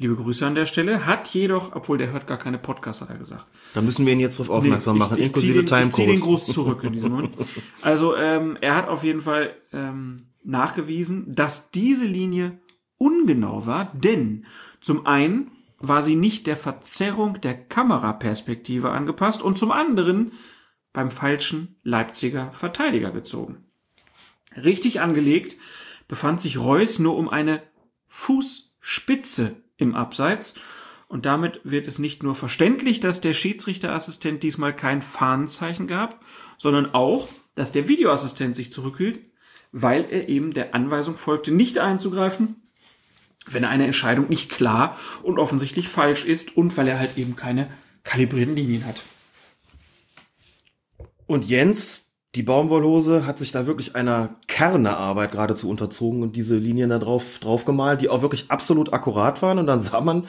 liebe 0.03 0.15
Grüße 0.15 0.45
an 0.45 0.53
der 0.53 0.65
Stelle, 0.65 1.05
hat 1.05 1.29
jedoch, 1.29 1.73
obwohl 1.75 1.97
der 1.97 2.11
hört 2.11 2.27
gar 2.27 2.37
keine 2.37 2.57
Podcast, 2.57 3.01
hat 3.01 3.09
er 3.09 3.17
gesagt. 3.17 3.45
Da 3.73 3.81
müssen 3.81 4.05
wir 4.05 4.13
ihn 4.13 4.19
jetzt 4.19 4.37
darauf 4.37 4.57
aufmerksam 4.57 4.97
nee, 4.97 5.03
ich, 5.03 5.09
machen, 5.09 5.19
ich 5.19 5.25
inklusive 5.27 5.65
Timecode. 5.65 5.87
Ich 5.87 5.95
ziehe 5.95 6.07
den 6.07 6.19
Gruß 6.19 6.45
zurück 6.47 6.83
in 6.83 6.93
diesem 6.93 7.11
Moment. 7.11 7.37
Also 7.81 8.15
ähm, 8.15 8.57
er 8.59 8.75
hat 8.75 8.89
auf 8.89 9.03
jeden 9.03 9.21
Fall 9.21 9.55
ähm, 9.71 10.27
nachgewiesen, 10.43 11.33
dass 11.33 11.71
diese 11.71 12.05
Linie 12.05 12.59
ungenau 12.97 13.65
war, 13.65 13.93
denn 13.93 14.45
zum 14.81 15.05
einen 15.05 15.51
war 15.79 16.03
sie 16.03 16.15
nicht 16.15 16.47
der 16.47 16.57
Verzerrung 16.57 17.39
der 17.39 17.55
Kameraperspektive 17.55 18.91
angepasst 18.91 19.41
und 19.41 19.57
zum 19.57 19.71
anderen 19.71 20.33
beim 20.91 21.11
falschen 21.11 21.77
Leipziger 21.83 22.51
Verteidiger 22.51 23.11
gezogen. 23.11 23.65
Richtig 24.55 24.99
angelegt 24.99 25.57
befand 26.09 26.41
sich 26.41 26.59
Reus 26.59 26.99
nur 26.99 27.17
um 27.17 27.29
eine 27.29 27.63
Fußspitze 28.07 29.55
im 29.83 29.95
Abseits. 29.95 30.55
Und 31.07 31.27
damit 31.27 31.61
wird 31.63 31.87
es 31.87 31.99
nicht 31.99 32.23
nur 32.23 32.33
verständlich, 32.33 32.99
dass 32.99 33.21
der 33.21 33.33
Schiedsrichterassistent 33.33 34.41
diesmal 34.41 34.75
kein 34.75 35.03
Fahnenzeichen 35.03 35.85
gab, 35.85 36.23
sondern 36.57 36.93
auch, 36.93 37.27
dass 37.53 37.71
der 37.71 37.87
Videoassistent 37.87 38.55
sich 38.55 38.73
zurückhielt, 38.73 39.19
weil 39.71 40.05
er 40.09 40.27
eben 40.27 40.53
der 40.53 40.73
Anweisung 40.73 41.17
folgte, 41.17 41.51
nicht 41.51 41.77
einzugreifen, 41.77 42.63
wenn 43.45 43.65
eine 43.65 43.85
Entscheidung 43.85 44.29
nicht 44.29 44.49
klar 44.49 44.97
und 45.21 45.37
offensichtlich 45.37 45.87
falsch 45.87 46.25
ist 46.25 46.57
und 46.57 46.75
weil 46.77 46.87
er 46.87 46.99
halt 46.99 47.17
eben 47.17 47.35
keine 47.35 47.69
kalibrierten 48.03 48.55
Linien 48.55 48.85
hat. 48.85 49.03
Und 51.27 51.45
Jens 51.45 52.12
die 52.35 52.43
Baumwollhose 52.43 53.25
hat 53.25 53.37
sich 53.37 53.51
da 53.51 53.67
wirklich 53.67 53.95
einer 53.95 54.35
Kernearbeit 54.47 55.31
geradezu 55.31 55.69
unterzogen 55.69 56.23
und 56.23 56.35
diese 56.35 56.57
Linien 56.57 56.89
da 56.89 56.97
drauf, 56.97 57.37
drauf 57.39 57.63
gemalt, 57.63 58.01
die 58.01 58.09
auch 58.09 58.21
wirklich 58.21 58.45
absolut 58.49 58.91
akkurat 58.91 59.41
waren. 59.41 59.59
Und 59.59 59.67
dann 59.67 59.79
sah 59.79 60.01
man, 60.01 60.27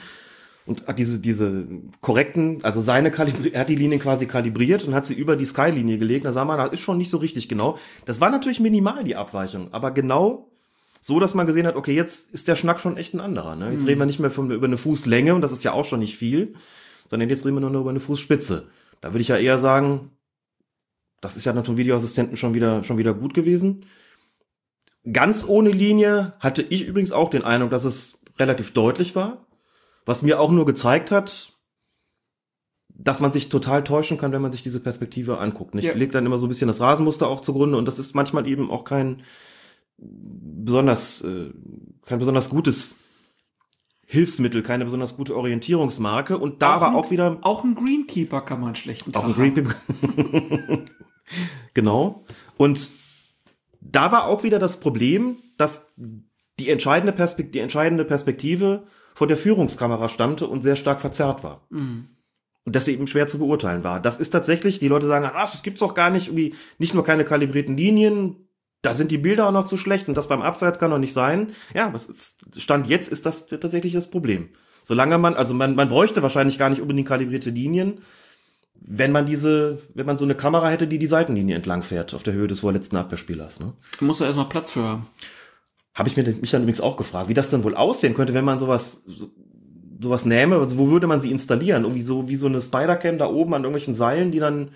und 0.67 0.87
hat 0.87 0.97
diese, 0.97 1.19
diese 1.19 1.65
korrekten, 2.01 2.63
also 2.63 2.81
seine 2.81 3.11
Kalibri 3.11 3.49
er 3.49 3.61
hat 3.61 3.69
die 3.69 3.75
Linien 3.75 4.01
quasi 4.01 4.25
kalibriert 4.25 4.85
und 4.85 4.95
hat 4.95 5.05
sie 5.05 5.13
über 5.13 5.35
die 5.35 5.45
Sky-Linie 5.45 5.97
gelegt. 5.97 6.25
Da 6.25 6.31
sah 6.31 6.45
man, 6.45 6.57
das 6.57 6.73
ist 6.73 6.79
schon 6.79 6.97
nicht 6.97 7.09
so 7.09 7.17
richtig 7.17 7.47
genau. 7.47 7.77
Das 8.05 8.19
war 8.19 8.29
natürlich 8.29 8.59
minimal, 8.59 9.03
die 9.03 9.15
Abweichung, 9.15 9.67
aber 9.71 9.91
genau 9.91 10.47
so, 11.01 11.19
dass 11.19 11.35
man 11.35 11.45
gesehen 11.45 11.67
hat, 11.67 11.75
okay, 11.75 11.93
jetzt 11.93 12.33
ist 12.33 12.47
der 12.47 12.55
Schnack 12.55 12.79
schon 12.79 12.97
echt 12.97 13.13
ein 13.13 13.19
anderer. 13.19 13.55
Ne? 13.55 13.71
Jetzt 13.71 13.81
mhm. 13.81 13.89
reden 13.89 14.01
wir 14.01 14.05
nicht 14.07 14.19
mehr 14.19 14.31
von, 14.31 14.49
über 14.49 14.65
eine 14.65 14.77
Fußlänge, 14.77 15.35
und 15.35 15.41
das 15.41 15.51
ist 15.51 15.63
ja 15.63 15.71
auch 15.71 15.85
schon 15.85 15.99
nicht 15.99 16.17
viel, 16.17 16.55
sondern 17.07 17.29
jetzt 17.29 17.45
reden 17.45 17.57
wir 17.57 17.61
nur 17.61 17.69
noch 17.69 17.81
über 17.81 17.91
eine 17.91 17.99
Fußspitze. 17.99 18.67
Da 19.01 19.13
würde 19.13 19.21
ich 19.21 19.27
ja 19.27 19.37
eher 19.37 19.59
sagen, 19.59 20.09
das 21.25 21.35
ist 21.37 21.45
ja 21.45 21.53
dann 21.53 21.63
vom 21.65 21.77
Videoassistenten 21.77 22.37
schon 22.37 22.53
wieder, 22.53 22.83
schon 22.83 22.97
wieder 22.97 23.13
gut 23.13 23.33
gewesen. 23.33 23.85
Ganz 25.11 25.45
ohne 25.47 25.69
Linie 25.71 26.33
hatte 26.39 26.61
ich 26.61 26.85
übrigens 26.85 27.11
auch 27.11 27.29
den 27.29 27.43
Eindruck, 27.43 27.71
dass 27.71 27.83
es 27.83 28.21
relativ 28.37 28.73
deutlich 28.73 29.15
war. 29.15 29.45
Was 30.05 30.21
mir 30.21 30.39
auch 30.39 30.51
nur 30.51 30.65
gezeigt 30.65 31.09
hat, 31.11 31.53
dass 32.89 33.19
man 33.19 33.31
sich 33.31 33.49
total 33.49 33.83
täuschen 33.83 34.17
kann, 34.17 34.31
wenn 34.31 34.41
man 34.41 34.51
sich 34.51 34.63
diese 34.63 34.79
Perspektive 34.79 35.39
anguckt. 35.39 35.75
Ich 35.75 35.85
Ja. 35.85 35.93
lege 35.93 36.11
dann 36.11 36.25
immer 36.25 36.37
so 36.37 36.45
ein 36.45 36.49
bisschen 36.49 36.67
das 36.67 36.79
Rasenmuster 36.79 37.27
auch 37.27 37.41
zugrunde 37.41 37.77
und 37.77 37.85
das 37.85 37.99
ist 37.99 38.15
manchmal 38.15 38.47
eben 38.47 38.71
auch 38.71 38.83
kein 38.83 39.21
besonders, 39.97 41.21
äh, 41.21 41.51
kein 42.05 42.19
besonders 42.19 42.49
gutes 42.49 42.97
Hilfsmittel, 44.07 44.61
keine 44.61 44.85
besonders 44.85 45.17
gute 45.17 45.35
Orientierungsmarke. 45.35 46.37
Und 46.37 46.61
da 46.61 46.79
war 46.81 46.89
ein- 46.89 46.95
auch 46.95 47.09
wieder 47.11 47.39
Auch 47.41 47.63
ein 47.63 47.73
Greenkeeper 47.75 48.41
kann 48.41 48.61
man 48.61 48.75
schlechten 48.75 49.11
Tag 49.11 49.23
auch 49.23 49.37
ein 49.37 49.55
haben. 49.55 50.85
Genau. 51.73 52.25
Und 52.57 52.89
da 53.81 54.11
war 54.11 54.27
auch 54.27 54.43
wieder 54.43 54.59
das 54.59 54.79
Problem, 54.79 55.37
dass 55.57 55.93
die 56.59 56.69
entscheidende, 56.69 57.11
Perspek 57.11 57.51
die 57.51 57.59
entscheidende 57.59 58.05
Perspektive 58.05 58.83
von 59.13 59.27
der 59.27 59.37
Führungskamera 59.37 60.09
stammte 60.09 60.47
und 60.47 60.61
sehr 60.61 60.75
stark 60.75 61.01
verzerrt 61.01 61.43
war. 61.43 61.65
Mhm. 61.69 62.09
Und 62.65 62.75
dass 62.75 62.85
sie 62.85 62.93
eben 62.93 63.07
schwer 63.07 63.27
zu 63.27 63.37
beurteilen 63.37 63.83
war. 63.83 63.99
Das 63.99 64.17
ist 64.17 64.31
tatsächlich, 64.31 64.79
die 64.79 64.87
Leute 64.87 65.05
sagen, 65.05 65.29
ach, 65.31 65.51
das 65.51 65.61
gibt's 65.61 65.81
doch 65.81 65.93
gar 65.93 66.09
nicht, 66.09 66.27
irgendwie 66.27 66.55
nicht 66.79 66.95
nur 66.95 67.03
keine 67.03 67.23
kalibrierten 67.23 67.77
Linien, 67.77 68.45
da 68.81 68.93
sind 68.93 69.11
die 69.11 69.17
Bilder 69.17 69.47
auch 69.47 69.51
noch 69.51 69.65
zu 69.65 69.77
schlecht 69.77 70.07
und 70.07 70.15
das 70.15 70.27
beim 70.27 70.41
Abseits 70.41 70.79
kann 70.79 70.91
doch 70.91 70.99
nicht 70.99 71.13
sein. 71.13 71.53
Ja, 71.73 71.91
was 71.93 72.05
ist, 72.05 72.45
Stand 72.57 72.87
jetzt 72.87 73.11
ist 73.11 73.25
das 73.25 73.47
tatsächlich 73.47 73.93
das 73.93 74.11
Problem. 74.11 74.49
Solange 74.83 75.17
man, 75.17 75.33
also 75.33 75.55
man, 75.55 75.75
man 75.75 75.89
bräuchte 75.89 76.21
wahrscheinlich 76.21 76.59
gar 76.59 76.69
nicht 76.69 76.81
unbedingt 76.81 77.07
kalibrierte 77.07 77.49
Linien, 77.49 78.01
wenn 78.81 79.11
man 79.11 79.25
diese, 79.25 79.79
wenn 79.93 80.05
man 80.05 80.17
so 80.17 80.25
eine 80.25 80.35
Kamera 80.35 80.69
hätte, 80.69 80.87
die 80.87 80.99
die 80.99 81.07
Seitenlinie 81.07 81.55
entlang 81.55 81.81
fährt, 81.81 82.13
auf 82.13 82.23
der 82.23 82.33
Höhe 82.33 82.47
des 82.47 82.59
vorletzten 82.59 82.97
Abwehrspielers. 82.97 83.59
Ne? 83.59 83.73
Da 83.99 84.05
muss 84.05 84.19
er 84.19 84.27
erstmal 84.27 84.49
Platz 84.49 84.71
für 84.71 84.83
haben. 84.83 85.07
Habe 85.93 86.09
ich 86.09 86.17
mir 86.17 86.23
mich 86.23 86.51
dann 86.51 86.61
übrigens 86.61 86.81
auch 86.81 86.97
gefragt, 86.97 87.29
wie 87.29 87.33
das 87.33 87.49
dann 87.49 87.63
wohl 87.63 87.75
aussehen 87.75 88.13
könnte, 88.13 88.33
wenn 88.33 88.45
man 88.45 88.57
sowas, 88.57 89.03
so, 89.07 89.29
sowas 90.01 90.25
nähme. 90.25 90.57
Also 90.57 90.77
wo 90.77 90.89
würde 90.89 91.07
man 91.07 91.21
sie 91.21 91.31
installieren? 91.31 91.83
Irgendwie 91.83 92.01
so 92.01 92.27
wie 92.27 92.35
so 92.35 92.47
eine 92.47 92.61
Spider-Cam 92.61 93.17
da 93.17 93.27
oben 93.27 93.53
an 93.53 93.63
irgendwelchen 93.63 93.93
Seilen, 93.93 94.31
die 94.31 94.39
dann 94.39 94.71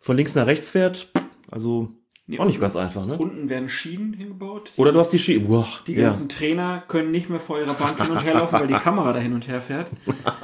von 0.00 0.16
links 0.16 0.34
nach 0.34 0.46
rechts 0.46 0.70
fährt. 0.70 1.08
Also 1.50 1.94
Nee, 2.30 2.38
auch 2.38 2.44
nicht 2.44 2.60
ganz 2.60 2.76
einfach, 2.76 3.06
ne? 3.06 3.18
Unten 3.18 3.48
werden 3.48 3.68
Schienen 3.68 4.12
hingebaut. 4.12 4.70
Oder 4.76 4.92
du 4.92 5.00
hast 5.00 5.08
die 5.08 5.18
Ski. 5.18 5.40
Boah, 5.40 5.66
die 5.88 5.94
ja. 5.94 6.02
ganzen 6.02 6.28
Trainer 6.28 6.80
können 6.86 7.10
nicht 7.10 7.28
mehr 7.28 7.40
vor 7.40 7.58
ihrer 7.58 7.74
Bank 7.74 8.00
hin 8.00 8.12
und 8.12 8.22
her 8.22 8.34
laufen, 8.34 8.60
weil 8.60 8.68
die 8.68 8.74
Kamera 8.74 9.12
da 9.12 9.18
hin 9.18 9.32
und 9.32 9.48
her 9.48 9.60
fährt. 9.60 9.90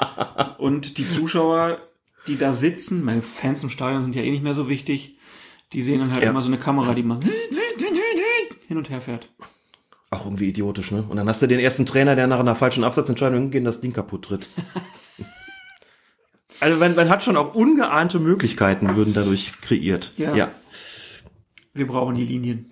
Und 0.59 0.98
die 0.98 1.06
Zuschauer, 1.06 1.78
die 2.27 2.36
da 2.39 2.53
sitzen, 2.53 3.05
meine 3.05 3.23
Fans 3.23 3.62
im 3.62 3.70
Stadion 3.70 4.03
sind 4.03 4.15
ja 4.15 4.23
eh 4.23 4.31
nicht 4.31 4.43
mehr 4.43 4.55
so 4.55 4.69
wichtig, 4.69 5.19
die 5.73 5.82
sehen 5.82 6.01
dann 6.01 6.12
halt 6.12 6.23
Ja. 6.23 6.31
immer 6.31 6.43
so 6.43 6.48
eine 6.48 6.59
Kamera, 6.59 6.94
die 6.94 7.03
mal 7.03 7.19
hin 8.69 8.77
und 8.77 8.90
her 8.90 9.01
fährt. 9.01 9.28
Auch 10.11 10.24
irgendwie 10.24 10.48
idiotisch, 10.48 10.93
ne? 10.93 11.05
Und 11.09 11.16
dann 11.16 11.28
hast 11.28 11.43
du 11.43 11.47
den 11.47 11.59
ersten 11.61 11.85
Trainer, 11.86 12.15
der 12.16 12.27
nach 12.27 12.39
einer 12.40 12.55
falschen 12.55 12.85
Absatzentscheidung 12.85 13.40
hingeht 13.40 13.61
und 13.61 13.65
das 13.65 13.81
Ding 13.81 13.93
kaputt 13.93 14.24
tritt. 14.27 14.48
also 16.61 16.78
man, 16.78 16.94
man 16.94 17.09
hat 17.09 17.23
schon 17.24 17.36
auch 17.36 17.55
ungeahnte 17.55 18.19
Möglichkeiten, 18.19 18.94
würden 18.97 19.15
dadurch 19.15 19.53
kreiert. 19.61 20.12
Ja. 20.16 20.35
ja. 20.35 20.51
Wir 21.74 21.86
brauchen 21.86 22.15
die 22.15 22.24
Linien. 22.24 22.70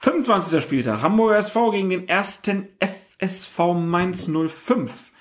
25. 0.00 0.62
Spieltag. 0.62 1.00
Hamburger 1.00 1.38
SV 1.38 1.70
gegen 1.70 1.90
den 1.90 2.08
ersten 2.08 2.68
FSV 2.80 3.58
Mainz 3.74 4.26
05. 4.28 5.12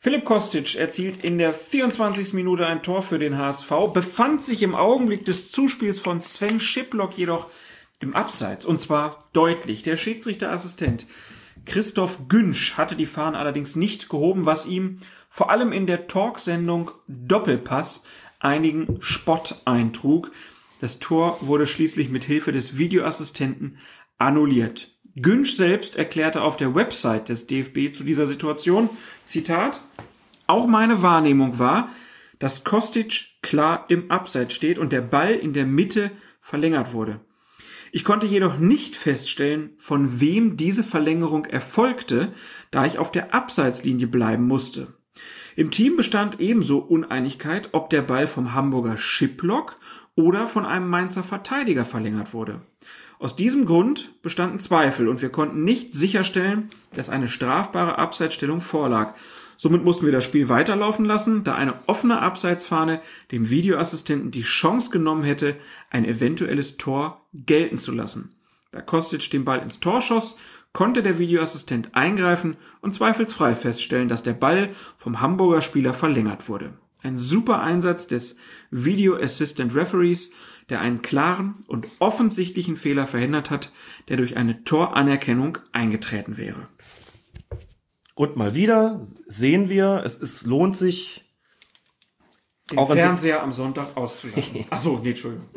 Philipp 0.00 0.24
Kostic 0.24 0.76
erzielt 0.76 1.24
in 1.24 1.38
der 1.38 1.52
24. 1.52 2.32
Minute 2.32 2.64
ein 2.64 2.84
Tor 2.84 3.02
für 3.02 3.18
den 3.18 3.36
HSV, 3.36 3.92
befand 3.92 4.44
sich 4.44 4.62
im 4.62 4.76
Augenblick 4.76 5.24
des 5.24 5.50
Zuspiels 5.50 5.98
von 5.98 6.20
Sven 6.20 6.60
Schiplock 6.60 7.18
jedoch 7.18 7.48
im 7.98 8.14
Abseits. 8.14 8.64
Und 8.64 8.78
zwar 8.78 9.28
deutlich. 9.32 9.82
Der 9.82 9.96
Schiedsrichterassistent 9.96 11.06
Christoph 11.66 12.28
Günsch 12.28 12.74
hatte 12.74 12.94
die 12.94 13.06
Fahnen 13.06 13.34
allerdings 13.34 13.74
nicht 13.74 14.08
gehoben, 14.08 14.46
was 14.46 14.66
ihm 14.66 15.00
vor 15.30 15.50
allem 15.50 15.72
in 15.72 15.88
der 15.88 16.06
Talksendung 16.06 16.92
Doppelpass 17.08 18.04
einigen 18.38 18.98
Spott 19.00 19.60
eintrug. 19.64 20.30
Das 20.80 21.00
Tor 21.00 21.38
wurde 21.40 21.66
schließlich 21.66 22.08
mit 22.08 22.22
Hilfe 22.22 22.52
des 22.52 22.78
Videoassistenten 22.78 23.78
annulliert. 24.16 24.96
Günsch 25.22 25.54
selbst 25.54 25.96
erklärte 25.96 26.42
auf 26.42 26.56
der 26.56 26.74
Website 26.74 27.28
des 27.28 27.46
DFB 27.46 27.94
zu 27.94 28.04
dieser 28.04 28.26
Situation, 28.26 28.90
Zitat, 29.24 29.82
auch 30.46 30.66
meine 30.66 31.02
Wahrnehmung 31.02 31.58
war, 31.58 31.90
dass 32.38 32.64
Kostic 32.64 33.26
klar 33.42 33.84
im 33.88 34.10
Abseits 34.10 34.54
steht 34.54 34.78
und 34.78 34.92
der 34.92 35.00
Ball 35.00 35.34
in 35.34 35.52
der 35.52 35.66
Mitte 35.66 36.10
verlängert 36.40 36.92
wurde. 36.92 37.20
Ich 37.90 38.04
konnte 38.04 38.26
jedoch 38.26 38.58
nicht 38.58 38.96
feststellen, 38.96 39.70
von 39.78 40.20
wem 40.20 40.56
diese 40.56 40.84
Verlängerung 40.84 41.46
erfolgte, 41.46 42.32
da 42.70 42.84
ich 42.84 42.98
auf 42.98 43.12
der 43.12 43.34
Abseitslinie 43.34 44.06
bleiben 44.06 44.46
musste. 44.46 44.94
Im 45.56 45.70
Team 45.70 45.96
bestand 45.96 46.38
ebenso 46.38 46.78
Uneinigkeit, 46.78 47.70
ob 47.72 47.90
der 47.90 48.02
Ball 48.02 48.26
vom 48.26 48.54
Hamburger 48.54 48.96
Schiplock 48.96 49.76
oder 50.14 50.46
von 50.46 50.66
einem 50.66 50.88
Mainzer 50.88 51.22
Verteidiger 51.22 51.84
verlängert 51.84 52.32
wurde. 52.32 52.60
Aus 53.18 53.34
diesem 53.34 53.66
Grund 53.66 54.12
bestanden 54.22 54.60
Zweifel 54.60 55.08
und 55.08 55.22
wir 55.22 55.30
konnten 55.30 55.64
nicht 55.64 55.92
sicherstellen, 55.92 56.70
dass 56.94 57.08
eine 57.08 57.26
strafbare 57.26 57.98
Abseitsstellung 57.98 58.60
vorlag. 58.60 59.14
Somit 59.56 59.82
mussten 59.82 60.04
wir 60.06 60.12
das 60.12 60.24
Spiel 60.24 60.48
weiterlaufen 60.48 61.04
lassen, 61.04 61.42
da 61.42 61.56
eine 61.56 61.74
offene 61.88 62.20
Abseitsfahne 62.22 63.00
dem 63.32 63.50
Videoassistenten 63.50 64.30
die 64.30 64.42
Chance 64.42 64.90
genommen 64.90 65.24
hätte, 65.24 65.56
ein 65.90 66.04
eventuelles 66.04 66.76
Tor 66.76 67.26
gelten 67.34 67.76
zu 67.76 67.90
lassen. 67.90 68.36
Da 68.70 68.82
Kostic 68.82 69.28
den 69.30 69.44
Ball 69.44 69.62
ins 69.62 69.80
Tor 69.80 70.00
schoss, 70.00 70.36
konnte 70.72 71.02
der 71.02 71.18
Videoassistent 71.18 71.96
eingreifen 71.96 72.56
und 72.82 72.94
zweifelsfrei 72.94 73.56
feststellen, 73.56 74.08
dass 74.08 74.22
der 74.22 74.34
Ball 74.34 74.70
vom 74.96 75.20
Hamburger 75.20 75.60
Spieler 75.60 75.92
verlängert 75.92 76.48
wurde. 76.48 76.74
Ein 77.02 77.18
super 77.18 77.60
Einsatz 77.60 78.06
des 78.06 78.36
Video 78.70 79.16
Assistant 79.16 79.74
Referees, 79.74 80.30
der 80.68 80.80
einen 80.80 81.02
klaren 81.02 81.56
und 81.66 81.86
offensichtlichen 81.98 82.76
Fehler 82.76 83.06
verhindert 83.06 83.50
hat, 83.50 83.72
der 84.08 84.16
durch 84.18 84.36
eine 84.36 84.64
Toranerkennung 84.64 85.58
eingetreten 85.72 86.36
wäre. 86.36 86.68
Und 88.14 88.36
mal 88.36 88.54
wieder 88.54 89.06
sehen 89.26 89.68
wir, 89.68 90.02
es 90.04 90.16
ist, 90.16 90.44
lohnt 90.46 90.76
sich, 90.76 91.24
Den 92.70 92.78
Auch 92.78 92.90
in- 92.90 92.98
Fernseher 92.98 93.42
am 93.42 93.52
Sonntag 93.52 93.96
auszulassen. 93.96 94.66
Ach 94.70 94.78
so, 94.78 94.98
nee, 94.98 95.10
Entschuldigung. 95.10 95.48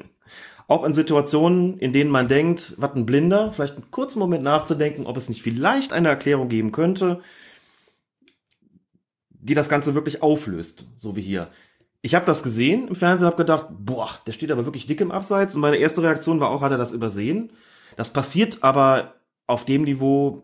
auch 0.67 0.85
in 0.85 0.93
Situationen, 0.93 1.77
in 1.79 1.91
denen 1.91 2.09
man 2.11 2.27
denkt, 2.29 2.75
was 2.77 2.93
ein 2.95 3.05
Blinder, 3.05 3.51
vielleicht 3.51 3.75
einen 3.75 3.91
kurzen 3.91 4.19
Moment 4.19 4.43
nachzudenken, 4.43 5.05
ob 5.07 5.17
es 5.17 5.27
nicht 5.27 5.41
vielleicht 5.41 5.91
eine 5.91 6.07
Erklärung 6.07 6.47
geben 6.47 6.71
könnte, 6.71 7.21
die 9.31 9.55
das 9.55 9.67
Ganze 9.69 9.95
wirklich 9.95 10.21
auflöst, 10.21 10.85
so 10.97 11.15
wie 11.15 11.21
hier. 11.21 11.51
Ich 12.03 12.15
habe 12.15 12.25
das 12.25 12.41
gesehen 12.41 12.87
im 12.87 12.95
Fernsehen, 12.95 13.27
habe 13.27 13.37
gedacht, 13.37 13.67
boah, 13.69 14.09
der 14.25 14.31
steht 14.31 14.51
aber 14.51 14.65
wirklich 14.65 14.87
dick 14.87 15.01
im 15.01 15.11
Abseits. 15.11 15.53
Und 15.55 15.61
meine 15.61 15.77
erste 15.77 16.01
Reaktion 16.01 16.39
war 16.39 16.49
auch, 16.49 16.61
hat 16.61 16.71
er 16.71 16.77
das 16.77 16.91
übersehen? 16.93 17.51
Das 17.95 18.09
passiert 18.11 18.59
aber 18.63 19.15
auf 19.47 19.65
dem 19.65 19.83
Niveau 19.83 20.43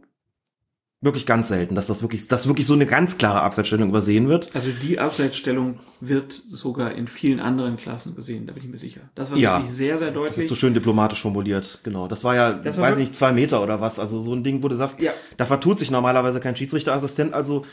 wirklich 1.00 1.28
ganz 1.28 1.48
selten, 1.50 1.76
dass 1.76 1.86
das 1.88 2.02
wirklich, 2.02 2.28
dass 2.28 2.48
wirklich 2.48 2.66
so 2.66 2.74
eine 2.74 2.88
ganz 2.88 3.18
klare 3.20 3.42
Abseitsstellung 3.42 3.90
übersehen 3.90 4.28
wird. 4.30 4.50
Also 4.56 4.72
die 4.72 4.98
Abseitsstellung 4.98 5.80
wird 6.00 6.34
sogar 6.34 6.92
in 6.94 7.08
vielen 7.08 7.40
anderen 7.40 7.78
Klassen 7.78 8.16
gesehen, 8.16 8.48
da 8.48 8.54
bin 8.54 8.64
ich 8.64 8.70
mir 8.70 8.78
sicher. 8.80 9.02
Das 9.14 9.30
war 9.32 9.38
Ja. 9.38 9.58
wirklich 9.60 9.72
sehr, 9.76 9.98
sehr 10.00 10.08
Das 10.08 10.16
deutlich. 10.16 10.38
ist 10.40 10.50
so 10.50 10.56
schön 10.56 10.74
diplomatisch 10.74 11.22
formuliert, 11.22 11.80
genau. 11.84 12.08
Das 12.08 12.24
war 12.24 12.34
ja, 12.34 12.54
Das 12.54 12.78
war 12.78 12.90
weiß 12.90 12.98
nicht, 12.98 13.14
zwei 13.14 13.32
Meter 13.32 13.62
oder 13.62 13.80
was. 13.80 14.00
Also 14.00 14.22
so 14.22 14.34
ein 14.34 14.44
Ding, 14.44 14.64
wo 14.64 14.68
du 14.70 14.76
sagst, 14.76 15.00
Ja. 15.00 15.12
da 15.38 15.46
vertut 15.46 15.78
sich 15.78 15.92
normalerweise 15.92 16.40
kein 16.40 16.56
Schiedsrichterassistent. 16.56 17.34
Also 17.34 17.64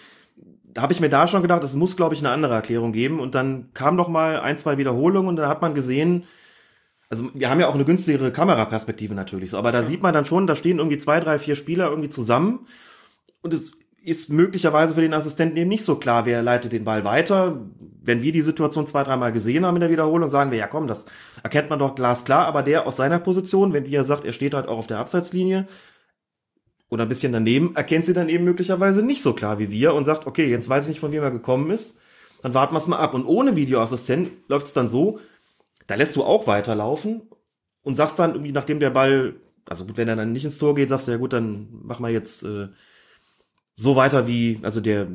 da 0.74 0.82
habe 0.82 0.92
ich 0.92 1.00
mir 1.00 1.08
da 1.08 1.26
schon 1.26 1.42
gedacht, 1.42 1.62
es 1.62 1.74
muss, 1.74 1.96
glaube 1.96 2.14
ich, 2.14 2.20
eine 2.20 2.30
andere 2.30 2.54
Erklärung 2.54 2.92
geben. 2.92 3.20
Und 3.20 3.34
dann 3.34 3.72
kam 3.74 3.96
noch 3.96 4.08
mal 4.08 4.40
ein, 4.40 4.58
zwei 4.58 4.76
Wiederholungen 4.76 5.28
und 5.28 5.36
da 5.36 5.48
hat 5.48 5.62
man 5.62 5.74
gesehen, 5.74 6.24
also 7.08 7.30
wir 7.32 7.48
haben 7.48 7.60
ja 7.60 7.68
auch 7.68 7.74
eine 7.74 7.84
günstigere 7.84 8.32
Kameraperspektive 8.32 9.14
natürlich, 9.14 9.50
so, 9.50 9.58
aber 9.58 9.70
da 9.70 9.84
sieht 9.84 10.02
man 10.02 10.12
dann 10.12 10.26
schon, 10.26 10.46
da 10.46 10.56
stehen 10.56 10.78
irgendwie 10.78 10.98
zwei, 10.98 11.20
drei, 11.20 11.38
vier 11.38 11.54
Spieler 11.54 11.90
irgendwie 11.90 12.08
zusammen 12.08 12.66
und 13.40 13.54
es 13.54 13.72
ist 14.02 14.30
möglicherweise 14.30 14.94
für 14.94 15.00
den 15.00 15.14
Assistenten 15.14 15.56
eben 15.56 15.68
nicht 15.68 15.84
so 15.84 15.96
klar, 15.96 16.26
wer 16.26 16.42
leitet 16.42 16.72
den 16.72 16.84
Ball 16.84 17.04
weiter. 17.04 17.60
Wenn 18.02 18.20
wir 18.20 18.32
die 18.32 18.42
Situation 18.42 18.86
zwei, 18.86 19.02
dreimal 19.02 19.32
gesehen 19.32 19.64
haben 19.64 19.76
in 19.76 19.80
der 19.80 19.90
Wiederholung, 19.90 20.28
sagen 20.28 20.50
wir, 20.50 20.58
ja 20.58 20.66
komm, 20.66 20.88
das 20.88 21.06
erkennt 21.42 21.70
man 21.70 21.78
doch 21.78 21.94
glasklar, 21.94 22.46
aber 22.46 22.62
der 22.62 22.86
aus 22.86 22.96
seiner 22.96 23.18
Position, 23.18 23.72
wenn 23.72 23.86
er 23.86 24.04
sagt, 24.04 24.24
er 24.24 24.32
steht 24.32 24.54
halt 24.54 24.66
auch 24.66 24.78
auf 24.78 24.86
der 24.86 24.98
Abseitslinie 24.98 25.68
oder 26.90 27.04
ein 27.04 27.08
bisschen 27.08 27.32
daneben, 27.32 27.74
erkennt 27.74 28.04
sie 28.04 28.14
dann 28.14 28.28
eben 28.28 28.44
möglicherweise 28.44 29.02
nicht 29.02 29.22
so 29.22 29.32
klar 29.32 29.58
wie 29.58 29.70
wir 29.70 29.94
und 29.94 30.04
sagt, 30.04 30.26
okay, 30.26 30.48
jetzt 30.48 30.68
weiß 30.68 30.84
ich 30.84 30.90
nicht, 30.90 31.00
von 31.00 31.12
wem 31.12 31.22
er 31.22 31.30
gekommen 31.30 31.70
ist, 31.70 32.00
dann 32.42 32.54
warten 32.54 32.74
wir 32.74 32.78
es 32.78 32.86
mal 32.86 32.98
ab. 32.98 33.14
Und 33.14 33.24
ohne 33.24 33.56
Videoassistent 33.56 34.30
läuft 34.48 34.66
es 34.66 34.74
dann 34.74 34.88
so, 34.88 35.18
da 35.86 35.94
lässt 35.94 36.16
du 36.16 36.22
auch 36.22 36.46
weiterlaufen 36.46 37.22
und 37.82 37.94
sagst 37.94 38.18
dann 38.18 38.32
irgendwie, 38.32 38.52
nachdem 38.52 38.80
der 38.80 38.90
Ball, 38.90 39.36
also 39.66 39.86
gut, 39.86 39.96
wenn 39.96 40.08
er 40.08 40.16
dann 40.16 40.32
nicht 40.32 40.44
ins 40.44 40.58
Tor 40.58 40.74
geht, 40.74 40.88
sagst 40.88 41.08
du, 41.08 41.12
ja 41.12 41.18
gut, 41.18 41.32
dann 41.32 41.68
mach 41.82 42.00
mal 42.00 42.12
jetzt 42.12 42.42
äh, 42.42 42.68
so 43.74 43.96
weiter 43.96 44.26
wie, 44.26 44.60
also 44.62 44.80
der, 44.80 45.08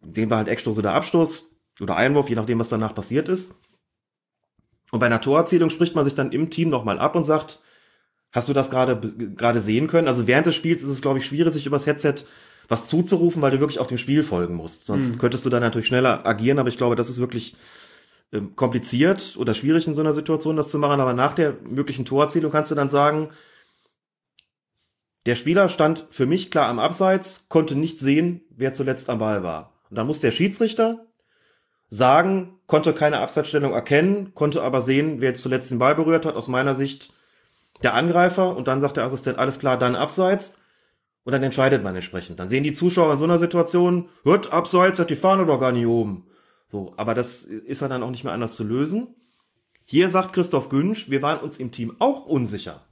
den 0.00 0.30
war 0.30 0.38
halt 0.38 0.48
Eckstoß 0.48 0.78
oder 0.78 0.94
Abstoß 0.94 1.56
oder 1.80 1.96
Einwurf, 1.96 2.28
je 2.28 2.36
nachdem, 2.36 2.58
was 2.58 2.68
danach 2.68 2.94
passiert 2.94 3.28
ist. 3.28 3.54
Und 4.90 5.00
bei 5.00 5.06
einer 5.06 5.20
Torerzielung 5.20 5.70
spricht 5.70 5.94
man 5.94 6.04
sich 6.04 6.14
dann 6.14 6.32
im 6.32 6.50
Team 6.50 6.70
nochmal 6.70 6.98
ab 6.98 7.14
und 7.14 7.24
sagt, 7.24 7.60
hast 8.32 8.48
du 8.48 8.52
das 8.52 8.70
gerade 8.70 9.00
gerade 9.36 9.60
sehen 9.60 9.86
können? 9.86 10.08
Also 10.08 10.26
während 10.26 10.46
des 10.46 10.54
Spiels 10.54 10.82
ist 10.82 10.88
es, 10.88 11.02
glaube 11.02 11.18
ich, 11.18 11.26
schwierig, 11.26 11.52
sich 11.52 11.66
übers 11.66 11.86
Headset 11.86 12.14
was 12.68 12.88
zuzurufen, 12.88 13.40
weil 13.40 13.50
du 13.50 13.60
wirklich 13.60 13.78
auch 13.80 13.86
dem 13.86 13.96
Spiel 13.96 14.22
folgen 14.22 14.54
musst. 14.54 14.86
Sonst 14.86 15.14
Mhm. 15.14 15.18
könntest 15.18 15.46
du 15.46 15.50
dann 15.50 15.62
natürlich 15.62 15.88
schneller 15.88 16.26
agieren, 16.26 16.58
aber 16.58 16.68
ich 16.68 16.76
glaube, 16.76 16.96
das 16.96 17.08
ist 17.08 17.18
wirklich 17.18 17.56
ähm, 18.30 18.54
kompliziert 18.56 19.36
oder 19.38 19.54
schwierig 19.54 19.86
in 19.86 19.94
so 19.94 20.02
einer 20.02 20.12
Situation, 20.12 20.56
das 20.56 20.70
zu 20.70 20.78
machen. 20.78 21.00
Aber 21.00 21.14
nach 21.14 21.32
der 21.32 21.54
möglichen 21.62 22.04
Torerzielung 22.04 22.52
kannst 22.52 22.70
du 22.70 22.74
dann 22.74 22.90
sagen, 22.90 23.30
der 25.24 25.34
Spieler 25.34 25.68
stand 25.70 26.06
für 26.10 26.26
mich 26.26 26.50
klar 26.50 26.68
am 26.68 26.78
Abseits, 26.78 27.46
konnte 27.48 27.74
nicht 27.74 27.98
sehen, 28.00 28.42
wer 28.50 28.74
zuletzt 28.74 29.08
am 29.10 29.18
Ball 29.18 29.42
war. 29.42 29.72
Und 29.88 29.96
dann 29.96 30.06
muss 30.06 30.20
der 30.20 30.30
Schiedsrichter 30.30 31.06
sagen, 31.88 32.58
konnte 32.66 32.92
keine 32.92 33.20
Abseitsstellung 33.20 33.72
erkennen, 33.72 34.34
konnte 34.34 34.62
aber 34.62 34.82
sehen, 34.82 35.20
wer 35.20 35.30
jetzt 35.30 35.42
zuletzt 35.42 35.70
den 35.70 35.78
Ball 35.78 35.94
berührt 35.94 36.26
hat. 36.26 36.36
Aus 36.36 36.48
meiner 36.48 36.74
Sicht 36.74 37.12
der 37.82 37.94
Angreifer. 37.94 38.56
Und 38.56 38.68
dann 38.68 38.80
sagt 38.80 38.96
der 38.96 39.04
Assistent, 39.04 39.38
alles 39.38 39.58
klar, 39.58 39.78
dann 39.78 39.96
Abseits. 39.96 40.58
Und 41.24 41.32
dann 41.32 41.42
entscheidet 41.42 41.82
man 41.82 41.94
entsprechend. 41.94 42.40
Dann 42.40 42.48
sehen 42.48 42.64
die 42.64 42.72
Zuschauer 42.72 43.12
in 43.12 43.18
so 43.18 43.24
einer 43.24 43.38
Situation, 43.38 44.08
hört 44.24 44.52
Abseits, 44.52 44.98
hat 44.98 45.10
die 45.10 45.16
Fahne 45.16 45.44
doch 45.44 45.60
gar 45.60 45.72
nicht 45.72 45.86
oben. 45.86 46.26
So, 46.66 46.94
aber 46.96 47.14
das 47.14 47.44
ist 47.44 47.82
dann 47.82 48.02
auch 48.02 48.10
nicht 48.10 48.24
mehr 48.24 48.32
anders 48.32 48.54
zu 48.54 48.64
lösen. 48.64 49.14
Hier 49.84 50.10
sagt 50.10 50.34
Christoph 50.34 50.68
Günsch, 50.68 51.10
wir 51.10 51.22
waren 51.22 51.40
uns 51.40 51.58
im 51.58 51.72
Team 51.72 51.96
auch 51.98 52.26
unsicher. 52.26 52.82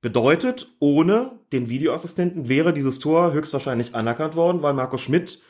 Bedeutet, 0.00 0.68
ohne 0.78 1.32
den 1.52 1.68
Videoassistenten 1.68 2.48
wäre 2.48 2.72
dieses 2.72 3.00
Tor 3.00 3.32
höchstwahrscheinlich 3.32 3.94
anerkannt 3.94 4.34
worden, 4.34 4.62
weil 4.62 4.72
Markus 4.72 5.02
Schmidt 5.02 5.42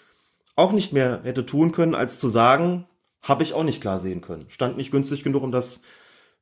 auch 0.56 0.72
nicht 0.72 0.92
mehr 0.92 1.20
hätte 1.22 1.46
tun 1.46 1.70
können, 1.70 1.94
als 1.94 2.18
zu 2.18 2.28
sagen, 2.28 2.86
habe 3.22 3.44
ich 3.44 3.54
auch 3.54 3.62
nicht 3.62 3.80
klar 3.80 4.00
sehen 4.00 4.22
können. 4.22 4.46
Stand 4.48 4.76
nicht 4.76 4.90
günstig 4.90 5.22
genug, 5.22 5.44
um 5.44 5.52
das 5.52 5.82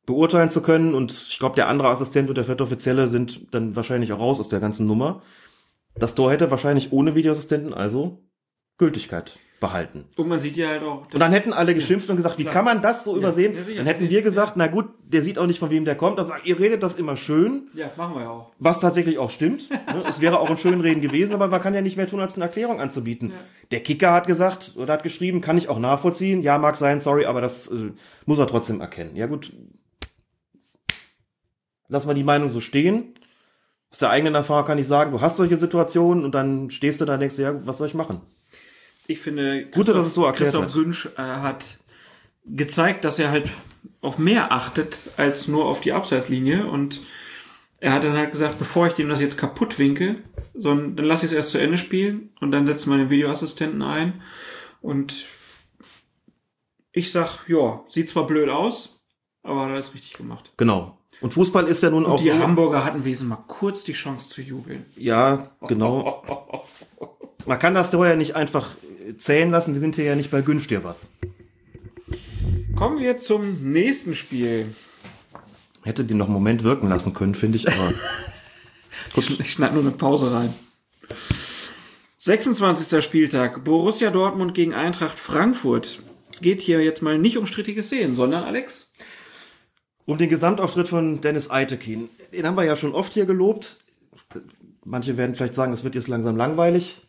beurteilen 0.08 0.50
zu 0.50 0.62
können. 0.62 0.94
Und 0.94 1.12
ich 1.12 1.38
glaube, 1.38 1.54
der 1.54 1.68
andere 1.68 1.88
Assistent 1.88 2.28
und 2.28 2.34
der 2.36 2.44
vierte 2.44 2.64
Offizielle 2.64 3.06
sind 3.06 3.54
dann 3.54 3.76
wahrscheinlich 3.76 4.12
auch 4.12 4.18
raus 4.20 4.40
aus 4.40 4.48
der 4.48 4.58
ganzen 4.60 4.86
Nummer. 4.86 5.22
Das 5.96 6.14
Tor 6.14 6.32
hätte 6.32 6.50
wahrscheinlich 6.50 6.92
ohne 6.92 7.14
Videoassistenten 7.14 7.74
also 7.74 8.22
Gültigkeit 8.78 9.38
behalten. 9.60 10.04
Und 10.16 10.28
man 10.28 10.38
sieht 10.38 10.56
ja 10.56 10.68
halt 10.68 10.84
auch. 10.84 11.02
Und 11.12 11.18
dann 11.18 11.32
hätten 11.32 11.52
alle 11.52 11.74
geschimpft 11.74 12.08
und 12.08 12.16
gesagt, 12.16 12.38
wie 12.38 12.42
Klar. 12.44 12.54
kann 12.54 12.64
man 12.64 12.80
das 12.80 13.02
so 13.02 13.10
Ja, 13.12 13.18
übersehen? 13.18 13.54
ja, 13.56 13.74
dann 13.74 13.86
hätten 13.86 14.08
wir 14.08 14.22
gesagt, 14.22 14.52
na 14.54 14.68
gut, 14.68 14.86
der 15.04 15.20
sieht 15.20 15.36
auch 15.36 15.48
nicht, 15.48 15.58
von 15.58 15.70
wem 15.70 15.84
der 15.84 15.96
kommt. 15.96 16.20
Also 16.20 16.32
ihr 16.44 16.60
redet 16.60 16.84
das 16.84 16.94
immer 16.94 17.16
schön, 17.16 17.66
ja, 17.74 17.90
machen 17.96 18.14
wir 18.14 18.22
ja 18.22 18.30
auch. 18.30 18.52
was 18.60 18.78
tatsächlich 18.78 19.18
auch 19.18 19.30
stimmt. 19.30 19.68
Ne? 19.92 20.04
es 20.08 20.20
wäre 20.20 20.38
auch 20.38 20.48
ein 20.50 20.58
Schönreden 20.58 21.02
gewesen, 21.02 21.34
aber 21.34 21.48
man 21.48 21.60
kann 21.60 21.74
ja 21.74 21.80
nicht 21.80 21.96
mehr 21.96 22.06
tun, 22.06 22.20
als 22.20 22.36
eine 22.36 22.44
Erklärung 22.44 22.80
anzubieten. 22.80 23.32
Der 23.72 23.80
Kicker 23.80 24.12
hat 24.12 24.28
gesagt 24.28 24.74
oder 24.76 24.92
hat 24.92 25.02
geschrieben, 25.02 25.40
kann 25.40 25.58
ich 25.58 25.68
auch 25.68 25.78
nachvollziehen. 25.80 26.42
Ja, 26.42 26.56
mag 26.58 26.76
sein, 26.76 27.00
sorry, 27.00 27.24
aber 27.26 27.40
das 27.40 27.66
äh, 27.68 27.90
muss 28.26 28.38
er 28.38 28.46
trotzdem 28.46 28.80
erkennen. 28.80 29.16
Ja 29.16 29.26
gut, 29.26 29.52
lassen 31.88 32.08
wir 32.08 32.14
die 32.14 32.24
Meinung 32.24 32.48
so 32.48 32.60
stehen. 32.60 33.14
Aus 33.90 34.00
der 34.00 34.10
eigenen 34.10 34.34
Erfahrung 34.34 34.66
kann 34.66 34.78
ich 34.78 34.86
sagen, 34.86 35.12
du 35.12 35.20
hast 35.20 35.36
solche 35.36 35.56
Situationen 35.56 36.24
und 36.24 36.34
dann 36.34 36.70
stehst 36.70 37.00
du 37.00 37.04
da 37.04 37.14
und 37.14 37.20
denkst, 37.20 37.36
dir, 37.36 37.42
ja, 37.42 37.66
was 37.66 37.78
soll 37.78 37.88
ich 37.88 37.94
machen? 37.94 38.20
Ich 39.06 39.20
finde, 39.20 39.66
Gut, 39.66 39.88
dass 39.88 40.06
es 40.06 40.14
so 40.14 40.26
erklärt 40.26 40.52
Christoph. 40.52 40.74
Günsch 40.74 41.06
äh, 41.16 41.22
hat 41.22 41.78
gezeigt, 42.44 43.04
dass 43.04 43.18
er 43.18 43.30
halt 43.30 43.48
auf 44.00 44.18
mehr 44.18 44.52
achtet 44.52 45.10
als 45.16 45.48
nur 45.48 45.64
auf 45.64 45.80
die 45.80 45.92
Abseitslinie 45.92 46.66
und 46.66 47.00
er 47.80 47.92
hat 47.92 48.04
dann 48.04 48.16
halt 48.16 48.32
gesagt, 48.32 48.58
bevor 48.58 48.86
ich 48.86 48.94
dem 48.94 49.08
das 49.08 49.20
jetzt 49.20 49.38
kaputt 49.38 49.78
winke, 49.78 50.16
sondern 50.54 50.96
dann 50.96 51.06
lass 51.06 51.22
ich 51.22 51.30
es 51.30 51.36
erst 51.36 51.50
zu 51.50 51.58
Ende 51.58 51.78
spielen 51.78 52.30
und 52.40 52.50
dann 52.52 52.66
setzen 52.66 52.90
wir 52.90 52.98
den 52.98 53.10
Videoassistenten 53.10 53.82
ein 53.82 54.20
und 54.80 55.26
ich 56.92 57.12
sag, 57.12 57.48
ja, 57.48 57.84
sieht 57.88 58.08
zwar 58.08 58.26
blöd 58.26 58.48
aus, 58.48 59.00
aber 59.42 59.62
hat 59.62 59.68
er 59.68 59.74
alles 59.74 59.94
richtig 59.94 60.14
gemacht. 60.14 60.52
Genau. 60.56 60.97
Und 61.20 61.34
Fußball 61.34 61.66
ist 61.66 61.82
ja 61.82 61.90
nun 61.90 62.06
auch 62.06 62.18
Und 62.18 62.20
die 62.20 62.28
so. 62.30 62.38
Hamburger 62.38 62.84
hatten 62.84 63.04
wesentlich 63.04 63.38
mal 63.38 63.44
kurz 63.48 63.84
die 63.84 63.92
Chance 63.92 64.28
zu 64.28 64.40
jubeln. 64.40 64.84
Ja, 64.96 65.50
genau. 65.66 66.22
Man 67.46 67.58
kann 67.58 67.74
das 67.74 67.90
vorher 67.90 68.16
nicht 68.16 68.36
einfach 68.36 68.74
äh, 69.08 69.16
zählen 69.16 69.50
lassen. 69.50 69.74
Wir 69.74 69.80
sind 69.80 69.96
hier 69.96 70.04
ja 70.04 70.16
nicht 70.16 70.30
bei 70.30 70.42
Günsch 70.42 70.68
dir 70.68 70.84
was. 70.84 71.08
Kommen 72.76 73.00
wir 73.00 73.18
zum 73.18 73.72
nächsten 73.72 74.14
Spiel. 74.14 74.74
Hätte 75.82 76.04
den 76.04 76.18
noch 76.18 76.26
einen 76.26 76.34
Moment 76.34 76.62
wirken 76.62 76.88
lassen 76.88 77.14
können, 77.14 77.34
finde 77.34 77.56
ich, 77.56 77.68
aber. 77.68 77.94
Ich, 79.16 79.40
ich 79.40 79.52
schneide 79.52 79.74
nur 79.74 79.82
eine 79.82 79.92
Pause 79.92 80.32
rein. 80.32 80.52
26. 82.18 83.02
Spieltag. 83.02 83.64
Borussia 83.64 84.10
Dortmund 84.10 84.54
gegen 84.54 84.74
Eintracht 84.74 85.18
Frankfurt. 85.18 86.00
Es 86.30 86.40
geht 86.40 86.60
hier 86.60 86.82
jetzt 86.82 87.00
mal 87.00 87.18
nicht 87.18 87.38
um 87.38 87.46
strittige 87.46 87.82
Szenen, 87.82 88.12
sondern 88.12 88.44
Alex. 88.44 88.92
Um 90.08 90.16
den 90.16 90.30
Gesamtauftritt 90.30 90.88
von 90.88 91.20
Dennis 91.20 91.50
Eitekin. 91.50 92.08
Den 92.32 92.46
haben 92.46 92.56
wir 92.56 92.64
ja 92.64 92.76
schon 92.76 92.94
oft 92.94 93.12
hier 93.12 93.26
gelobt. 93.26 93.84
Manche 94.82 95.18
werden 95.18 95.36
vielleicht 95.36 95.54
sagen, 95.54 95.70
es 95.74 95.84
wird 95.84 95.94
jetzt 95.94 96.08
langsam 96.08 96.34
langweilig. 96.34 97.06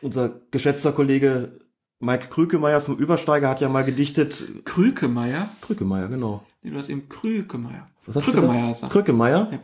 Unser 0.00 0.40
geschätzter 0.50 0.92
Kollege 0.92 1.60
Mike 1.98 2.28
Krükemeyer 2.28 2.80
vom 2.80 2.96
Übersteiger 2.96 3.50
hat 3.50 3.60
ja 3.60 3.68
mal 3.68 3.84
gedichtet. 3.84 4.64
Krükemeier. 4.64 5.50
Krükemeyer, 5.60 6.08
genau. 6.08 6.46
Nee, 6.62 6.70
du 6.70 6.78
hast 6.78 6.88
eben 6.88 7.10
Krükemeier. 7.10 7.84
Was 8.06 8.16
hast 8.16 8.26
du 8.26 8.32
Krückemeier 8.32 8.68
gesagt? 8.68 8.76
ist 8.76 8.82
er. 8.82 8.88
Krückemeier? 8.88 9.48
Ja. 9.52 9.58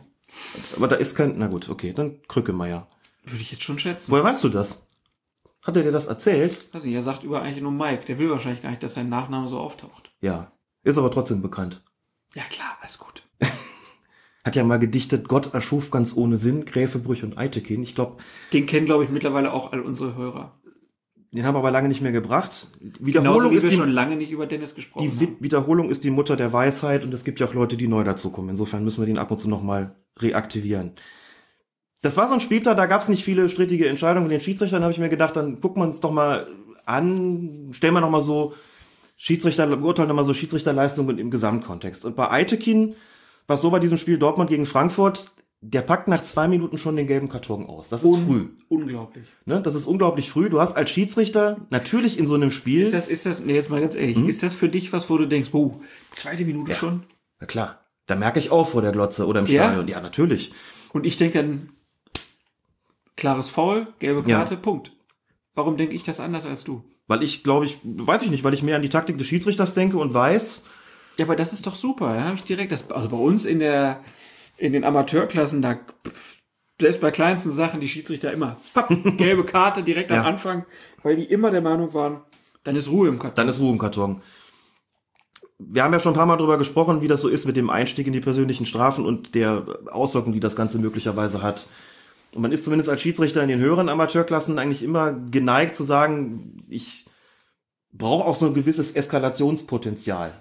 Aber 0.77 0.87
da 0.89 0.97
ist 0.97 1.15
kein. 1.15 1.39
Na 1.39 1.47
gut, 1.47 1.67
okay, 1.67 1.93
dann 1.93 2.21
Krückemeier. 2.27 2.87
Würde 3.25 3.41
ich 3.41 3.51
jetzt 3.51 3.63
schon 3.63 3.79
schätzen. 3.79 4.11
Woher 4.11 4.23
weißt 4.23 4.43
du 4.43 4.49
das? 4.49 4.85
Hat 5.65 5.75
er 5.75 5.81
dir 5.81 5.91
das 5.91 6.05
erzählt? 6.05 6.71
Nicht, 6.75 6.85
er 6.85 7.01
sagt 7.01 7.23
über 7.23 7.41
eigentlich 7.41 7.63
nur 7.63 7.71
Mike. 7.71 8.05
Der 8.05 8.19
will 8.19 8.29
wahrscheinlich 8.29 8.61
gar 8.61 8.69
nicht, 8.69 8.83
dass 8.83 8.93
sein 8.93 9.09
Nachname 9.09 9.49
so 9.49 9.57
auftaucht. 9.57 10.11
Ja. 10.21 10.51
Ist 10.83 10.99
aber 10.99 11.09
trotzdem 11.09 11.41
bekannt. 11.41 11.81
Ja 12.35 12.43
klar, 12.49 12.77
alles 12.81 12.97
gut. 12.97 13.23
Hat 14.45 14.55
ja 14.55 14.63
mal 14.63 14.79
gedichtet, 14.79 15.27
Gott 15.27 15.53
erschuf 15.53 15.89
ganz 15.89 16.15
ohne 16.15 16.35
Sinn, 16.37 16.65
Gräfe, 16.65 16.99
Brüch 16.99 17.23
und 17.23 17.37
Eitekin. 17.37 17.81
Ich 17.81 17.95
glaube, 17.95 18.17
Den 18.51 18.65
kennen, 18.65 18.85
glaube 18.85 19.03
ich, 19.05 19.09
mittlerweile 19.09 19.53
auch 19.53 19.71
all 19.71 19.79
unsere 19.79 20.15
Hörer. 20.15 20.59
den 21.31 21.45
haben 21.45 21.55
wir 21.55 21.59
aber 21.59 21.71
lange 21.71 21.87
nicht 21.87 22.01
mehr 22.01 22.11
gebracht. 22.11 22.69
Genauso 22.81 23.05
Wiederholung, 23.05 23.51
wie 23.51 23.55
ist 23.55 23.63
wir 23.63 23.69
die, 23.69 23.75
schon 23.77 23.91
lange 23.91 24.17
nicht 24.17 24.31
über 24.31 24.45
Dennis 24.45 24.75
gesprochen 24.75 25.09
die 25.17 25.25
haben. 25.25 25.37
Wiederholung 25.39 25.89
ist 25.89 26.03
die 26.03 26.09
Mutter 26.09 26.35
der 26.35 26.51
Weisheit 26.51 27.05
und 27.05 27.13
es 27.13 27.23
gibt 27.23 27.39
ja 27.39 27.47
auch 27.47 27.53
Leute, 27.53 27.77
die 27.77 27.87
neu 27.87 28.03
dazukommen. 28.03 28.49
Insofern 28.49 28.83
müssen 28.83 29.01
wir 29.01 29.05
den 29.05 29.17
ab 29.17 29.31
und 29.31 29.37
zu 29.37 29.49
nochmal 29.49 29.95
reaktivieren. 30.19 30.91
Das 32.01 32.17
war 32.17 32.27
so 32.27 32.33
ein 32.33 32.41
Spieltag, 32.41 32.75
da 32.75 32.85
gab 32.85 33.01
es 33.01 33.07
nicht 33.07 33.23
viele 33.23 33.47
strittige 33.47 33.87
Entscheidungen. 33.87 34.25
Mit 34.27 34.33
den 34.33 34.41
Schiedsrichtern 34.41 34.83
habe 34.83 34.91
ich 34.91 34.99
mir 34.99 35.07
gedacht, 35.07 35.37
dann 35.37 35.61
gucken 35.61 35.81
wir 35.81 35.85
uns 35.85 36.01
doch 36.01 36.11
mal 36.11 36.47
an, 36.85 37.69
stellen 37.71 37.93
wir 37.93 38.01
noch 38.01 38.09
mal 38.09 38.19
so 38.19 38.53
Schiedsrichter, 39.15 39.67
beurteilen 39.67 40.15
mal 40.15 40.23
so 40.23 40.33
Schiedsrichterleistungen 40.33 41.17
im 41.17 41.31
Gesamtkontext. 41.31 42.05
Und 42.05 42.15
bei 42.15 42.29
Eitekin 42.29 42.95
war 43.47 43.55
es 43.55 43.61
so 43.61 43.71
bei 43.71 43.79
diesem 43.79 43.97
Spiel 43.97 44.17
Dortmund 44.17 44.49
gegen 44.49 44.65
Frankfurt, 44.65 45.31
der 45.65 45.81
packt 45.81 46.09
nach 46.09 46.21
zwei 46.23 46.49
Minuten 46.49 46.77
schon 46.77 46.97
den 46.97 47.07
gelben 47.07 47.29
Karton 47.29 47.65
aus. 47.67 47.87
Das 47.87 48.03
ist 48.03 48.19
früh. 48.25 48.49
Unglaublich. 48.67 49.27
Ne? 49.45 49.61
Das 49.61 49.75
ist 49.75 49.85
unglaublich 49.85 50.29
früh. 50.29 50.49
Du 50.49 50.59
hast 50.59 50.75
als 50.75 50.89
Schiedsrichter 50.89 51.65
natürlich 51.69 52.19
in 52.19 52.27
so 52.27 52.35
einem 52.35 52.51
Spiel. 52.51 52.81
Ist 52.81 52.93
das, 52.93 53.07
ist 53.07 53.25
das, 53.25 53.39
nee, 53.39 53.53
jetzt 53.53 53.69
mal 53.69 53.79
ganz 53.79 53.95
ehrlich, 53.95 54.17
ist 54.17 54.43
das 54.43 54.53
für 54.53 54.67
dich 54.67 54.91
was, 54.91 55.09
wo 55.09 55.17
du 55.17 55.25
denkst, 55.25 55.49
oh, 55.53 55.79
zweite 56.11 56.43
Minute 56.43 56.73
schon? 56.73 57.03
Na 57.39 57.47
klar, 57.47 57.79
da 58.07 58.15
merke 58.15 58.39
ich 58.39 58.51
auf 58.51 58.71
vor 58.71 58.81
der 58.81 58.91
Glotze 58.91 59.25
oder 59.25 59.39
im 59.39 59.45
Ja? 59.45 59.63
Stadion. 59.63 59.87
Ja, 59.87 60.01
natürlich. 60.01 60.51
Und 60.91 61.05
ich 61.05 61.15
denke 61.15 61.41
dann, 61.41 61.69
klares 63.15 63.47
Foul, 63.47 63.87
gelbe 63.99 64.29
Ja. 64.29 64.39
Karte, 64.39 64.57
Punkt. 64.57 64.91
Warum 65.55 65.77
denke 65.77 65.95
ich 65.95 66.03
das 66.03 66.19
anders 66.19 66.45
als 66.45 66.65
du? 66.65 66.83
Weil 67.07 67.21
ich 67.23 67.43
glaube 67.43 67.65
ich, 67.65 67.79
weiß 67.83 68.21
ich 68.23 68.31
nicht, 68.31 68.43
weil 68.43 68.53
ich 68.53 68.63
mehr 68.63 68.75
an 68.77 68.81
die 68.81 68.89
Taktik 68.89 69.17
des 69.17 69.27
Schiedsrichters 69.27 69.73
denke 69.73 69.97
und 69.97 70.13
weiß, 70.13 70.65
Ja, 71.17 71.25
aber 71.25 71.35
das 71.35 71.53
ist 71.53 71.67
doch 71.67 71.75
super. 71.75 72.13
Da 72.15 72.23
habe 72.23 72.35
ich 72.35 72.43
direkt 72.43 72.71
das, 72.71 72.89
also 72.91 73.09
bei 73.09 73.17
uns 73.17 73.45
in 73.45 73.59
der, 73.59 74.01
in 74.57 74.73
den 74.73 74.83
Amateurklassen, 74.83 75.61
da, 75.61 75.77
selbst 76.79 77.01
bei 77.01 77.11
kleinsten 77.11 77.51
Sachen, 77.51 77.79
die 77.81 77.87
Schiedsrichter 77.87 78.31
immer, 78.31 78.57
fapp, 78.63 78.89
gelbe 79.17 79.43
Karte 79.43 79.83
direkt 79.83 80.09
Ja. 80.11 80.21
am 80.21 80.25
Anfang, 80.27 80.65
weil 81.03 81.15
die 81.17 81.25
immer 81.25 81.51
der 81.51 81.61
Meinung 81.61 81.93
waren, 81.93 82.21
dann 82.63 82.75
ist 82.77 82.89
Ruhe 82.89 83.09
im 83.09 83.19
Karton. 83.19 83.35
dann 83.35 83.49
ist 83.49 83.59
Ruhe 83.59 83.71
im 83.73 83.79
Karton. 83.79 84.21
Wir 85.59 85.83
haben 85.83 85.93
ja 85.93 85.99
schon 85.99 86.13
ein 86.13 86.17
paar 86.17 86.25
Mal 86.25 86.37
darüber 86.37 86.57
gesprochen, 86.57 87.01
wie 87.01 87.07
das 87.07 87.21
so 87.21 87.29
ist 87.29 87.45
mit 87.45 87.55
dem 87.55 87.69
Einstieg 87.69 88.07
in 88.07 88.13
die 88.13 88.19
persönlichen 88.19 88.65
Strafen 88.65 89.05
und 89.05 89.35
der 89.35 89.65
Auswirkung, 89.91 90.33
die 90.33 90.39
das 90.39 90.55
Ganze 90.55 90.79
möglicherweise 90.79 91.41
hat. 91.41 91.67
Und 92.33 92.41
man 92.41 92.51
ist 92.51 92.63
zumindest 92.63 92.89
als 92.89 93.01
Schiedsrichter 93.01 93.41
in 93.43 93.49
den 93.49 93.59
höheren 93.59 93.89
Amateurklassen 93.89 94.57
eigentlich 94.57 94.83
immer 94.83 95.13
geneigt 95.13 95.75
zu 95.75 95.83
sagen, 95.83 96.65
ich 96.69 97.05
brauche 97.91 98.25
auch 98.25 98.35
so 98.35 98.47
ein 98.47 98.53
gewisses 98.53 98.95
Eskalationspotenzial. 98.95 100.33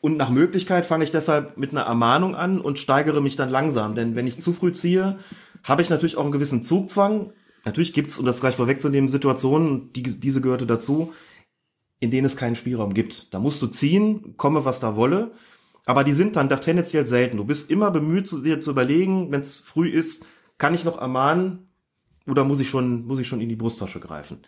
Und 0.00 0.16
nach 0.16 0.30
Möglichkeit 0.30 0.84
fange 0.84 1.04
ich 1.04 1.12
deshalb 1.12 1.56
mit 1.56 1.70
einer 1.70 1.82
Ermahnung 1.82 2.34
an 2.34 2.60
und 2.60 2.80
steigere 2.80 3.20
mich 3.20 3.36
dann 3.36 3.50
langsam. 3.50 3.94
Denn 3.94 4.16
wenn 4.16 4.26
ich 4.26 4.40
zu 4.40 4.52
früh 4.52 4.72
ziehe, 4.72 5.18
habe 5.62 5.82
ich 5.82 5.90
natürlich 5.90 6.16
auch 6.16 6.24
einen 6.24 6.32
gewissen 6.32 6.64
Zugzwang. 6.64 7.32
Natürlich 7.64 7.92
gibt's, 7.92 8.18
um 8.18 8.26
das 8.26 8.40
gleich 8.40 8.56
vorwegzunehmen, 8.56 9.08
Situationen, 9.08 9.92
die, 9.92 10.02
diese 10.02 10.40
gehörte 10.40 10.66
dazu, 10.66 11.12
in 12.00 12.10
denen 12.10 12.26
es 12.26 12.36
keinen 12.36 12.56
Spielraum 12.56 12.94
gibt. 12.94 13.32
Da 13.32 13.38
musst 13.38 13.62
du 13.62 13.68
ziehen, 13.68 14.36
komme 14.36 14.64
was 14.64 14.80
da 14.80 14.96
wolle. 14.96 15.30
Aber 15.86 16.02
die 16.02 16.12
sind 16.12 16.34
dann 16.34 16.48
doch 16.48 16.58
tendenziell 16.58 17.06
selten. 17.06 17.36
Du 17.36 17.44
bist 17.44 17.70
immer 17.70 17.92
bemüht, 17.92 18.28
dir 18.44 18.60
zu 18.60 18.72
überlegen, 18.72 19.30
wenn 19.30 19.40
es 19.40 19.60
früh 19.60 19.88
ist, 19.88 20.26
kann 20.62 20.74
ich 20.74 20.84
noch 20.84 21.00
ermahnen 21.00 21.66
oder 22.28 22.44
muss 22.44 22.60
ich 22.60 22.70
schon, 22.70 23.04
muss 23.04 23.18
ich 23.18 23.26
schon 23.26 23.40
in 23.40 23.48
die 23.48 23.56
Brusttasche 23.56 23.98
greifen? 23.98 24.42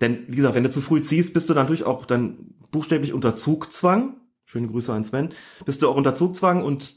Denn, 0.00 0.24
wie 0.26 0.34
gesagt, 0.34 0.56
wenn 0.56 0.64
du 0.64 0.70
zu 0.70 0.80
früh 0.80 1.00
ziehst, 1.00 1.32
bist 1.32 1.48
du 1.48 1.54
natürlich 1.54 1.84
auch 1.84 2.06
dann 2.06 2.56
buchstäblich 2.72 3.12
unter 3.12 3.36
Zugzwang. 3.36 4.16
Schöne 4.46 4.66
Grüße 4.66 4.92
an 4.92 5.04
Sven. 5.04 5.32
Bist 5.64 5.80
du 5.80 5.88
auch 5.88 5.94
unter 5.94 6.16
Zugzwang 6.16 6.64
und 6.64 6.96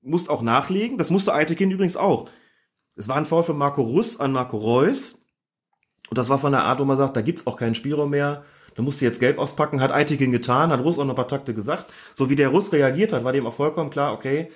musst 0.00 0.30
auch 0.30 0.42
nachlegen. 0.42 0.96
Das 0.96 1.10
musste 1.10 1.34
Eitekin 1.34 1.72
übrigens 1.72 1.96
auch. 1.96 2.30
es 2.94 3.08
war 3.08 3.16
ein 3.16 3.26
Foul 3.26 3.42
von 3.42 3.58
Marco 3.58 3.82
Russ 3.82 4.20
an 4.20 4.30
Marco 4.30 4.56
Reus. 4.56 5.20
Und 6.10 6.16
das 6.16 6.28
war 6.28 6.38
von 6.38 6.52
der 6.52 6.62
Art, 6.62 6.78
wo 6.78 6.84
man 6.84 6.96
sagt, 6.96 7.16
da 7.16 7.20
gibt's 7.20 7.48
auch 7.48 7.56
keinen 7.56 7.74
Spielraum 7.74 8.10
mehr. 8.10 8.44
Da 8.76 8.82
musst 8.82 9.00
du 9.00 9.06
jetzt 9.06 9.18
gelb 9.18 9.38
auspacken, 9.38 9.80
hat 9.80 9.90
Eitikin 9.90 10.30
getan, 10.30 10.70
hat 10.70 10.84
Russ 10.84 11.00
auch 11.00 11.04
noch 11.04 11.14
ein 11.14 11.16
paar 11.16 11.26
Takte 11.26 11.52
gesagt. 11.52 11.92
So 12.14 12.30
wie 12.30 12.36
der 12.36 12.50
Russ 12.50 12.72
reagiert 12.72 13.12
hat, 13.12 13.24
war 13.24 13.32
dem 13.32 13.44
auch 13.44 13.54
vollkommen 13.54 13.90
klar, 13.90 14.12
okay, 14.12 14.52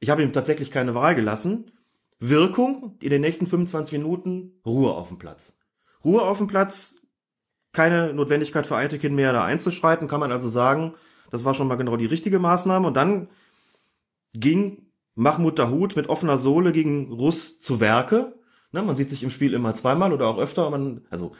ich 0.00 0.08
habe 0.08 0.22
ihm 0.22 0.32
tatsächlich 0.32 0.70
keine 0.70 0.94
Wahl 0.94 1.14
gelassen. 1.14 1.70
Wirkung 2.20 2.96
in 3.00 3.10
den 3.10 3.20
nächsten 3.20 3.46
25 3.46 3.92
Minuten, 3.92 4.52
Ruhe 4.64 4.92
auf 4.92 5.08
dem 5.08 5.18
Platz. 5.18 5.58
Ruhe 6.04 6.22
auf 6.22 6.38
dem 6.38 6.46
Platz, 6.46 7.00
keine 7.72 8.12
Notwendigkeit 8.14 8.66
für 8.66 8.76
Eitekin 8.76 9.14
mehr 9.14 9.32
da 9.32 9.44
einzuschreiten, 9.44 10.08
kann 10.08 10.20
man 10.20 10.32
also 10.32 10.48
sagen, 10.48 10.94
das 11.30 11.44
war 11.44 11.54
schon 11.54 11.66
mal 11.66 11.76
genau 11.76 11.96
die 11.96 12.06
richtige 12.06 12.38
Maßnahme. 12.38 12.86
Und 12.86 12.96
dann 12.96 13.28
ging 14.34 14.86
Mahmoud 15.14 15.58
Dahut 15.58 15.96
mit 15.96 16.08
offener 16.08 16.38
Sohle 16.38 16.72
gegen 16.72 17.12
Russ 17.12 17.60
zu 17.60 17.80
Werke. 17.80 18.34
Ne, 18.72 18.82
man 18.82 18.96
sieht 18.96 19.10
sich 19.10 19.22
im 19.22 19.30
Spiel 19.30 19.54
immer 19.54 19.74
zweimal 19.74 20.12
oder 20.12 20.28
auch 20.28 20.38
öfter. 20.38 20.68
Man, 20.70 21.02
also 21.10 21.32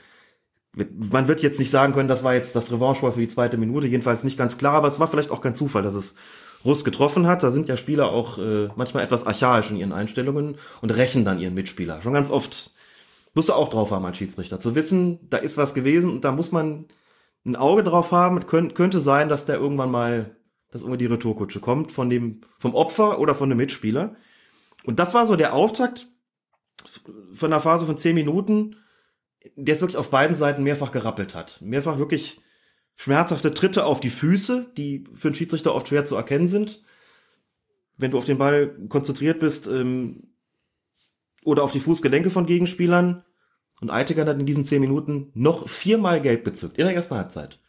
man 0.74 1.28
wird 1.28 1.42
jetzt 1.42 1.58
nicht 1.58 1.70
sagen 1.70 1.92
können, 1.92 2.08
das 2.08 2.24
war 2.24 2.34
jetzt 2.34 2.56
das 2.56 2.72
Revanche 2.72 3.10
für 3.12 3.20
die 3.20 3.28
zweite 3.28 3.56
Minute, 3.56 3.86
jedenfalls 3.86 4.24
nicht 4.24 4.36
ganz 4.36 4.58
klar, 4.58 4.74
aber 4.74 4.88
es 4.88 4.98
war 4.98 5.06
vielleicht 5.06 5.30
auch 5.30 5.40
kein 5.40 5.54
Zufall, 5.54 5.82
dass 5.82 5.94
es 5.94 6.14
Russ 6.64 6.84
getroffen 6.84 7.26
hat. 7.26 7.42
Da 7.42 7.50
sind 7.50 7.68
ja 7.68 7.76
Spieler 7.76 8.10
auch 8.10 8.38
äh, 8.38 8.68
manchmal 8.76 9.04
etwas 9.04 9.26
archaisch 9.26 9.70
in 9.70 9.76
ihren 9.76 9.92
Einstellungen 9.92 10.56
und 10.80 10.90
rächen 10.90 11.24
dann 11.24 11.40
ihren 11.40 11.54
Mitspieler. 11.54 12.02
Schon 12.02 12.14
ganz 12.14 12.30
oft 12.30 12.74
musst 13.34 13.48
du 13.48 13.52
auch 13.52 13.68
drauf 13.68 13.90
haben 13.90 14.04
als 14.04 14.16
Schiedsrichter, 14.16 14.60
zu 14.60 14.74
wissen, 14.74 15.18
da 15.28 15.38
ist 15.38 15.56
was 15.56 15.74
gewesen 15.74 16.10
und 16.10 16.24
da 16.24 16.32
muss 16.32 16.52
man 16.52 16.86
ein 17.44 17.56
Auge 17.56 17.82
drauf 17.82 18.12
haben. 18.12 18.38
Es 18.38 18.46
könnte, 18.46 19.00
sein, 19.00 19.28
dass 19.28 19.46
der 19.46 19.56
irgendwann 19.56 19.90
mal, 19.90 20.36
dass 20.70 20.82
irgendwie 20.82 20.98
die 20.98 21.06
Retourkutsche 21.06 21.60
kommt 21.60 21.92
von 21.92 22.08
dem, 22.08 22.42
vom 22.58 22.74
Opfer 22.74 23.18
oder 23.18 23.34
von 23.34 23.48
dem 23.48 23.58
Mitspieler. 23.58 24.16
Und 24.84 24.98
das 24.98 25.14
war 25.14 25.26
so 25.26 25.36
der 25.36 25.54
Auftakt 25.54 26.08
von 27.32 27.52
einer 27.52 27.60
Phase 27.60 27.86
von 27.86 27.96
zehn 27.96 28.14
Minuten, 28.14 28.76
der 29.56 29.74
es 29.74 29.80
wirklich 29.80 29.96
auf 29.96 30.10
beiden 30.10 30.36
Seiten 30.36 30.62
mehrfach 30.62 30.92
gerappelt 30.92 31.34
hat. 31.34 31.60
Mehrfach 31.60 31.98
wirklich 31.98 32.40
schmerzhafte 32.96 33.54
Tritte 33.54 33.84
auf 33.86 34.00
die 34.00 34.10
Füße, 34.10 34.72
die 34.76 35.04
für 35.14 35.28
einen 35.28 35.34
Schiedsrichter 35.34 35.74
oft 35.74 35.88
schwer 35.88 36.04
zu 36.04 36.16
erkennen 36.16 36.48
sind. 36.48 36.82
Wenn 37.96 38.10
du 38.10 38.18
auf 38.18 38.24
den 38.24 38.38
Ball 38.38 38.76
konzentriert 38.88 39.40
bist, 39.40 39.66
ähm, 39.66 40.34
oder 41.44 41.62
auf 41.62 41.72
die 41.72 41.80
Fußgelenke 41.80 42.30
von 42.30 42.46
Gegenspielern. 42.46 43.22
Und 43.80 43.90
Eitiger 43.90 44.24
hat 44.24 44.40
in 44.40 44.46
diesen 44.46 44.64
zehn 44.64 44.80
Minuten 44.80 45.30
noch 45.34 45.68
viermal 45.68 46.20
gelb 46.20 46.42
bezückt, 46.42 46.78
in 46.78 46.86
der 46.86 46.94
ersten 46.94 47.14
Halbzeit. 47.14 47.60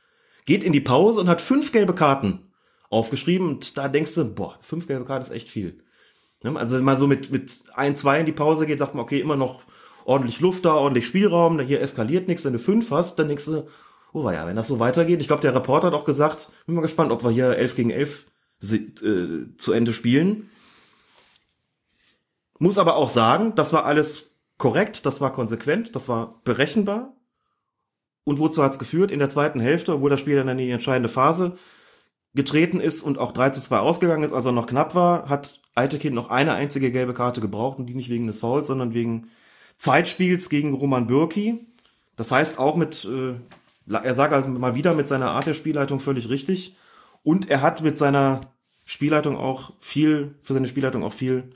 Geht 0.46 0.64
in 0.64 0.74
die 0.74 0.82
Pause 0.82 1.20
und 1.20 1.28
hat 1.28 1.42
fünf 1.42 1.72
gelbe 1.72 1.94
Karten 1.94 2.52
aufgeschrieben. 2.90 3.48
Und 3.50 3.78
da 3.78 3.88
denkst 3.88 4.16
du, 4.16 4.26
boah, 4.26 4.58
fünf 4.62 4.88
gelbe 4.88 5.06
Karten 5.06 5.24
ist 5.24 5.32
echt 5.32 5.50
viel. 5.50 5.84
Also 6.44 6.78
wenn 6.78 6.84
man 6.84 6.98
so 6.98 7.08
mit, 7.08 7.32
mit 7.32 7.64
ein, 7.74 7.96
zwei 7.96 8.20
in 8.20 8.26
die 8.26 8.32
Pause 8.32 8.66
geht, 8.68 8.80
sagt 8.80 8.94
man, 8.94 9.04
okay, 9.04 9.20
immer 9.20 9.36
noch 9.36 9.64
ordentlich 10.06 10.40
Luft 10.40 10.64
da, 10.64 10.74
ordentlich 10.74 11.08
Spielraum, 11.08 11.60
hier 11.60 11.82
eskaliert 11.82 12.28
nichts. 12.28 12.46
Wenn 12.46 12.54
du 12.54 12.60
fünf 12.60 12.92
hast, 12.92 13.18
dann 13.18 13.28
denkst 13.28 13.46
du, 13.46 13.68
oh 14.16 14.32
ja, 14.32 14.48
wenn 14.48 14.56
das 14.56 14.68
so 14.68 14.80
weitergeht. 14.80 15.20
Ich 15.22 15.28
glaube, 15.28 15.42
der 15.42 15.54
Reporter 15.54 15.88
hat 15.88 15.94
auch 15.94 16.06
gesagt, 16.06 16.50
bin 16.66 16.76
mal 16.76 16.82
gespannt, 16.82 17.12
ob 17.12 17.24
wir 17.24 17.32
hier 17.32 17.58
elf 17.58 17.76
gegen 17.76 17.90
elf 17.90 18.26
äh, 18.64 19.58
zu 19.58 19.74
Ende 19.74 19.94
spielen. 19.94 20.50
Muss 22.58 22.78
aber 22.78 22.96
auch 22.96 23.10
sagen, 23.10 23.54
das 23.56 23.74
war 23.74 23.86
alles 23.86 24.34
korrekt, 24.58 25.06
das 25.06 25.20
war 25.20 25.34
konsequent, 25.34 25.96
das 25.96 26.08
war 26.08 26.40
berechenbar. 26.46 27.14
Und 28.24 28.40
wozu 28.40 28.64
hat's 28.64 28.80
geführt? 28.80 29.12
In 29.12 29.20
der 29.20 29.30
zweiten 29.30 29.60
Hälfte, 29.60 29.94
obwohl 29.94 30.10
das 30.10 30.22
Spiel 30.22 30.38
dann 30.38 30.48
in 30.48 30.58
die 30.58 30.72
entscheidende 30.72 31.10
Phase 31.10 31.58
getreten 32.34 32.80
ist 32.80 33.02
und 33.02 33.18
auch 33.18 33.34
3 33.34 33.50
zu 33.52 33.62
2 33.62 33.80
ausgegangen 33.80 34.24
ist, 34.24 34.34
also 34.34 34.52
noch 34.52 34.66
knapp 34.66 34.96
war, 34.96 35.28
hat 35.28 35.60
Eitekind 35.76 36.16
noch 36.16 36.30
eine 36.30 36.54
einzige 36.54 36.92
gelbe 36.92 37.14
Karte 37.14 37.42
gebraucht 37.42 37.80
und 37.80 37.86
die 37.88 37.94
nicht 37.94 38.10
wegen 38.10 38.28
des 38.28 38.40
Fouls, 38.40 38.68
sondern 38.68 38.94
wegen 38.94 39.28
Zeitspiels 39.76 40.50
gegen 40.50 40.74
Roman 40.74 41.06
Bürki. 41.06 41.68
Das 42.16 42.32
heißt 42.32 42.60
auch 42.60 42.78
mit, 42.78 43.06
äh, 43.06 43.36
er 43.88 44.16
sagt 44.16 44.34
also 44.34 44.50
mal 44.50 44.76
wieder 44.76 44.94
mit 44.94 45.08
seiner 45.08 45.32
Art 45.32 45.46
der 45.46 45.54
Spielleitung 45.54 46.00
völlig 46.00 46.30
richtig. 46.30 46.76
Und 47.24 47.50
er 47.50 47.62
hat 47.62 47.82
mit 47.82 47.98
seiner 47.98 48.42
Spielleitung 48.84 49.38
auch 49.38 49.74
viel, 49.80 50.36
für 50.42 50.54
seine 50.54 50.68
Spielleitung 50.68 51.04
auch 51.04 51.14
viel 51.14 51.52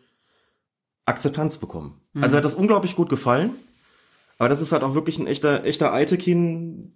Akzeptanz 1.05 1.57
bekommen. 1.57 2.01
Mhm. 2.13 2.23
Also 2.23 2.37
hat 2.37 2.45
das 2.45 2.55
unglaublich 2.55 2.95
gut 2.95 3.09
gefallen. 3.09 3.51
Aber 4.37 4.49
das 4.49 4.61
ist 4.61 4.71
halt 4.71 4.83
auch 4.83 4.95
wirklich 4.95 5.19
ein 5.19 5.27
echter, 5.27 5.65
echter 5.65 5.93
Eitekin, 5.93 6.93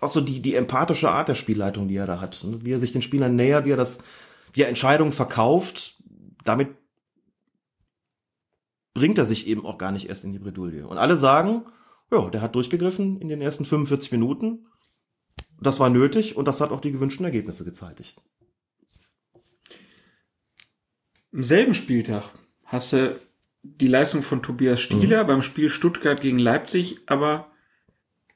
auch 0.00 0.10
so 0.10 0.20
die, 0.20 0.40
die 0.40 0.54
empathische 0.54 1.10
Art 1.10 1.28
der 1.28 1.34
Spielleitung, 1.34 1.88
die 1.88 1.96
er 1.96 2.06
da 2.06 2.20
hat. 2.20 2.44
Wie 2.60 2.72
er 2.72 2.78
sich 2.78 2.92
den 2.92 3.02
Spielern 3.02 3.36
nähert, 3.36 3.66
wie 3.66 3.72
er 3.72 3.76
das, 3.76 3.98
wie 4.52 4.62
er 4.62 4.68
Entscheidungen 4.68 5.12
verkauft, 5.12 5.96
damit 6.44 6.68
bringt 8.94 9.18
er 9.18 9.26
sich 9.26 9.46
eben 9.46 9.66
auch 9.66 9.76
gar 9.76 9.92
nicht 9.92 10.08
erst 10.08 10.24
in 10.24 10.32
die 10.32 10.38
Bredouille. 10.38 10.86
Und 10.86 10.96
alle 10.96 11.16
sagen, 11.16 11.66
ja, 12.10 12.30
der 12.30 12.40
hat 12.40 12.54
durchgegriffen 12.54 13.20
in 13.20 13.28
den 13.28 13.40
ersten 13.40 13.64
45 13.64 14.12
Minuten. 14.12 14.66
Das 15.60 15.80
war 15.80 15.90
nötig 15.90 16.36
und 16.36 16.46
das 16.46 16.60
hat 16.60 16.70
auch 16.70 16.80
die 16.80 16.92
gewünschten 16.92 17.24
Ergebnisse 17.24 17.64
gezeitigt. 17.64 18.20
Im 21.32 21.42
selben 21.42 21.74
Spieltag 21.74 22.30
hast 22.64 22.92
du 22.92 23.18
die 23.62 23.88
Leistung 23.88 24.22
von 24.22 24.42
Tobias 24.42 24.80
Stieler 24.80 25.24
mhm. 25.24 25.26
beim 25.26 25.42
Spiel 25.42 25.68
Stuttgart 25.68 26.20
gegen 26.20 26.38
Leipzig 26.38 27.00
aber 27.06 27.50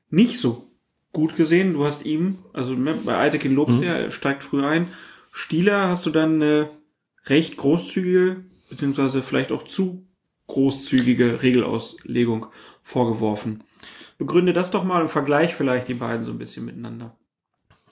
nicht 0.08 0.40
so 0.40 0.70
gut 1.12 1.36
gesehen. 1.36 1.74
Du 1.74 1.84
hast 1.84 2.04
ihm, 2.04 2.38
also 2.52 2.74
ne, 2.74 2.94
bei 3.04 3.16
Eitekin 3.16 3.54
lobst 3.54 3.80
mhm. 3.80 3.86
er 3.86 4.10
steigt 4.10 4.42
früh 4.42 4.64
ein. 4.64 4.88
Stieler 5.30 5.88
hast 5.88 6.06
du 6.06 6.10
dann 6.10 6.42
eine 6.42 6.70
recht 7.26 7.56
großzügige, 7.56 8.44
beziehungsweise 8.68 9.22
vielleicht 9.22 9.52
auch 9.52 9.64
zu 9.64 10.06
großzügige 10.50 11.42
Regelauslegung 11.42 12.46
vorgeworfen. 12.82 13.64
Begründe 14.18 14.52
das 14.52 14.70
doch 14.70 14.84
mal 14.84 15.00
im 15.00 15.08
Vergleich 15.08 15.54
vielleicht 15.54 15.88
die 15.88 15.94
beiden 15.94 16.22
so 16.22 16.32
ein 16.32 16.38
bisschen 16.38 16.66
miteinander. 16.66 17.16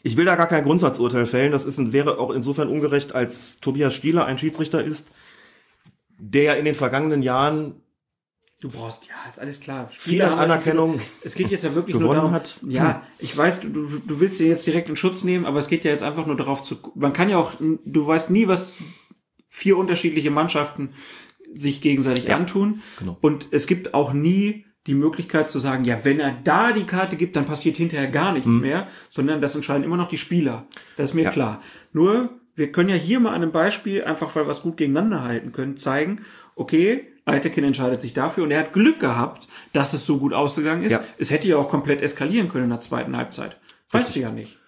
Ich 0.02 0.16
will 0.16 0.24
da 0.24 0.36
gar 0.36 0.46
kein 0.46 0.64
Grundsatzurteil 0.64 1.26
fällen. 1.26 1.52
Das 1.52 1.64
ist, 1.64 1.92
wäre 1.92 2.18
auch 2.18 2.30
insofern 2.30 2.68
ungerecht, 2.68 3.14
als 3.14 3.60
Tobias 3.60 3.94
Stieler 3.94 4.26
ein 4.26 4.38
Schiedsrichter 4.38 4.82
ist, 4.82 5.10
der 6.18 6.58
in 6.58 6.64
den 6.64 6.74
vergangenen 6.74 7.22
Jahren 7.22 7.80
Du 8.60 8.68
brauchst, 8.68 9.06
ja, 9.06 9.14
ist 9.28 9.38
alles 9.38 9.60
klar. 9.60 9.88
Viel 9.88 10.20
an 10.20 10.36
Anerkennung. 10.36 11.00
Es 11.22 11.36
geht 11.36 11.48
jetzt 11.48 11.62
ja 11.62 11.76
wirklich 11.76 11.94
nur 11.96 12.12
darum, 12.12 12.32
hat. 12.32 12.58
ja, 12.66 12.94
hm. 12.94 13.00
ich 13.20 13.36
weiß, 13.36 13.60
du, 13.60 14.00
du 14.04 14.20
willst 14.20 14.40
den 14.40 14.48
jetzt 14.48 14.66
direkt 14.66 14.88
in 14.88 14.96
Schutz 14.96 15.22
nehmen, 15.22 15.46
aber 15.46 15.60
es 15.60 15.68
geht 15.68 15.84
ja 15.84 15.92
jetzt 15.92 16.02
einfach 16.02 16.26
nur 16.26 16.36
darauf 16.36 16.64
zu, 16.64 16.76
man 16.96 17.12
kann 17.12 17.28
ja 17.28 17.38
auch, 17.38 17.52
du 17.60 18.06
weißt 18.06 18.30
nie, 18.30 18.48
was 18.48 18.74
vier 19.46 19.76
unterschiedliche 19.76 20.32
Mannschaften 20.32 20.90
sich 21.54 21.80
gegenseitig 21.80 22.26
ja, 22.26 22.36
antun. 22.36 22.82
Genau. 22.98 23.18
Und 23.20 23.48
es 23.50 23.66
gibt 23.66 23.94
auch 23.94 24.12
nie 24.12 24.64
die 24.86 24.94
Möglichkeit 24.94 25.50
zu 25.50 25.58
sagen, 25.58 25.84
ja, 25.84 25.98
wenn 26.04 26.18
er 26.18 26.32
da 26.32 26.72
die 26.72 26.84
Karte 26.84 27.16
gibt, 27.16 27.36
dann 27.36 27.44
passiert 27.44 27.76
hinterher 27.76 28.08
gar 28.08 28.32
nichts 28.32 28.48
mhm. 28.48 28.60
mehr, 28.60 28.88
sondern 29.10 29.40
das 29.40 29.54
entscheiden 29.54 29.84
immer 29.84 29.98
noch 29.98 30.08
die 30.08 30.16
Spieler. 30.16 30.66
Das 30.96 31.10
ist 31.10 31.14
mir 31.14 31.24
ja. 31.24 31.30
klar. 31.30 31.62
Nur, 31.92 32.30
wir 32.54 32.72
können 32.72 32.88
ja 32.88 32.96
hier 32.96 33.20
mal 33.20 33.30
an 33.30 33.42
einem 33.42 33.52
Beispiel, 33.52 34.02
einfach 34.02 34.34
weil 34.34 34.46
wir 34.46 34.50
es 34.50 34.62
gut 34.62 34.78
gegeneinander 34.78 35.22
halten 35.22 35.52
können, 35.52 35.76
zeigen, 35.76 36.22
okay, 36.56 37.06
Eitekin 37.26 37.64
entscheidet 37.64 38.00
sich 38.00 38.14
dafür 38.14 38.44
und 38.44 38.50
er 38.50 38.60
hat 38.60 38.72
Glück 38.72 38.98
gehabt, 39.00 39.48
dass 39.74 39.92
es 39.92 40.06
so 40.06 40.18
gut 40.18 40.32
ausgegangen 40.32 40.82
ist. 40.82 40.92
Ja. 40.92 41.04
Es 41.18 41.30
hätte 41.30 41.46
ja 41.46 41.58
auch 41.58 41.68
komplett 41.68 42.00
eskalieren 42.00 42.48
können 42.48 42.64
in 42.64 42.70
der 42.70 42.80
zweiten 42.80 43.16
Halbzeit. 43.16 43.58
Weißt 43.90 44.16
du 44.16 44.20
ja 44.20 44.30
nicht. 44.30 44.58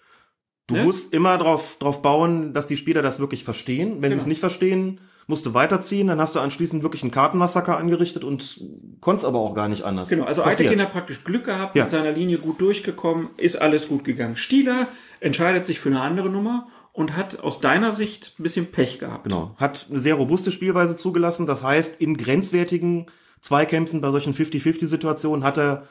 Du 0.67 0.75
ne? 0.75 0.83
musst 0.83 1.13
immer 1.13 1.37
darauf 1.37 1.77
drauf 1.79 2.03
bauen, 2.03 2.53
dass 2.53 2.67
die 2.67 2.77
Spieler 2.77 3.01
das 3.01 3.19
wirklich 3.19 3.43
verstehen. 3.43 4.01
Wenn 4.01 4.11
genau. 4.11 4.13
sie 4.13 4.19
es 4.19 4.25
nicht 4.27 4.39
verstehen, 4.39 4.99
musst 5.27 5.45
du 5.45 5.53
weiterziehen, 5.53 6.07
dann 6.07 6.19
hast 6.19 6.35
du 6.35 6.39
anschließend 6.39 6.83
wirklich 6.83 7.03
einen 7.03 7.11
Kartenmassaker 7.11 7.77
angerichtet 7.77 8.23
und 8.23 8.61
konntest 8.99 9.25
aber 9.25 9.39
auch 9.39 9.53
gar 9.53 9.67
nicht 9.67 9.83
anders. 9.83 10.09
Genau, 10.09 10.25
also 10.25 10.43
Eitekin 10.43 10.81
hat 10.81 10.91
praktisch 10.91 11.23
Glück 11.23 11.45
gehabt, 11.45 11.75
ja. 11.75 11.83
mit 11.83 11.91
seiner 11.91 12.11
Linie 12.11 12.37
gut 12.37 12.59
durchgekommen, 12.61 13.29
ist 13.37 13.55
alles 13.55 13.87
gut 13.87 14.03
gegangen. 14.03 14.35
Stieler 14.35 14.87
entscheidet 15.19 15.65
sich 15.65 15.79
für 15.79 15.89
eine 15.89 16.01
andere 16.01 16.29
Nummer 16.29 16.67
und 16.93 17.15
hat 17.15 17.39
aus 17.39 17.61
deiner 17.61 17.91
Sicht 17.91 18.35
ein 18.37 18.43
bisschen 18.43 18.67
Pech 18.67 18.99
gehabt. 18.99 19.23
Genau. 19.23 19.55
Hat 19.57 19.87
eine 19.89 19.99
sehr 19.99 20.15
robuste 20.15 20.51
Spielweise 20.51 20.95
zugelassen. 20.95 21.47
Das 21.47 21.63
heißt, 21.63 22.01
in 22.01 22.17
grenzwertigen 22.17 23.07
Zweikämpfen 23.39 24.01
bei 24.01 24.11
solchen 24.11 24.33
50-50-Situationen 24.33 25.43
hat 25.43 25.57
er 25.57 25.87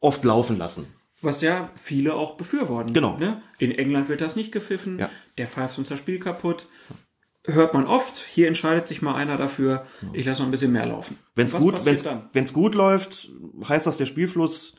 oft 0.00 0.24
laufen 0.24 0.58
lassen. 0.58 0.86
Was 1.20 1.40
ja 1.40 1.70
viele 1.74 2.14
auch 2.14 2.36
befürworten. 2.36 2.92
Genau. 2.92 3.16
Ne? 3.16 3.42
In 3.58 3.72
England 3.72 4.08
wird 4.08 4.20
das 4.20 4.36
nicht 4.36 4.52
gepfiffen. 4.52 4.98
Ja. 4.98 5.10
Der 5.36 5.46
pfeift 5.46 5.78
uns 5.78 5.88
das 5.88 5.98
Spiel 5.98 6.18
kaputt. 6.18 6.66
Hört 7.50 7.72
man 7.72 7.86
oft. 7.86 8.18
Hier 8.30 8.46
entscheidet 8.46 8.86
sich 8.86 9.00
mal 9.00 9.14
einer 9.14 9.38
dafür. 9.38 9.86
Ich 10.12 10.26
lasse 10.26 10.42
noch 10.42 10.48
ein 10.48 10.50
bisschen 10.50 10.72
mehr 10.72 10.84
laufen. 10.84 11.18
Wenn 11.34 11.46
es 11.46 11.58
gut, 11.58 11.84
wenn's, 11.86 12.04
wenn's 12.34 12.52
gut 12.52 12.74
läuft, 12.74 13.30
heißt 13.66 13.86
das, 13.86 13.96
der 13.96 14.04
Spielfluss 14.04 14.76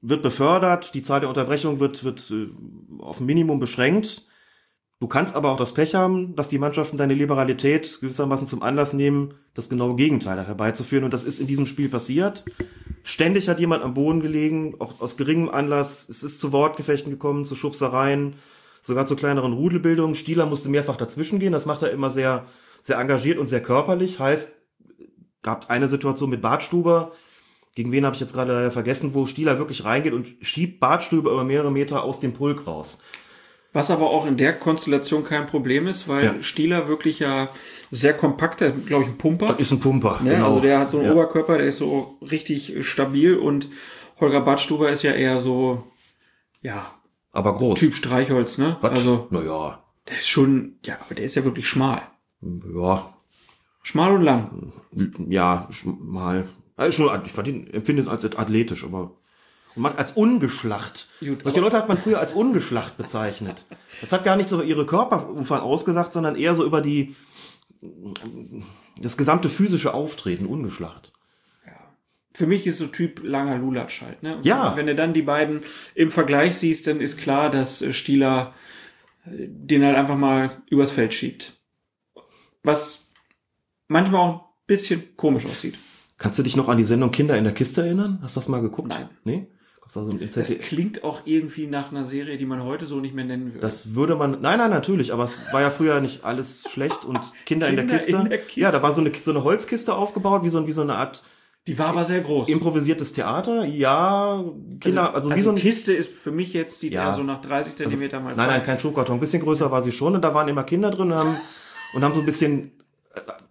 wird 0.00 0.22
befördert, 0.22 0.94
die 0.94 1.02
Zahl 1.02 1.20
der 1.20 1.28
Unterbrechungen 1.28 1.80
wird, 1.80 2.04
wird 2.04 2.30
äh, 2.30 2.48
auf 2.98 3.20
ein 3.20 3.26
Minimum 3.26 3.58
beschränkt. 3.58 4.26
Du 4.98 5.08
kannst 5.08 5.34
aber 5.34 5.50
auch 5.50 5.58
das 5.58 5.74
Pech 5.74 5.94
haben, 5.94 6.34
dass 6.36 6.48
die 6.48 6.58
Mannschaften 6.58 6.96
deine 6.96 7.12
Liberalität 7.12 7.98
gewissermaßen 8.00 8.46
zum 8.46 8.62
Anlass 8.62 8.94
nehmen, 8.94 9.34
das 9.52 9.68
genaue 9.68 9.96
Gegenteil 9.96 10.46
herbeizuführen. 10.46 11.04
Und 11.04 11.12
das 11.12 11.24
ist 11.24 11.40
in 11.40 11.46
diesem 11.46 11.66
Spiel 11.66 11.90
passiert. 11.90 12.46
Ständig 13.02 13.50
hat 13.50 13.60
jemand 13.60 13.82
am 13.82 13.92
Boden 13.92 14.20
gelegen, 14.20 14.76
auch 14.78 15.00
aus 15.02 15.18
geringem 15.18 15.50
Anlass. 15.50 16.08
Es 16.08 16.22
ist 16.22 16.40
zu 16.40 16.52
Wortgefechten 16.52 17.10
gekommen, 17.10 17.44
zu 17.44 17.56
Schubsereien, 17.56 18.36
sogar 18.84 19.06
zu 19.06 19.16
kleineren 19.16 19.54
Rudelbildungen. 19.54 20.14
Stieler 20.14 20.44
musste 20.46 20.68
mehrfach 20.68 20.96
dazwischen 20.96 21.38
gehen. 21.38 21.52
Das 21.52 21.64
macht 21.64 21.82
er 21.82 21.90
immer 21.90 22.10
sehr, 22.10 22.44
sehr 22.82 22.98
engagiert 22.98 23.38
und 23.38 23.46
sehr 23.46 23.62
körperlich. 23.62 24.20
Heißt, 24.20 24.60
gab 25.42 25.70
eine 25.70 25.88
Situation 25.88 26.28
mit 26.30 26.42
Bartstuber, 26.42 27.12
gegen 27.74 27.90
wen 27.92 28.04
habe 28.04 28.14
ich 28.14 28.20
jetzt 28.20 28.34
gerade 28.34 28.52
leider 28.52 28.70
vergessen, 28.70 29.14
wo 29.14 29.26
Stieler 29.26 29.58
wirklich 29.58 29.84
reingeht 29.84 30.12
und 30.12 30.28
schiebt 30.42 30.80
Bartstuber 30.80 31.32
über 31.32 31.44
mehrere 31.44 31.72
Meter 31.72 32.04
aus 32.04 32.20
dem 32.20 32.32
Pulk 32.34 32.66
raus. 32.66 33.02
Was 33.72 33.90
aber 33.90 34.10
auch 34.10 34.26
in 34.26 34.36
der 34.36 34.52
Konstellation 34.52 35.24
kein 35.24 35.46
Problem 35.46 35.88
ist, 35.88 36.06
weil 36.06 36.24
Ja. 36.24 36.34
Stieler 36.42 36.86
wirklich 36.86 37.18
ja 37.18 37.48
sehr 37.90 38.12
kompakt, 38.14 38.60
der 38.60 38.70
glaube 38.70 39.04
ich 39.04 39.10
ein 39.10 39.18
Pumper. 39.18 39.48
Das 39.48 39.60
ist 39.60 39.72
ein 39.72 39.80
Pumper. 39.80 40.20
Ne? 40.22 40.30
genau. 40.30 40.46
Also 40.46 40.60
der 40.60 40.78
hat 40.78 40.90
so 40.92 40.98
einen 40.98 41.06
Ja. 41.06 41.12
Oberkörper, 41.12 41.58
der 41.58 41.66
ist 41.66 41.78
so 41.78 42.18
richtig 42.20 42.86
stabil 42.86 43.34
und 43.34 43.68
Holger 44.20 44.42
Badstuber 44.42 44.90
ist 44.90 45.02
ja 45.02 45.10
eher 45.10 45.40
so, 45.40 45.82
ja, 46.62 46.86
Aber 47.34 47.56
groß. 47.58 47.78
Typ 47.78 47.94
Streichholz, 47.96 48.56
ne? 48.58 48.76
Was? 48.80 48.90
Also 48.92 49.26
naja, 49.30 49.82
der 50.08 50.18
ist 50.20 50.28
schon, 50.28 50.76
ja, 50.86 50.96
aber 51.04 51.14
der 51.14 51.24
ist 51.26 51.34
ja 51.34 51.44
wirklich 51.44 51.68
schmal. 51.68 52.02
ja, 52.74 53.10
Schmal 53.82 54.12
und 54.12 54.22
lang. 54.22 54.72
ja, 55.28 55.68
sch- 55.70 55.94
mal. 56.00 56.48
Also 56.76 57.04
schon, 57.08 57.22
ich 57.24 57.36
empfinde 57.74 58.00
es 58.02 58.08
als 58.08 58.24
athletisch, 58.24 58.82
aber 58.84 59.10
und 59.76 59.82
man 59.82 59.96
als 59.96 60.12
ungeschlacht. 60.12 61.08
Gut, 61.20 61.42
Solche 61.42 61.60
Leute 61.60 61.76
hat 61.76 61.88
man 61.88 61.98
früher 61.98 62.20
als 62.20 62.32
ungeschlacht 62.32 62.96
bezeichnet. 62.96 63.66
Das 64.00 64.12
hat 64.12 64.22
gar 64.24 64.36
nicht 64.36 64.48
so 64.48 64.56
über 64.56 64.64
ihre 64.64 64.86
Körperumfang 64.86 65.60
ausgesagt, 65.60 66.12
sondern 66.12 66.36
eher 66.36 66.54
so 66.54 66.64
über 66.64 66.80
die 66.80 67.14
das 69.00 69.16
gesamte 69.16 69.48
physische 69.48 69.92
Auftreten, 69.92 70.46
ungeschlacht. 70.46 71.12
Für 72.36 72.46
mich 72.46 72.66
ist 72.66 72.78
so 72.78 72.88
Typ 72.88 73.20
langer 73.22 73.58
Lulatsch 73.58 74.02
halt, 74.02 74.22
ne? 74.22 74.36
Und 74.36 74.46
Ja. 74.46 74.76
Wenn 74.76 74.86
du 74.86 74.94
dann 74.94 75.12
die 75.12 75.22
beiden 75.22 75.62
im 75.94 76.10
Vergleich 76.10 76.56
siehst, 76.56 76.86
dann 76.88 77.00
ist 77.00 77.16
klar, 77.16 77.50
dass 77.50 77.80
äh, 77.80 77.92
Stieler 77.92 78.54
äh, 79.24 79.46
den 79.48 79.84
halt 79.84 79.96
einfach 79.96 80.16
mal 80.16 80.62
übers 80.68 80.90
Feld 80.90 81.14
schiebt. 81.14 81.54
Was 82.64 83.12
manchmal 83.88 84.20
auch 84.20 84.34
ein 84.40 84.48
bisschen 84.66 85.16
komisch 85.16 85.46
aussieht. 85.46 85.76
Kannst 86.18 86.38
du 86.38 86.42
dich 86.42 86.56
noch 86.56 86.68
an 86.68 86.76
die 86.76 86.84
Sendung 86.84 87.10
Kinder 87.10 87.36
in 87.36 87.44
der 87.44 87.54
Kiste 87.54 87.82
erinnern? 87.82 88.18
Hast 88.22 88.36
du 88.36 88.40
das 88.40 88.48
mal 88.48 88.62
geguckt? 88.62 88.88
Nein. 88.88 89.08
Nee? 89.24 89.46
Gab's 89.80 89.94
da 89.94 90.04
so 90.04 90.10
im 90.12 90.18
Das 90.18 90.58
klingt 90.60 91.04
auch 91.04 91.22
irgendwie 91.26 91.66
nach 91.66 91.90
einer 91.90 92.04
Serie, 92.04 92.38
die 92.38 92.46
man 92.46 92.62
heute 92.64 92.86
so 92.86 93.00
nicht 93.00 93.14
mehr 93.14 93.26
nennen 93.26 93.48
würde. 93.48 93.60
Das 93.60 93.94
würde 93.94 94.16
man. 94.16 94.40
Nein, 94.40 94.58
nein, 94.58 94.70
natürlich, 94.70 95.12
aber 95.12 95.24
es 95.24 95.40
war 95.52 95.60
ja 95.60 95.70
früher 95.70 96.00
nicht 96.00 96.24
alles 96.24 96.64
schlecht 96.70 97.04
und 97.04 97.20
Kinder, 97.44 97.68
in, 97.68 97.76
der 97.76 97.84
Kinder 97.84 97.98
Kiste. 97.98 98.16
in 98.16 98.28
der 98.30 98.38
Kiste. 98.38 98.60
Ja, 98.60 98.72
da 98.72 98.82
war 98.82 98.92
so 98.92 99.02
eine, 99.02 99.12
so 99.14 99.30
eine 99.30 99.44
Holzkiste 99.44 99.94
aufgebaut, 99.94 100.42
wie 100.42 100.48
so, 100.48 100.66
wie 100.66 100.72
so 100.72 100.80
eine 100.80 100.94
Art 100.94 101.22
die 101.66 101.78
war 101.78 101.86
aber 101.88 102.04
sehr 102.04 102.20
groß. 102.20 102.48
improvisiertes 102.48 103.12
Theater. 103.14 103.64
Ja, 103.64 104.44
Kinder, 104.80 105.14
also, 105.14 105.34
wie 105.34 105.40
so 105.40 105.50
ein. 105.50 105.56
Kiste 105.56 105.92
ist 105.94 106.12
für 106.12 106.30
mich 106.30 106.52
jetzt, 106.52 106.78
sieht 106.80 106.92
Ja. 106.92 107.06
eher 107.06 107.12
so 107.14 107.22
nach 107.22 107.40
30 107.40 107.76
Zentimeter 107.76 108.20
mal 108.20 108.28
Nein, 108.36 108.36
nein, 108.36 108.60
20. 108.60 108.66
kein 108.66 108.80
Schuhkarton. 108.80 109.16
Ein 109.16 109.20
bisschen 109.20 109.42
größer 109.42 109.70
war 109.70 109.80
sie 109.80 109.92
schon 109.92 110.14
und 110.14 110.22
da 110.22 110.34
waren 110.34 110.48
immer 110.48 110.64
Kinder 110.64 110.90
drin 110.90 111.12
und 111.12 111.18
haben, 111.18 111.36
und 111.94 112.04
haben 112.04 112.14
so 112.14 112.20
ein 112.20 112.26
bisschen, 112.26 112.72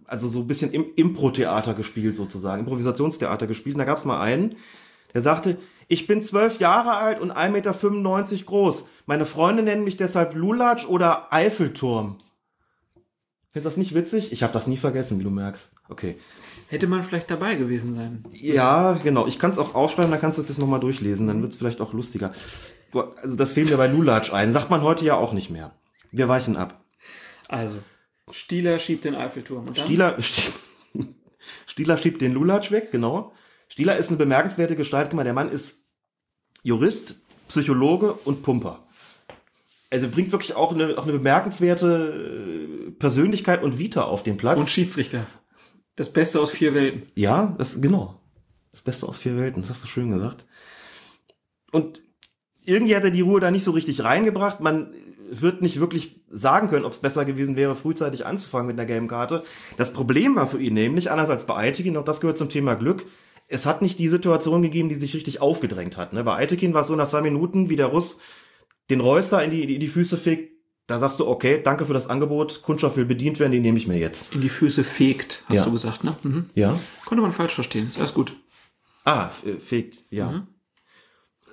also 0.06 0.28
so 0.28 0.40
ein 0.40 0.46
bisschen 0.46 0.70
im 0.72 0.86
Impro-Theater 0.94 1.74
gespielt 1.74 2.14
sozusagen, 2.14 2.60
Improvisationstheater 2.60 3.46
gespielt. 3.46 3.74
Und 3.74 3.80
da 3.80 3.84
gab 3.84 3.96
es 3.98 4.04
mal 4.04 4.20
einen, 4.20 4.56
der 5.12 5.20
sagte, 5.20 5.56
ich 5.88 6.06
bin 6.06 6.22
zwölf 6.22 6.60
Jahre 6.60 6.96
alt 6.96 7.20
und 7.20 7.32
1,95 7.32 7.50
Meter 7.50 8.44
groß. 8.46 8.86
Meine 9.06 9.26
Freunde 9.26 9.62
nennen 9.62 9.84
mich 9.84 9.96
deshalb 9.96 10.34
Lulatsch 10.34 10.86
oder 10.86 11.32
Eiffelturm. 11.32 12.16
Findest 13.50 13.66
du 13.66 13.68
das 13.70 13.76
nicht 13.76 13.94
witzig? 13.94 14.32
Ich 14.32 14.42
habe 14.42 14.52
das 14.52 14.66
nie 14.66 14.76
vergessen, 14.76 15.18
wie 15.18 15.24
du 15.24 15.30
merkst. 15.30 15.70
Okay. 15.88 16.16
Hätte 16.68 16.86
man 16.86 17.02
vielleicht 17.02 17.30
dabei 17.30 17.56
gewesen 17.56 17.92
sein. 17.92 18.24
Ja, 18.32 18.92
genau. 18.94 19.26
Ich 19.26 19.38
kann 19.38 19.50
es 19.50 19.58
auch 19.58 19.74
aufschreiben, 19.74 20.10
dann 20.10 20.20
kannst 20.20 20.38
du 20.38 20.42
es 20.42 20.48
das 20.48 20.58
nochmal 20.58 20.80
durchlesen, 20.80 21.26
dann 21.26 21.42
wird 21.42 21.52
es 21.52 21.58
vielleicht 21.58 21.80
auch 21.80 21.92
lustiger. 21.92 22.32
Also 23.22 23.36
das 23.36 23.52
fehlt 23.52 23.70
mir 23.70 23.76
bei 23.76 23.86
Lulatsch 23.86 24.32
ein. 24.32 24.52
Sagt 24.52 24.70
man 24.70 24.82
heute 24.82 25.04
ja 25.04 25.16
auch 25.16 25.32
nicht 25.32 25.50
mehr. 25.50 25.72
Wir 26.10 26.28
weichen 26.28 26.56
ab. 26.56 26.84
Also, 27.48 27.76
Stieler 28.30 28.78
schiebt 28.78 29.04
den 29.04 29.14
Eiffelturm. 29.14 29.66
Und 29.66 29.76
dann? 29.78 29.84
Stieler, 29.84 30.16
Stieler 31.66 31.96
schiebt 31.96 32.20
den 32.20 32.32
Lulatsch 32.32 32.70
weg, 32.70 32.90
genau. 32.90 33.32
Stieler 33.68 33.96
ist 33.96 34.08
eine 34.08 34.16
bemerkenswerte 34.16 34.76
Gestalt. 34.76 35.08
Guck 35.10 35.16
mal, 35.16 35.24
der 35.24 35.32
Mann 35.32 35.50
ist 35.50 35.84
Jurist, 36.62 37.16
Psychologe 37.48 38.12
und 38.12 38.42
Pumper. 38.42 38.86
Also 39.90 40.08
bringt 40.08 40.32
wirklich 40.32 40.54
auch 40.54 40.72
eine, 40.72 40.96
auch 40.98 41.04
eine 41.04 41.12
bemerkenswerte 41.12 42.88
äh, 42.88 42.90
Persönlichkeit 42.92 43.62
und 43.62 43.78
Vita 43.78 44.02
auf 44.02 44.22
den 44.22 44.36
Platz. 44.36 44.58
Und 44.58 44.68
Schiedsrichter. 44.68 45.26
Das 45.96 46.12
Beste 46.12 46.40
aus 46.40 46.50
vier 46.50 46.74
Welten. 46.74 47.04
Ja, 47.14 47.54
das 47.58 47.80
genau. 47.80 48.20
Das 48.72 48.82
Beste 48.82 49.06
aus 49.06 49.16
vier 49.16 49.36
Welten, 49.36 49.62
das 49.62 49.70
hast 49.70 49.84
du 49.84 49.88
schön 49.88 50.10
gesagt. 50.10 50.46
Und 51.70 52.02
irgendwie 52.64 52.96
hat 52.96 53.04
er 53.04 53.10
die 53.10 53.20
Ruhe 53.20 53.40
da 53.40 53.50
nicht 53.50 53.64
so 53.64 53.70
richtig 53.70 54.02
reingebracht. 54.02 54.60
Man 54.60 54.94
wird 55.30 55.62
nicht 55.62 55.80
wirklich 55.80 56.20
sagen 56.28 56.68
können, 56.68 56.84
ob 56.84 56.92
es 56.92 56.98
besser 56.98 57.24
gewesen 57.24 57.56
wäre, 57.56 57.74
frühzeitig 57.74 58.26
anzufangen 58.26 58.66
mit 58.66 58.78
einer 58.78 58.86
gelben 58.86 59.08
Karte. 59.08 59.42
Das 59.76 59.92
Problem 59.92 60.36
war 60.36 60.46
für 60.46 60.60
ihn 60.60 60.74
nämlich, 60.74 61.10
anders 61.10 61.30
als 61.30 61.46
bei 61.46 61.54
Aitekin, 61.54 61.96
auch 61.96 62.04
das 62.04 62.20
gehört 62.20 62.38
zum 62.38 62.48
Thema 62.48 62.74
Glück, 62.74 63.06
es 63.48 63.66
hat 63.66 63.82
nicht 63.82 63.98
die 63.98 64.08
Situation 64.08 64.62
gegeben, 64.62 64.88
die 64.88 64.94
sich 64.94 65.14
richtig 65.14 65.40
aufgedrängt 65.40 65.96
hat. 65.96 66.12
Ne? 66.12 66.24
Bei 66.24 66.36
Aitekin 66.36 66.74
war 66.74 66.82
es 66.82 66.88
so 66.88 66.96
nach 66.96 67.08
zwei 67.08 67.20
Minuten, 67.20 67.68
wie 67.68 67.76
der 67.76 67.86
Russ 67.86 68.18
den 68.90 69.00
Reus 69.00 69.30
da 69.30 69.40
in 69.40 69.50
die, 69.50 69.74
in 69.74 69.80
die 69.80 69.88
Füße 69.88 70.16
fegt, 70.16 70.53
da 70.86 70.98
sagst 70.98 71.18
du, 71.20 71.26
okay, 71.26 71.60
danke 71.62 71.86
für 71.86 71.94
das 71.94 72.08
Angebot, 72.10 72.62
Kundschaft 72.62 72.96
will 72.96 73.04
bedient 73.06 73.40
werden, 73.40 73.52
den 73.52 73.62
nehme 73.62 73.78
ich 73.78 73.86
mir 73.86 73.98
jetzt. 73.98 74.34
In 74.34 74.40
die 74.42 74.48
Füße 74.50 74.84
fegt, 74.84 75.42
hast 75.46 75.56
Ja. 75.58 75.64
du 75.64 75.72
gesagt, 75.72 76.04
ne? 76.04 76.16
Mhm. 76.22 76.50
Ja? 76.54 76.78
Konnte 77.06 77.22
man 77.22 77.32
falsch 77.32 77.54
verstehen. 77.54 77.86
Ist 77.86 77.98
alles 77.98 78.12
gut. 78.14 78.32
Ah, 79.04 79.30
äh, 79.46 79.54
fegt, 79.56 80.04
ja. 80.10 80.30
Mhm. 80.30 80.46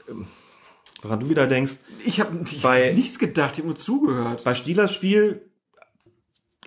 Ähm, 0.10 0.28
Woran 1.04 1.20
du 1.22 1.30
wieder 1.30 1.48
denkst, 1.48 1.78
Ich 2.06 2.20
habe 2.20 2.44
hab 2.46 2.94
nichts 2.96 3.18
gedacht, 3.18 3.54
ich 3.54 3.60
habe 3.60 3.68
nur 3.70 3.76
zugehört. 3.76 4.44
bei 4.44 4.54
Stielers 4.54 4.94
Spiel 4.94 5.50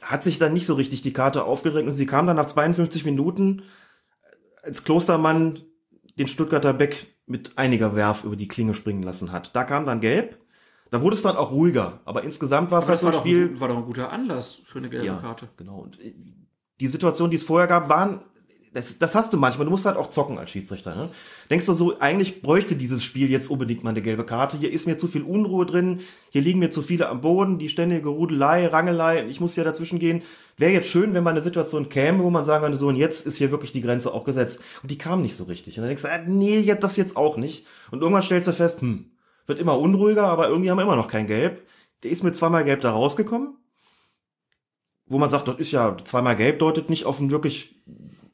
hat 0.02 0.24
sich 0.24 0.38
dann 0.38 0.52
nicht 0.52 0.66
so 0.66 0.74
richtig 0.74 1.02
die 1.02 1.12
Karte 1.12 1.44
aufgedrängt 1.44 1.86
und 1.86 1.92
sie 1.94 2.06
kam 2.06 2.26
dann 2.26 2.34
nach 2.36 2.46
52 2.46 3.04
Minuten, 3.04 3.62
als 4.62 4.82
Klostermann 4.84 5.60
den 6.18 6.26
Stuttgarter 6.26 6.72
Beck 6.72 7.14
mit 7.26 7.56
einiger 7.58 7.94
Werf 7.94 8.24
über 8.24 8.34
die 8.36 8.48
Klinge 8.48 8.74
springen 8.74 9.02
lassen 9.04 9.30
hat. 9.30 9.54
Da 9.54 9.62
kam 9.64 9.86
dann 9.86 10.00
Gelb, 10.00 10.36
da 10.94 11.02
wurde 11.02 11.16
es 11.16 11.22
dann 11.22 11.36
auch 11.36 11.50
ruhiger, 11.50 12.00
aber 12.04 12.22
insgesamt 12.22 12.70
war 12.70 12.78
es 12.78 12.88
halt 12.88 13.00
so 13.00 13.08
ein 13.08 13.12
Spiel. 13.14 13.50
ein, 13.50 13.60
war 13.60 13.66
doch 13.66 13.76
ein 13.78 13.84
guter 13.84 14.12
Anlass 14.12 14.62
für 14.64 14.78
eine 14.78 14.88
gelbe 14.88 15.06
Ja, 15.06 15.16
Karte. 15.16 15.48
genau. 15.56 15.78
Und 15.80 16.00
äh, 16.00 16.14
die 16.80 16.86
Situation, 16.86 17.30
die 17.30 17.36
es 17.36 17.42
vorher 17.42 17.66
gab, 17.66 17.88
waren, 17.88 18.20
das, 18.72 18.98
das 18.98 19.14
hast 19.16 19.32
du 19.32 19.36
manchmal. 19.36 19.64
Du 19.64 19.70
musst 19.70 19.86
halt 19.86 19.96
auch 19.96 20.10
zocken 20.10 20.38
als 20.38 20.50
Schiedsrichter. 20.52 20.94
Ne? 20.94 21.10
Denkst 21.50 21.66
du 21.66 21.74
so, 21.74 21.98
eigentlich 22.00 22.42
bräuchte 22.42 22.76
dieses 22.76 23.02
Spiel 23.02 23.30
jetzt 23.30 23.48
unbedingt 23.48 23.82
mal 23.82 23.90
eine 23.90 24.02
gelbe 24.02 24.24
Karte. 24.24 24.56
Hier 24.56 24.72
ist 24.72 24.86
mir 24.86 24.96
zu 24.96 25.06
viel 25.08 25.22
Unruhe 25.22 25.66
drin. 25.66 26.00
Hier 26.30 26.42
liegen 26.42 26.58
mir 26.58 26.70
zu 26.70 26.82
viele 26.82 27.08
am 27.08 27.20
Boden. 27.20 27.58
Die 27.58 27.68
ständige 27.68 28.08
Rudelei, 28.08 28.66
Rangelei. 28.66 29.26
Ich 29.28 29.40
muss 29.40 29.54
hier 29.54 29.62
dazwischen 29.64 29.98
gehen. 30.00 30.22
Wäre 30.56 30.72
jetzt 30.72 30.88
schön, 30.88 31.14
wenn 31.14 31.22
mal 31.22 31.30
eine 31.30 31.40
Situation 31.40 31.88
käme, 31.88 32.22
wo 32.24 32.30
man 32.30 32.44
sagen 32.44 32.62
könnte, 32.62 32.78
so, 32.78 32.88
und 32.88 32.96
jetzt 32.96 33.26
ist 33.26 33.36
hier 33.36 33.52
wirklich 33.52 33.70
die 33.72 33.80
Grenze 33.80 34.12
auch 34.12 34.24
gesetzt. 34.24 34.62
Und 34.82 34.90
die 34.90 34.98
kam 34.98 35.22
nicht 35.22 35.36
so 35.36 35.44
richtig. 35.44 35.76
Und 35.78 35.82
dann 35.82 35.88
denkst 35.90 36.02
du, 36.02 36.10
ah, 36.12 36.18
nee, 36.26 36.58
jetzt 36.58 36.82
das 36.82 36.96
jetzt 36.96 37.16
auch 37.16 37.36
nicht. 37.36 37.66
Und 37.92 38.00
irgendwann 38.02 38.22
stellst 38.22 38.48
du 38.48 38.52
fest, 38.52 38.80
hm, 38.80 39.06
wird 39.46 39.58
immer 39.58 39.78
unruhiger, 39.78 40.26
aber 40.26 40.48
irgendwie 40.48 40.70
haben 40.70 40.78
wir 40.78 40.84
immer 40.84 40.96
noch 40.96 41.08
kein 41.08 41.26
Gelb. 41.26 41.66
Der 42.02 42.10
ist 42.10 42.22
mit 42.22 42.36
zweimal 42.36 42.64
Gelb 42.64 42.80
da 42.80 42.90
rausgekommen 42.90 43.56
wo 45.06 45.18
man 45.18 45.30
sagt, 45.30 45.48
das 45.48 45.56
ist 45.56 45.70
ja 45.70 45.96
zweimal 46.04 46.36
gelb, 46.36 46.58
deutet 46.58 46.88
nicht 46.88 47.04
auf 47.04 47.20
ein 47.20 47.30
wirklich 47.30 47.82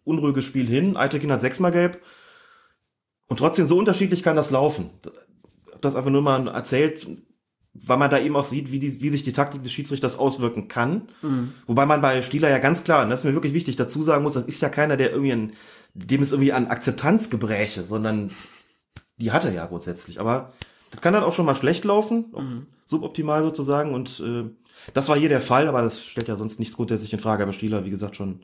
unruhiges 0.04 0.44
Spiel 0.44 0.68
hin. 0.68 0.96
Eitekin 0.96 1.32
hat 1.32 1.40
sechsmal 1.40 1.72
gelb. 1.72 2.02
Und 3.26 3.38
trotzdem, 3.38 3.66
so 3.66 3.78
unterschiedlich 3.78 4.22
kann 4.22 4.36
das 4.36 4.50
laufen. 4.50 4.90
Das 5.80 5.94
einfach 5.94 6.10
nur 6.10 6.22
mal 6.22 6.48
erzählt, 6.48 7.06
weil 7.72 7.96
man 7.96 8.10
da 8.10 8.18
eben 8.18 8.36
auch 8.36 8.44
sieht, 8.44 8.72
wie, 8.72 8.78
die, 8.78 9.00
wie 9.00 9.08
sich 9.08 9.22
die 9.22 9.32
Taktik 9.32 9.62
des 9.62 9.72
Schiedsrichters 9.72 10.18
auswirken 10.18 10.68
kann. 10.68 11.08
Wobei 11.66 11.86
man 11.86 12.00
bei 12.00 12.22
Stieler 12.22 12.50
ja 12.50 12.58
ganz 12.58 12.84
klar, 12.84 13.04
und 13.04 13.10
das 13.10 13.20
ist 13.20 13.24
mir 13.24 13.34
wirklich 13.34 13.54
wichtig, 13.54 13.76
dazu 13.76 14.02
sagen 14.02 14.22
muss, 14.22 14.34
das 14.34 14.44
ist 14.44 14.62
ja 14.62 14.68
keiner, 14.68 14.96
der 14.96 15.10
irgendwie 15.10 15.32
an, 15.32 15.52
dem 15.94 16.22
es 16.22 16.32
irgendwie 16.32 16.52
an 16.52 16.68
Akzeptanz 16.68 17.30
gebräche, 17.30 17.84
sondern 17.84 18.30
die 19.16 19.32
hat 19.32 19.44
er 19.44 19.52
ja 19.52 19.66
grundsätzlich. 19.66 20.18
Aber 20.18 20.52
das 20.90 21.00
kann 21.00 21.12
dann 21.12 21.22
auch 21.22 21.32
schon 21.32 21.46
mal 21.46 21.54
schlecht 21.54 21.84
laufen, 21.84 22.26
auch 22.32 22.42
suboptimal 22.84 23.42
sozusagen. 23.42 23.94
Und 23.94 24.20
äh, 24.20 24.44
das 24.94 25.08
war 25.08 25.16
hier 25.16 25.28
der 25.28 25.40
Fall, 25.40 25.68
aber 25.68 25.82
das 25.82 26.04
stellt 26.04 26.28
ja 26.28 26.36
sonst 26.36 26.58
nichts 26.58 26.76
grundsätzlich 26.76 27.12
in 27.12 27.18
Frage. 27.18 27.42
Aber 27.42 27.52
Stieler, 27.52 27.84
wie 27.84 27.90
gesagt, 27.90 28.16
schon, 28.16 28.40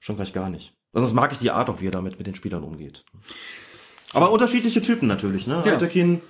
schon 0.00 0.16
gleich 0.16 0.32
gar 0.32 0.48
nicht. 0.48 0.74
Also 0.92 1.06
das 1.06 1.14
mag 1.14 1.32
ich 1.32 1.38
die 1.38 1.50
Art 1.50 1.68
auch, 1.68 1.80
wie 1.80 1.88
er 1.88 1.90
damit 1.90 2.18
mit 2.18 2.26
den 2.26 2.34
Spielern 2.34 2.64
umgeht. 2.64 3.04
Aber 4.14 4.30
unterschiedliche 4.30 4.80
Typen 4.80 5.08
natürlich, 5.08 5.46
ne? 5.46 5.62
Ja. 5.66 5.74
Eitekin, 5.74 6.22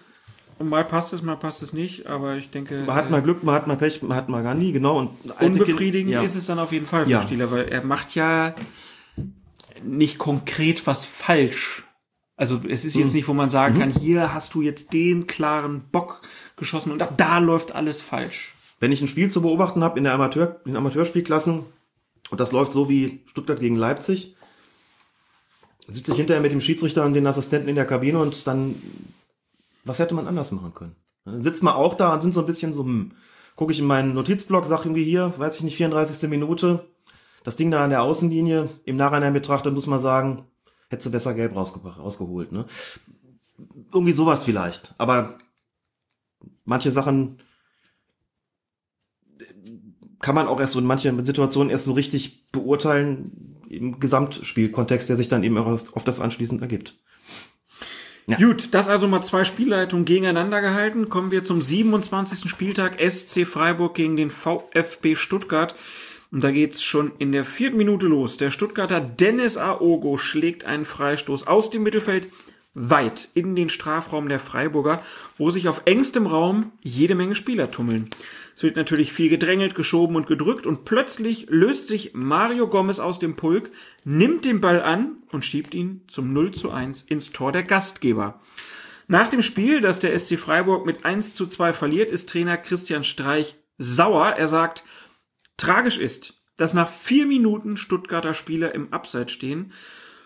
Und 0.59 0.71
mal 0.71 0.85
passt 0.85 1.13
es, 1.13 1.23
mal 1.23 1.37
passt 1.37 1.63
es 1.63 1.73
nicht, 1.73 2.07
aber 2.07 2.35
ich 2.37 2.51
denke, 2.51 2.81
man 2.81 2.97
hat 2.97 3.11
mal 3.11 3.23
Glück, 3.23 3.45
man 3.45 3.55
hat 3.55 3.67
mal 3.69 3.77
Pech, 3.77 4.03
man 4.03 4.17
hat 4.17 4.29
mal 4.29 4.43
Gandhi, 4.43 4.73
genau. 4.73 4.99
Und 4.99 5.11
äh, 5.39 5.45
unbefriedigend 5.45 6.13
ja. 6.13 6.23
ist 6.23 6.35
es 6.35 6.47
dann 6.47 6.59
auf 6.59 6.73
jeden 6.73 6.87
Fall 6.87 7.05
für 7.05 7.11
Ja. 7.11 7.23
Stieler, 7.23 7.51
weil 7.53 7.69
er 7.69 7.85
macht 7.85 8.15
ja 8.15 8.55
nicht 9.85 10.19
konkret 10.19 10.87
was 10.87 11.05
falsch. 11.05 11.85
Also 12.37 12.61
es 12.69 12.85
ist 12.85 12.95
Mhm. 12.97 13.03
jetzt 13.03 13.15
nicht, 13.15 13.29
wo 13.29 13.33
man 13.35 13.49
sagen 13.49 13.79
kann, 13.79 13.91
hier 13.91 14.35
hast 14.35 14.55
du 14.55 14.61
jetzt 14.63 14.93
den 14.93 15.27
klaren 15.27 15.85
Bock 15.91 16.21
geschossen 16.57 16.93
und 16.93 17.03
ab 17.03 17.15
da 17.17 17.39
läuft 17.39 17.75
alles 17.75 18.03
falsch. 18.03 18.55
Wenn 18.79 18.93
ich 18.93 19.01
ein 19.01 19.09
Spiel 19.09 19.31
zu 19.31 19.41
beobachten 19.41 19.83
habe 19.83 19.97
in 19.99 20.05
der 20.05 20.13
Amateur, 20.13 20.61
in 20.67 20.77
Amateurspielklassen 20.77 21.63
und 22.31 22.41
das 22.41 22.53
läuft 22.53 22.73
so 22.75 22.89
wie 22.91 23.23
Stuttgart 23.27 23.59
gegen 23.61 23.77
Leipzig, 23.77 24.37
sitze 25.89 26.13
ich 26.13 26.19
hinterher 26.19 26.43
mit 26.43 26.53
dem 26.53 26.61
Schiedsrichter 26.61 27.05
und 27.05 27.15
den 27.15 27.27
Assistenten 27.27 27.69
in 27.69 27.77
der 27.77 27.87
Kabine 27.87 28.19
und 28.19 28.47
dann, 28.47 28.75
was 29.85 29.99
hätte 29.99 30.15
man 30.15 30.27
anders 30.27 30.53
machen 30.53 30.75
können? 30.75 30.97
Dann 31.25 31.43
sitzt 31.43 31.63
man 31.63 31.75
auch 31.75 31.95
da 31.95 32.13
und 32.13 32.21
sind 32.21 32.35
so 32.35 32.41
ein 32.41 32.47
bisschen 32.47 32.73
so, 32.73 32.83
hm, 32.85 33.13
gucke 33.55 33.73
ich 33.73 33.79
in 33.79 33.87
meinen 33.87 34.13
Notizblock, 34.15 34.67
sag 34.67 34.85
irgendwie 34.85 35.05
hier, 35.05 35.33
weiß 35.39 35.57
ich 35.57 35.63
nicht, 35.63 35.77
34. 35.77 36.29
Minute, 36.29 36.87
Das 37.45 37.55
Ding 37.57 37.71
da 37.71 37.85
an 37.85 37.91
der 37.91 38.03
Außenlinie, 38.03 38.69
im 38.85 38.97
Nachhinein 38.97 39.33
betrachtet, 39.33 39.73
muss 39.73 39.87
man 39.87 40.01
sagen, 40.01 40.43
hättest 40.89 41.07
du 41.07 41.11
besser 41.11 41.35
gelb 41.35 41.55
rausge 41.55 41.81
rausgeholt. 41.81 42.53
Ne? 42.53 42.67
Irgendwie 43.93 44.13
sowas 44.13 44.45
vielleicht. 44.45 44.95
Aber 44.99 45.39
manche 46.65 46.91
Sachen 46.91 47.39
kann 50.21 50.35
man 50.35 50.49
auch 50.49 50.61
erst 50.61 50.73
so 50.73 50.79
in 50.79 50.87
manchen 50.87 51.25
Situationen 51.25 51.71
erst 51.71 51.85
so 51.85 51.93
richtig 51.93 52.51
beurteilen 52.51 53.57
im 53.69 54.01
Gesamtspielkontext, 54.01 55.09
der 55.09 55.17
sich 55.17 55.29
dann 55.29 55.43
eben 55.43 55.59
auch 55.59 55.67
auf 55.67 56.05
das 56.05 56.21
anschließend 56.21 56.63
ergibt. 56.63 56.99
Ja. 58.27 58.39
Gut, 58.39 58.75
das 58.75 58.89
also 58.89 59.07
mal 59.07 59.23
zwei 59.23 59.45
Spielleitungen 59.45 60.05
gegeneinander 60.05 60.61
gehalten. 60.61 61.09
Kommen 61.09 61.31
wir 61.31 61.45
zum 61.45 61.63
27. 61.63 62.51
Spieltag 62.51 62.99
SC 63.01 63.47
Freiburg 63.47 63.95
gegen 63.95 64.17
den 64.17 64.31
VfB 64.31 65.15
Stuttgart. 65.15 65.77
Und 66.31 66.43
da 66.43 66.51
geht's 66.51 66.83
schon 66.83 67.13
in 67.19 67.33
der 67.33 67.45
vierten 67.45 67.77
Minute 67.77 68.07
los. 68.07 68.37
Der 68.37 68.51
Stuttgarter 68.51 69.01
Dennis 69.01 69.57
Aogo 69.57 70.19
schlägt 70.19 70.65
einen 70.65 70.85
Freistoß 70.85 71.47
aus 71.47 71.71
dem 71.71 71.83
Mittelfeld 71.83 72.29
weit 72.77 73.31
in 73.33 73.57
den 73.57 73.71
Strafraum 73.71 74.29
der 74.29 74.39
Freiburger, 74.39 75.03
wo 75.39 75.51
sich 75.51 75.67
auf 75.67 75.83
engstem 75.87 76.27
Raum 76.27 76.73
jede 76.83 77.15
Menge 77.15 77.35
Spieler 77.35 77.71
tummeln. 77.71 78.11
Es 78.55 78.63
wird 78.63 78.77
natürlich 78.77 79.13
viel 79.13 79.31
gedrängelt, 79.31 79.75
geschoben 79.75 80.15
und 80.15 80.27
gedrückt 80.27 80.67
und 80.67 80.85
plötzlich 80.85 81.47
löst 81.49 81.89
sich 81.89 82.13
Mario 82.13 82.69
Gomez 82.69 82.99
aus 82.99 83.19
dem 83.19 83.35
Pulk, 83.35 83.71
nimmt 84.05 84.45
den 84.45 84.61
Ball 84.61 84.83
an 84.83 85.17
und 85.33 85.45
schiebt 85.45 85.75
ihn 85.75 86.03
zum 86.07 86.35
0 86.35 86.53
zu 86.53 86.71
1 86.71 87.03
ins 87.03 87.33
Tor 87.33 87.51
der 87.51 87.63
Gastgeber. 87.63 88.41
Nach 89.09 89.31
dem 89.31 89.41
Spiel, 89.41 89.81
das 89.81 89.99
der 89.99 90.19
SC 90.19 90.37
Freiburg 90.39 90.85
mit 90.85 91.05
1 91.05 91.35
zu 91.35 91.47
2 91.47 91.73
verliert, 91.73 92.11
ist 92.11 92.29
Trainer 92.29 92.59
Christian 92.59 93.05
Streich 93.05 93.57
sauer. 93.79 94.31
Er 94.37 94.49
sagt, 94.49 94.85
tragisch 95.57 95.99
ist, 95.99 96.35
dass 96.57 96.75
nach 96.75 96.91
vier 96.91 97.27
Minuten 97.27 97.77
Stuttgarter 97.77 98.35
Spieler 98.35 98.75
im 98.75 98.93
Abseits 98.93 99.33
stehen 99.33 99.73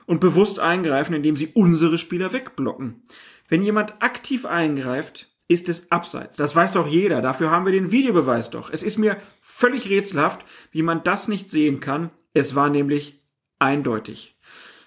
und 0.07 0.21
bewusst 0.21 0.59
eingreifen, 0.59 1.15
indem 1.15 1.37
sie 1.37 1.49
unsere 1.49 1.99
Spieler 1.99 2.33
wegblocken. 2.33 3.03
Wenn 3.49 3.63
jemand 3.63 4.03
aktiv 4.03 4.47
eingreift, 4.47 5.29
ist 5.49 5.69
es 5.69 5.91
abseits. 5.91 6.37
Das 6.37 6.55
weiß 6.55 6.75
doch 6.75 6.87
jeder. 6.87 7.21
Dafür 7.21 7.51
haben 7.51 7.65
wir 7.65 7.73
den 7.73 7.91
Videobeweis 7.91 8.51
doch. 8.51 8.71
Es 8.71 8.85
ist 8.85 8.99
mir 8.99 9.17
völlig 9.43 9.91
rätselhaft, 9.91 10.45
wie 10.71 10.83
man 10.83 11.03
das 11.03 11.27
nicht 11.27 11.51
sehen 11.51 11.81
kann. 11.81 12.11
Es 12.33 12.55
war 12.55 12.71
nämlich 12.71 13.21
eindeutig. 13.59 14.37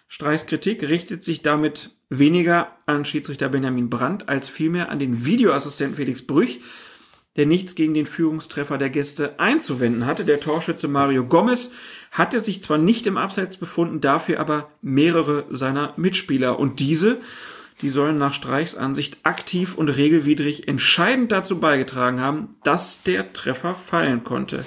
Streichs 0.07 0.45
Kritik 0.45 0.84
richtet 0.84 1.26
sich 1.26 1.41
damit 1.41 1.91
weniger 2.10 2.78
an 2.86 3.03
Schiedsrichter 3.03 3.49
Benjamin 3.49 3.90
Brandt 3.90 4.30
als 4.30 4.48
vielmehr 4.48 4.90
an 4.90 4.99
den 4.99 5.26
Videoassistenten 5.26 5.98
Felix 5.98 6.26
Brüch, 6.26 6.61
der 7.35 7.45
nichts 7.47 7.76
gegen 7.76 7.93
den 7.93 8.05
Führungstreffer 8.05 8.77
der 8.77 8.89
Gäste 8.89 9.39
einzuwenden 9.39 10.05
hatte. 10.05 10.23
Der 10.23 10.39
Torschütze 10.39 10.88
Mario 10.88 11.26
Gomez 11.26 11.72
hatte 12.11 12.39
sich 12.39 12.61
zwar 12.61 12.77
nicht 12.77 13.07
im 13.07 13.18
Abseits 13.18 13.57
befunden, 13.57 14.01
dafür 14.01 14.39
aber 14.39 14.69
mehrere 14.81 15.45
seiner 15.49 15.93
Mitspieler. 15.97 16.60
Und 16.60 16.80
diese, 16.80 17.22
die 17.81 17.89
sollen 17.89 18.18
nach 18.18 18.34
Streichs 18.34 18.76
Ansicht 18.76 19.18
aktiv 19.23 19.76
und 19.76 19.89
regelwidrig 19.89 20.68
entscheidend 20.68 21.31
dazu 21.31 21.60
beigetragen 21.60 22.22
haben, 22.22 22.55
dass 22.64 23.01
der 23.01 23.34
Treffer 23.34 23.73
fallen 23.73 24.23
konnte. 24.23 24.64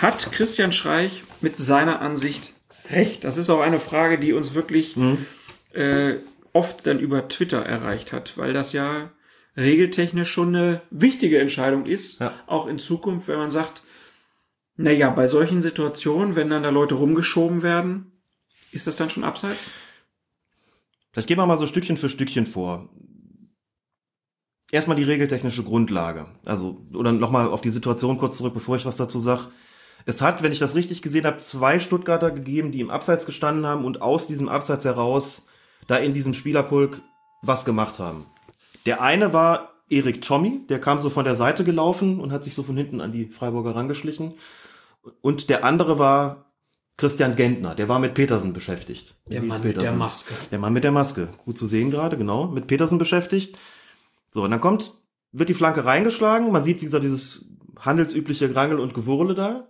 Hat 0.00 0.32
Christian 0.32 0.72
Streich 0.72 1.22
mit 1.42 1.58
seiner 1.58 2.00
Ansicht 2.00 2.54
recht? 2.90 3.24
Das 3.24 3.36
ist 3.36 3.50
auch 3.50 3.60
eine 3.60 3.78
Frage, 3.78 4.18
die 4.18 4.32
uns 4.32 4.54
wirklich 4.54 4.96
mhm. 4.96 5.26
äh, 5.74 6.14
oft 6.54 6.86
dann 6.86 6.98
über 6.98 7.28
Twitter 7.28 7.60
erreicht 7.60 8.12
hat, 8.12 8.38
weil 8.38 8.54
das 8.54 8.72
ja 8.72 9.10
regeltechnisch 9.56 10.30
schon 10.30 10.54
eine 10.54 10.82
wichtige 10.90 11.38
Entscheidung 11.40 11.86
ist, 11.86 12.20
ja. 12.20 12.32
auch 12.46 12.66
in 12.66 12.78
Zukunft, 12.78 13.28
wenn 13.28 13.38
man 13.38 13.50
sagt, 13.50 13.82
naja, 14.76 15.10
bei 15.10 15.26
solchen 15.26 15.62
Situationen, 15.62 16.36
wenn 16.36 16.48
dann 16.48 16.62
da 16.62 16.70
Leute 16.70 16.94
rumgeschoben 16.94 17.62
werden, 17.62 18.12
ist 18.72 18.86
das 18.86 18.96
dann 18.96 19.10
schon 19.10 19.24
abseits? 19.24 19.66
Vielleicht 21.12 21.28
gehen 21.28 21.38
wir 21.38 21.46
mal 21.46 21.58
so 21.58 21.66
Stückchen 21.66 21.96
für 21.96 22.08
Stückchen 22.08 22.46
vor. 22.46 22.88
Erstmal 24.70 24.96
die 24.96 25.04
regeltechnische 25.04 25.64
Grundlage. 25.64 26.26
Also, 26.46 26.86
oder 26.94 27.12
nochmal 27.12 27.48
auf 27.48 27.60
die 27.60 27.70
Situation 27.70 28.18
kurz 28.18 28.38
zurück, 28.38 28.54
bevor 28.54 28.76
ich 28.76 28.86
was 28.86 28.96
dazu 28.96 29.18
sage. 29.18 29.48
Es 30.06 30.22
hat, 30.22 30.42
wenn 30.42 30.52
ich 30.52 30.60
das 30.60 30.76
richtig 30.76 31.02
gesehen 31.02 31.26
habe, 31.26 31.38
zwei 31.38 31.78
Stuttgarter 31.78 32.30
gegeben, 32.30 32.70
die 32.70 32.80
im 32.80 32.90
Abseits 32.90 33.26
gestanden 33.26 33.66
haben 33.66 33.84
und 33.84 34.00
aus 34.00 34.28
diesem 34.28 34.48
Abseits 34.48 34.84
heraus 34.84 35.48
da 35.88 35.96
in 35.96 36.14
diesem 36.14 36.34
Spielerpulk 36.34 37.02
was 37.42 37.64
gemacht 37.64 37.98
haben. 37.98 38.26
Der 38.86 39.02
eine 39.02 39.32
war 39.32 39.74
Erik 39.88 40.22
Tommy, 40.22 40.60
der 40.68 40.80
kam 40.80 40.98
so 40.98 41.10
von 41.10 41.24
der 41.24 41.34
Seite 41.34 41.64
gelaufen 41.64 42.20
und 42.20 42.32
hat 42.32 42.44
sich 42.44 42.54
so 42.54 42.62
von 42.62 42.76
hinten 42.76 43.00
an 43.00 43.12
die 43.12 43.26
Freiburger 43.26 43.74
rangeschlichen. 43.74 44.34
Und 45.20 45.50
der 45.50 45.64
andere 45.64 45.98
war 45.98 46.50
Christian 46.96 47.34
Gentner, 47.34 47.74
der 47.74 47.88
war 47.88 47.98
mit 47.98 48.14
Petersen 48.14 48.52
beschäftigt. 48.52 49.16
Der 49.26 49.42
Mann 49.42 49.62
mit 49.62 49.80
der 49.80 49.92
Maske. 49.92 50.34
Der 50.50 50.58
Mann 50.58 50.72
mit 50.72 50.84
der 50.84 50.92
Maske. 50.92 51.28
Gut 51.44 51.56
zu 51.56 51.66
sehen 51.66 51.90
gerade, 51.90 52.16
genau. 52.18 52.46
Mit 52.46 52.66
Petersen 52.66 52.98
beschäftigt. 52.98 53.58
So, 54.30 54.44
und 54.44 54.50
dann 54.50 54.60
kommt, 54.60 54.92
wird 55.32 55.48
die 55.48 55.54
Flanke 55.54 55.84
reingeschlagen. 55.84 56.52
Man 56.52 56.62
sieht, 56.62 56.82
wie 56.82 56.84
gesagt, 56.84 57.02
dieses 57.04 57.46
handelsübliche 57.78 58.50
Grangel 58.52 58.78
und 58.78 58.94
Gewurle 58.94 59.34
da. 59.34 59.68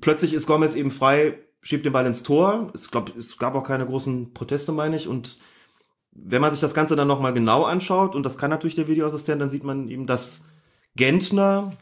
Plötzlich 0.00 0.34
ist 0.34 0.46
Gomez 0.46 0.74
eben 0.74 0.90
frei, 0.90 1.38
schiebt 1.62 1.86
den 1.86 1.92
Ball 1.92 2.06
ins 2.06 2.22
Tor. 2.22 2.70
Es, 2.74 2.90
glaub, 2.90 3.16
es 3.16 3.38
gab 3.38 3.54
auch 3.54 3.64
keine 3.64 3.86
großen 3.86 4.34
Proteste, 4.34 4.72
meine 4.72 4.96
ich. 4.96 5.08
Und 5.08 5.38
wenn 6.14 6.40
man 6.40 6.52
sich 6.52 6.60
das 6.60 6.74
Ganze 6.74 6.96
dann 6.96 7.08
nochmal 7.08 7.32
genau 7.32 7.64
anschaut, 7.64 8.14
und 8.14 8.22
das 8.22 8.38
kann 8.38 8.50
natürlich 8.50 8.76
der 8.76 8.88
Videoassistent, 8.88 9.40
dann 9.40 9.48
sieht 9.48 9.64
man 9.64 9.88
eben, 9.88 10.06
dass 10.06 10.44
Gentner 10.96 11.76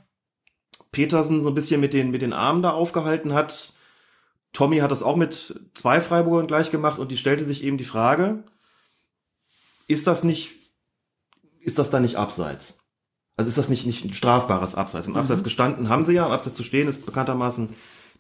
Petersen 0.90 1.40
so 1.40 1.48
ein 1.48 1.54
bisschen 1.54 1.80
mit 1.80 1.92
den, 1.92 2.10
mit 2.10 2.22
den 2.22 2.32
Armen 2.32 2.62
da 2.62 2.70
aufgehalten 2.70 3.32
hat. 3.32 3.74
Tommy 4.52 4.78
hat 4.78 4.90
das 4.90 5.02
auch 5.02 5.16
mit 5.16 5.60
zwei 5.74 6.00
Freiburgern 6.00 6.46
gleich 6.46 6.70
gemacht 6.70 6.98
und 6.98 7.10
die 7.10 7.16
stellte 7.16 7.44
sich 7.44 7.64
eben 7.64 7.78
die 7.78 7.84
Frage, 7.84 8.44
ist 9.86 10.06
das 10.06 10.24
nicht, 10.24 10.52
ist 11.60 11.78
das 11.78 11.90
da 11.90 12.00
nicht 12.00 12.16
abseits? 12.16 12.80
Also 13.36 13.48
ist 13.48 13.58
das 13.58 13.70
nicht, 13.70 13.86
nicht 13.86 14.04
ein 14.04 14.14
strafbares 14.14 14.74
Abseits? 14.74 15.06
Im 15.06 15.16
Abseits 15.16 15.40
mhm. 15.40 15.44
gestanden 15.44 15.88
haben 15.88 16.04
sie 16.04 16.12
ja, 16.12 16.26
im 16.26 16.32
Abseits 16.32 16.56
zu 16.56 16.64
stehen 16.64 16.88
ist 16.88 17.06
bekanntermaßen 17.06 17.70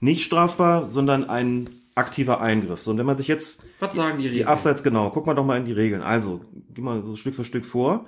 nicht 0.00 0.24
strafbar, 0.24 0.88
sondern 0.88 1.28
ein 1.28 1.70
aktiver 1.94 2.40
Eingriff. 2.40 2.82
So, 2.82 2.90
und 2.90 2.98
wenn 2.98 3.06
man 3.06 3.16
sich 3.16 3.28
jetzt 3.28 3.64
Was 3.80 3.94
sagen 3.94 4.18
die, 4.18 4.24
Regeln? 4.24 4.38
die 4.38 4.46
Abseits 4.46 4.82
genau, 4.82 5.10
guck 5.10 5.26
mal 5.26 5.34
doch 5.34 5.44
mal 5.44 5.58
in 5.58 5.64
die 5.64 5.72
Regeln. 5.72 6.02
Also, 6.02 6.44
geh 6.74 6.80
mal 6.80 7.02
so 7.02 7.16
Stück 7.16 7.34
für 7.34 7.44
Stück 7.44 7.64
vor. 7.64 8.06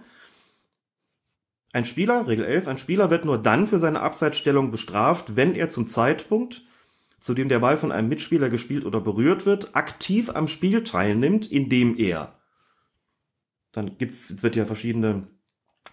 Ein 1.72 1.84
Spieler, 1.84 2.28
Regel 2.28 2.44
11, 2.44 2.68
ein 2.68 2.78
Spieler 2.78 3.10
wird 3.10 3.24
nur 3.24 3.36
dann 3.36 3.66
für 3.66 3.80
seine 3.80 4.00
Abseitsstellung 4.00 4.70
bestraft, 4.70 5.36
wenn 5.36 5.54
er 5.54 5.68
zum 5.68 5.86
Zeitpunkt, 5.88 6.62
zu 7.18 7.34
dem 7.34 7.48
der 7.48 7.58
Ball 7.58 7.76
von 7.76 7.90
einem 7.90 8.08
Mitspieler 8.08 8.48
gespielt 8.48 8.84
oder 8.84 9.00
berührt 9.00 9.44
wird, 9.44 9.74
aktiv 9.74 10.30
am 10.30 10.46
Spiel 10.46 10.84
teilnimmt, 10.84 11.50
indem 11.50 11.96
er. 11.96 12.38
Dann 13.72 13.98
gibt's, 13.98 14.28
jetzt 14.28 14.42
wird 14.44 14.54
ja 14.54 14.66
verschiedene, 14.66 15.26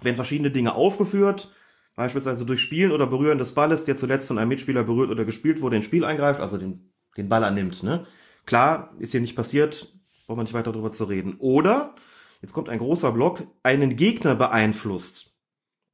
werden 0.03 0.15
verschiedene 0.15 0.51
Dinge 0.51 0.76
aufgeführt, 0.76 1.51
beispielsweise 1.95 2.45
durch 2.45 2.61
Spielen 2.61 2.91
oder 2.91 3.07
Berühren 3.07 3.39
des 3.39 3.53
Balles, 3.53 3.84
der 3.84 3.97
zuletzt 3.97 4.27
von 4.27 4.38
einem 4.38 4.49
Mitspieler 4.49 4.84
berührt 4.84 5.09
oder 5.09 5.26
gespielt 5.26 5.61
wurde, 5.61 5.77
ins 5.77 5.85
Spiel 5.85 6.05
eingreift, 6.05 6.39
also 6.39 6.57
den 6.57 6.91
den 7.18 7.30
Ball 7.30 7.44
annimmt. 7.44 7.84
Ne? 7.84 8.06
Klar, 8.46 8.94
ist 9.00 9.12
hier 9.12 9.22
nicht 9.22 9.36
passiert, 9.36 9.94
braucht 10.26 10.38
man 10.38 10.46
nicht 10.46 10.54
weiter 10.54 10.72
darüber 10.72 10.92
zu 10.92 11.06
reden. 11.06 11.36
Oder, 11.40 11.96
jetzt 12.42 12.54
kommt 12.54 12.70
ein 12.70 12.80
großer 12.80 13.12
Block, 13.12 13.44
einen 13.64 13.96
Gegner 13.96 14.36
beeinflusst. 14.36 15.36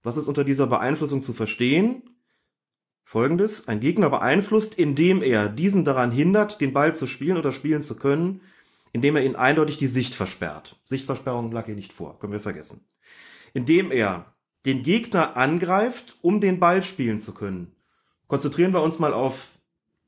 Was 0.03 0.17
ist 0.17 0.27
unter 0.27 0.43
dieser 0.43 0.67
Beeinflussung 0.67 1.21
zu 1.21 1.33
verstehen? 1.33 2.03
Folgendes, 3.03 3.67
ein 3.67 3.79
Gegner 3.79 4.09
beeinflusst, 4.09 4.73
indem 4.75 5.21
er 5.21 5.49
diesen 5.49 5.85
daran 5.85 6.11
hindert, 6.11 6.61
den 6.61 6.73
Ball 6.73 6.93
zu 6.93 7.07
spielen 7.07 7.37
oder 7.37 7.51
spielen 7.51 7.81
zu 7.81 7.95
können, 7.95 8.41
indem 8.91 9.15
er 9.15 9.23
ihn 9.23 9.35
eindeutig 9.35 9.77
die 9.77 9.87
Sicht 9.87 10.13
versperrt. 10.13 10.79
Sichtversperrung 10.83 11.51
lag 11.51 11.65
hier 11.65 11.75
nicht 11.75 11.93
vor, 11.93 12.19
können 12.19 12.33
wir 12.33 12.39
vergessen. 12.39 12.85
Indem 13.53 13.91
er 13.91 14.33
den 14.65 14.83
Gegner 14.83 15.37
angreift, 15.37 16.17
um 16.21 16.41
den 16.41 16.59
Ball 16.59 16.83
spielen 16.83 17.19
zu 17.19 17.33
können. 17.33 17.75
Konzentrieren 18.27 18.73
wir 18.73 18.81
uns 18.81 18.99
mal 18.99 19.13
auf 19.13 19.56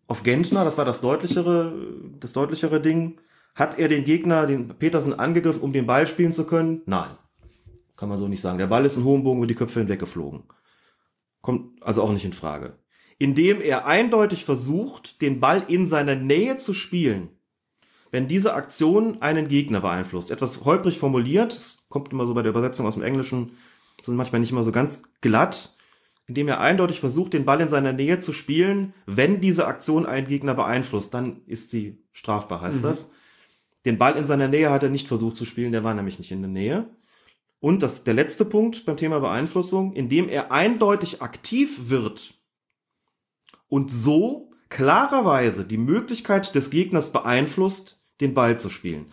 auf 0.10 0.24
Gentner, 0.24 0.66
das 0.66 0.78
war 0.78 0.86
das 0.86 1.02
deutlichere, 1.02 1.72
das 2.20 2.34
deutlichere 2.34 2.82
Ding. 2.82 3.22
Hat 3.54 3.78
er 3.78 3.88
den 3.88 4.04
Gegner, 4.04 4.48
den 4.48 4.68
Petersen, 4.70 5.18
angegriffen, 5.18 5.62
um 5.62 5.72
den 5.72 5.86
Ball 5.86 6.08
spielen 6.08 6.34
zu 6.34 6.46
können? 6.46 6.82
Nein. 6.86 7.12
Kann 7.96 8.10
man 8.10 8.18
so 8.18 8.28
nicht 8.28 8.42
sagen. 8.42 8.58
Der 8.58 8.68
Ball 8.68 8.86
ist 8.86 8.98
in 8.98 9.04
hohem 9.04 9.24
Bogen 9.24 9.38
über 9.38 9.48
die 9.48 9.56
Köpfe 9.56 9.80
hinweggeflogen. 9.80 10.44
Kommt 11.42 11.84
also 11.84 12.02
auch 12.02 12.12
nicht 12.12 12.26
in 12.26 12.34
Frage. 12.34 12.74
Indem 13.20 13.62
er 13.62 13.86
eindeutig 13.86 14.46
versucht, 14.46 15.22
den 15.22 15.40
Ball 15.40 15.64
in 15.68 15.86
seiner 15.86 16.16
Nähe 16.16 16.58
zu 16.58 16.74
spielen, 16.74 17.30
wenn 18.12 18.28
diese 18.28 18.56
Aktion 18.56 19.22
einen 19.22 19.48
Gegner 19.48 19.82
beeinflusst. 19.82 20.32
Etwas 20.32 20.66
holprig 20.66 20.98
formuliert, 20.98 21.52
das 21.52 21.86
kommt 21.88 22.12
immer 22.12 22.26
so 22.26 22.34
bei 22.34 22.42
der 22.42 22.52
Übersetzung 22.52 22.88
aus 22.88 22.96
dem 22.96 23.04
Englischen, 23.04 23.52
sind 24.02 24.16
manchmal 24.16 24.42
nicht 24.42 24.52
immer 24.52 24.64
so 24.64 24.72
ganz 24.72 25.04
glatt 25.22 25.76
indem 26.30 26.48
er 26.48 26.62
eindeutig 26.62 27.00
versucht, 27.00 27.34
den 27.34 27.44
Ball 27.44 27.60
in 27.60 27.70
seiner 27.70 27.92
Nähe 27.92 28.20
zu 28.20 28.32
spielen. 28.32 28.94
Wenn 29.08 29.42
diese 29.42 29.66
Aktion 29.66 30.06
einen 30.06 30.28
Gegner 30.28 30.54
beeinflusst, 30.54 31.14
dann 31.14 31.42
ist 31.48 31.72
sie 31.72 31.98
strafbar, 32.14 32.62
heißt 32.62 32.80
mhm. 32.80 32.84
das. 32.84 33.12
Den 33.86 33.98
Ball 33.98 34.16
in 34.16 34.26
seiner 34.26 34.48
Nähe 34.48 34.70
hat 34.70 34.84
er 34.84 34.90
nicht 34.90 35.08
versucht 35.08 35.38
zu 35.38 35.46
spielen, 35.46 35.72
der 35.72 35.84
war 35.84 35.94
nämlich 35.96 36.20
nicht 36.20 36.32
in 36.32 36.42
der 36.42 36.52
Nähe. 36.52 36.88
Und 37.60 37.82
das, 37.82 38.04
der 38.04 38.14
letzte 38.14 38.46
Punkt 38.46 38.86
beim 38.86 38.96
Thema 38.96 39.20
Beeinflussung, 39.20 39.94
indem 39.94 40.30
er 40.30 40.52
eindeutig 40.52 41.22
aktiv 41.22 41.90
wird 41.90 42.36
und 43.68 43.92
so 43.92 44.52
klarerweise 44.70 45.66
die 45.66 45.78
Möglichkeit 45.78 46.54
des 46.54 46.70
Gegners 46.70 47.12
beeinflusst, 47.12 48.02
den 48.22 48.36
Ball 48.36 48.60
zu 48.60 48.70
spielen. 48.70 49.08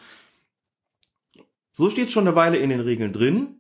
So 1.72 1.88
steht 1.88 2.09
es 2.09 2.12
schon 2.12 2.26
eine 2.26 2.36
Weile 2.36 2.59
in 2.59 2.68
den 2.70 2.80
Regeln 2.80 3.12
drin. 3.12 3.56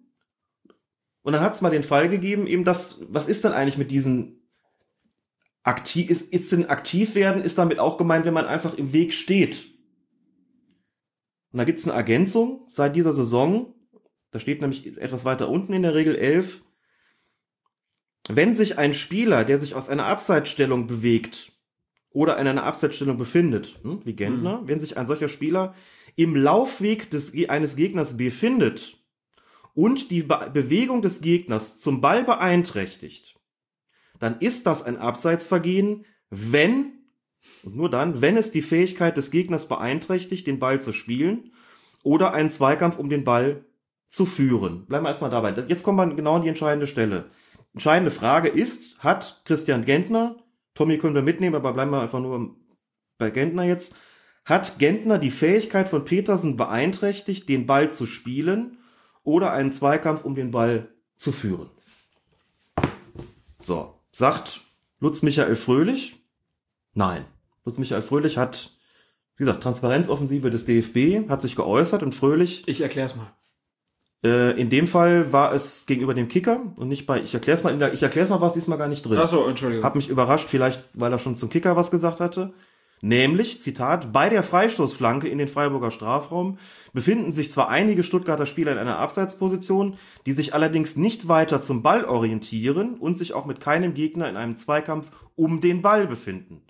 Und 1.26 1.32
dann 1.32 1.42
hat 1.42 1.56
es 1.56 1.60
mal 1.60 1.70
den 1.70 1.82
Fall 1.82 2.08
gegeben, 2.08 2.46
eben 2.46 2.62
das, 2.62 3.04
was 3.08 3.26
ist 3.26 3.42
denn 3.42 3.50
eigentlich 3.50 3.78
mit 3.78 3.90
diesen 3.90 4.48
aktiv, 5.64 6.08
ist, 6.08 6.32
ist 6.32 6.52
denn 6.52 6.66
aktiv 6.66 7.16
werden, 7.16 7.42
ist 7.42 7.58
damit 7.58 7.80
auch 7.80 7.98
gemeint, 7.98 8.24
wenn 8.26 8.32
man 8.32 8.46
einfach 8.46 8.74
im 8.74 8.92
Weg 8.92 9.12
steht. 9.12 9.66
Und 11.50 11.58
da 11.58 11.64
gibt 11.64 11.80
es 11.80 11.84
eine 11.84 11.96
Ergänzung 11.96 12.64
seit 12.68 12.94
dieser 12.94 13.12
Saison. 13.12 13.74
Da 14.30 14.38
steht 14.38 14.60
nämlich 14.60 14.86
etwas 14.98 15.24
weiter 15.24 15.48
unten 15.48 15.72
in 15.72 15.82
der 15.82 15.96
Regel 15.96 16.14
11. 16.14 16.62
Wenn 18.28 18.54
sich 18.54 18.78
ein 18.78 18.94
Spieler, 18.94 19.44
der 19.44 19.60
sich 19.60 19.74
aus 19.74 19.88
einer 19.88 20.04
Abseitsstellung 20.04 20.86
bewegt 20.86 21.50
oder 22.10 22.38
in 22.38 22.46
einer 22.46 22.62
Abseitsstellung 22.62 23.18
befindet, 23.18 23.80
hm, 23.82 24.00
wie 24.04 24.14
Gentner, 24.14 24.60
mhm. 24.60 24.68
wenn 24.68 24.78
sich 24.78 24.96
ein 24.96 25.08
solcher 25.08 25.26
Spieler 25.26 25.74
im 26.14 26.36
Laufweg 26.36 27.10
des, 27.10 27.32
eines 27.48 27.74
Gegners 27.74 28.16
befindet 28.16 28.95
und 29.76 30.10
die 30.10 30.22
Be 30.22 30.50
Bewegung 30.52 31.02
des 31.02 31.20
Gegners 31.20 31.78
zum 31.78 32.00
Ball 32.00 32.24
beeinträchtigt, 32.24 33.36
dann 34.18 34.40
ist 34.40 34.66
das 34.66 34.82
ein 34.82 34.96
Abseitsvergehen, 34.96 36.06
wenn 36.30 36.92
und 37.62 37.76
nur 37.76 37.90
dann, 37.90 38.20
wenn 38.22 38.36
es 38.36 38.50
die 38.50 38.62
Fähigkeit 38.62 39.16
des 39.16 39.30
Gegners 39.30 39.68
beeinträchtigt, 39.68 40.48
den 40.48 40.58
Ball 40.58 40.82
zu 40.82 40.92
spielen 40.92 41.52
oder 42.02 42.32
einen 42.32 42.50
Zweikampf 42.50 42.98
um 42.98 43.08
den 43.08 43.22
Ball 43.22 43.64
zu 44.08 44.26
führen. 44.26 44.86
Bleiben 44.86 45.04
wir 45.04 45.10
erstmal 45.10 45.30
dabei. 45.30 45.52
Jetzt 45.68 45.84
kommen 45.84 45.98
wir 45.98 46.16
genau 46.16 46.36
an 46.36 46.42
die 46.42 46.48
entscheidende 46.48 46.88
Stelle. 46.88 47.26
Entscheidende 47.72 48.10
Frage 48.10 48.48
ist, 48.48 48.98
hat 48.98 49.42
Christian 49.44 49.84
Gentner, 49.84 50.36
Tommy 50.74 50.98
können 50.98 51.14
wir 51.14 51.22
mitnehmen, 51.22 51.54
aber 51.54 51.72
bleiben 51.72 51.90
wir 51.90 52.00
einfach 52.00 52.20
nur 52.20 52.56
bei 53.18 53.30
Gentner 53.30 53.64
jetzt, 53.64 53.94
hat 54.44 54.78
Gentner 54.78 55.18
die 55.18 55.30
Fähigkeit 55.30 55.88
von 55.88 56.04
Petersen 56.04 56.56
beeinträchtigt, 56.56 57.48
den 57.48 57.66
Ball 57.66 57.92
zu 57.92 58.06
spielen 58.06 58.78
oder 59.26 59.52
einen 59.52 59.72
Zweikampf 59.72 60.24
um 60.24 60.34
den 60.34 60.50
Ball 60.50 60.88
zu 61.16 61.32
führen? 61.32 61.68
So, 63.60 63.94
sagt 64.12 64.60
Lutz 65.00 65.22
Michael 65.22 65.56
Fröhlich, 65.56 66.22
nein. 66.94 67.24
Lutz 67.64 67.78
Michael 67.78 68.02
Fröhlich 68.02 68.38
hat, 68.38 68.70
wie 69.36 69.44
gesagt, 69.44 69.62
Transparenzoffensive 69.62 70.50
des 70.50 70.64
DFB, 70.64 71.28
hat 71.28 71.42
sich 71.42 71.56
geäußert 71.56 72.02
und 72.02 72.14
Fröhlich. 72.14 72.66
Ich 72.68 72.80
erklär's 72.80 73.16
mal. 73.16 73.32
Äh, 74.24 74.58
in 74.58 74.70
dem 74.70 74.86
Fall 74.86 75.32
war 75.32 75.52
es 75.52 75.86
gegenüber 75.86 76.14
dem 76.14 76.28
Kicker 76.28 76.72
und 76.76 76.88
nicht 76.88 77.06
bei, 77.06 77.20
ich 77.20 77.34
erklär's 77.34 77.64
mal, 77.64 77.76
der, 77.76 77.92
ich 77.92 78.02
erklär's 78.02 78.30
mal, 78.30 78.40
was 78.40 78.54
diesmal 78.54 78.78
gar 78.78 78.88
nicht 78.88 79.04
drin. 79.04 79.18
Ach 79.20 79.28
so, 79.28 79.44
Entschuldigung. 79.46 79.84
Hat 79.84 79.96
mich 79.96 80.08
überrascht, 80.08 80.48
vielleicht, 80.48 80.82
weil 80.94 81.12
er 81.12 81.18
schon 81.18 81.34
zum 81.34 81.50
Kicker 81.50 81.76
was 81.76 81.90
gesagt 81.90 82.20
hatte. 82.20 82.54
Nämlich, 83.02 83.60
Zitat, 83.60 84.12
bei 84.12 84.28
der 84.28 84.42
Freistoßflanke 84.42 85.28
in 85.28 85.38
den 85.38 85.48
Freiburger 85.48 85.90
Strafraum 85.90 86.58
befinden 86.92 87.30
sich 87.30 87.50
zwar 87.50 87.68
einige 87.68 88.02
Stuttgarter 88.02 88.46
Spieler 88.46 88.72
in 88.72 88.78
einer 88.78 88.98
Abseitsposition, 88.98 89.98
die 90.24 90.32
sich 90.32 90.54
allerdings 90.54 90.96
nicht 90.96 91.28
weiter 91.28 91.60
zum 91.60 91.82
Ball 91.82 92.04
orientieren 92.04 92.94
und 92.94 93.18
sich 93.18 93.34
auch 93.34 93.44
mit 93.44 93.60
keinem 93.60 93.92
Gegner 93.92 94.28
in 94.28 94.36
einem 94.36 94.56
Zweikampf 94.56 95.10
um 95.34 95.60
den 95.60 95.82
Ball 95.82 96.06
befinden. 96.06 96.62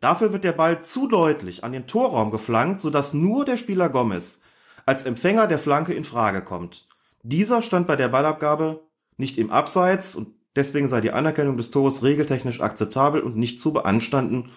Dafür 0.00 0.32
wird 0.32 0.44
der 0.44 0.52
Ball 0.52 0.82
zu 0.82 1.06
deutlich 1.06 1.64
an 1.64 1.72
den 1.72 1.86
Torraum 1.86 2.30
geflankt, 2.30 2.80
sodass 2.80 3.14
nur 3.14 3.44
der 3.44 3.56
Spieler 3.56 3.88
Gomez 3.88 4.42
als 4.84 5.04
Empfänger 5.04 5.46
der 5.46 5.58
Flanke 5.58 5.94
in 5.94 6.04
Frage 6.04 6.42
kommt. 6.42 6.88
Dieser 7.22 7.62
stand 7.62 7.86
bei 7.86 7.96
der 7.96 8.08
Ballabgabe 8.08 8.82
nicht 9.16 9.38
im 9.38 9.50
Abseits 9.50 10.16
und 10.16 10.34
deswegen 10.56 10.88
sei 10.88 11.00
die 11.00 11.12
Anerkennung 11.12 11.56
des 11.56 11.70
Tores 11.70 12.02
regeltechnisch 12.02 12.60
akzeptabel 12.60 13.20
und 13.20 13.36
nicht 13.36 13.60
zu 13.60 13.72
beanstanden. 13.72 14.50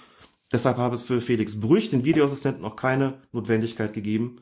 Deshalb 0.51 0.77
habe 0.77 0.95
es 0.95 1.03
für 1.03 1.21
Felix 1.21 1.59
Brüch, 1.59 1.89
den 1.89 2.05
Videoassistenten, 2.05 2.61
noch 2.61 2.75
keine 2.75 3.21
Notwendigkeit 3.31 3.93
gegeben, 3.93 4.41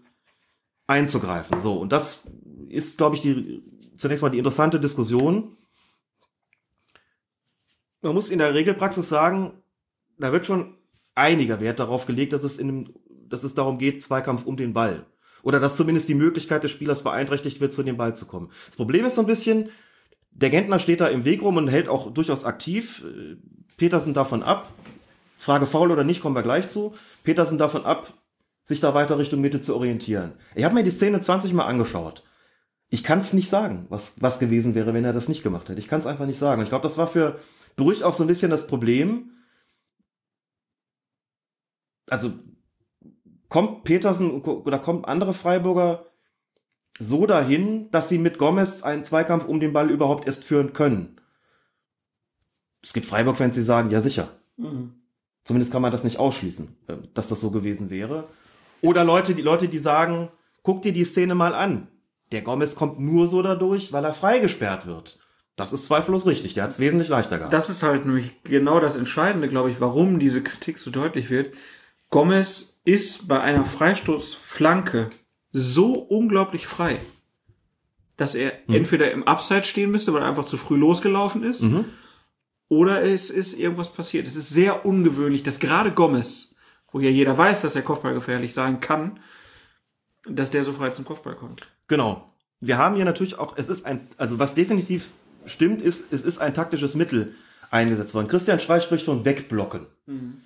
einzugreifen. 0.88 1.60
So, 1.60 1.76
und 1.76 1.92
das 1.92 2.28
ist, 2.70 2.98
glaube 2.98 3.16
ich, 3.16 3.22
die, 3.22 3.64
zunächst 3.98 4.22
mal 4.22 4.30
die 4.30 4.38
interessante 4.38 4.80
Diskussion. 4.80 5.58
Man 8.02 8.14
muss 8.14 8.30
in 8.30 8.40
der 8.40 8.54
Regelpraxis 8.54 9.08
sagen, 9.08 9.54
da 10.18 10.32
wird 10.32 10.46
schon 10.46 10.76
einiger 11.16 11.60
Wert 11.62 11.80
darauf 11.80 12.06
gelegt, 12.06 12.34
dass 12.34 12.44
es 12.44 12.58
in 12.58 12.70
einem, 12.70 12.94
dass 13.30 13.44
es 13.44 13.56
darum 13.56 13.78
geht, 13.78 14.04
Zweikampf 14.04 14.46
um 14.46 14.58
den 14.58 14.74
Ball. 14.74 15.06
Oder 15.42 15.60
dass 15.60 15.78
zumindest 15.78 16.10
die 16.10 16.16
Möglichkeit 16.16 16.64
des 16.64 16.72
Spielers 16.72 17.04
beeinträchtigt 17.04 17.62
wird, 17.62 17.74
zu 17.74 17.84
dem 17.84 17.98
Ball 17.98 18.16
zu 18.16 18.26
kommen. 18.26 18.52
Das 18.68 18.76
Problem 18.76 19.06
ist 19.06 19.16
so 19.16 19.22
ein 19.22 19.28
bisschen, 19.28 19.70
der 20.32 20.50
Gentner 20.50 20.80
steht 20.80 21.02
da 21.02 21.08
im 21.08 21.26
Weg 21.26 21.42
rum 21.42 21.58
und 21.58 21.68
hält 21.68 21.88
auch 21.88 22.14
durchaus 22.14 22.46
aktiv. 22.46 23.06
Petersen 23.78 24.14
davon 24.14 24.44
ab. 24.44 24.72
Frage 25.44 25.66
faul 25.66 25.92
oder 25.92 26.04
nicht, 26.04 26.22
kommen 26.22 26.36
wir 26.36 26.44
gleich 26.44 26.70
zu. 26.70 26.94
Petersen 27.24 27.58
davon 27.58 27.86
ab, 27.86 28.14
sich 28.64 28.80
da 28.80 28.94
weiter 28.94 29.18
Richtung 29.18 29.42
Mitte 29.42 29.62
zu 29.62 29.76
orientieren. 29.76 30.34
Ich 30.56 30.64
habe 30.64 30.76
mir 30.76 30.84
die 30.84 30.92
Szene 30.92 31.22
20 31.22 31.54
Mal 31.54 31.66
angeschaut. 31.66 32.24
Ich 32.90 33.04
kann 33.04 33.20
es 33.20 33.34
nicht 33.34 33.50
sagen, 33.50 33.86
was, 33.90 34.22
was 34.22 34.40
gewesen 34.40 34.76
wäre, 34.76 34.94
wenn 34.94 35.06
er 35.06 35.14
das 35.14 35.28
nicht 35.28 35.44
gemacht 35.44 35.70
hätte. 35.70 35.80
Ich 35.80 35.88
kann 35.88 36.00
es 36.00 36.06
einfach 36.06 36.26
nicht 36.26 36.40
sagen. 36.40 36.62
Ich 36.62 36.70
glaube, 36.70 36.84
das 36.84 36.98
war 36.98 37.08
für 37.08 37.40
Brüch 37.76 38.04
auch 38.04 38.14
so 38.14 38.24
ein 38.24 38.28
bisschen 38.28 38.52
das 38.52 38.68
Problem, 38.68 39.32
also 42.10 42.34
kommt 43.50 43.84
Petersen 43.84 44.42
oder 44.42 44.80
kommt 44.80 45.08
andere 45.08 45.34
Freiburger 45.34 46.06
so 47.00 47.26
dahin, 47.26 47.90
dass 47.92 48.10
sie 48.10 48.18
mit 48.18 48.38
Gomez 48.38 48.84
einen 48.84 49.04
Zweikampf 49.04 49.46
um 49.46 49.60
den 49.60 49.74
Ball 49.74 49.90
überhaupt 49.90 50.26
erst 50.26 50.44
führen 50.44 50.74
können. 50.74 51.20
Es 52.82 52.94
gibt 52.94 53.06
Freiburg-Fans, 53.06 53.56
die 53.56 53.62
sagen, 53.62 53.90
ja 53.90 54.00
sicher. 54.02 54.30
Mhm. 54.58 55.03
Zumindest 55.44 55.72
kann 55.72 55.82
man 55.82 55.92
das 55.92 56.04
nicht 56.04 56.18
ausschließen, 56.18 56.76
äh, 56.88 56.96
dass 57.14 57.28
das 57.28 57.42
so 57.42 57.52
gewesen 57.52 57.90
wäre. 57.90 58.26
Oder 58.82 59.04
Leute, 59.04 59.36
die 59.36 59.42
Leute, 59.42 59.68
die 59.68 59.80
sagen, 59.80 60.30
guck 60.62 60.82
dir 60.82 60.94
die 60.94 61.06
Szene 61.06 61.36
mal 61.36 61.54
an. 61.54 61.88
Der 62.32 62.42
Gomez 62.42 62.76
kommt 62.76 63.00
nur 63.00 63.28
so 63.28 63.42
dadurch, 63.42 63.94
weil 63.94 64.04
er 64.04 64.14
freigesperrt 64.14 64.86
wird. 64.86 65.20
Das 65.56 65.72
ist 65.72 65.86
zweifellos 65.86 66.26
richtig. 66.26 66.56
Der 66.56 66.64
hat 66.64 66.72
es 66.72 66.80
wesentlich 66.80 67.10
leichter 67.10 67.38
gehabt. 67.38 67.54
Das 67.54 67.70
ist 67.70 67.84
halt 67.84 68.06
nämlich 68.06 68.42
genau 68.44 68.80
das 68.80 68.96
Entscheidende, 68.96 69.48
glaube 69.48 69.70
ich, 69.70 69.80
warum 69.80 70.18
diese 70.18 70.42
Kritik 70.42 70.80
so 70.80 70.90
deutlich 70.90 71.30
wird. 71.30 71.54
Gomez 72.10 72.82
ist 72.86 73.28
bei 73.28 73.40
einer 73.40 73.66
Freistoßflanke 73.66 75.10
so 75.52 75.94
unglaublich 75.94 76.66
frei, 76.66 76.98
dass 78.18 78.34
er 78.34 78.54
mhm. 78.68 78.76
entweder 78.76 79.12
im 79.12 79.24
Abseits 79.24 79.68
stehen 79.68 79.92
müsste, 79.92 80.14
weil 80.14 80.24
er 80.24 80.30
einfach 80.30 80.46
zu 80.46 80.58
früh 80.58 80.76
losgelaufen 80.76 81.44
ist, 81.44 81.64
mhm. 81.64 81.86
Oder 82.74 83.04
es 83.04 83.30
ist 83.30 83.54
irgendwas 83.60 83.94
passiert. 83.94 84.26
Es 84.26 84.36
ist 84.36 84.50
sehr 84.50 84.86
ungewöhnlich, 84.86 85.44
dass 85.44 85.60
gerade 85.60 85.92
Gomez, 85.92 86.56
wo 86.92 87.00
ja 87.00 87.10
jeder 87.10 87.38
weiß, 87.38 87.62
dass 87.62 87.76
er 87.76 87.84
Kopfball 87.84 88.16
gefährlich 88.16 88.54
sein 88.54 88.80
kann, 88.80 89.20
dass 90.28 90.52
der 90.52 90.64
so 90.64 90.74
frei 90.74 90.90
zum 90.90 91.06
Kopfball 91.06 91.36
kommt. 91.36 91.68
Genau. 91.88 92.34
Wir 92.60 92.78
haben 92.78 92.96
hier 92.96 93.06
natürlich 93.06 93.38
auch, 93.38 93.58
es 93.58 93.70
ist 93.70 93.86
ein, 93.86 94.08
also 94.18 94.40
was 94.40 94.56
definitiv 94.56 95.12
stimmt, 95.46 95.82
ist, 95.82 96.12
es 96.12 96.24
ist 96.24 96.40
ein 96.40 96.54
taktisches 96.54 96.96
Mittel 96.96 97.36
eingesetzt 97.70 98.16
worden. 98.16 98.28
Christian 98.28 98.60
Streich 98.60 98.84
spricht 98.84 99.06
von 99.06 99.24
Wegblocken. 99.24 99.86
Mhm. 100.08 100.42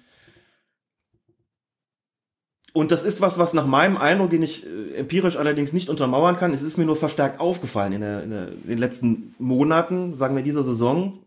Und 2.74 2.92
das 2.92 3.04
ist 3.04 3.22
was, 3.22 3.40
was 3.40 3.54
nach 3.54 3.66
meinem 3.66 3.98
Eindruck, 3.98 4.32
den 4.32 4.44
ich 4.44 4.66
äh, 4.66 4.96
empirisch 4.96 5.38
allerdings 5.38 5.74
nicht 5.74 5.90
untermauern 5.90 6.36
kann, 6.36 6.54
es 6.54 6.62
ist 6.62 6.78
mir 6.78 6.86
nur 6.86 6.96
verstärkt 6.96 7.40
aufgefallen 7.40 7.94
in, 7.94 8.02
der, 8.02 8.24
in, 8.24 8.30
der, 8.30 8.48
in 8.50 8.68
den 8.68 8.78
letzten 8.78 9.36
Monaten, 9.40 10.16
sagen 10.16 10.36
wir 10.36 10.44
dieser 10.44 10.64
Saison, 10.64 11.20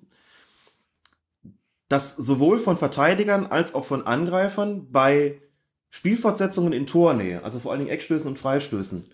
dass 1.91 2.17
sowohl 2.17 2.59
von 2.59 2.79
Verteidigern 2.79 3.45
als 3.45 3.75
auch 3.75 3.85
von 3.85 4.07
Angreifern 4.07 4.91
bei 4.91 5.43
Spielfortsetzungen 5.91 6.73
in 6.73 6.87
Tornähe, 6.87 7.45
also 7.45 7.59
vor 7.59 7.73
allen 7.73 7.81
Dingen 7.81 7.91
Eckstößen 7.91 8.31
und 8.31 8.39
Freistößen, 8.39 9.13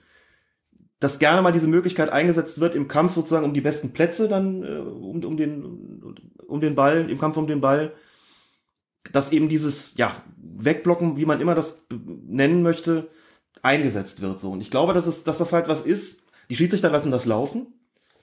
dass 1.00 1.18
gerne 1.18 1.42
mal 1.42 1.52
diese 1.52 1.66
Möglichkeit 1.66 2.10
eingesetzt 2.10 2.60
wird 2.60 2.76
im 2.76 2.86
Kampf 2.86 3.14
sozusagen 3.14 3.44
um 3.44 3.54
die 3.54 3.60
besten 3.60 3.92
Plätze 3.92 4.28
dann 4.28 4.62
äh, 4.62 4.78
um, 4.78 5.24
um 5.24 5.36
den 5.36 5.64
um 6.46 6.60
den 6.60 6.76
Ball 6.76 7.10
im 7.10 7.18
Kampf 7.18 7.36
um 7.36 7.48
den 7.48 7.60
Ball 7.60 7.92
dass 9.12 9.32
eben 9.32 9.48
dieses, 9.48 9.96
ja, 9.96 10.22
Wegblocken, 10.36 11.16
wie 11.16 11.26
man 11.26 11.40
immer 11.40 11.54
das 11.54 11.86
nennen 11.90 12.62
möchte, 12.62 13.08
eingesetzt 13.62 14.20
wird 14.20 14.38
so. 14.38 14.52
Und 14.52 14.60
ich 14.60 14.70
glaube, 14.70 14.94
dass, 14.94 15.06
es, 15.06 15.24
dass 15.24 15.38
das 15.38 15.52
halt 15.52 15.68
was 15.68 15.82
ist. 15.82 16.26
Die 16.50 16.56
Schiedsrichter 16.56 16.90
lassen 16.90 17.10
das 17.10 17.26
laufen. 17.26 17.66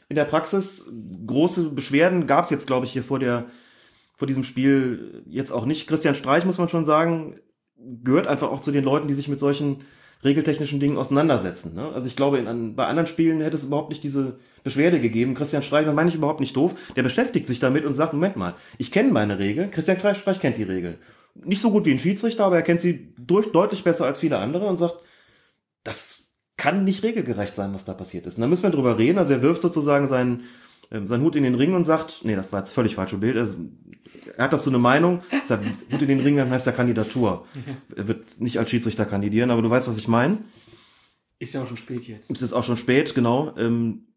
In 0.09 0.15
der 0.15 0.25
Praxis 0.25 0.91
große 1.25 1.71
Beschwerden 1.71 2.27
gab 2.27 2.43
es 2.43 2.49
jetzt, 2.49 2.67
glaube 2.67 2.85
ich, 2.85 2.93
hier 2.93 3.03
vor 3.03 3.19
der 3.19 3.47
vor 4.15 4.27
diesem 4.27 4.43
Spiel 4.43 5.23
jetzt 5.25 5.51
auch 5.51 5.65
nicht. 5.65 5.87
Christian 5.87 6.15
Streich, 6.15 6.45
muss 6.45 6.57
man 6.57 6.69
schon 6.69 6.85
sagen, 6.85 7.39
gehört 8.03 8.27
einfach 8.27 8.51
auch 8.51 8.61
zu 8.61 8.71
den 8.71 8.83
Leuten, 8.83 9.07
die 9.07 9.13
sich 9.13 9.27
mit 9.27 9.39
solchen 9.39 9.83
regeltechnischen 10.23 10.79
Dingen 10.79 10.97
auseinandersetzen. 10.97 11.75
Ne? 11.75 11.91
Also 11.93 12.07
ich 12.07 12.15
glaube, 12.15 12.37
in, 12.37 12.47
an, 12.47 12.75
bei 12.75 12.85
anderen 12.85 13.07
Spielen 13.07 13.41
hätte 13.41 13.57
es 13.57 13.65
überhaupt 13.65 13.89
nicht 13.89 14.03
diese 14.03 14.39
Beschwerde 14.63 15.01
gegeben. 15.01 15.33
Christian 15.33 15.63
Streich, 15.63 15.85
das 15.85 15.95
meine 15.95 16.09
ich 16.09 16.15
überhaupt 16.15 16.39
nicht 16.39 16.55
doof, 16.55 16.75
der 16.95 17.03
beschäftigt 17.03 17.45
sich 17.45 17.59
damit 17.59 17.85
und 17.85 17.93
sagt, 17.93 18.13
Moment 18.13 18.37
mal, 18.37 18.55
ich 18.77 18.91
kenne 18.91 19.11
meine 19.11 19.39
Regeln. 19.39 19.71
Christian 19.71 19.99
Streich 20.15 20.39
kennt 20.39 20.57
die 20.57 20.63
Regeln. 20.63 20.95
Nicht 21.35 21.61
so 21.61 21.71
gut 21.71 21.85
wie 21.85 21.91
ein 21.91 21.99
Schiedsrichter, 21.99 22.45
aber 22.45 22.55
er 22.55 22.61
kennt 22.61 22.79
sie 22.79 23.13
durch, 23.17 23.51
deutlich 23.51 23.83
besser 23.83 24.05
als 24.05 24.19
viele 24.19 24.37
andere 24.37 24.67
und 24.67 24.77
sagt, 24.77 24.99
das 25.83 26.27
kann 26.55 26.83
nicht 26.83 27.03
regelgerecht 27.03 27.55
sein, 27.55 27.73
was 27.73 27.85
da 27.85 27.93
passiert 27.93 28.25
ist. 28.25 28.37
Und 28.37 28.41
da 28.41 28.47
müssen 28.47 28.63
wir 28.63 28.69
drüber 28.69 28.97
reden. 28.97 29.17
Also 29.17 29.33
er 29.33 29.41
wirft 29.41 29.61
sozusagen 29.61 30.07
seinen, 30.07 30.43
ähm, 30.91 31.07
seinen 31.07 31.23
Hut 31.23 31.35
in 31.35 31.43
den 31.43 31.55
Ring 31.55 31.73
und 31.73 31.83
sagt, 31.83 32.21
nee, 32.23 32.35
das 32.35 32.53
war 32.53 32.59
jetzt 32.59 32.73
völlig 32.73 32.95
falsche 32.95 33.17
Bild. 33.17 33.35
Also, 33.35 33.55
er 34.37 34.45
hat 34.45 34.53
das 34.53 34.63
so 34.63 34.69
eine 34.69 34.79
Meinung, 34.79 35.21
sagt, 35.45 35.65
gut 35.89 36.01
in 36.01 36.07
den 36.07 36.19
Ring, 36.21 36.37
dann 36.37 36.49
heißt 36.49 36.67
er 36.67 36.73
Kandidatur. 36.73 37.45
Er 37.95 38.07
wird 38.07 38.39
nicht 38.39 38.59
als 38.59 38.69
Schiedsrichter 38.69 39.05
kandidieren, 39.05 39.51
aber 39.51 39.61
du 39.61 39.69
weißt, 39.69 39.87
was 39.87 39.97
ich 39.97 40.07
meine. 40.07 40.39
Ist 41.39 41.53
ja 41.53 41.63
auch 41.63 41.67
schon 41.67 41.77
spät 41.77 42.07
jetzt. 42.07 42.31
Es 42.31 42.41
ist 42.41 42.53
auch 42.53 42.63
schon 42.63 42.77
spät, 42.77 43.15
genau. 43.15 43.55
Ähm, 43.57 44.07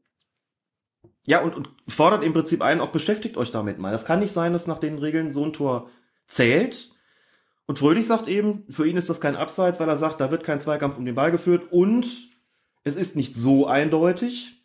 ja, 1.27 1.43
und, 1.43 1.55
und 1.55 1.69
fordert 1.89 2.23
im 2.23 2.33
Prinzip 2.33 2.63
ein, 2.63 2.81
auch 2.81 2.91
beschäftigt 2.91 3.37
euch 3.37 3.51
damit 3.51 3.79
mal. 3.79 3.91
Das 3.91 4.05
kann 4.05 4.21
nicht 4.21 4.33
sein, 4.33 4.53
dass 4.53 4.67
nach 4.67 4.79
den 4.79 4.99
Regeln 4.99 5.33
so 5.33 5.45
ein 5.45 5.53
Tor 5.53 5.91
zählt. 6.27 6.91
Und 7.67 7.79
Fröhlich 7.81 8.07
sagt 8.07 8.29
eben, 8.29 8.65
für 8.71 8.87
ihn 8.87 8.97
ist 8.97 9.11
das 9.11 9.21
kein 9.21 9.35
Abseits, 9.35 9.81
weil 9.81 9.89
er 9.89 9.97
sagt, 9.97 10.21
da 10.21 10.31
wird 10.31 10.45
kein 10.45 10.61
Zweikampf 10.61 10.97
um 10.97 11.05
den 11.05 11.17
Ball 11.17 11.33
geführt 11.33 11.73
und 11.73 12.07
es 12.85 12.95
ist 12.95 13.17
nicht 13.17 13.35
so 13.35 13.67
eindeutig. 13.67 14.56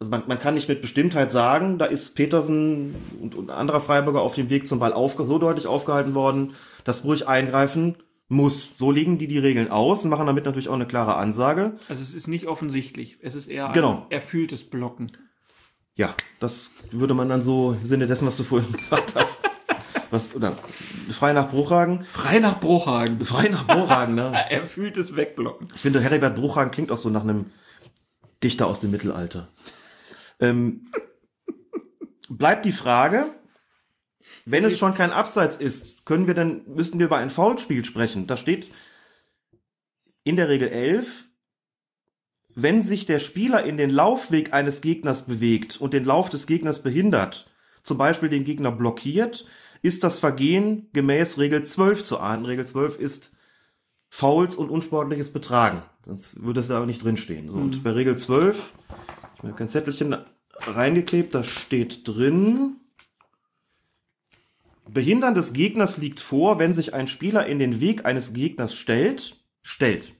Also 0.00 0.10
man, 0.10 0.22
man 0.28 0.38
kann 0.38 0.54
nicht 0.54 0.68
mit 0.68 0.80
Bestimmtheit 0.80 1.32
sagen, 1.32 1.78
da 1.78 1.84
ist 1.86 2.14
Petersen 2.14 2.94
und, 3.20 3.34
und 3.34 3.50
anderer 3.50 3.80
Freiburger 3.80 4.22
auf 4.22 4.34
dem 4.36 4.48
Weg 4.48 4.66
zum 4.66 4.78
Ball 4.78 4.92
auf, 4.92 5.16
so 5.18 5.38
deutlich 5.38 5.66
aufgehalten 5.66 6.14
worden, 6.14 6.54
dass 6.84 7.02
Brüch 7.02 7.26
eingreifen 7.26 7.96
muss. 8.28 8.78
So 8.78 8.92
legen 8.92 9.18
die 9.18 9.26
die 9.26 9.38
Regeln 9.38 9.70
aus 9.72 10.04
und 10.04 10.10
machen 10.10 10.26
damit 10.26 10.44
natürlich 10.44 10.68
auch 10.68 10.74
eine 10.74 10.86
klare 10.86 11.16
Ansage. 11.16 11.76
Also 11.88 12.00
es 12.02 12.14
ist 12.14 12.28
nicht 12.28 12.46
offensichtlich. 12.46 13.18
Es 13.22 13.34
ist 13.34 13.48
eher 13.48 13.70
Genau. 13.72 14.04
ein 14.04 14.10
erfülltes 14.10 14.70
Blocken. 14.70 15.10
Ja, 15.96 16.14
das 16.38 16.74
würde 16.92 17.14
man 17.14 17.28
dann 17.28 17.42
so 17.42 17.72
im 17.72 17.84
Sinne 17.86 18.06
dessen, 18.06 18.28
was 18.28 18.36
du 18.36 18.44
vorhin 18.44 18.70
gesagt 18.76 19.16
hast. 19.16 19.40
Was, 20.10 20.32
oder 20.34 20.52
frei 21.10 21.32
nach 21.32 21.50
Bruchhagen? 21.50 22.04
Frei 22.04 22.38
nach 22.38 22.60
Bruchhagen. 22.60 23.20
Frei 23.24 23.48
nach 23.48 23.66
Bruchhagen, 23.66 24.14
ne? 24.14 24.32
Erfülltes 24.50 25.16
Wegblocken. 25.16 25.68
Ich 25.74 25.80
finde, 25.80 26.00
Heribert 26.00 26.36
Bruchhagen 26.36 26.70
klingt 26.70 26.92
auch 26.92 26.96
so 26.98 27.10
nach 27.10 27.22
einem 27.24 27.46
Dichter 28.44 28.68
aus 28.68 28.78
dem 28.78 28.92
Mittelalter. 28.92 29.48
Ähm, 30.40 30.92
bleibt 32.28 32.64
die 32.64 32.72
Frage, 32.72 33.26
wenn 34.44 34.64
es 34.64 34.78
schon 34.78 34.94
kein 34.94 35.10
Abseits 35.10 35.56
ist, 35.56 36.04
können 36.04 36.26
wir 36.26 36.34
dann, 36.34 36.62
müssten 36.66 36.98
wir 36.98 37.06
über 37.06 37.16
ein 37.16 37.30
Foulspiel 37.30 37.84
sprechen. 37.84 38.26
Da 38.26 38.36
steht 38.36 38.70
in 40.24 40.36
der 40.36 40.48
Regel 40.48 40.68
11, 40.68 41.28
wenn 42.54 42.82
sich 42.82 43.06
der 43.06 43.18
Spieler 43.18 43.64
in 43.64 43.76
den 43.76 43.90
Laufweg 43.90 44.52
eines 44.52 44.80
Gegners 44.80 45.26
bewegt 45.26 45.80
und 45.80 45.92
den 45.92 46.04
Lauf 46.04 46.28
des 46.28 46.46
Gegners 46.46 46.82
behindert, 46.82 47.50
zum 47.82 47.98
Beispiel 47.98 48.28
den 48.28 48.44
Gegner 48.44 48.72
blockiert, 48.72 49.46
ist 49.80 50.02
das 50.04 50.18
Vergehen 50.18 50.88
gemäß 50.92 51.38
Regel 51.38 51.64
12 51.64 52.02
zu 52.02 52.18
ahnden. 52.18 52.46
Regel 52.46 52.66
12 52.66 52.98
ist 52.98 53.32
Fouls 54.08 54.56
und 54.56 54.70
unsportliches 54.70 55.32
Betragen. 55.32 55.82
Sonst 56.04 56.42
würde 56.42 56.60
es 56.60 56.68
da 56.68 56.78
aber 56.78 56.86
nicht 56.86 57.04
drinstehen. 57.04 57.48
So, 57.48 57.56
Und 57.56 57.84
bei 57.84 57.90
Regel 57.90 58.16
12, 58.16 58.72
ich 59.38 59.44
habe 59.44 59.54
kein 59.54 59.68
Zettelchen 59.68 60.16
reingeklebt, 60.60 61.34
da 61.34 61.44
steht 61.44 62.06
drin, 62.06 62.76
Behindern 64.90 65.34
des 65.34 65.52
Gegners 65.52 65.98
liegt 65.98 66.20
vor, 66.20 66.58
wenn 66.58 66.72
sich 66.72 66.94
ein 66.94 67.06
Spieler 67.06 67.46
in 67.46 67.58
den 67.58 67.80
Weg 67.80 68.06
eines 68.06 68.32
Gegners 68.32 68.74
stellt, 68.74 69.36
stellt, 69.62 70.14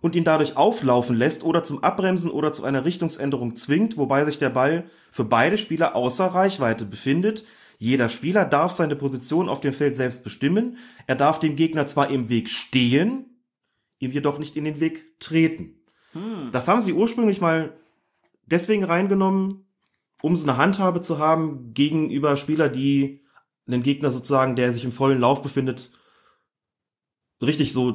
und 0.00 0.14
ihn 0.14 0.22
dadurch 0.22 0.56
auflaufen 0.56 1.16
lässt 1.16 1.42
oder 1.42 1.64
zum 1.64 1.82
Abbremsen 1.82 2.30
oder 2.30 2.52
zu 2.52 2.62
einer 2.62 2.84
Richtungsänderung 2.84 3.56
zwingt, 3.56 3.96
wobei 3.96 4.24
sich 4.24 4.38
der 4.38 4.50
Ball 4.50 4.88
für 5.10 5.24
beide 5.24 5.58
Spieler 5.58 5.96
außer 5.96 6.26
Reichweite 6.26 6.84
befindet. 6.84 7.44
Jeder 7.76 8.08
Spieler 8.08 8.44
darf 8.44 8.70
seine 8.70 8.94
Position 8.94 9.48
auf 9.48 9.60
dem 9.60 9.72
Feld 9.72 9.96
selbst 9.96 10.22
bestimmen. 10.22 10.76
Er 11.08 11.16
darf 11.16 11.40
dem 11.40 11.56
Gegner 11.56 11.86
zwar 11.86 12.08
im 12.08 12.28
Weg 12.28 12.50
stehen, 12.50 13.24
ihm 13.98 14.12
jedoch 14.12 14.38
nicht 14.38 14.54
in 14.54 14.62
den 14.62 14.78
Weg 14.78 15.18
treten. 15.18 15.74
Das 16.52 16.68
haben 16.68 16.80
sie 16.80 16.92
ursprünglich 16.92 17.40
mal 17.40 17.76
deswegen 18.50 18.84
reingenommen, 18.84 19.66
um 20.22 20.36
so 20.36 20.48
eine 20.48 20.56
Handhabe 20.56 21.00
zu 21.00 21.18
haben 21.18 21.72
gegenüber 21.74 22.36
Spieler, 22.36 22.68
die 22.68 23.24
einen 23.66 23.82
Gegner 23.82 24.10
sozusagen, 24.10 24.56
der 24.56 24.72
sich 24.72 24.84
im 24.84 24.92
vollen 24.92 25.20
Lauf 25.20 25.42
befindet, 25.42 25.92
richtig 27.40 27.72
so 27.72 27.94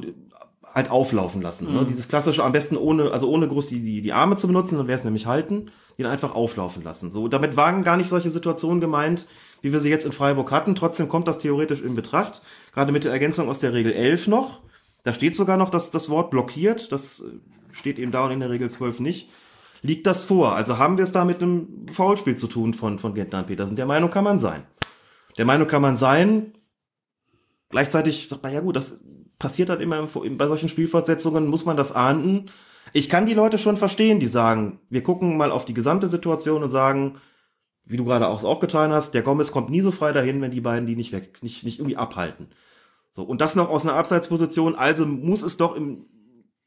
halt 0.74 0.90
auflaufen 0.90 1.40
lassen. 1.40 1.72
Ne? 1.72 1.86
Dieses 1.86 2.08
klassische, 2.08 2.42
am 2.42 2.50
besten 2.50 2.76
ohne, 2.76 3.12
also 3.12 3.30
ohne 3.30 3.46
groß 3.46 3.68
die, 3.68 3.80
die, 3.80 4.02
die 4.02 4.12
Arme 4.12 4.36
zu 4.36 4.48
benutzen, 4.48 4.76
dann 4.76 4.88
wäre 4.88 4.98
es 4.98 5.04
nämlich 5.04 5.26
halten, 5.26 5.70
ihn 5.96 6.06
einfach 6.06 6.34
auflaufen 6.34 6.82
lassen. 6.82 7.10
So, 7.10 7.28
damit 7.28 7.56
waren 7.56 7.84
gar 7.84 7.96
nicht 7.96 8.08
solche 8.08 8.30
Situationen 8.30 8.80
gemeint, 8.80 9.28
wie 9.62 9.72
wir 9.72 9.78
sie 9.78 9.90
jetzt 9.90 10.04
in 10.04 10.10
Freiburg 10.10 10.50
hatten. 10.50 10.74
Trotzdem 10.74 11.08
kommt 11.08 11.28
das 11.28 11.38
theoretisch 11.38 11.80
in 11.80 11.94
Betracht, 11.94 12.42
gerade 12.72 12.90
mit 12.90 13.04
der 13.04 13.12
Ergänzung 13.12 13.48
aus 13.48 13.60
der 13.60 13.72
Regel 13.72 13.92
11 13.92 14.26
noch. 14.26 14.62
Da 15.04 15.12
steht 15.12 15.36
sogar 15.36 15.56
noch 15.56 15.70
dass 15.70 15.92
das 15.92 16.10
Wort 16.10 16.30
blockiert, 16.30 16.90
das 16.90 17.20
äh, 17.20 17.26
steht 17.70 17.98
eben 18.00 18.10
da 18.10 18.24
und 18.24 18.32
in 18.32 18.40
der 18.40 18.50
Regel 18.50 18.68
12 18.68 18.98
nicht. 18.98 19.30
Liegt 19.84 20.06
das 20.06 20.24
vor? 20.24 20.56
Also 20.56 20.78
haben 20.78 20.96
wir 20.96 21.04
es 21.04 21.12
da 21.12 21.26
mit 21.26 21.42
einem 21.42 21.86
Foulspiel 21.92 22.36
zu 22.36 22.46
tun 22.46 22.72
von, 22.72 22.98
von 22.98 23.12
Gentner 23.12 23.40
und 23.40 23.48
Petersen? 23.48 23.76
Der 23.76 23.84
Meinung 23.84 24.08
kann 24.08 24.24
man 24.24 24.38
sein. 24.38 24.62
Der 25.36 25.44
Meinung 25.44 25.68
kann 25.68 25.82
man 25.82 25.94
sein. 25.94 26.54
Gleichzeitig 27.68 28.28
sagt 28.30 28.42
man, 28.42 28.54
ja 28.54 28.62
gut, 28.62 28.76
das 28.76 29.04
passiert 29.38 29.68
halt 29.68 29.82
immer 29.82 30.08
im, 30.24 30.38
bei 30.38 30.46
solchen 30.46 30.70
Spielfortsetzungen, 30.70 31.46
muss 31.46 31.66
man 31.66 31.76
das 31.76 31.92
ahnden. 31.92 32.50
Ich 32.94 33.10
kann 33.10 33.26
die 33.26 33.34
Leute 33.34 33.58
schon 33.58 33.76
verstehen, 33.76 34.20
die 34.20 34.26
sagen, 34.26 34.80
wir 34.88 35.02
gucken 35.02 35.36
mal 35.36 35.52
auf 35.52 35.66
die 35.66 35.74
gesamte 35.74 36.06
Situation 36.06 36.62
und 36.62 36.70
sagen, 36.70 37.16
wie 37.84 37.98
du 37.98 38.06
gerade 38.06 38.28
auch, 38.28 38.42
auch 38.42 38.60
getan 38.60 38.90
hast, 38.90 39.12
der 39.12 39.20
Gomez 39.20 39.52
kommt 39.52 39.68
nie 39.68 39.82
so 39.82 39.90
frei 39.90 40.12
dahin, 40.12 40.40
wenn 40.40 40.50
die 40.50 40.62
beiden 40.62 40.86
die 40.86 40.96
nicht 40.96 41.12
weg, 41.12 41.42
nicht, 41.42 41.62
nicht 41.62 41.78
irgendwie 41.78 41.98
abhalten. 41.98 42.46
So, 43.10 43.22
und 43.22 43.42
das 43.42 43.54
noch 43.54 43.68
aus 43.68 43.84
einer 43.84 43.96
Abseitsposition, 43.96 44.76
also 44.76 45.04
muss 45.04 45.42
es 45.42 45.58
doch 45.58 45.76
im, 45.76 46.06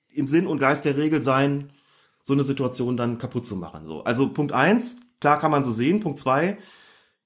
im 0.09 0.27
Sinn 0.27 0.45
und 0.45 0.59
Geist 0.59 0.85
der 0.85 0.97
Regel 0.97 1.23
sein, 1.23 1.71
so 2.27 2.33
eine 2.33 2.43
Situation 2.43 2.97
dann 2.97 3.19
kaputt 3.19 3.45
zu 3.45 3.55
machen. 3.55 3.85
So, 3.85 4.03
also 4.03 4.27
Punkt 4.27 4.51
eins, 4.51 4.99
klar 5.21 5.39
kann 5.39 5.49
man 5.49 5.63
so 5.63 5.71
sehen. 5.71 6.01
Punkt 6.01 6.19
zwei, 6.19 6.57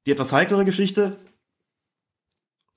die 0.06 0.11
etwas 0.11 0.32
heiklere 0.32 0.64
Geschichte, 0.64 1.18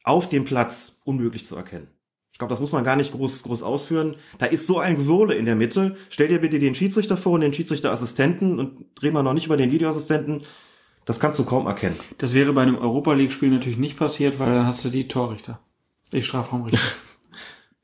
auf 0.04 0.30
dem 0.30 0.46
Platz 0.46 1.02
unmöglich 1.04 1.44
zu 1.44 1.54
erkennen. 1.54 1.88
Ich 2.32 2.38
glaube, 2.38 2.50
das 2.50 2.60
muss 2.60 2.72
man 2.72 2.82
gar 2.82 2.96
nicht 2.96 3.12
groß, 3.12 3.42
groß 3.42 3.62
ausführen. 3.62 4.16
Da 4.38 4.46
ist 4.46 4.66
so 4.66 4.78
ein 4.78 4.96
Gewurle 4.96 5.34
in 5.34 5.44
der 5.44 5.54
Mitte. 5.54 5.96
Stell 6.08 6.28
dir 6.28 6.40
bitte 6.40 6.58
den 6.58 6.74
Schiedsrichter 6.74 7.18
vor 7.18 7.32
und 7.32 7.42
den 7.42 7.52
Schiedsrichterassistenten 7.52 8.58
und 8.58 8.86
reden 9.02 9.14
wir 9.14 9.22
noch 9.22 9.34
nicht 9.34 9.44
über 9.44 9.58
den 9.58 9.70
Videoassistenten. 9.70 10.44
Das 11.04 11.20
kannst 11.20 11.38
du 11.38 11.44
kaum 11.44 11.66
erkennen. 11.66 12.00
Das 12.16 12.32
wäre 12.32 12.54
bei 12.54 12.62
einem 12.62 12.78
Europa 12.78 13.12
League-Spiel 13.12 13.50
natürlich 13.50 13.76
nicht 13.76 13.98
passiert, 13.98 14.38
weil 14.38 14.54
dann 14.54 14.66
hast 14.66 14.82
du 14.82 14.88
die 14.88 15.08
Torrichter. 15.08 15.60
Die 16.10 16.22
Strafraumrichter. 16.22 16.80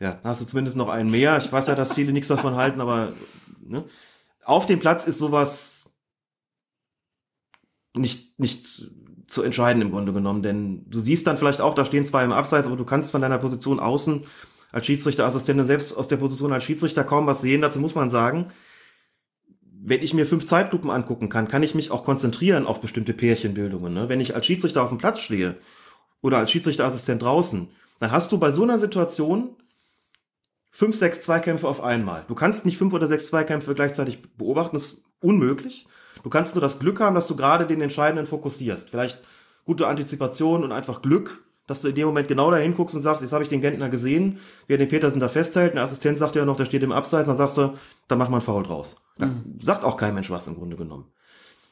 Ja, 0.03 0.12
dann 0.12 0.31
hast 0.31 0.41
du 0.41 0.47
zumindest 0.47 0.79
noch 0.79 0.89
einen 0.89 1.11
mehr. 1.11 1.37
Ich 1.37 1.53
weiß 1.53 1.67
ja, 1.67 1.75
dass 1.75 1.93
viele 1.93 2.15
nichts 2.15 2.29
davon 2.29 2.55
halten, 2.55 2.81
aber 2.81 3.12
ne? 3.62 3.85
Auf 4.45 4.67
dem 4.67 4.79
Platz 4.79 5.07
ist 5.07 5.19
sowas 5.19 5.85
nicht, 7.95 8.39
nicht 8.39 8.91
zu 9.27 9.43
entscheiden 9.43 9.83
im 9.83 9.91
Grunde 9.91 10.12
genommen, 10.12 10.43
denn 10.43 10.89
du 10.89 11.01
siehst 11.01 11.27
dann 11.27 11.39
vielleicht 11.39 11.61
auch, 11.61 11.75
da 11.75 11.85
stehen 11.85 12.05
zwei 12.05 12.25
im 12.25 12.33
Abseits, 12.33 12.67
aber 12.67 12.77
du 12.77 12.85
kannst 12.85 13.11
von 13.11 13.21
deiner 13.21 13.39
Position 13.39 13.81
außen 13.81 14.25
als 14.73 14.87
Schiedsrichterassistentin 14.87 15.67
selbst 15.67 15.97
aus 15.97 16.09
der 16.09 16.17
Position 16.17 16.53
als 16.53 16.65
Schiedsrichter 16.65 17.05
kaum 17.05 17.27
was 17.27 17.41
sehen. 17.41 17.61
Dazu 17.61 17.81
muss 17.81 17.95
man 17.95 18.11
sagen, 18.11 18.49
wenn 19.83 20.03
ich 20.03 20.15
mir 20.15 20.27
fünf 20.27 20.47
Zeitlupen 20.47 20.91
angucken 20.91 21.29
kann, 21.29 21.49
kann 21.49 21.62
ich 21.62 21.75
mich 21.75 21.91
auch 21.91 22.05
konzentrieren 22.05 22.67
auf 22.67 22.81
bestimmte 22.81 23.12
Pärchenbildungen. 23.12 23.93
Ne? 23.93 24.09
Wenn 24.09 24.21
ich 24.21 24.35
als 24.35 24.47
Schiedsrichter 24.47 24.83
auf 24.83 24.91
dem 24.91 24.99
Platz 24.99 25.21
stehe 25.21 25.59
oder 26.21 26.39
als 26.39 26.51
Schiedsrichterassistent 26.51 27.23
draußen, 27.23 27.69
dann 27.99 28.12
hast 28.12 28.31
du 28.33 28.39
bei 28.39 28.51
so 28.53 28.62
einer 28.62 28.79
Situation 28.79 29.57
fünf, 30.70 30.97
sechs 30.97 31.22
Zweikämpfe 31.22 31.68
auf 31.68 31.82
einmal. 31.82 32.24
Du 32.28 32.34
kannst 32.34 32.64
nicht 32.64 32.78
fünf 32.78 32.92
oder 32.92 33.06
sechs 33.06 33.26
Zweikämpfe 33.26 33.74
gleichzeitig 33.74 34.22
beobachten, 34.36 34.76
das 34.76 34.84
ist 34.84 35.05
unmöglich. 35.20 35.86
Du 36.22 36.30
kannst 36.30 36.55
nur 36.55 36.62
das 36.62 36.78
Glück 36.78 37.01
haben, 37.01 37.14
dass 37.14 37.26
du 37.26 37.36
gerade 37.36 37.66
den 37.66 37.80
Entscheidenden 37.80 38.26
fokussierst. 38.26 38.90
Vielleicht 38.90 39.22
gute 39.64 39.86
Antizipation 39.86 40.64
und 40.64 40.72
einfach 40.72 41.02
Glück, 41.02 41.44
dass 41.66 41.82
du 41.82 41.88
in 41.88 41.94
dem 41.94 42.06
Moment 42.06 42.28
genau 42.28 42.51
dahin 42.51 42.74
guckst 42.74 42.97
und 42.97 43.02
sagst, 43.02 43.22
jetzt 43.22 43.32
habe 43.32 43.44
ich 43.44 43.48
den 43.48 43.60
Gentner 43.60 43.88
gesehen, 43.88 44.40
wer 44.66 44.76
den 44.76 44.88
Petersen 44.88 45.20
da 45.20 45.28
festhält, 45.28 45.74
der 45.74 45.82
Assistent 45.82 46.18
sagt 46.18 46.34
ja 46.34 46.44
noch, 46.44 46.56
der 46.56 46.64
steht 46.64 46.82
im 46.82 46.92
Abseits, 46.92 47.28
dann 47.28 47.36
sagst 47.36 47.56
du, 47.56 47.74
da 48.09 48.16
mach 48.16 48.28
mal 48.28 48.38
einen 48.38 48.44
Foul 48.44 48.64
draus. 48.64 49.01
Da 49.18 49.30
sagt 49.62 49.84
auch 49.84 49.97
kein 49.97 50.14
Mensch 50.14 50.30
was 50.30 50.48
im 50.48 50.56
Grunde 50.56 50.76
genommen. 50.76 51.12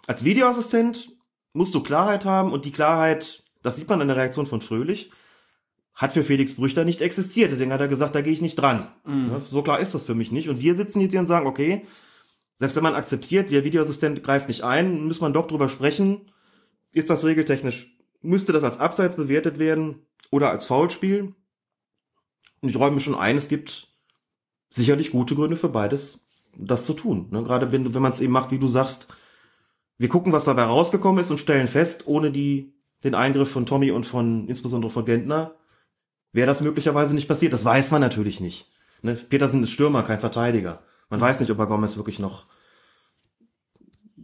Als 0.07 0.25
Videoassistent 0.25 1.11
musst 1.53 1.75
du 1.75 1.83
Klarheit 1.83 2.25
haben 2.25 2.53
und 2.53 2.65
die 2.65 2.73
Klarheit, 2.73 3.43
das 3.63 3.77
sieht 3.77 3.89
man 3.89 4.01
in 4.01 4.09
der 4.09 4.17
Reaktion 4.17 4.47
von 4.47 4.61
Fröhlich, 4.61 5.11
hat 5.99 6.13
für 6.13 6.23
Felix 6.23 6.55
Brüchter 6.55 6.85
nicht 6.85 7.01
existiert. 7.01 7.51
Deswegen 7.51 7.73
hat 7.73 7.81
er 7.81 7.89
gesagt, 7.89 8.15
da 8.15 8.21
gehe 8.21 8.33
ich 8.33 8.41
nicht 8.41 8.55
dran. 8.55 8.89
Ja, 9.05 9.41
So 9.41 9.63
klar 9.63 9.81
ist 9.81 9.97
das 9.97 10.05
für 10.05 10.15
mich 10.15 10.31
nicht. 10.31 10.49
Und 10.49 10.61
wir 10.61 10.75
sitzen 10.77 11.01
jetzt 11.01 11.11
hier 11.11 11.21
und 11.21 11.27
sagen, 11.27 11.49
okay, 11.49 11.85
selbst 12.55 12.77
wenn 12.77 12.85
man 12.85 12.95
akzeptiert, 12.95 13.51
der 13.51 13.65
Videoassistent 13.65 14.23
greift 14.23 14.47
nicht 14.47 14.63
ein, 14.63 15.05
muss 15.05 15.21
man 15.21 15.33
doch 15.33 15.49
drüber 15.49 15.69
sprechen, 15.69 16.31
ist 16.93 17.11
das 17.11 17.25
regeltechnisch, 17.25 17.99
müsste 18.23 18.53
das 18.53 18.63
als 18.63 18.79
Abseits 18.79 19.17
bewertet 19.17 19.59
werden 19.59 20.07
oder 20.31 20.51
als 20.51 20.67
Foulspiel? 20.67 21.35
Und 22.61 22.69
ich 22.69 22.77
räume 22.77 23.01
schon 23.01 23.17
ein, 23.17 23.37
es 23.37 23.49
gibt 23.49 23.89
sicherlich 24.71 25.11
gute 25.11 25.35
Gründe 25.35 25.57
für 25.57 25.69
beides, 25.69 26.31
das 26.57 26.85
zu 26.85 26.95
tun. 26.95 27.27
Ne? 27.31 27.43
Gerade 27.43 27.73
wenn, 27.73 27.93
wenn 27.93 28.03
man 28.03 28.13
es 28.13 28.21
eben 28.21 28.33
macht, 28.33 28.53
wie 28.53 28.59
du 28.61 28.69
sagst, 28.69 29.09
wir 29.97 30.09
gucken, 30.09 30.33
was 30.33 30.45
dabei 30.45 30.63
rausgekommen 30.63 31.21
ist 31.21 31.33
und 31.33 31.39
stellen 31.39 31.67
fest, 31.67 32.07
ohne 32.07 32.31
die, 32.31 32.73
den 33.03 33.17
Eingriff 33.17 33.51
von 33.51 33.67
Tommy 33.67 33.91
und 33.91 34.07
von, 34.07 34.47
insbesondere 34.47 34.93
von 34.93 35.05
Gentner, 35.05 35.58
wäre 36.39 36.47
das 36.47 36.61
möglicherweise 36.61 37.15
nicht 37.15 37.27
passiert. 37.27 37.53
Das 37.53 37.65
weiß 37.65 37.91
man 37.91 38.01
natürlich 38.01 38.41
nicht. 38.41 38.71
Ne? 39.03 39.15
Petersen 39.15 39.63
ist 39.65 39.73
Stürmer, 39.73 40.05
kein 40.05 40.21
Verteidiger. 40.21 40.85
Man 41.11 41.21
weiß 41.21 41.41
nicht, 41.41 41.51
ob 41.51 41.59
er 41.59 41.67
Gomez 41.67 41.97
wirklich 41.97 42.21
noch 42.21 42.47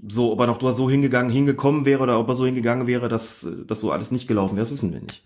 so, 0.07 0.33
ob 0.33 0.41
er 0.41 0.47
noch 0.47 0.61
so 0.75 0.89
hingegangen, 0.89 1.33
hingekommen 1.33 1.85
wäre 1.85 2.03
oder 2.03 2.21
ob 2.21 2.29
er 2.29 2.37
so 2.37 2.47
hingegangen 2.47 2.87
wäre, 2.87 3.09
dass 3.09 3.49
das 3.67 3.81
so 3.81 3.91
alles 3.91 4.13
nicht 4.13 4.29
gelaufen 4.29 4.55
wäre, 4.55 4.63
das 4.63 4.73
wissen 4.73 4.93
wir 4.93 5.01
nicht. 5.01 5.25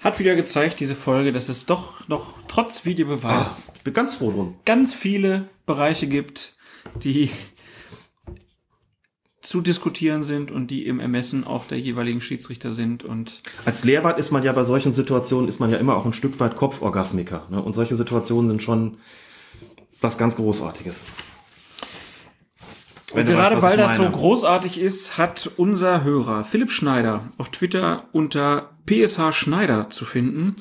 hat 0.00 0.18
wieder 0.18 0.34
gezeigt, 0.34 0.80
diese 0.80 0.94
Folge, 0.94 1.32
dass 1.32 1.48
es 1.48 1.64
doch 1.64 2.06
noch 2.08 2.34
trotz 2.46 2.84
Videobeweis 2.84 3.70
Ich 3.76 3.84
bin 3.84 3.94
ganz 3.94 4.14
froh 4.14 4.32
drum. 4.32 4.56
ganz 4.64 4.92
viele 4.92 5.48
Bereiche 5.66 6.08
gibt, 6.08 6.56
die 7.02 7.30
zu 9.44 9.60
diskutieren 9.60 10.22
sind 10.22 10.50
und 10.50 10.68
die 10.68 10.86
im 10.86 11.00
Ermessen 11.00 11.44
auch 11.44 11.66
der 11.66 11.78
jeweiligen 11.78 12.20
Schiedsrichter 12.20 12.72
sind 12.72 13.04
und 13.04 13.42
Als 13.64 13.84
Lehrwart 13.84 14.18
ist 14.18 14.30
man 14.30 14.42
ja 14.42 14.52
bei 14.52 14.64
solchen 14.64 14.92
Situationen, 14.92 15.48
ist 15.48 15.60
man 15.60 15.70
ja 15.70 15.76
immer 15.76 15.96
auch 15.96 16.06
ein 16.06 16.14
Stück 16.14 16.40
weit 16.40 16.56
Kopforgasmiker. 16.56 17.46
Ne? 17.50 17.62
Und 17.62 17.74
solche 17.74 17.94
Situationen 17.94 18.48
sind 18.48 18.62
schon 18.62 18.96
was 20.00 20.16
ganz 20.16 20.36
Großartiges. 20.36 21.04
Wenn 23.12 23.28
Und 23.28 23.34
gerade 23.34 23.56
weißt, 23.56 23.62
weil 23.62 23.76
das 23.76 23.96
so 23.96 24.08
großartig 24.08 24.80
ist, 24.80 25.18
hat 25.18 25.50
unser 25.56 26.02
Hörer 26.02 26.44
Philipp 26.44 26.70
Schneider 26.70 27.28
auf 27.38 27.50
Twitter 27.50 28.04
unter 28.12 28.70
PSH 28.86 29.32
Schneider 29.32 29.90
zu 29.90 30.04
finden. 30.04 30.56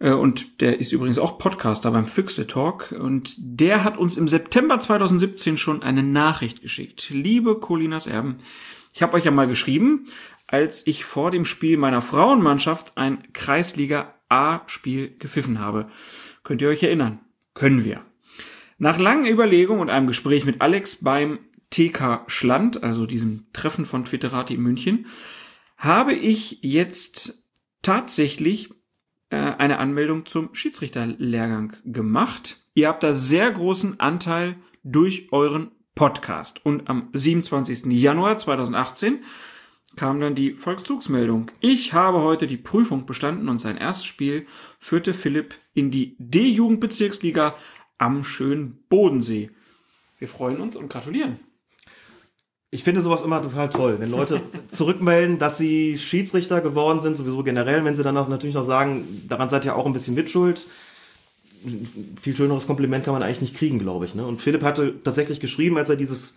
Äh, 0.00 0.12
Und 0.12 0.60
der 0.60 0.80
ist 0.80 0.90
übrigens 0.90 1.18
auch 1.18 1.38
Podcaster 1.38 1.92
beim 1.92 2.08
Füchsle 2.08 2.48
Talk. 2.48 2.92
Und 2.98 3.36
der 3.38 3.84
hat 3.84 3.96
uns 3.96 4.16
im 4.16 4.26
September 4.26 4.80
2017 4.80 5.56
schon 5.56 5.84
eine 5.84 6.02
Nachricht 6.02 6.62
geschickt. 6.62 7.10
Liebe 7.10 7.60
Colinas 7.60 8.08
Erben, 8.08 8.38
ich 8.92 9.02
habe 9.02 9.14
euch 9.14 9.24
ja 9.24 9.30
mal 9.30 9.46
geschrieben, 9.46 10.06
als 10.48 10.84
ich 10.86 11.04
vor 11.04 11.30
dem 11.30 11.44
Spiel 11.44 11.76
meiner 11.76 12.02
Frauenmannschaft 12.02 12.96
ein 12.96 13.32
Kreisliga 13.32 14.14
A-Spiel 14.28 15.14
gepfiffen 15.18 15.60
habe. 15.60 15.88
Könnt 16.42 16.62
ihr 16.62 16.68
euch 16.68 16.82
erinnern? 16.82 17.20
Können 17.54 17.84
wir. 17.84 18.00
Nach 18.78 18.98
langen 18.98 19.26
Überlegungen 19.26 19.82
und 19.82 19.90
einem 19.90 20.06
Gespräch 20.06 20.44
mit 20.44 20.60
Alex 20.60 20.96
beim 20.96 21.38
TK 21.70 22.24
Schland, 22.26 22.82
also 22.82 23.06
diesem 23.06 23.46
Treffen 23.52 23.84
von 23.84 24.04
Twitterati 24.04 24.54
in 24.54 24.62
München, 24.62 25.06
habe 25.76 26.14
ich 26.14 26.58
jetzt 26.62 27.44
tatsächlich 27.82 28.70
äh, 29.30 29.36
eine 29.36 29.78
Anmeldung 29.78 30.26
zum 30.26 30.54
Schiedsrichterlehrgang 30.54 31.76
gemacht. 31.84 32.62
Ihr 32.74 32.88
habt 32.88 33.02
da 33.02 33.12
sehr 33.12 33.50
großen 33.50 33.98
Anteil 34.00 34.56
durch 34.82 35.28
euren 35.32 35.70
Podcast. 35.94 36.64
Und 36.64 36.88
am 36.88 37.08
27. 37.12 37.86
Januar 37.86 38.38
2018 38.38 39.24
kam 39.96 40.20
dann 40.20 40.34
die 40.34 40.54
Volkszugsmeldung. 40.54 41.50
Ich 41.60 41.92
habe 41.92 42.20
heute 42.20 42.46
die 42.46 42.56
Prüfung 42.56 43.06
bestanden 43.06 43.48
und 43.48 43.58
sein 43.58 43.76
erstes 43.76 44.06
Spiel 44.06 44.46
führte 44.78 45.14
Philipp 45.14 45.54
in 45.74 45.90
die 45.90 46.16
D-Jugendbezirksliga 46.18 47.56
am 47.98 48.24
schönen 48.24 48.84
Bodensee. 48.88 49.50
Wir 50.18 50.28
freuen 50.28 50.60
uns 50.60 50.76
und 50.76 50.88
gratulieren. 50.88 51.40
Ich 52.72 52.84
finde 52.84 53.02
sowas 53.02 53.22
immer 53.22 53.42
total 53.42 53.68
toll, 53.68 53.96
wenn 53.98 54.10
Leute 54.10 54.40
zurückmelden, 54.68 55.38
dass 55.38 55.58
sie 55.58 55.98
Schiedsrichter 55.98 56.60
geworden 56.60 57.00
sind, 57.00 57.16
sowieso 57.16 57.42
generell, 57.42 57.84
wenn 57.84 57.96
sie 57.96 58.04
dann 58.04 58.16
auch 58.16 58.28
natürlich 58.28 58.54
noch 58.54 58.62
sagen, 58.62 59.24
daran 59.28 59.48
seid 59.48 59.64
ihr 59.64 59.74
auch 59.74 59.86
ein 59.86 59.92
bisschen 59.92 60.14
mitschuld. 60.14 60.66
Viel 62.22 62.36
schöneres 62.36 62.68
Kompliment 62.68 63.04
kann 63.04 63.12
man 63.12 63.22
eigentlich 63.22 63.40
nicht 63.40 63.56
kriegen, 63.56 63.80
glaube 63.80 64.04
ich. 64.04 64.14
Ne? 64.14 64.24
Und 64.24 64.40
Philipp 64.40 64.62
hatte 64.62 64.94
tatsächlich 65.02 65.40
geschrieben, 65.40 65.76
als 65.78 65.90
er 65.90 65.96
dieses 65.96 66.36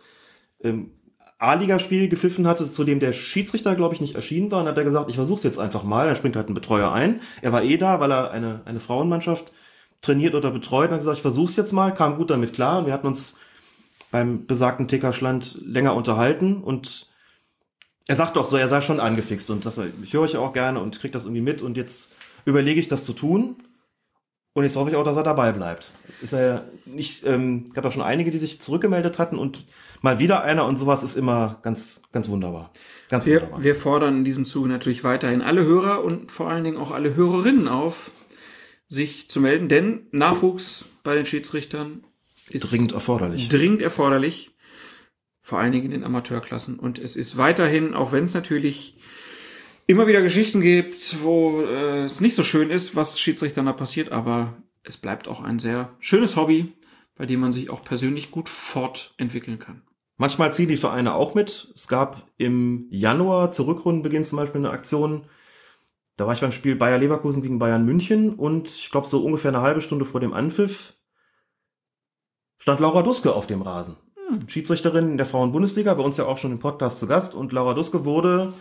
ähm, 0.63 0.89
A-Liga-Spiel 1.37 2.09
gepfiffen 2.09 2.47
hatte, 2.47 2.71
zu 2.71 2.83
dem 2.83 2.99
der 2.99 3.13
Schiedsrichter, 3.13 3.75
glaube 3.75 3.93
ich, 3.93 4.01
nicht 4.01 4.15
erschienen 4.15 4.49
war, 4.49 4.61
und 4.61 4.67
hat 4.67 4.77
er 4.77 4.83
gesagt, 4.85 5.09
ich 5.09 5.15
versuche 5.15 5.37
es 5.37 5.43
jetzt 5.43 5.59
einfach 5.59 5.83
mal. 5.83 6.07
Dann 6.07 6.15
springt 6.15 6.35
halt 6.35 6.49
ein 6.49 6.55
Betreuer 6.55 6.91
ein. 6.91 7.21
Er 7.41 7.51
war 7.51 7.63
eh 7.63 7.77
da, 7.77 7.99
weil 7.99 8.11
er 8.11 8.31
eine, 8.31 8.61
eine 8.65 8.79
Frauenmannschaft 8.79 9.53
trainiert 10.01 10.35
oder 10.35 10.51
betreut 10.51 10.87
und 10.87 10.93
hat 10.93 10.99
gesagt, 11.01 11.17
ich 11.17 11.21
versuche 11.21 11.51
es 11.51 11.55
jetzt 11.55 11.73
mal, 11.73 11.93
kam 11.93 12.17
gut 12.17 12.31
damit 12.31 12.53
klar 12.53 12.79
und 12.79 12.87
wir 12.87 12.93
hatten 12.93 13.07
uns 13.07 13.39
beim 14.13 14.45
besagten 14.45 14.87
Tickerschland 14.87 15.57
länger 15.65 15.95
unterhalten 15.95 16.61
und 16.61 17.09
er 18.07 18.15
sagt 18.15 18.35
doch 18.35 18.45
so, 18.45 18.57
er 18.57 18.69
sei 18.69 18.79
schon 18.79 18.99
angefixt 18.99 19.49
und 19.49 19.63
sagte, 19.63 19.91
ich 20.03 20.13
höre 20.13 20.21
euch 20.21 20.37
auch 20.37 20.53
gerne 20.53 20.79
und 20.79 20.99
krieg 20.99 21.11
das 21.11 21.23
irgendwie 21.23 21.41
mit 21.41 21.63
und 21.63 21.77
jetzt 21.77 22.15
überlege 22.45 22.79
ich 22.79 22.87
das 22.87 23.05
zu 23.05 23.13
tun 23.13 23.55
und 24.53 24.65
jetzt 24.65 24.75
hoffe 24.75 24.91
ich 24.91 24.95
auch, 24.97 25.03
dass 25.03 25.17
er 25.17 25.23
dabei 25.23 25.51
bleibt. 25.51 25.93
Ist 26.21 26.31
er 26.31 26.47
ja 26.47 26.63
nicht, 26.85 27.25
ähm, 27.25 27.73
gab 27.73 27.83
da 27.85 27.89
schon 27.89 28.03
einige, 28.03 28.29
die 28.29 28.37
sich 28.37 28.61
zurückgemeldet 28.61 29.17
hatten 29.17 29.39
und 29.39 29.65
mal 30.03 30.19
wieder 30.19 30.43
einer 30.43 30.67
und 30.67 30.77
sowas 30.77 31.01
ist 31.01 31.15
immer 31.17 31.57
ganz, 31.63 32.03
ganz 32.11 32.29
wunderbar. 32.29 32.69
Ganz 33.09 33.25
Wir, 33.25 33.41
wunderbar. 33.41 33.63
wir 33.63 33.73
fordern 33.73 34.17
in 34.17 34.23
diesem 34.25 34.45
Zuge 34.45 34.69
natürlich 34.69 35.03
weiterhin 35.03 35.41
alle 35.41 35.63
Hörer 35.63 36.03
und 36.03 36.31
vor 36.31 36.51
allen 36.51 36.63
Dingen 36.63 36.77
auch 36.77 36.91
alle 36.91 37.15
Hörerinnen 37.15 37.67
auf, 37.67 38.11
sich 38.87 39.27
zu 39.27 39.41
melden, 39.41 39.69
denn 39.69 40.05
Nachwuchs 40.11 40.85
bei 41.03 41.15
den 41.15 41.25
Schiedsrichtern 41.25 42.03
ist 42.49 42.71
Dringend 42.71 42.91
erforderlich. 42.93 43.49
dringend 43.49 43.81
erforderlich, 43.81 44.51
vor 45.41 45.59
allen 45.59 45.71
Dingen 45.71 45.85
in 45.85 45.91
den 45.91 46.03
Amateurklassen. 46.03 46.79
Und 46.79 46.99
es 46.99 47.15
ist 47.15 47.37
weiterhin, 47.37 47.93
auch 47.93 48.11
wenn 48.11 48.25
es 48.25 48.33
natürlich 48.33 48.97
immer 49.87 50.07
wieder 50.07 50.21
Geschichten 50.21 50.61
gibt, 50.61 51.21
wo 51.21 51.61
äh, 51.61 52.03
es 52.03 52.21
nicht 52.21 52.35
so 52.35 52.43
schön 52.43 52.69
ist, 52.69 52.95
was 52.95 53.19
Schiedsrichtern 53.19 53.65
da 53.65 53.73
passiert, 53.73 54.11
aber 54.11 54.57
es 54.83 54.97
bleibt 54.97 55.27
auch 55.27 55.41
ein 55.41 55.59
sehr 55.59 55.93
schönes 55.99 56.35
Hobby, 56.35 56.73
bei 57.15 57.25
dem 57.25 57.39
man 57.39 57.53
sich 57.53 57.69
auch 57.69 57.83
persönlich 57.83 58.31
gut 58.31 58.49
fortentwickeln 58.49 59.59
kann. 59.59 59.81
Manchmal 60.17 60.53
ziehen 60.53 60.69
die 60.69 60.77
Vereine 60.77 61.15
auch 61.15 61.35
mit. 61.35 61.71
Es 61.75 61.87
gab 61.87 62.27
im 62.37 62.87
Januar 62.89 63.51
zur 63.51 63.67
Rückrundenbeginn 63.67 64.23
zum 64.23 64.37
Beispiel 64.37 64.61
eine 64.61 64.69
Aktion. 64.69 65.25
Da 66.17 66.27
war 66.27 66.33
ich 66.33 66.41
beim 66.41 66.51
Spiel 66.51 66.75
Bayer 66.75 66.99
Leverkusen 66.99 67.41
gegen 67.41 67.59
Bayern 67.59 67.85
München 67.85 68.35
und 68.35 68.69
ich 68.69 68.91
glaube 68.91 69.07
so 69.07 69.23
ungefähr 69.25 69.49
eine 69.49 69.61
halbe 69.61 69.81
Stunde 69.81 70.05
vor 70.05 70.21
dem 70.21 70.33
Anpfiff 70.33 70.93
stand 72.63 72.79
Laura 72.79 73.01
Duske 73.01 73.35
auf 73.35 73.45
dem 73.45 73.61
Rasen. 73.61 73.97
Schiedsrichterin 74.47 75.11
in 75.11 75.17
der 75.17 75.25
Frauen-Bundesliga, 75.25 75.93
bei 75.95 76.01
uns 76.01 76.15
ja 76.15 76.23
auch 76.23 76.37
schon 76.37 76.53
im 76.53 76.59
Podcast 76.59 76.97
zu 77.01 77.07
Gast. 77.07 77.35
Und 77.35 77.51
Laura 77.51 77.73
Duske 77.73 78.05
wurde 78.05 78.53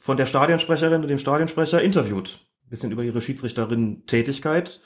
von 0.00 0.16
der 0.16 0.26
Stadionsprecherin 0.26 1.02
und 1.02 1.06
dem 1.06 1.18
Stadionsprecher 1.18 1.80
interviewt. 1.80 2.40
Ein 2.64 2.70
bisschen 2.70 2.90
über 2.90 3.04
ihre 3.04 3.20
Schiedsrichterin-Tätigkeit 3.20 4.80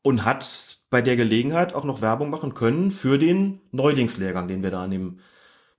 und 0.00 0.24
hat 0.24 0.78
bei 0.88 1.02
der 1.02 1.16
Gelegenheit 1.16 1.74
auch 1.74 1.84
noch 1.84 2.00
Werbung 2.00 2.30
machen 2.30 2.54
können 2.54 2.90
für 2.90 3.18
den 3.18 3.60
Neulingslehrgang, 3.72 4.48
den 4.48 4.62
wir 4.62 4.70
da 4.70 4.84
an 4.84 4.90
dem 4.90 5.18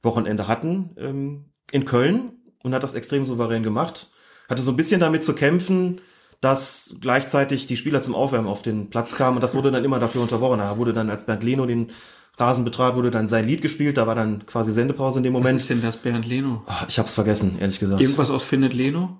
Wochenende 0.03 0.47
hatten 0.47 0.91
ähm, 0.97 1.45
in 1.71 1.85
Köln 1.85 2.33
und 2.61 2.75
hat 2.75 2.83
das 2.83 2.93
extrem 2.93 3.25
souverän 3.25 3.63
gemacht. 3.63 4.11
Hatte 4.47 4.61
so 4.61 4.69
ein 4.69 4.77
bisschen 4.77 4.99
damit 4.99 5.23
zu 5.23 5.33
kämpfen, 5.33 5.99
dass 6.41 6.95
gleichzeitig 7.01 7.67
die 7.67 7.75
Spieler 7.77 8.01
zum 8.01 8.15
Aufwärmen 8.15 8.47
auf 8.49 8.61
den 8.61 8.89
Platz 8.89 9.15
kamen 9.15 9.37
und 9.37 9.41
das 9.41 9.55
wurde 9.55 9.71
dann 9.71 9.83
immer 9.83 9.99
dafür 9.99 10.21
unterbrochen. 10.21 10.59
Da 10.59 10.77
wurde 10.77 10.93
dann, 10.93 11.09
als 11.09 11.25
Bernd 11.25 11.43
Leno 11.43 11.65
den 11.65 11.91
Rasen 12.37 12.63
betrat, 12.63 12.95
wurde 12.95 13.11
dann 13.11 13.27
sein 13.27 13.45
Lied 13.45 13.61
gespielt, 13.61 13.97
da 13.97 14.07
war 14.07 14.15
dann 14.15 14.45
quasi 14.45 14.71
Sendepause 14.71 15.19
in 15.19 15.23
dem 15.23 15.33
Was 15.33 15.41
Moment. 15.41 15.59
ist 15.59 15.69
denn 15.69 15.81
das, 15.81 15.97
Bernd 15.97 16.25
Leno? 16.25 16.63
Ah, 16.67 16.85
Ich 16.87 16.97
hab's 16.97 17.13
vergessen, 17.13 17.57
ehrlich 17.59 17.79
gesagt. 17.79 18.01
Irgendwas 18.01 18.31
aus 18.31 18.43
Findet 18.43 18.73
Leno? 18.73 19.17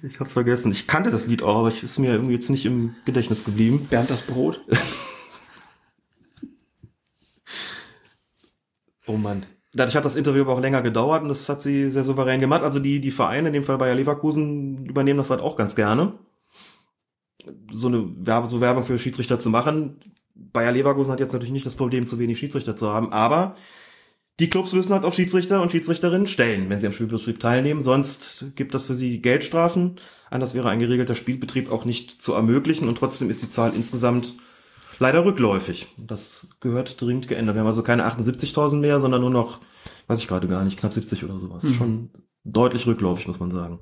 Ich 0.04 0.20
hab's 0.20 0.34
vergessen. 0.34 0.72
Ich 0.72 0.88
kannte 0.88 1.12
das 1.12 1.28
Lied 1.28 1.44
auch, 1.44 1.58
aber 1.60 1.68
es 1.68 1.84
ist 1.84 2.00
mir 2.00 2.12
irgendwie 2.12 2.34
jetzt 2.34 2.50
nicht 2.50 2.66
im 2.66 2.96
Gedächtnis 3.06 3.44
geblieben. 3.44 3.88
Bernd 3.90 4.10
das 4.10 4.22
Brot? 4.22 4.62
Oh 9.08 9.18
Mann. 9.18 9.46
Dadurch 9.74 9.96
hat 9.96 10.04
das 10.04 10.18
Interview 10.18 10.42
aber 10.42 10.54
auch 10.54 10.62
länger 10.62 10.82
gedauert 10.82 11.22
und 11.24 11.30
das 11.30 11.48
hat 11.48 11.62
sie 11.62 11.90
sehr 11.92 12.04
souverän 12.04 12.42
gemacht. 12.42 12.64
Also 12.64 12.80
die, 12.80 13.00
die 13.00 13.12
Vereine, 13.12 13.48
in 13.48 13.54
dem 13.54 13.64
Fall 13.64 13.78
Bayer 13.78 13.96
Leverkusen, 13.96 14.86
übernehmen 14.86 15.18
das 15.18 15.30
halt 15.30 15.42
auch 15.42 15.56
ganz 15.56 15.76
gerne. 15.76 16.14
So 17.72 17.88
eine 17.88 18.06
Werbe, 18.18 18.48
so 18.48 18.60
Werbung 18.60 18.84
für 18.84 19.00
Schiedsrichter 19.00 19.40
zu 19.40 19.50
machen. 19.50 20.02
Bayer 20.36 20.74
Leverkusen 20.74 21.12
hat 21.12 21.20
jetzt 21.20 21.32
natürlich 21.34 21.54
nicht 21.54 21.66
das 21.66 21.76
Problem, 21.76 22.06
zu 22.06 22.20
wenig 22.20 22.40
Schiedsrichter 22.40 22.76
zu 22.76 22.90
haben, 22.90 23.14
aber 23.14 23.56
die 24.40 24.50
Clubs 24.50 24.74
müssen 24.74 24.92
halt 24.92 25.04
auch 25.04 25.14
Schiedsrichter 25.14 25.62
und 25.62 25.72
Schiedsrichterinnen 25.72 26.28
stellen, 26.28 26.70
wenn 26.70 26.80
sie 26.80 26.88
am 26.88 26.94
Spielbetrieb 26.94 27.40
teilnehmen. 27.40 27.82
Sonst 27.82 28.46
gibt 28.56 28.74
das 28.74 28.88
für 28.88 28.96
sie 28.96 29.22
Geldstrafen. 29.22 30.00
Anders 30.30 30.54
wäre 30.54 30.70
ein 30.70 30.80
geregelter 30.80 31.16
Spielbetrieb 31.16 31.72
auch 31.72 31.86
nicht 31.86 32.22
zu 32.22 32.34
ermöglichen 32.34 32.88
und 32.88 32.98
trotzdem 32.98 33.30
ist 33.30 33.42
die 33.42 33.50
Zahl 33.50 33.74
insgesamt 33.76 34.34
leider 35.02 35.26
rückläufig. 35.26 35.88
Das 35.98 36.48
gehört 36.60 37.02
dringend 37.02 37.28
geändert. 37.28 37.56
Wir 37.56 37.62
haben 37.62 37.68
also 37.68 37.84
keine 37.84 38.06
78.000 38.06 38.78
mehr, 38.78 39.00
sondern 39.00 39.22
nur 39.22 39.32
noch, 39.32 39.60
weiß 40.08 40.20
ich 40.20 40.28
gerade 40.28 40.48
gar 40.48 40.64
nicht, 40.64 40.80
knapp 40.80 40.94
70 40.94 41.24
oder 41.24 41.40
sowas. 41.40 41.64
Mhm. 41.64 41.74
Schon 41.74 42.10
deutlich 42.44 42.86
rückläufig, 42.86 43.28
muss 43.28 43.40
man 43.40 43.52
sagen. 43.52 43.80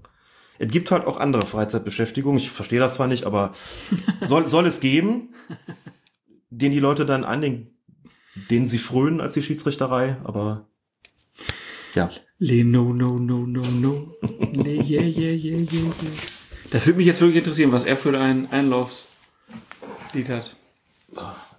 Es 0.57 0.71
gibt 0.71 0.91
halt 0.91 1.05
auch 1.05 1.17
andere 1.17 1.45
Freizeitbeschäftigungen. 1.45 2.39
Ich 2.39 2.49
verstehe 2.49 2.79
das 2.79 2.95
zwar 2.95 3.07
nicht, 3.07 3.25
aber 3.25 3.51
soll, 4.15 4.47
soll 4.47 4.65
es 4.65 4.79
geben, 4.79 5.33
den 6.49 6.71
die 6.71 6.79
Leute 6.79 7.05
dann 7.05 7.25
an 7.25 7.41
den, 7.41 7.67
denen 8.49 8.65
sie 8.65 8.77
frönen 8.77 9.21
als 9.21 9.33
die 9.33 9.43
Schiedsrichterei, 9.43 10.17
aber 10.23 10.69
ja. 11.95 12.09
Leno, 12.37 12.93
no, 12.93 13.17
no, 13.19 13.45
no, 13.45 13.61
no. 13.61 14.15
Nee, 14.53 14.77
yeah, 14.77 15.03
yeah, 15.03 15.33
yeah, 15.33 15.57
yeah, 15.57 15.59
yeah. 15.71 15.93
Das 16.71 16.85
würde 16.85 16.97
mich 16.97 17.07
jetzt 17.07 17.19
wirklich 17.19 17.39
interessieren, 17.39 17.73
was 17.73 17.83
er 17.83 17.97
für 17.97 18.17
ein 18.17 18.49
Einlaufslied 18.51 20.29
hat. 20.29 20.55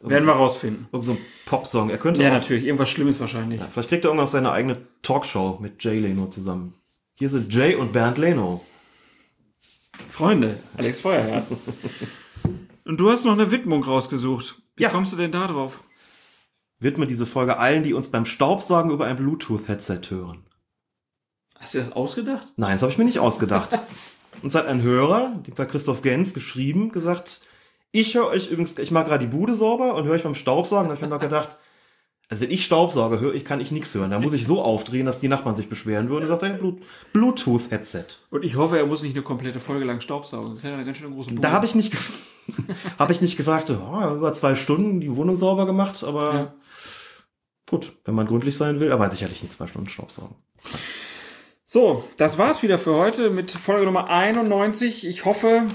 Werden 0.02 0.26
wir 0.26 0.32
rausfinden. 0.34 0.86
Irgend 0.92 1.04
so 1.04 1.12
ein 1.12 1.18
Popsong. 1.46 1.90
Er 1.90 1.98
könnte 1.98 2.22
Ja, 2.22 2.28
auch, 2.30 2.34
natürlich. 2.34 2.64
Irgendwas 2.64 2.88
Schlimmes 2.90 3.20
wahrscheinlich. 3.20 3.60
Vielleicht 3.72 3.88
kriegt 3.88 4.04
er 4.04 4.08
irgendwann 4.10 4.26
seine 4.28 4.52
eigene 4.52 4.86
Talkshow 5.02 5.58
mit 5.60 5.82
Jay 5.84 5.98
Leno 5.98 6.26
zusammen. 6.28 6.74
Hier 7.14 7.28
sind 7.28 7.52
Jay 7.52 7.74
und 7.74 7.92
Bernd 7.92 8.16
Leno. 8.18 8.62
Freunde, 10.08 10.58
Alex 10.76 11.00
Feuerherr. 11.00 11.46
Und 12.86 12.96
du 12.98 13.10
hast 13.10 13.24
noch 13.24 13.32
eine 13.34 13.50
Widmung 13.52 13.84
rausgesucht. 13.84 14.60
Wie 14.76 14.82
Ja. 14.84 14.88
kommst 14.88 15.12
du 15.12 15.16
denn 15.16 15.30
da 15.30 15.46
drauf? 15.46 15.82
Widme 16.78 17.06
diese 17.06 17.26
Folge 17.26 17.58
allen, 17.58 17.82
die 17.82 17.92
uns 17.92 18.10
beim 18.10 18.24
Staubsaugen 18.24 18.90
über 18.90 19.04
ein 19.06 19.16
Bluetooth-Headset 19.16 20.00
hören. 20.08 20.44
Hast 21.58 21.74
du 21.74 21.78
das 21.78 21.92
ausgedacht? 21.92 22.48
Nein, 22.56 22.72
das 22.72 22.82
habe 22.82 22.90
ich 22.90 22.98
mir 22.98 23.04
nicht 23.04 23.18
ausgedacht. 23.18 23.78
uns 24.42 24.54
hat 24.54 24.66
ein 24.66 24.80
Hörer, 24.82 25.34
dem 25.46 25.56
war 25.58 25.66
Christoph 25.66 26.00
Gens, 26.02 26.32
geschrieben, 26.32 26.90
gesagt, 26.90 27.42
ich 27.92 28.14
höre 28.14 28.26
euch 28.28 28.48
übrigens, 28.48 28.78
ich 28.78 28.90
mache 28.90 29.06
gerade 29.06 29.26
die 29.26 29.34
Bude 29.34 29.54
sauber 29.54 29.94
und 29.94 30.04
höre 30.04 30.14
euch 30.14 30.22
beim 30.22 30.34
Staubsaugen. 30.34 30.84
Da 30.88 30.90
habe 30.90 30.94
ich 30.96 31.00
mir 31.02 31.08
noch 31.08 31.20
gedacht, 31.20 31.58
also 32.28 32.42
wenn 32.42 32.50
ich 32.52 32.64
Staubsauge 32.64 33.18
höre, 33.18 33.34
ich 33.34 33.44
kann 33.44 33.60
ich 33.60 33.72
nichts 33.72 33.92
hören. 33.94 34.12
Da 34.12 34.20
muss 34.20 34.32
ich 34.32 34.46
so 34.46 34.62
aufdrehen, 34.62 35.04
dass 35.04 35.18
die 35.18 35.26
Nachbarn 35.26 35.56
sich 35.56 35.68
beschweren 35.68 36.08
würden. 36.08 36.22
Und 36.22 36.28
sagt 36.28 36.44
er, 36.44 36.58
Bluetooth-Headset. 37.12 38.04
Und 38.30 38.44
ich 38.44 38.54
hoffe, 38.54 38.78
er 38.78 38.86
muss 38.86 39.02
nicht 39.02 39.14
eine 39.16 39.24
komplette 39.24 39.58
Folge 39.58 39.84
lang 39.84 40.00
Staubsaugen. 40.00 40.50
Das 40.50 40.58
ist 40.58 40.64
ja 40.64 40.72
eine 40.74 40.84
ganz 40.84 40.98
schön 40.98 41.12
große 41.12 41.30
Bude. 41.30 41.40
Da 41.40 41.50
habe 41.50 41.66
ich 41.66 41.74
nicht, 41.74 41.92
habe 42.98 43.12
ich 43.12 43.20
nicht 43.20 43.36
gefragt, 43.36 43.70
oh, 43.70 44.14
über 44.14 44.32
zwei 44.32 44.54
Stunden 44.54 45.00
die 45.00 45.14
Wohnung 45.16 45.34
sauber 45.34 45.66
gemacht, 45.66 46.04
aber 46.04 46.34
Ja. 46.34 46.54
gut, 47.68 47.92
wenn 48.04 48.14
man 48.14 48.26
gründlich 48.26 48.56
sein 48.56 48.78
will, 48.78 48.92
aber 48.92 49.10
sicherlich 49.10 49.42
nicht 49.42 49.52
zwei 49.52 49.66
Stunden 49.66 49.88
Staubsaugen. 49.88 50.36
So, 51.72 52.02
das 52.16 52.36
war's 52.36 52.64
wieder 52.64 52.80
für 52.80 52.96
heute 52.96 53.30
mit 53.30 53.52
Folge 53.52 53.86
Nummer 53.86 54.10
91. 54.10 55.06
Ich 55.06 55.24
hoffe, 55.24 55.68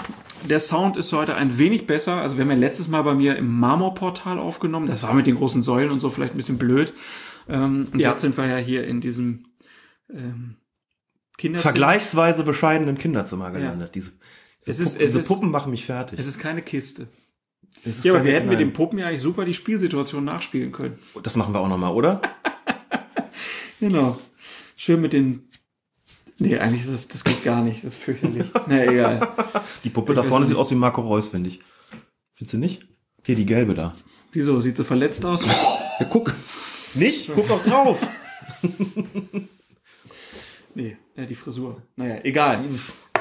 der 0.44 0.60
Sound 0.60 0.98
ist 0.98 1.14
heute 1.14 1.36
ein 1.36 1.58
wenig 1.58 1.88
besser. 1.88 2.16
Also 2.18 2.36
wir 2.36 2.44
haben 2.44 2.52
ja 2.52 2.58
letztes 2.58 2.90
Mal 2.90 3.02
bei 3.04 3.14
mir 3.14 3.38
im 3.38 3.48
Marmorportal 3.62 4.38
aufgenommen. 4.38 4.88
Das 4.88 5.04
war 5.04 5.14
mit 5.14 5.26
den 5.26 5.36
großen 5.38 5.64
Säulen 5.64 5.92
und 5.92 6.02
so 6.02 6.10
vielleicht 6.10 6.34
ein 6.34 6.36
bisschen 6.38 6.58
blöd. 6.58 6.92
Ähm, 7.48 7.88
und 7.94 7.98
Ja. 8.02 8.10
jetzt 8.10 8.20
sind 8.24 8.36
wir 8.36 8.46
ja 8.46 8.58
hier 8.58 8.86
in 8.86 9.00
diesem 9.00 9.44
ähm, 10.14 10.58
Kinderzimmer. 11.38 11.62
Vergleichsweise 11.72 12.44
bescheidenen 12.44 12.98
Kinderzimmer 12.98 13.52
gelandet. 13.52 13.96
Diese, 13.96 14.12
diese, 14.66 14.72
Es 14.72 14.80
ist- 14.80 14.90
Puppen, 14.96 15.02
es 15.06 15.12
diese 15.12 15.20
ist- 15.20 15.28
Puppen 15.30 15.50
machen 15.50 15.72
mich 15.72 15.86
fertig. 15.86 16.20
Es 16.20 16.26
ist 16.26 16.40
keine 16.40 16.62
Kiste. 16.62 17.08
Ist 17.86 18.04
Ja, 18.04 18.16
aber 18.16 18.26
wir 18.26 18.34
hätten 18.34 18.50
mit 18.50 18.60
den 18.60 18.74
Puppen 18.74 19.00
ja 19.00 19.08
eigentlich 19.08 19.22
super 19.22 19.46
die 19.46 19.54
Spielsituation 19.54 20.26
nachspielen 20.26 20.74
können. 20.74 21.00
Das 21.24 21.38
machen 21.38 21.54
wir 21.54 21.62
auch 21.62 21.70
nochmal, 21.70 21.94
oder? 21.94 22.22
Genau. 23.80 24.20
Schön 24.78 25.00
mit 25.02 25.14
den. 25.14 25.48
Nee, 26.38 26.57
eigentlich 26.57 26.82
ist 26.84 26.94
das, 26.94 27.07
das 27.07 27.24
geht 27.24 27.44
gar 27.44 27.62
nicht. 27.62 27.84
Das 27.84 27.94
ist 27.94 28.02
fürchterlich. 28.02 28.45
Na 28.68 28.84
egal. 28.84 29.30
Die 29.84 29.90
Puppe 29.90 30.14
Ich 30.14 30.18
da 30.18 30.24
vorne 30.24 30.45
sieht 30.45 30.57
aus 30.57 30.70
wie 30.72 30.76
Marco 30.76 31.02
Reus, 31.02 31.30
finde 31.30 31.49
ich. 31.49 31.62
Findest 32.34 32.53
du 32.53 32.57
nicht? 32.57 32.88
Hier, 33.26 33.36
die 33.36 33.45
gelbe 33.45 33.74
da. 33.74 33.95
Wieso? 34.32 34.60
Sieht 34.60 34.76
so 34.76 34.84
verletzt 34.84 35.24
aus? 35.26 35.45
Ja, 35.45 36.06
guck. 36.10 36.34
Nicht? 36.95 37.32
Guck 37.34 37.48
doch 37.48 37.64
drauf. 37.64 37.99
Nee, 40.74 40.98
äh, 41.16 41.26
die 41.26 41.36
Frisur. 41.36 41.82
Naja, 41.95 42.20
egal. 42.24 42.66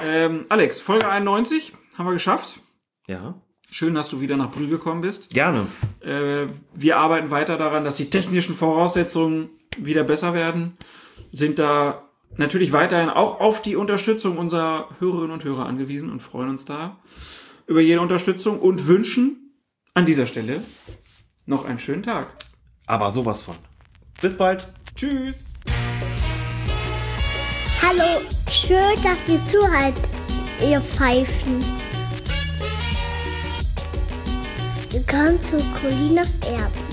Ähm, 0.03 0.47
Alex, 0.49 0.81
Folge 0.81 1.09
91 1.09 1.73
haben 1.97 2.07
wir 2.07 2.13
geschafft. 2.13 2.61
Ja, 3.07 3.41
Schön, 3.71 3.95
dass 3.95 4.09
du 4.09 4.21
wieder 4.21 4.37
nach 4.37 4.53
Brühl 4.53 4.69
gekommen 4.69 5.01
bist. 5.01 5.31
gerne. 5.31 5.67
Äh, 6.01 6.47
wir 6.75 6.97
arbeiten 6.97 7.31
weiter 7.31 7.57
daran, 7.57 7.83
dass 7.85 7.97
die 7.97 8.09
technischen 8.11 8.55
Voraussetzungen 8.55 9.51
wieder 9.79 10.05
besser 10.05 10.33
werden. 10.33 10.77
Sind 11.33 11.59
da 11.59 12.04
natürlich 12.37 12.73
weiterhin 12.73 13.11
auch 13.11 13.41
auf 13.41 13.63
die 13.63 13.77
Unterstützung 13.77 14.39
unserer 14.39 14.89
Hörerinnen 14.99 15.33
und 15.33 15.45
Hörer 15.45 15.67
angewiesen 15.67 16.11
und 16.11 16.21
freuen 16.21 16.49
uns 16.51 16.65
da 16.65 16.99
über 17.67 17.81
jede 17.81 18.01
Unterstützung 18.01 18.61
und 18.61 18.87
wünschen 18.87 19.57
an 19.95 20.07
dieser 20.07 20.27
Stelle 20.27 20.63
noch 21.47 21.65
einen 21.65 21.79
schönen 21.79 22.03
Tag. 22.03 22.27
Aber 22.87 23.11
sowas 23.11 23.41
von. 23.43 23.57
Bis 24.21 24.37
bald. 24.37 24.69
Tschüss! 24.95 25.51
Hallo, 27.83 28.21
schön, 28.51 28.95
dass 29.03 29.27
ihr 29.29 29.45
zuhört, 29.47 29.99
ihr 30.63 30.81
Pfeifen. 30.81 31.61
Willkommen 34.91 35.43
zu 35.43 35.57
Colinas 35.81 36.39
Erben. 36.47 36.85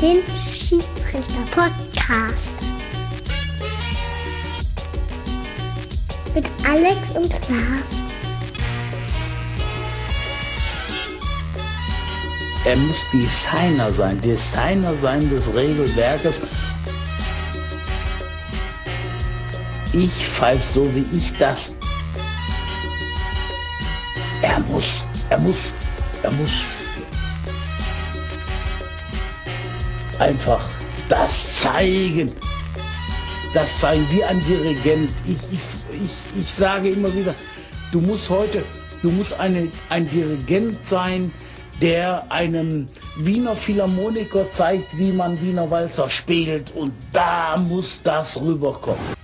Den 0.00 0.22
Schiedsrichter-Podcast. 0.46 2.53
Mit 6.34 6.46
Alex 6.68 7.16
und 7.16 7.30
Klaas. 7.42 8.04
Er 12.64 12.76
muss 12.76 13.08
Designer 13.12 13.88
sein, 13.88 14.20
Designer 14.20 14.96
sein 14.96 15.20
des 15.30 15.54
Regelwerkes. 15.54 16.40
Ich 19.92 20.10
pfeife 20.10 20.60
so, 20.60 20.94
wie 20.94 21.06
ich 21.16 21.32
das. 21.38 21.76
Er 24.42 24.58
muss, 24.60 25.04
er 25.30 25.38
muss, 25.38 25.72
er 26.24 26.30
muss 26.32 26.64
einfach 30.18 30.68
das 31.08 31.60
zeigen. 31.60 32.32
Das 33.52 33.78
zeigen 33.78 34.04
wie 34.10 34.24
ein 34.24 34.40
Dirigent. 34.40 35.12
Ich, 35.26 35.36
ich, 35.52 35.83
ich, 35.94 36.40
ich 36.40 36.52
sage 36.52 36.90
immer 36.90 37.12
wieder, 37.14 37.34
du 37.92 38.00
musst 38.00 38.30
heute, 38.30 38.62
du 39.02 39.10
musst 39.10 39.38
eine, 39.40 39.68
ein 39.88 40.08
Dirigent 40.08 40.84
sein, 40.84 41.32
der 41.80 42.30
einem 42.30 42.86
Wiener 43.16 43.56
Philharmoniker 43.56 44.50
zeigt, 44.50 44.96
wie 44.96 45.12
man 45.12 45.40
Wiener 45.40 45.70
Walzer 45.70 46.08
spielt. 46.08 46.72
Und 46.74 46.92
da 47.12 47.56
muss 47.56 48.02
das 48.02 48.40
rüberkommen. 48.40 49.23